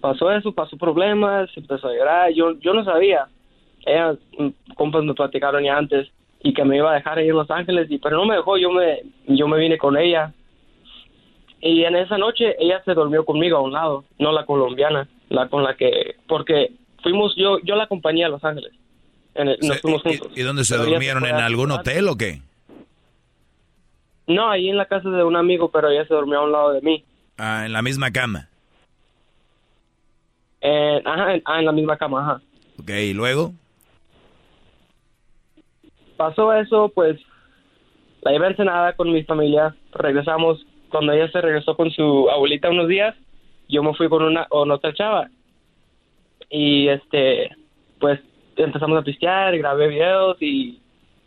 [0.00, 2.32] Pasó eso, pasó problemas, empezó a llorar.
[2.32, 3.26] Yo, yo no sabía.
[3.86, 6.08] Ella, mm, compas me platicaron ya antes
[6.42, 8.58] y que me iba a dejar ahí en Los Ángeles, y, pero no me dejó,
[8.58, 10.32] yo me, yo me vine con ella.
[11.60, 15.48] Y en esa noche ella se durmió conmigo a un lado, no la colombiana, la
[15.48, 18.72] con la que, porque fuimos, yo, yo la acompañé a Los Ángeles.
[19.34, 20.32] En el- nos fuimos juntos.
[20.36, 21.24] ¿Y dónde se Pero durmieron?
[21.24, 22.40] ¿En algún hotel o qué?
[24.26, 26.72] No, ahí en la casa de un amigo, pero ella se durmió a un lado
[26.72, 27.04] de mí.
[27.36, 28.48] Ah, en la misma cama.
[30.60, 32.42] En, ajá, en, ah, en la misma cama, ajá.
[32.78, 33.52] Ok, ¿y luego?
[36.16, 37.20] pasó eso, pues
[38.22, 42.70] la llevé a Ensenada con mi familia, regresamos, cuando ella se regresó con su abuelita
[42.70, 43.14] unos días,
[43.68, 45.28] yo me fui con una con otra chava
[46.50, 47.50] y este
[47.98, 48.20] pues
[48.56, 50.80] empezamos a pistear, grabé videos y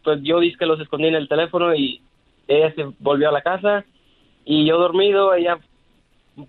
[0.03, 2.01] pues yo dije que los escondí en el teléfono y
[2.47, 3.83] ella se volvió a la casa
[4.45, 5.59] y yo dormido, ella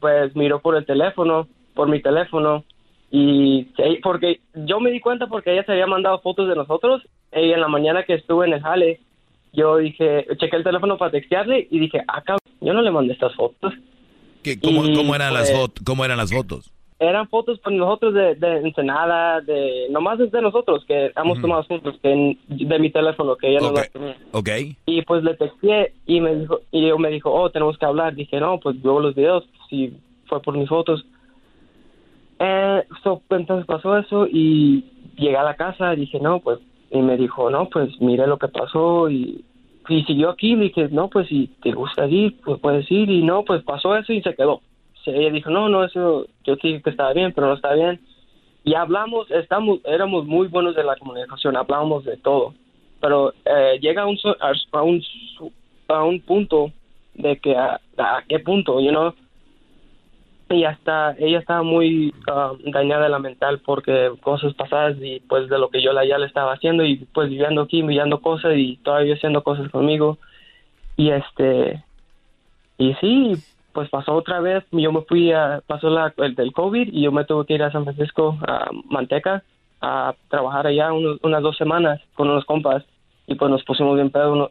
[0.01, 2.65] pues miró por el teléfono, por mi teléfono
[3.11, 3.67] y
[4.03, 7.03] porque yo me di cuenta porque ella se había mandado fotos de nosotros
[7.33, 9.01] y en la mañana que estuve en el jale
[9.53, 13.15] yo dije, chequé el teléfono para textearle y dije, ah, cabrón, yo no le mandé
[13.15, 13.73] estas fotos.
[14.43, 15.71] ¿Qué, cómo, Y, cómo eran las pues?
[15.85, 16.71] ¿Cómo eran las fotos?
[17.01, 21.63] Eran fotos con nosotros de, de Ensenada, de, nomás es de nosotros que hemos tomado
[21.65, 24.17] juntos, que en- de mi teléfono, que ella no lo tenía.
[24.33, 24.49] Ok.
[24.87, 28.15] Y pues le texté y me dijo, y yo me dijo, oh, tenemos que hablar.
[28.15, 31.05] Dije, no, pues veo los videos, si fue por mis fotos.
[32.39, 34.85] Eh, so, entonces pasó eso y
[35.17, 38.49] llegué a la casa, dije, no, pues, y me dijo, no, pues mire lo que
[38.49, 39.45] pasó y,
[39.89, 43.23] y siguió aquí, le dije, no, pues si te gusta ir, pues puedes ir y
[43.23, 44.61] no, pues pasó eso y se quedó.
[45.05, 47.75] Se- ella dijo, no, no, eso, yo te dije que estaba bien, pero no está
[47.75, 48.01] bien.
[48.65, 52.55] Y hablamos, estamos, éramos muy buenos de la comunicación, hablábamos de todo.
[53.01, 55.03] Pero eh, llega un, a, un,
[55.89, 56.73] a un punto
[57.15, 59.15] de que a, a qué punto, you know,
[60.51, 65.49] ella está ella estaba muy ah, dañada de la mental porque cosas pasadas y pues
[65.49, 68.55] de lo que yo la, ya le estaba haciendo y pues viviendo aquí viviendo cosas
[68.57, 70.19] y todavía haciendo cosas conmigo.
[70.97, 71.83] Y este
[72.79, 73.35] y sí
[73.73, 74.65] pues pasó otra vez.
[74.73, 77.63] Yo me fui a pasó la el del covid y yo me tuve que ir
[77.63, 79.43] a San Francisco a Manteca
[79.81, 82.85] a trabajar allá unos- unas dos semanas con unos compas
[83.27, 84.51] y pues nos pusimos bien pedo uno-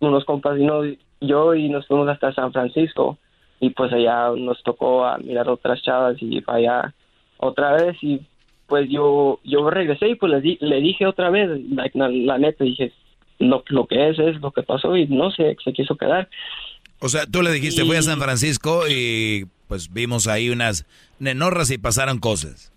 [0.00, 0.82] unos compas y no
[1.20, 3.16] yo y nos fuimos hasta San Francisco
[3.62, 6.94] y pues allá nos tocó a mirar otras chavas y para allá
[7.38, 8.20] otra vez y
[8.66, 12.38] pues yo yo regresé y pues le, di- le dije otra vez like, la, la
[12.38, 12.92] neta dije
[13.38, 16.28] lo, lo que es es lo que pasó y no sé se quiso quedar
[17.00, 20.84] O sea, tú le dijiste, fui a San Francisco y pues vimos ahí unas
[21.18, 22.72] nenorras y pasaron cosas.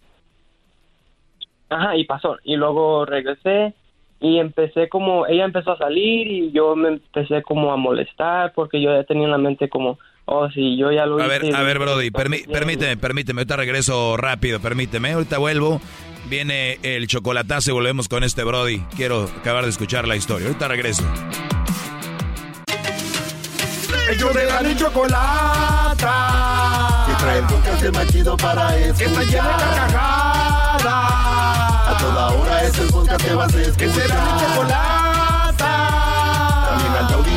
[1.70, 2.38] Ajá, y pasó.
[2.44, 3.74] Y luego regresé
[4.20, 8.82] y empecé como, ella empezó a salir y yo me empecé como a molestar porque
[8.82, 11.40] yo ya tenía en la mente como, oh, sí, yo ya lo A hice.
[11.48, 15.80] ver, a ver, Brody, permí- permíteme, permíteme, ahorita regreso rápido, permíteme, ahorita vuelvo,
[16.30, 18.80] viene el chocolatazo y volvemos con este Brody.
[18.96, 21.04] Quiero acabar de escuchar la historia, ahorita regreso.
[24.10, 26.14] Ellos de la ni chocolata.
[27.08, 28.98] Que trae el podcast más chido para escuchar.
[28.98, 30.86] Que está llena de carcajadas.
[30.86, 33.78] A toda hora es el podcast que vas a escuchar.
[33.78, 35.05] Que será mi chocolata.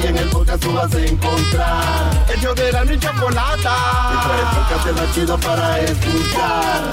[0.08, 2.24] En el podcast tú vas a encontrar.
[2.36, 3.76] Ellos de la ni chocolata.
[4.32, 6.90] El podcast el más chido para escuchar.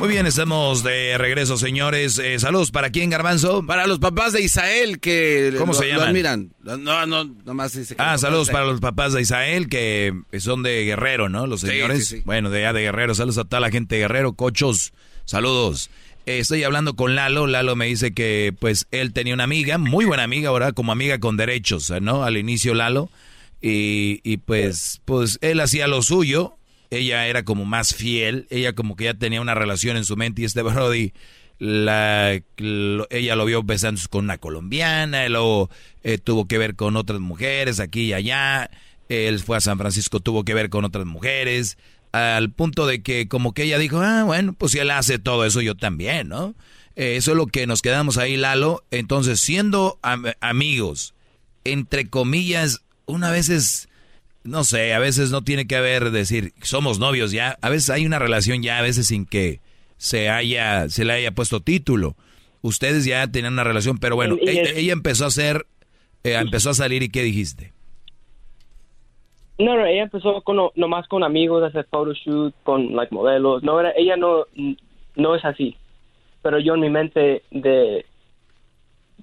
[0.00, 2.18] Muy bien, estamos de regreso, señores.
[2.18, 3.64] Eh, saludos, ¿para quién, Garbanzo?
[3.64, 6.08] Para los papás de Isael que ¿Cómo lo- se lo llaman?
[6.08, 6.52] admiran.
[6.62, 10.84] No, no, nomás dice que Ah, saludos para los papás de Isael, que son de
[10.84, 11.46] Guerrero, ¿no?
[11.46, 12.06] Los Sí, señores.
[12.08, 12.22] sí, sí.
[12.26, 13.14] Bueno, de allá de Guerrero.
[13.14, 14.34] Saludos a toda la gente de Guerrero.
[14.34, 14.92] Cochos,
[15.24, 15.88] saludos.
[16.26, 17.46] Estoy hablando con Lalo.
[17.46, 21.18] Lalo me dice que, pues, él tenía una amiga, muy buena amiga, ahora como amiga
[21.18, 22.24] con derechos, ¿no?
[22.24, 23.10] Al inicio, Lalo.
[23.60, 26.56] Y, y pues, pues, él hacía lo suyo.
[26.90, 28.46] Ella era como más fiel.
[28.50, 31.12] Ella como que ya tenía una relación en su mente y este Brody
[31.58, 32.40] la,
[33.10, 35.70] ella lo vio besando con una colombiana, y luego
[36.02, 38.70] eh, tuvo que ver con otras mujeres aquí y allá,
[39.08, 41.78] él fue a San Francisco, tuvo que ver con otras mujeres,
[42.14, 45.44] al punto de que como que ella dijo, ah, bueno, pues si él hace todo
[45.44, 46.54] eso, yo también, ¿no?
[46.96, 48.84] Eh, eso es lo que nos quedamos ahí, Lalo.
[48.90, 51.14] Entonces, siendo am- amigos,
[51.64, 53.88] entre comillas, una vez es,
[54.44, 58.06] no sé, a veces no tiene que haber decir, somos novios ya, a veces hay
[58.06, 59.60] una relación ya, a veces sin que
[59.98, 62.16] se haya, se le haya puesto título.
[62.62, 64.36] Ustedes ya tenían una relación, pero bueno,
[64.78, 65.66] ella empezó a hacer,
[66.22, 67.73] eh, empezó a salir y ¿qué dijiste?
[69.58, 73.62] No, no, ella empezó con, no- nomás con amigos, hacer photoshoot, con like modelos.
[73.62, 74.46] No era, ella no,
[75.16, 75.76] no es así.
[76.42, 78.04] Pero yo en mi mente de,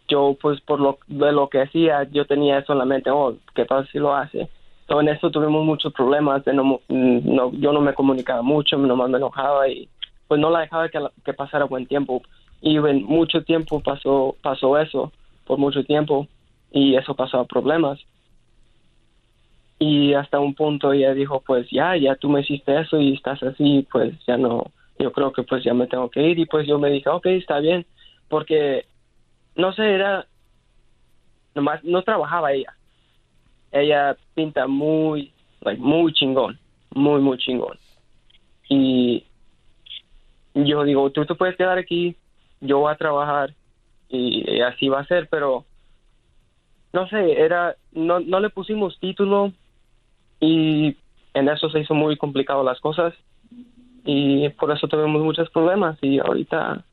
[0.07, 3.35] yo pues por lo, de lo que hacía, yo tenía eso en la mente, oh,
[3.55, 4.49] ¿qué tal si lo hace?
[4.87, 8.77] So, en eso tuvimos muchos problemas, de no, mo- no, yo no me comunicaba mucho,
[8.77, 9.89] nomás me enojaba y
[10.27, 12.21] pues no la dejaba que, que pasara buen tiempo.
[12.61, 15.11] Y en mucho tiempo pasó, pasó eso,
[15.45, 16.27] por mucho tiempo,
[16.71, 17.99] y eso pasó a problemas
[19.81, 23.41] y hasta un punto ella dijo pues ya ya tú me hiciste eso y estás
[23.41, 24.65] así pues ya no
[24.99, 27.25] yo creo que pues ya me tengo que ir y pues yo me dije ok
[27.25, 27.83] está bien
[28.29, 28.85] porque
[29.55, 30.27] no sé era
[31.55, 32.75] nomás no trabajaba ella.
[33.71, 36.59] Ella pinta muy like, muy chingón
[36.93, 37.79] muy muy chingón.
[38.69, 39.25] Y
[40.53, 42.15] yo digo tú te puedes quedar aquí
[42.59, 43.55] yo voy a trabajar
[44.09, 45.65] y así va a ser pero
[46.93, 49.53] no sé, era, no, no le pusimos título
[50.41, 50.97] y
[51.33, 53.13] en eso se hizo muy complicado las cosas
[54.03, 56.83] y por eso tuvimos muchos problemas y ahorita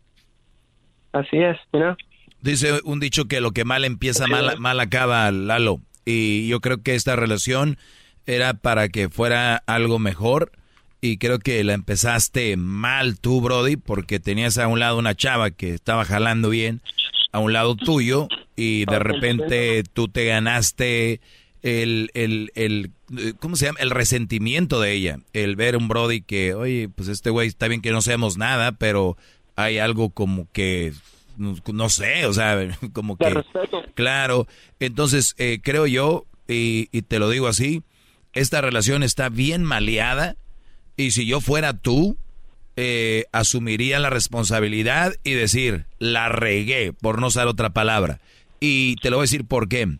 [1.13, 1.97] así es, mira.
[2.41, 5.81] Dice un dicho que lo que mal empieza, mal, mal acaba, Lalo.
[6.05, 7.79] Y yo creo que esta relación
[8.27, 10.53] era para que fuera algo mejor.
[11.01, 15.51] Y creo que la empezaste mal tú, Brody, porque tenías a un lado una chava
[15.51, 16.81] que estaba jalando bien,
[17.33, 21.21] a un lado tuyo, y de repente tú te ganaste
[21.63, 23.81] el, el, el, eh, ¿cómo se llama?
[23.81, 25.19] El resentimiento de ella.
[25.33, 28.73] El ver un Brody que, oye, pues este güey está bien que no seamos nada,
[28.73, 29.17] pero
[29.57, 30.93] hay algo como que,
[31.37, 32.59] no, no sé, o sea,
[32.93, 33.31] como que...
[33.31, 33.83] respeto.
[33.95, 34.47] Claro,
[34.81, 37.83] entonces eh, creo yo, y, y te lo digo así,
[38.33, 40.37] esta relación está bien maleada
[40.97, 42.17] y si yo fuera tú,
[42.77, 48.21] eh, asumiría la responsabilidad y decir, la regué, por no usar otra palabra.
[48.61, 49.99] Y te lo voy a decir por qué.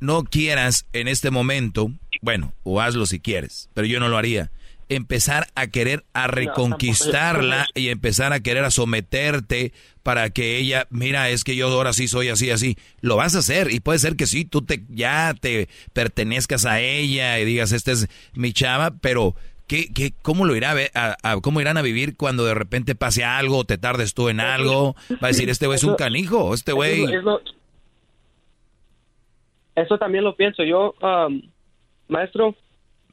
[0.00, 4.50] No quieras en este momento, bueno, o hazlo si quieres, pero yo no lo haría.
[4.88, 9.72] Empezar a querer a reconquistarla y empezar a querer a someterte
[10.02, 12.76] para que ella, mira, es que yo ahora sí soy así, así.
[13.00, 16.80] Lo vas a hacer y puede ser que sí, tú te, ya te pertenezcas a
[16.80, 19.36] ella y digas, esta es mi chava, pero
[19.68, 22.94] ¿qué, qué, ¿cómo lo irá a, a- a- cómo irán a vivir cuando de repente
[22.96, 24.96] pase algo o te tardes tú en algo?
[25.22, 27.02] Va a decir, este güey es un canijo, este güey...
[29.74, 31.42] Eso, también lo pienso yo, um,
[32.08, 32.54] maestro.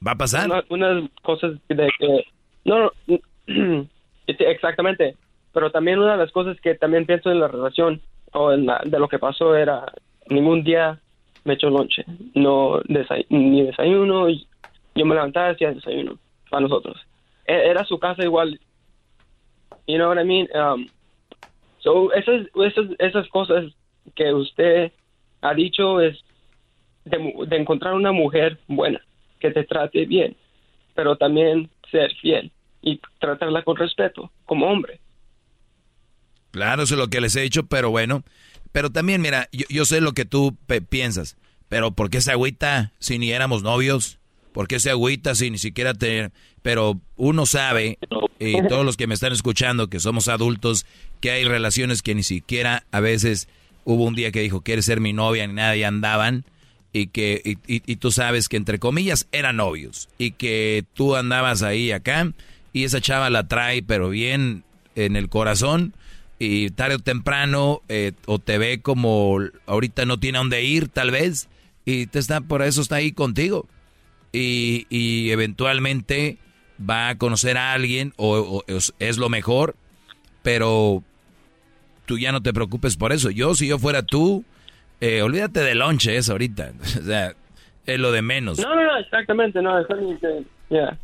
[0.05, 0.45] ¿Va a pasar?
[0.47, 2.25] Una, unas cosas de que...
[2.65, 3.17] No, no,
[4.27, 5.15] este, exactamente.
[5.53, 8.01] Pero también una de las cosas que también pienso en la relación
[8.33, 9.85] o en la- de lo que pasó era
[10.29, 10.99] ningún día
[11.45, 12.03] me echó lonche.
[12.35, 14.29] No desay- ni desayuno.
[14.29, 14.45] y
[14.95, 16.17] Yo me levantaba y hacía desayuno
[16.49, 16.97] para nosotros.
[17.45, 18.59] E- Era su casa igual.
[19.87, 20.47] You know what I mean?
[20.53, 20.87] Um,
[21.79, 23.65] so esas, esas, esas cosas
[24.15, 24.91] que usted
[25.41, 26.19] ha dicho es
[27.09, 29.01] de, encontrar una mujer buena,
[29.39, 30.35] que te trate bien,
[30.95, 34.99] pero también ser fiel y tratarla con respeto, como hombre.
[36.51, 38.23] Claro, eso es lo que les he dicho, pero bueno.
[38.71, 40.55] Pero también, mira, yo, yo sé lo que tú
[40.89, 41.37] piensas,
[41.69, 44.19] pero ¿por qué se agüita si ni éramos novios?
[44.57, 46.31] ¿Por qué se agüita si ni siquiera te...
[46.63, 47.99] Pero uno sabe,
[48.39, 50.85] y todos los que me están escuchando, que somos adultos,
[51.21, 53.47] que hay relaciones que ni siquiera a veces
[53.83, 55.45] hubo un día que dijo, ¿quieres ser mi novia?
[55.47, 56.43] Ni nada, y andaban,
[56.93, 61.91] y que y, tú sabes que entre comillas eran novios, y que tú andabas ahí
[61.91, 62.31] acá,
[62.73, 64.63] y esa chava la trae, pero bien
[64.95, 65.93] en el corazón,
[66.39, 70.87] y tarde o temprano eh, o te ve como ahorita no tiene a dónde ir
[70.87, 71.49] tal vez
[71.83, 73.67] y te está por eso está ahí contigo.
[74.33, 76.37] Y, eventualmente
[76.79, 79.75] va a conocer a alguien o, o es, es lo mejor
[80.47, 81.03] pero
[82.05, 83.29] tú ya no te preocupes por eso.
[83.29, 84.45] Yo si yo fuera tú
[85.01, 87.33] eh, olvídate del lonche eso ahorita o sea
[87.85, 90.97] es lo de menos No, no, no, exactamente, no, que- ya.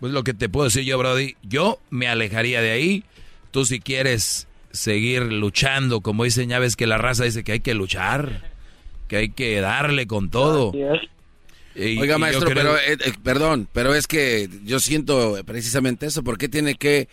[0.00, 3.04] Pues lo que te puedo decir yo, Brody, yo me alejaría de ahí.
[3.50, 7.60] Tú si quieres seguir luchando, como dicen, ya ves que la raza dice que hay
[7.60, 8.50] que luchar,
[9.08, 10.72] que hay que darle con todo.
[11.74, 16.06] Y- Oiga, y maestro, creo- pero, eh, eh, perdón, pero es que yo siento precisamente
[16.06, 16.22] eso.
[16.24, 17.08] ¿Por qué tiene que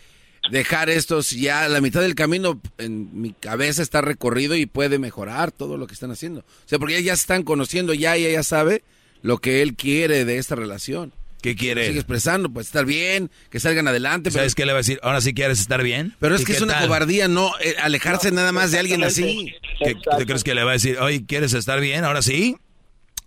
[0.52, 5.00] dejar esto si ya la mitad del camino en mi cabeza está recorrido y puede
[5.00, 6.42] mejorar todo lo que están haciendo?
[6.42, 8.84] O sea, porque ya se están conociendo, ya ella ya sabe
[9.22, 11.14] lo que él quiere de esta relación.
[11.42, 11.88] ¿Qué quiere?
[11.88, 14.30] Sigue expresando, pues estar bien, que salgan adelante.
[14.30, 15.00] ¿Sabes qué le va a decir?
[15.03, 16.14] Ahora sí quieres estar bien.
[16.19, 16.88] Pero es ¿Y que es una tal?
[16.88, 19.53] cobardía no eh, alejarse nada más de alguien así.
[19.82, 22.03] ¿Qué, ¿Tú crees que le va a decir, oye, ¿quieres estar bien?
[22.03, 22.58] Ahora sí.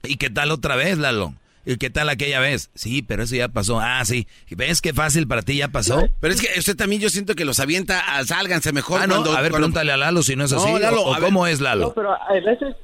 [0.02, 1.34] ¿Y qué tal otra vez, Lalo?
[1.65, 2.70] ¿Y qué tal aquella vez?
[2.74, 3.78] Sí, pero eso ya pasó.
[3.81, 4.26] Ah, sí.
[4.50, 6.08] ¿Y ¿Ves qué fácil para ti ya pasó?
[6.20, 9.15] Pero es que usted también yo siento que los avienta a sálganse mejor Ah, no,
[9.16, 10.68] cuando- a ver, cuando- pregúntale a Lalo si no es así.
[10.68, 11.26] o- Lalo, o a ver.
[11.28, 11.86] cómo es Lalo.
[11.86, 12.74] No, pero hay veces,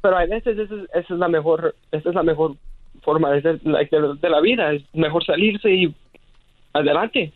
[0.00, 2.56] pero hay veces esa es, esa es la mejor, esa es la mejor
[3.02, 5.94] forma de, ser, de, de la vida, es mejor salirse y
[6.72, 7.32] adelante,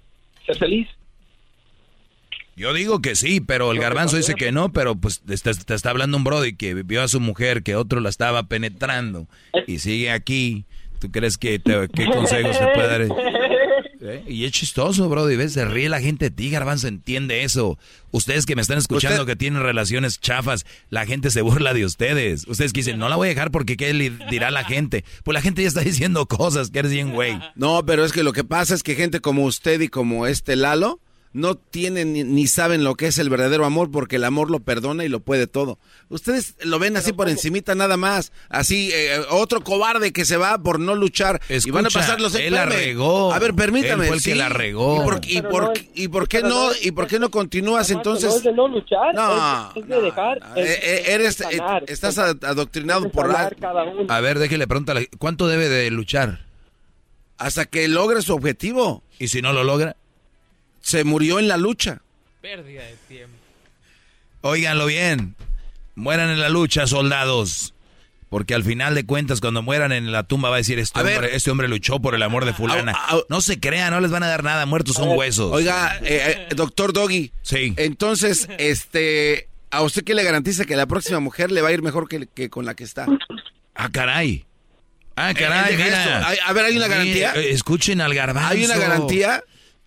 [0.46, 0.88] ser feliz.
[2.60, 5.74] Yo digo que sí, pero el garbanzo dice que no, pero pues te, está- te
[5.74, 9.26] está hablando un brody que vio a su mujer que otro la estaba penetrando
[9.66, 10.66] y sigue aquí.
[10.98, 13.00] ¿Tú crees que te, qué consejos te puede dar?
[14.02, 14.24] ¿Eh?
[14.28, 15.54] Y es chistoso, brody, ¿ves?
[15.54, 17.78] Se ríe la gente de ti, garbanzo, entiende eso.
[18.10, 22.46] Ustedes que me están escuchando que tienen relaciones chafas, la gente se burla de ustedes.
[22.46, 25.04] Ustedes que dicen, no la voy a dejar porque qué le dirá la gente.
[25.24, 27.38] Pues la gente ya está diciendo cosas, que eres bien güey.
[27.54, 30.56] No, pero es que lo que pasa es que gente como usted y como este
[30.56, 31.00] Lalo
[31.32, 34.58] no tienen ni, ni saben lo que es el verdadero amor porque el amor lo
[34.60, 35.78] perdona y lo puede todo.
[36.08, 40.58] Ustedes lo ven así por encimita nada más, así eh, otro cobarde que se va
[40.58, 43.32] por no luchar y van a Escucha, pasar los él la regó.
[43.32, 44.02] A ver, permítame.
[44.04, 44.96] Él fue el que la regó.
[44.96, 47.18] ¿Y por, y por- no es- y por qué no no es- y por qué
[47.20, 48.34] no continúas No entonces?
[48.34, 50.38] es de no luchar, No, es, es de dejar.
[50.56, 53.52] Es- eres sanar, estás adoctrinado es por la.
[54.08, 56.46] A ver, déjele pregúntale, ¿cuánto debe de luchar?
[57.38, 59.02] hasta que logre su objetivo.
[59.18, 59.96] ¿Y si no lo logra?
[60.80, 62.00] Se murió en la lucha.
[62.40, 63.36] Pérdida de tiempo.
[64.42, 65.34] Óiganlo bien.
[65.94, 67.74] Mueran en la lucha, soldados.
[68.30, 71.02] Porque al final de cuentas, cuando mueran en la tumba, va a decir: Este, A
[71.02, 71.16] ver.
[71.16, 72.96] hombre, este hombre luchó por el amor de Fulana.
[73.28, 74.66] No se crean, no les van a dar nada.
[74.66, 75.52] Muertos son huesos.
[75.52, 77.32] Oiga, eh, eh, doctor Doggy.
[77.42, 77.74] Sí.
[77.76, 81.82] Entonces, este, ¿a usted qué le garantiza que la próxima mujer le va a ir
[81.82, 83.06] mejor que, que con la que está?
[83.74, 84.46] Ah, caray.
[85.16, 86.28] Ah, Eh, caray, mira.
[86.46, 87.32] a ver, ¿hay una garantía?
[87.34, 88.52] eh, escuchen al garbanzo.
[88.52, 89.42] ¿Hay una garantía?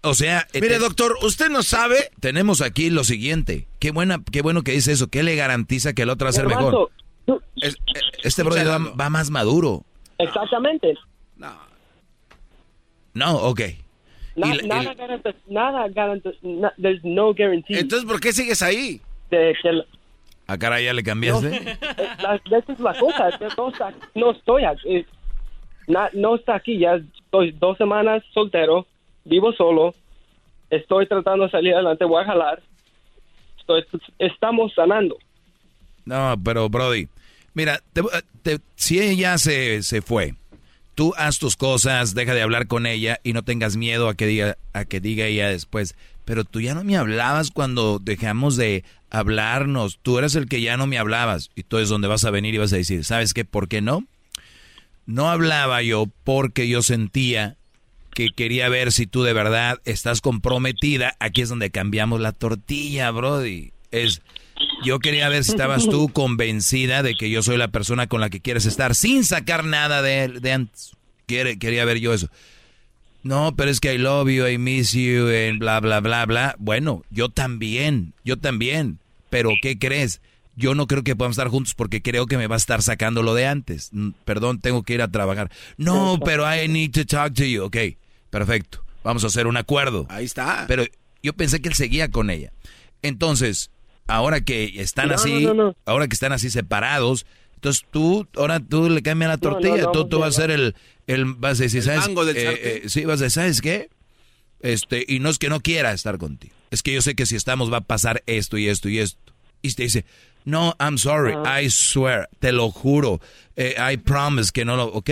[0.06, 2.12] O sea, eh, Mire, te- doctor, usted no sabe.
[2.20, 3.68] tenemos aquí lo siguiente.
[3.80, 5.08] Qué buena, qué bueno que dice eso.
[5.08, 6.64] ¿Qué le garantiza que el otro va a ser mejor?
[6.66, 6.92] Garbanzo,
[7.26, 9.84] tú- Es- eh, Este brother va, va más maduro.
[10.18, 10.94] Exactamente.
[13.14, 13.62] No, ok.
[14.36, 18.62] Na- Y la- nada garanta, nada garanta, na- there's no guarantee Entonces, ¿por qué sigues
[18.64, 19.00] ahí?
[19.30, 19.86] de que la,
[20.48, 21.50] ¿A cara ya le cambiaste?
[22.22, 23.72] la- esa es la cosa, no,
[24.16, 25.06] no estoy aquí,
[26.14, 28.88] no está aquí, ya estoy dos semanas soltero,
[29.26, 29.94] vivo solo,
[30.70, 32.62] estoy tratando de salir adelante, voy a jalar,
[33.60, 33.84] estoy,
[34.20, 35.18] estamos sanando.
[36.06, 37.08] No, pero Brody,
[37.54, 37.82] mira,
[38.44, 40.36] te- si ella se, se fue,
[40.96, 44.26] tú haz tus cosas, deja de hablar con ella y no tengas miedo a que
[44.26, 45.96] diga, a que diga ella después.
[46.26, 50.00] Pero tú ya no me hablabas cuando dejamos de hablarnos.
[50.02, 51.50] Tú eres el que ya no me hablabas.
[51.54, 53.44] Y tú es donde vas a venir y vas a decir, ¿sabes qué?
[53.44, 54.06] ¿Por qué no?
[55.06, 57.58] No hablaba yo porque yo sentía
[58.14, 61.16] que quería ver si tú de verdad estás comprometida.
[61.20, 63.72] Aquí es donde cambiamos la tortilla, Brody.
[63.92, 64.22] Es,
[64.86, 68.30] yo quería ver si estabas tú convencida de que yo soy la persona con la
[68.30, 70.92] que quieres estar sin sacar nada de, de antes.
[71.28, 72.30] Quiere- quería ver yo eso.
[73.24, 76.56] No, pero es que I love you, I miss you, and bla, bla, bla, bla.
[76.60, 79.00] Bueno, yo también, yo también.
[79.30, 80.22] Pero ¿qué crees?
[80.56, 83.24] yo no creo que podamos estar juntos porque creo que me va a estar sacando
[83.24, 83.90] lo de antes.
[84.24, 85.50] Perdón, tengo que ir a trabajar.
[85.78, 87.64] No, pero I need to talk to you.
[87.64, 87.78] Ok,
[88.34, 88.84] perfecto.
[89.04, 90.06] Vamos a hacer un acuerdo.
[90.10, 90.66] Ahí está.
[90.68, 90.84] Pero
[91.22, 92.52] yo pensé que él seguía con ella.
[93.02, 93.70] Entonces,
[94.08, 95.76] ahora que están No, así, no, no, no.
[95.86, 99.84] ahora que están así separados, entonces tú, ahora tú le cambias la No, no, tortilla,
[99.84, 100.76] no, tú, tú vas a ser el,
[101.08, 102.02] el vas a decir, El ¿sabes?
[102.08, 103.90] mango del Eh, eh, sí, vas a decir, ¿sabes qué?
[104.62, 107.36] Este, y no es que no quiera estar contigo, es que yo sé que si
[107.36, 109.34] estamos va a pasar esto y esto y esto.
[109.62, 110.06] Y te dice,
[110.46, 111.34] no, I'm sorry.
[111.34, 113.20] I swear, te lo juro,
[113.58, 115.12] eh, I promise que no lo, ¿ok?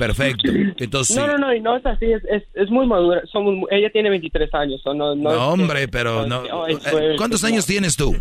[0.00, 0.50] Perfecto.
[0.78, 3.20] Entonces, No, no, no, y no es así, es, es, es muy madura.
[3.30, 5.12] Somos, ella tiene 23 años, no,
[5.46, 6.40] hombre, pero no.
[6.50, 6.78] Oh, eh,
[7.18, 7.48] ¿Cuántos no.
[7.48, 8.16] años tienes tú?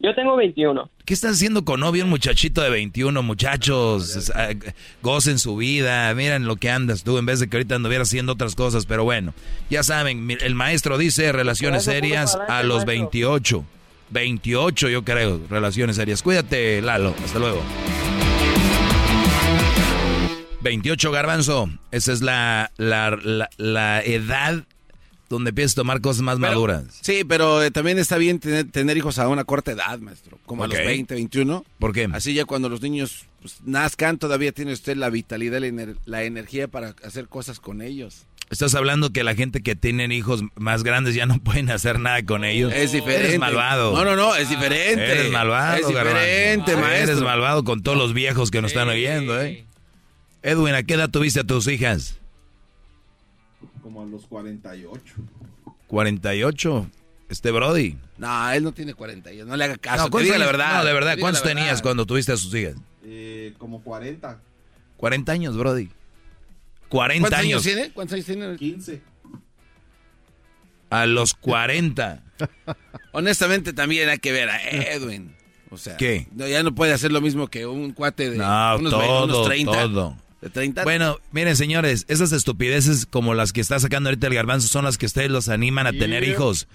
[0.00, 0.90] Yo tengo 21.
[1.04, 4.32] ¿Qué estás haciendo con novio un muchachito de 21, muchachos?
[5.02, 8.32] Gocen su vida, miren lo que andas tú, en vez de que ahorita anduvieras haciendo
[8.32, 9.34] otras cosas, pero bueno,
[9.68, 12.86] ya saben, el maestro dice relaciones serias a los maestro.
[12.86, 13.64] 28.
[14.10, 16.22] 28 yo creo, relaciones serias.
[16.22, 17.62] Cuídate, Lalo, hasta luego.
[20.62, 24.64] 28 garbanzo, esa es la, la, la, la edad
[25.28, 26.84] donde empiezas a tomar cosas más maduras.
[27.00, 30.38] Sí, pero eh, también está bien tener, tener hijos a una corta edad, maestro.
[30.44, 31.64] Como a los 20, 21.
[31.78, 32.06] ¿Por qué?
[32.12, 36.22] Así ya cuando los niños pues, nazcan, todavía tiene usted la vitalidad, la, ener- la
[36.24, 38.26] energía para hacer cosas con ellos.
[38.50, 42.22] Estás hablando que la gente que tienen hijos más grandes ya no pueden hacer nada
[42.24, 42.70] con ellos.
[42.74, 43.28] Es diferente.
[43.28, 43.94] Eres malvado.
[43.94, 45.02] No, no, no, es diferente.
[45.02, 45.76] Eres malvado.
[45.78, 46.76] Es diferente, Garbanzo.
[46.90, 47.12] maestro.
[47.14, 49.64] Eres malvado con todos los viejos que nos están oyendo, ¿eh?
[50.42, 52.18] Edwin, ¿a qué edad tuviste a tus hijas?
[53.82, 55.14] Como a los 48.
[55.86, 56.90] 48.
[57.28, 57.96] Este Brody.
[58.18, 59.96] No, él no tiene 40 años, no le haga caso.
[59.98, 60.78] No, que ¿cuántos diga la verdad.
[60.78, 61.56] No, de verdad, ¿cuántos verdad.
[61.60, 62.74] tenías cuando tuviste a sus hijas?
[63.04, 64.38] Eh, como 40.
[64.98, 65.88] 40 años, Brody.
[66.88, 67.52] 40 ¿Cuántos años.
[67.52, 67.90] años tiene?
[67.92, 68.56] ¿Cuántos años tiene?
[68.56, 69.02] 15.
[70.90, 72.22] A los 40.
[73.12, 75.34] Honestamente también hay que ver a Edwin.
[75.70, 76.26] O sea, ¿Qué?
[76.32, 79.46] no, ya no puede hacer lo mismo que un cuate de No, unos, todo, unos
[79.46, 79.72] 30.
[79.72, 80.16] todo.
[80.42, 80.82] De 30.
[80.84, 84.98] Bueno, miren, señores, esas estupideces como las que está sacando ahorita el garbanzo son las
[84.98, 86.32] que ustedes los animan a tener Yeah.
[86.34, 86.68] hijos.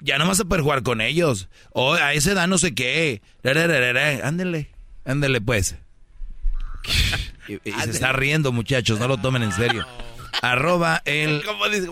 [0.00, 1.48] Ya no vas a poder jugar con ellos.
[1.72, 3.22] O a esa edad no sé qué.
[4.22, 4.70] Ándele,
[5.04, 5.76] ándele pues.
[7.48, 9.86] Y, y se está riendo, muchachos, no lo tomen en serio.
[10.42, 11.42] Arroba el...
[11.44, 11.86] ¿Cómo dice?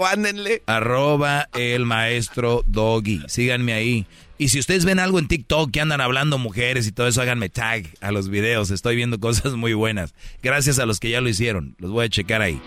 [0.67, 3.23] Arroba el maestro Doggy.
[3.28, 4.07] Síganme ahí.
[4.37, 7.51] Y si ustedes ven algo en TikTok que andan hablando mujeres y todo eso, háganme
[7.51, 8.71] tag a los videos.
[8.71, 10.15] Estoy viendo cosas muy buenas.
[10.43, 11.77] Gracias a los que ya lo hicieron.
[11.79, 12.61] Los voy a checar ahí.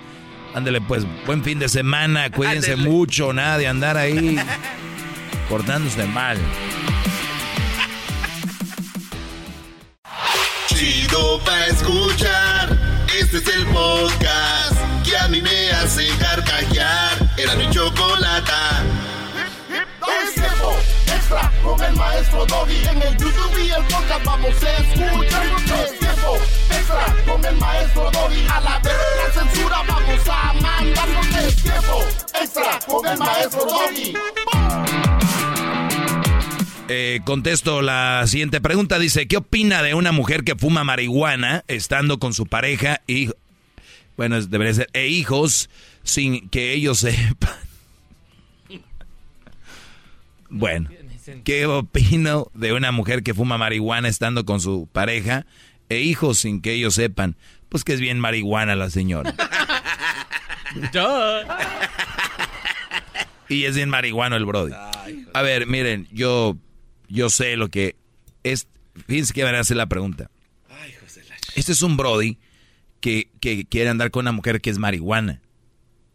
[0.53, 2.31] Ándale pues, buen fin de semana.
[2.31, 2.89] Cuídense Ándele.
[2.89, 4.37] mucho, nada de andar ahí
[5.49, 6.37] cortándose mal.
[10.67, 13.05] Chido pa' escuchar.
[13.19, 17.33] Este es el podcast que a mí me hace carcajear.
[17.37, 18.83] Era mi chocolata.
[21.27, 22.85] Extra con el maestro Doggy.
[22.89, 25.45] En el YouTube y el podcast vamos a escuchar.
[25.83, 26.37] Es tiempo
[26.69, 28.47] extra con el maestro Doggy.
[28.49, 31.27] A la vez la censura vamos a mandarnos.
[31.35, 32.05] Es tiempo
[32.41, 34.13] extra con el maestro Doggy.
[36.87, 38.97] Eh, contesto la siguiente pregunta.
[38.97, 43.31] Dice, ¿qué opina de una mujer que fuma marihuana estando con su pareja y,
[44.15, 45.69] bueno, debería ser, e hijos
[46.03, 47.51] sin que ellos sepan?
[50.49, 50.89] Bueno,
[51.43, 55.45] ¿qué opino de una mujer que fuma marihuana estando con su pareja
[55.89, 57.35] e hijos sin que ellos sepan?
[57.69, 59.33] Pues que es bien marihuana la señora.
[63.49, 64.73] Y es bien marihuano el Brody.
[65.33, 66.57] A ver, miren, yo,
[67.07, 67.95] yo sé lo que
[68.43, 68.67] es.
[69.07, 70.29] Fíjense que van a hacer la pregunta.
[71.55, 72.37] Este es un Brody
[72.99, 75.41] que, que quiere andar con una mujer que es marihuana.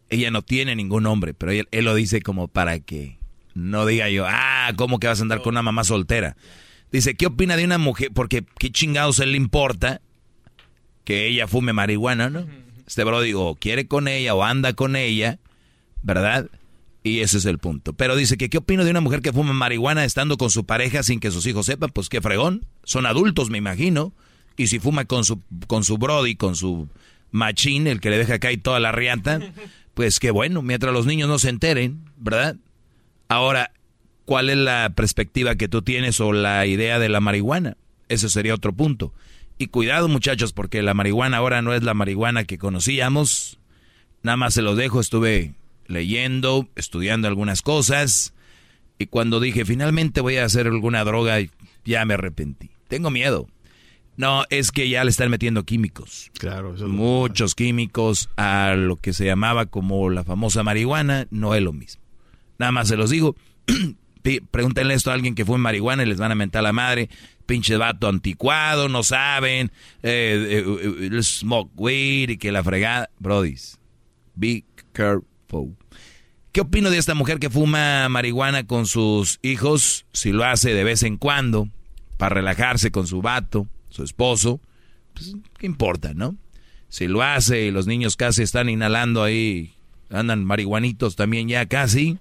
[0.09, 3.17] Ella no tiene ningún hombre, pero él, él lo dice como para que
[3.53, 6.35] no diga yo, ah, ¿cómo que vas a andar con una mamá soltera?
[6.91, 8.11] Dice, ¿qué opina de una mujer?
[8.13, 10.01] Porque qué chingados él le importa
[11.03, 12.45] que ella fume marihuana, ¿no?
[12.85, 15.39] Este Brody o quiere con ella o anda con ella,
[16.01, 16.49] ¿verdad?
[17.03, 17.93] Y ese es el punto.
[17.93, 21.03] Pero dice que qué opino de una mujer que fuma marihuana estando con su pareja
[21.03, 22.65] sin que sus hijos sepan, pues qué fregón.
[22.83, 24.13] Son adultos, me imagino.
[24.55, 26.87] Y si fuma con su, con su brody, con su
[27.31, 29.41] machín, el que le deja caer toda la riata,
[29.93, 32.55] pues qué bueno, mientras los niños no se enteren, ¿verdad?
[33.27, 33.71] Ahora,
[34.25, 37.77] ¿cuál es la perspectiva que tú tienes o la idea de la marihuana?
[38.09, 39.13] Ese sería otro punto.
[39.57, 43.59] Y cuidado muchachos, porque la marihuana ahora no es la marihuana que conocíamos.
[44.21, 45.53] Nada más se los dejo, estuve
[45.87, 48.33] leyendo, estudiando algunas cosas.
[48.97, 51.37] Y cuando dije, finalmente voy a hacer alguna droga,
[51.85, 52.71] ya me arrepentí.
[52.87, 53.47] Tengo miedo.
[54.15, 56.31] No, es que ya le están metiendo químicos.
[56.37, 61.63] Claro, eso Muchos químicos a lo que se llamaba como la famosa marihuana, no es
[61.63, 62.02] lo mismo.
[62.63, 63.35] Nada más se los digo,
[64.51, 67.09] pregúntenle esto a alguien que fue marihuana y les van a mentar la madre.
[67.45, 69.69] Pinche vato anticuado, no saben.
[70.01, 73.09] Eh, eh, eh, smoke weed y que la fregada.
[73.19, 73.77] Brodis,
[74.33, 75.75] be careful.
[76.53, 80.05] ¿Qué opino de esta mujer que fuma marihuana con sus hijos?
[80.13, 81.67] Si lo hace de vez en cuando,
[82.15, 84.61] para relajarse con su vato, su esposo,
[85.13, 86.37] pues, ¿qué importa, no?
[86.87, 89.73] Si lo hace y los niños casi están inhalando ahí,
[90.09, 92.19] andan marihuanitos también ya casi,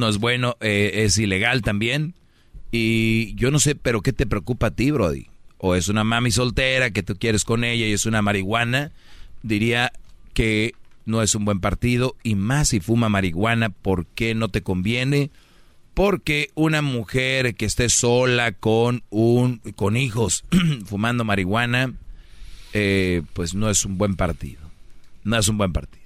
[0.00, 2.14] no es bueno, eh, es ilegal también.
[2.72, 5.28] Y yo no sé, pero ¿qué te preocupa a ti, Brody?
[5.58, 8.92] O es una mami soltera que tú quieres con ella y es una marihuana,
[9.42, 9.92] diría
[10.32, 10.72] que
[11.04, 15.30] no es un buen partido y más si fuma marihuana, ¿por qué no te conviene?
[15.92, 20.44] Porque una mujer que esté sola con un con hijos
[20.86, 21.92] fumando marihuana,
[22.72, 24.60] eh, pues no es un buen partido.
[25.24, 26.00] No es un buen partido.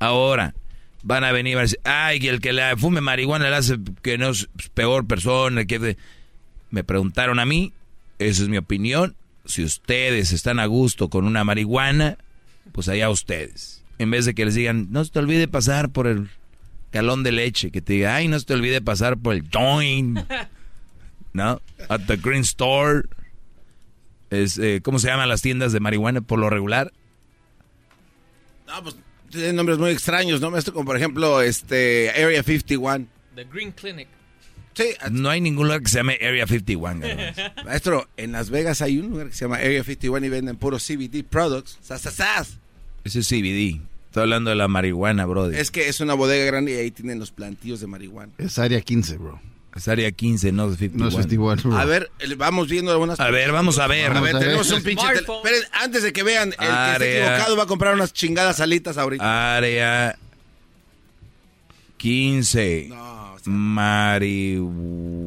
[0.00, 0.54] Ahora,
[1.02, 4.30] van a venir a decir, ay, el que la fume marihuana le hace que no
[4.30, 5.96] es peor persona, que
[6.70, 7.72] me preguntaron a mí,
[8.18, 9.16] esa es mi opinión.
[9.44, 12.18] Si ustedes están a gusto con una marihuana,
[12.72, 13.82] pues allá ustedes.
[13.98, 16.28] En vez de que les digan, no se te olvide pasar por el
[16.92, 20.18] galón de leche, que te diga, ay, no se te olvide pasar por el joint,
[21.32, 21.60] ¿no?
[21.88, 23.04] At the green store.
[24.30, 26.92] Es, eh, ¿Cómo se llaman las tiendas de marihuana por lo regular?
[28.66, 28.96] No, pues
[29.30, 30.56] tienen nombres muy extraños, ¿no?
[30.56, 33.06] Esto como por ejemplo, este, Area 51.
[33.34, 34.08] The Green Clinic.
[34.74, 37.00] Sí, No hay ningún lugar que se llame Area 51.
[37.00, 37.42] garbanzo.
[37.64, 40.86] maestro, en Las Vegas hay un lugar que se llama Area 51 y venden puros
[40.86, 41.78] CBD products.
[41.80, 42.58] ¡Sas, sas, sas!
[43.04, 43.80] Ese es CBD.
[44.06, 45.58] Estoy hablando de la marihuana, brother.
[45.58, 48.32] Es que es una bodega grande y ahí tienen los plantillos de marihuana.
[48.38, 49.40] Es área 15, bro.
[49.74, 51.04] Es área 15, no es 51.
[51.04, 51.78] No es 51, bro.
[51.80, 54.06] A ver, vamos viendo algunas A ver, vamos a ver.
[54.10, 54.78] A ver, Vamos a tenemos ver.
[54.78, 55.02] un pinche...
[55.02, 55.36] Smartphone.
[55.36, 58.98] Esperen, antes de que vean, el que esté equivocado va a comprar unas chingadas alitas
[58.98, 59.56] ahorita.
[59.56, 60.18] Área
[61.98, 62.86] 15.
[62.88, 63.36] No,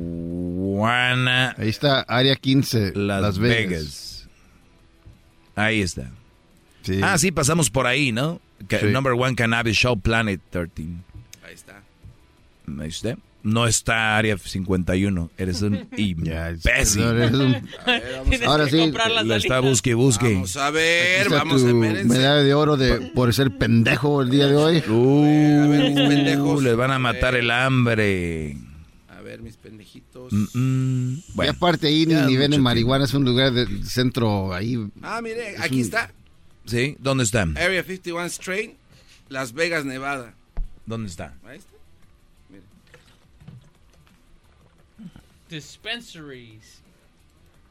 [0.03, 1.55] Marihuana.
[1.57, 3.69] Ahí está, área 15, Las, Las, Vegas.
[3.69, 4.27] Vegas.
[5.55, 6.11] Ahí está.
[6.81, 6.99] Sí.
[7.01, 8.41] Ah, sí, pasamos por ahí, ¿no?
[8.69, 8.87] Sí.
[8.87, 10.71] Number One Cannabis Show Planet 13.
[11.45, 11.81] Ahí está.
[12.79, 13.17] Ahí está.
[13.43, 15.29] No está Área 51.
[15.37, 17.01] Eres un imbécil.
[17.03, 17.55] eres un-
[18.29, 20.33] Tienes Ahora sí, comprar las Lo está busque y busque.
[20.33, 22.05] Vamos a ver, vamos tu a ver.
[22.05, 24.83] medalla de oro de, por ser pendejo el día de hoy.
[24.87, 26.63] Uh, a ver, mis pendejos.
[26.63, 28.55] les van a matar el hambre.
[29.09, 30.31] A ver, mis pendejitos.
[30.31, 31.13] Mm, mm.
[31.17, 34.77] y Bueno, aparte ahí ni, ni venden marihuana, es un lugar del centro ahí.
[35.01, 36.11] Ah, mire, Es aquí un- está.
[36.65, 36.95] ¿sí?
[36.99, 37.41] ¿Dónde está?
[37.41, 38.73] Area 51 Strain,
[39.27, 40.33] Las Vegas, Nevada.
[40.85, 41.33] ¿Dónde está?
[41.45, 41.73] Ahí está.
[45.53, 46.81] Dispensaries.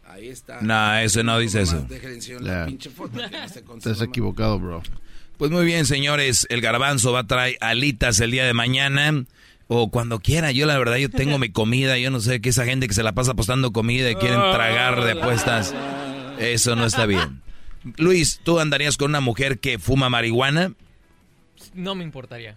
[0.06, 0.60] Ahí está.
[0.60, 1.86] No, eso no dice eso.
[2.40, 3.18] La pinche foto.
[3.18, 4.82] que no se conserva Estás equivocado, bro.
[5.36, 6.46] Pues muy bien, señores.
[6.50, 9.24] El garbanzo va a traer alitas el día de mañana.
[9.68, 10.52] O cuando quiera.
[10.52, 11.98] Yo, la verdad, yo tengo mi comida.
[11.98, 15.02] Yo no sé que esa gente que se la pasa apostando comida y quieren tragar
[15.04, 15.74] de apuestas.
[16.38, 17.40] Eso no está bien.
[17.96, 20.72] Luis, ¿tú andarías con una mujer que fuma marihuana?
[21.74, 22.56] No me importaría.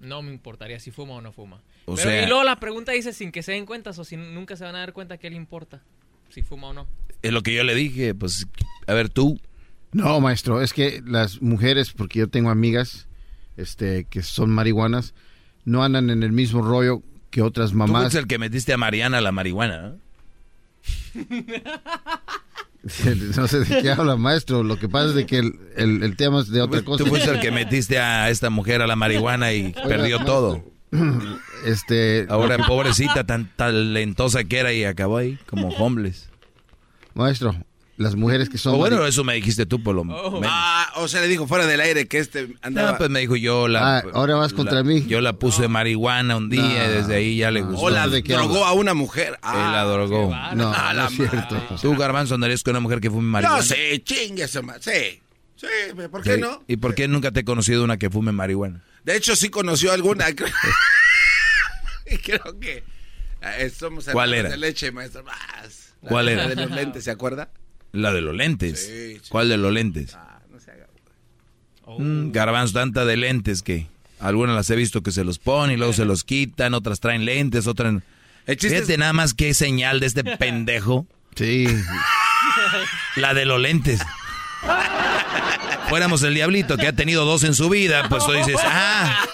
[0.00, 1.60] No me importaría si fuma o no fuma.
[1.84, 4.16] O Pero, sea- y luego la pregunta dice sin que se den cuenta o si
[4.16, 5.82] nunca se van a dar cuenta que le importa
[6.28, 6.86] si fuma o no.
[7.22, 8.14] Es lo que yo le dije.
[8.14, 8.46] Pues,
[8.86, 9.38] a ver, tú.
[9.92, 13.06] No, maestro, es que las mujeres, porque yo tengo amigas
[13.56, 15.14] este, que son marihuanas,
[15.64, 18.02] no andan en el mismo rollo que otras Tú mamás.
[18.02, 19.98] fuiste el que metiste a Mariana a la marihuana, ¿no?
[23.36, 24.62] no sé de qué habla, maestro.
[24.62, 27.04] Lo que pasa es de que el, el- el tema es de otra cosa.
[27.04, 30.24] Tú fuiste el que metiste a esta mujer a la marihuana y perdió maestro.
[30.24, 30.71] todo.
[31.64, 36.28] Este, Ahora, pobrecita, tan talentosa que era y acabó ahí como homeless.
[37.14, 37.54] maestro,
[37.96, 40.40] las mujeres que son O bueno, eso me dijiste tú por lo menos.
[40.44, 42.92] Ah, o sea, le dijo fuera del aire que este andaba.
[42.92, 43.98] No, pues me dijo yo la...
[43.98, 45.04] Ah, ahora vas contra la- mí.
[45.06, 47.82] Yo la puse marihuana un día y desde ahí ya le gustó.
[47.86, 49.34] o la ¿de qué drogó a una mujer.
[49.34, 50.30] Él Ah, la drogó.
[50.30, 50.34] No,
[50.74, 51.56] Ah, no la es cierto.
[51.80, 53.58] ¿Tú, Garbanzo, andarías con una mujer que fume marihuana?
[53.58, 54.60] no sé, chingue Sí,
[55.56, 55.66] sí,
[56.10, 56.40] ¿por qué Sí.
[56.40, 56.64] no?
[56.66, 58.82] ¿Y por qué nunca te he conocido una que fume marihuana?
[59.04, 60.26] De hecho, sí conoció alguna.
[62.06, 62.84] Y creo que
[63.40, 64.50] eh, somos ¿Cuál era?
[64.50, 65.22] de leche, maestro.
[65.24, 65.94] Más.
[66.02, 66.48] La- ¿Cuál la era?
[66.48, 67.50] de los lentes, ¿se acuerda?
[67.92, 68.84] La de los lentes.
[68.86, 69.28] Sí, sí.
[69.30, 70.14] ¿Cuál de los lentes?
[70.14, 70.86] Ah, no se haga.
[71.86, 73.86] Mm, garbanzo, tanta de lentes que
[74.18, 77.24] algunas las he visto que se los ponen y luego se los quitan, otras traen
[77.24, 77.94] lentes, otras...
[78.46, 81.06] El Fíjate es- nada más qué señal de este pendejo.
[81.36, 81.66] Sí.
[83.16, 84.00] La de los lentes.
[85.88, 89.24] Fuéramos el diablito que ha tenido dos en su vida, pues tú dices, ah.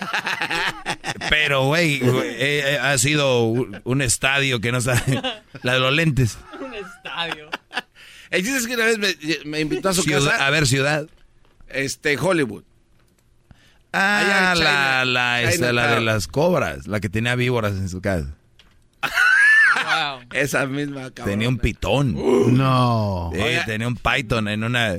[1.31, 5.23] Pero, güey, eh, eh, ha sido un, estadio que no sabe.
[5.63, 6.39] La de los lentes.
[6.61, 7.49] Un estadio.
[8.31, 10.47] El chiste es que una vez me, me invitó a su Ciudad- casa.
[10.47, 11.07] a ver, ciudad.
[11.69, 12.65] Este, Hollywood.
[13.93, 15.77] Ah, la, China- la, Chinatown.
[15.77, 18.35] la de las cobras, la que tenía víboras en su casa.
[20.33, 21.33] Esa misma cabrón.
[21.35, 22.15] Tenía un pitón.
[22.57, 23.31] No.
[23.35, 24.97] Sí, tenía un python en una...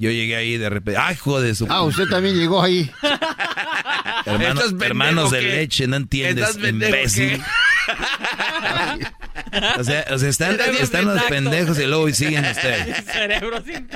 [0.00, 0.98] Yo llegué ahí de repente.
[1.00, 1.54] ¡Ay, joder!
[1.54, 1.66] Su...
[1.68, 2.90] Ah, usted también llegó ahí.
[4.26, 7.30] Hermano- ¿Estás pendejo hermanos de leche, no entiendes, ¿Estás pendejo imbécil.
[7.38, 7.42] qué?
[9.78, 10.56] O sea, o sea, están,
[11.04, 13.04] los pendejos y luego siguen ustedes.
[13.12, 13.88] Cerebro sin.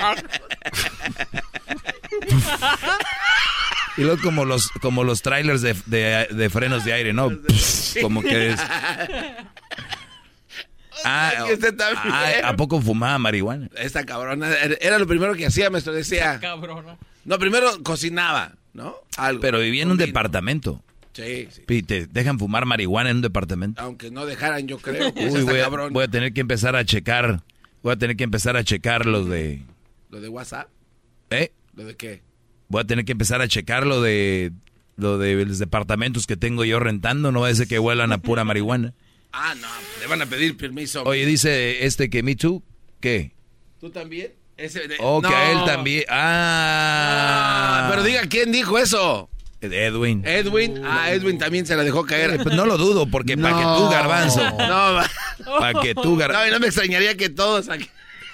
[3.97, 7.31] Y luego como los, como los trailers de, de- de frenos de aire, ¿no?
[7.31, 8.61] Pff, como que es...
[11.05, 12.15] Ah, que usted también.
[12.15, 13.69] ah, ¿A poco fumaba marihuana?
[13.77, 15.93] Esta cabrona era lo primero que hacía, maestro.
[15.93, 16.39] Decía.
[16.41, 16.97] Cabrona.
[17.25, 18.95] No, primero cocinaba, ¿no?
[19.17, 19.41] Algo.
[19.41, 20.83] Pero vivía en un departamento.
[21.13, 21.63] Sí, sí.
[21.69, 23.81] Y te dejan fumar marihuana en un departamento.
[23.81, 25.13] Aunque no dejaran, yo creo.
[25.17, 27.43] Uy, voy a, voy a tener que empezar a checar.
[27.83, 29.63] Voy a tener que empezar a checar lo de.
[30.11, 30.69] ¿Lo de WhatsApp?
[31.31, 31.53] ¿Eh?
[31.75, 32.23] ¿Lo de qué?
[32.69, 34.53] Voy a tener que empezar a checar lo de.
[34.97, 37.31] Lo de los departamentos que tengo yo rentando.
[37.33, 38.95] No va a ser que huelan a pura marihuana.
[39.37, 39.67] Ah, no,
[40.01, 41.03] le van a pedir permiso.
[41.03, 42.63] Oye, dice este que Me Too.
[43.01, 43.33] ¿Qué?
[43.81, 44.33] ¿Tú también?
[44.57, 45.35] Ese de- Oh, que No.
[45.37, 46.05] a él también.
[46.09, 47.81] Ah.
[47.83, 49.29] Ah, pero diga quién dijo eso.
[49.61, 50.23] Edwin.
[50.27, 50.83] Edwin.
[50.85, 52.35] Ah, Edwin también se la dejó caer.
[52.35, 54.43] Eh, pues no lo dudo, porque para que tú, garbanzo.
[54.51, 55.01] No,
[55.59, 57.89] Para que tú, gar- No, y no me extrañaría que todos aquí.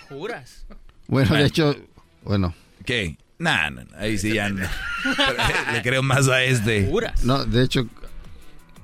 [0.09, 0.67] ¿Juras?
[1.07, 1.43] Bueno, Bueno.
[1.43, 1.77] de hecho,
[2.23, 2.55] bueno.
[2.85, 3.17] ¿Qué?
[3.39, 4.69] Nah, nah, nah, ahí sí ya no.
[5.73, 6.87] Le creo más a este.
[6.87, 7.25] ¿Juras?
[7.25, 7.87] No, de hecho,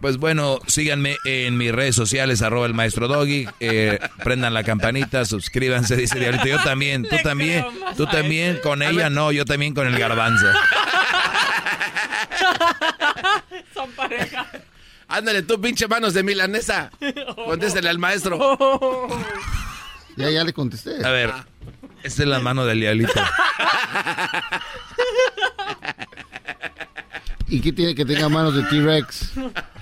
[0.00, 5.25] Pues bueno, síganme en mis redes sociales, arroba el maestro Doggy, eh, prendan la campanita,
[5.25, 6.47] suscríbanse, dice Diablito.
[6.47, 7.65] Yo también, tú Le también,
[7.97, 10.47] tú también, con ella no, yo también con el garbanzo.
[13.75, 14.47] Son pareja.
[15.08, 16.91] Ándale tú, pinche manos de milanesa.
[17.34, 18.39] Contéstale al maestro.
[20.16, 21.05] ya, ya le contesté.
[21.05, 21.33] A ver,
[22.02, 23.20] esta es la mano del diablito.
[27.49, 29.33] ¿Y qué tiene que tenga manos de T-Rex?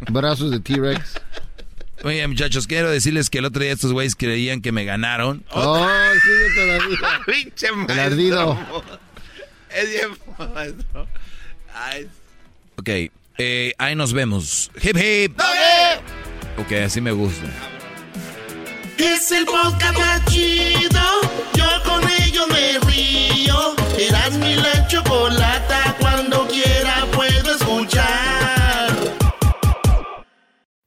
[0.00, 1.20] Brazos de T-Rex.
[2.04, 5.44] Oye, muchachos, quiero decirles que el otro día estos güeyes creían que me ganaron.
[5.50, 5.86] Oh,
[6.22, 7.20] sigue todavía.
[7.26, 7.66] pinche.
[7.88, 8.58] El ardido.
[9.70, 10.08] Es bien
[10.54, 11.06] maestro.
[11.74, 12.08] Ay.
[12.78, 12.88] Ok,
[13.38, 14.70] eh, ahí nos vemos.
[14.82, 15.40] Hip hip.
[16.58, 17.46] Ok, así me gusta.
[18.98, 21.00] Es el podcast más chido.
[21.54, 23.74] Yo con ello me río.
[23.98, 25.96] Eras mi la chocolata.
[25.98, 27.65] Cuando quiera puedo escuchar.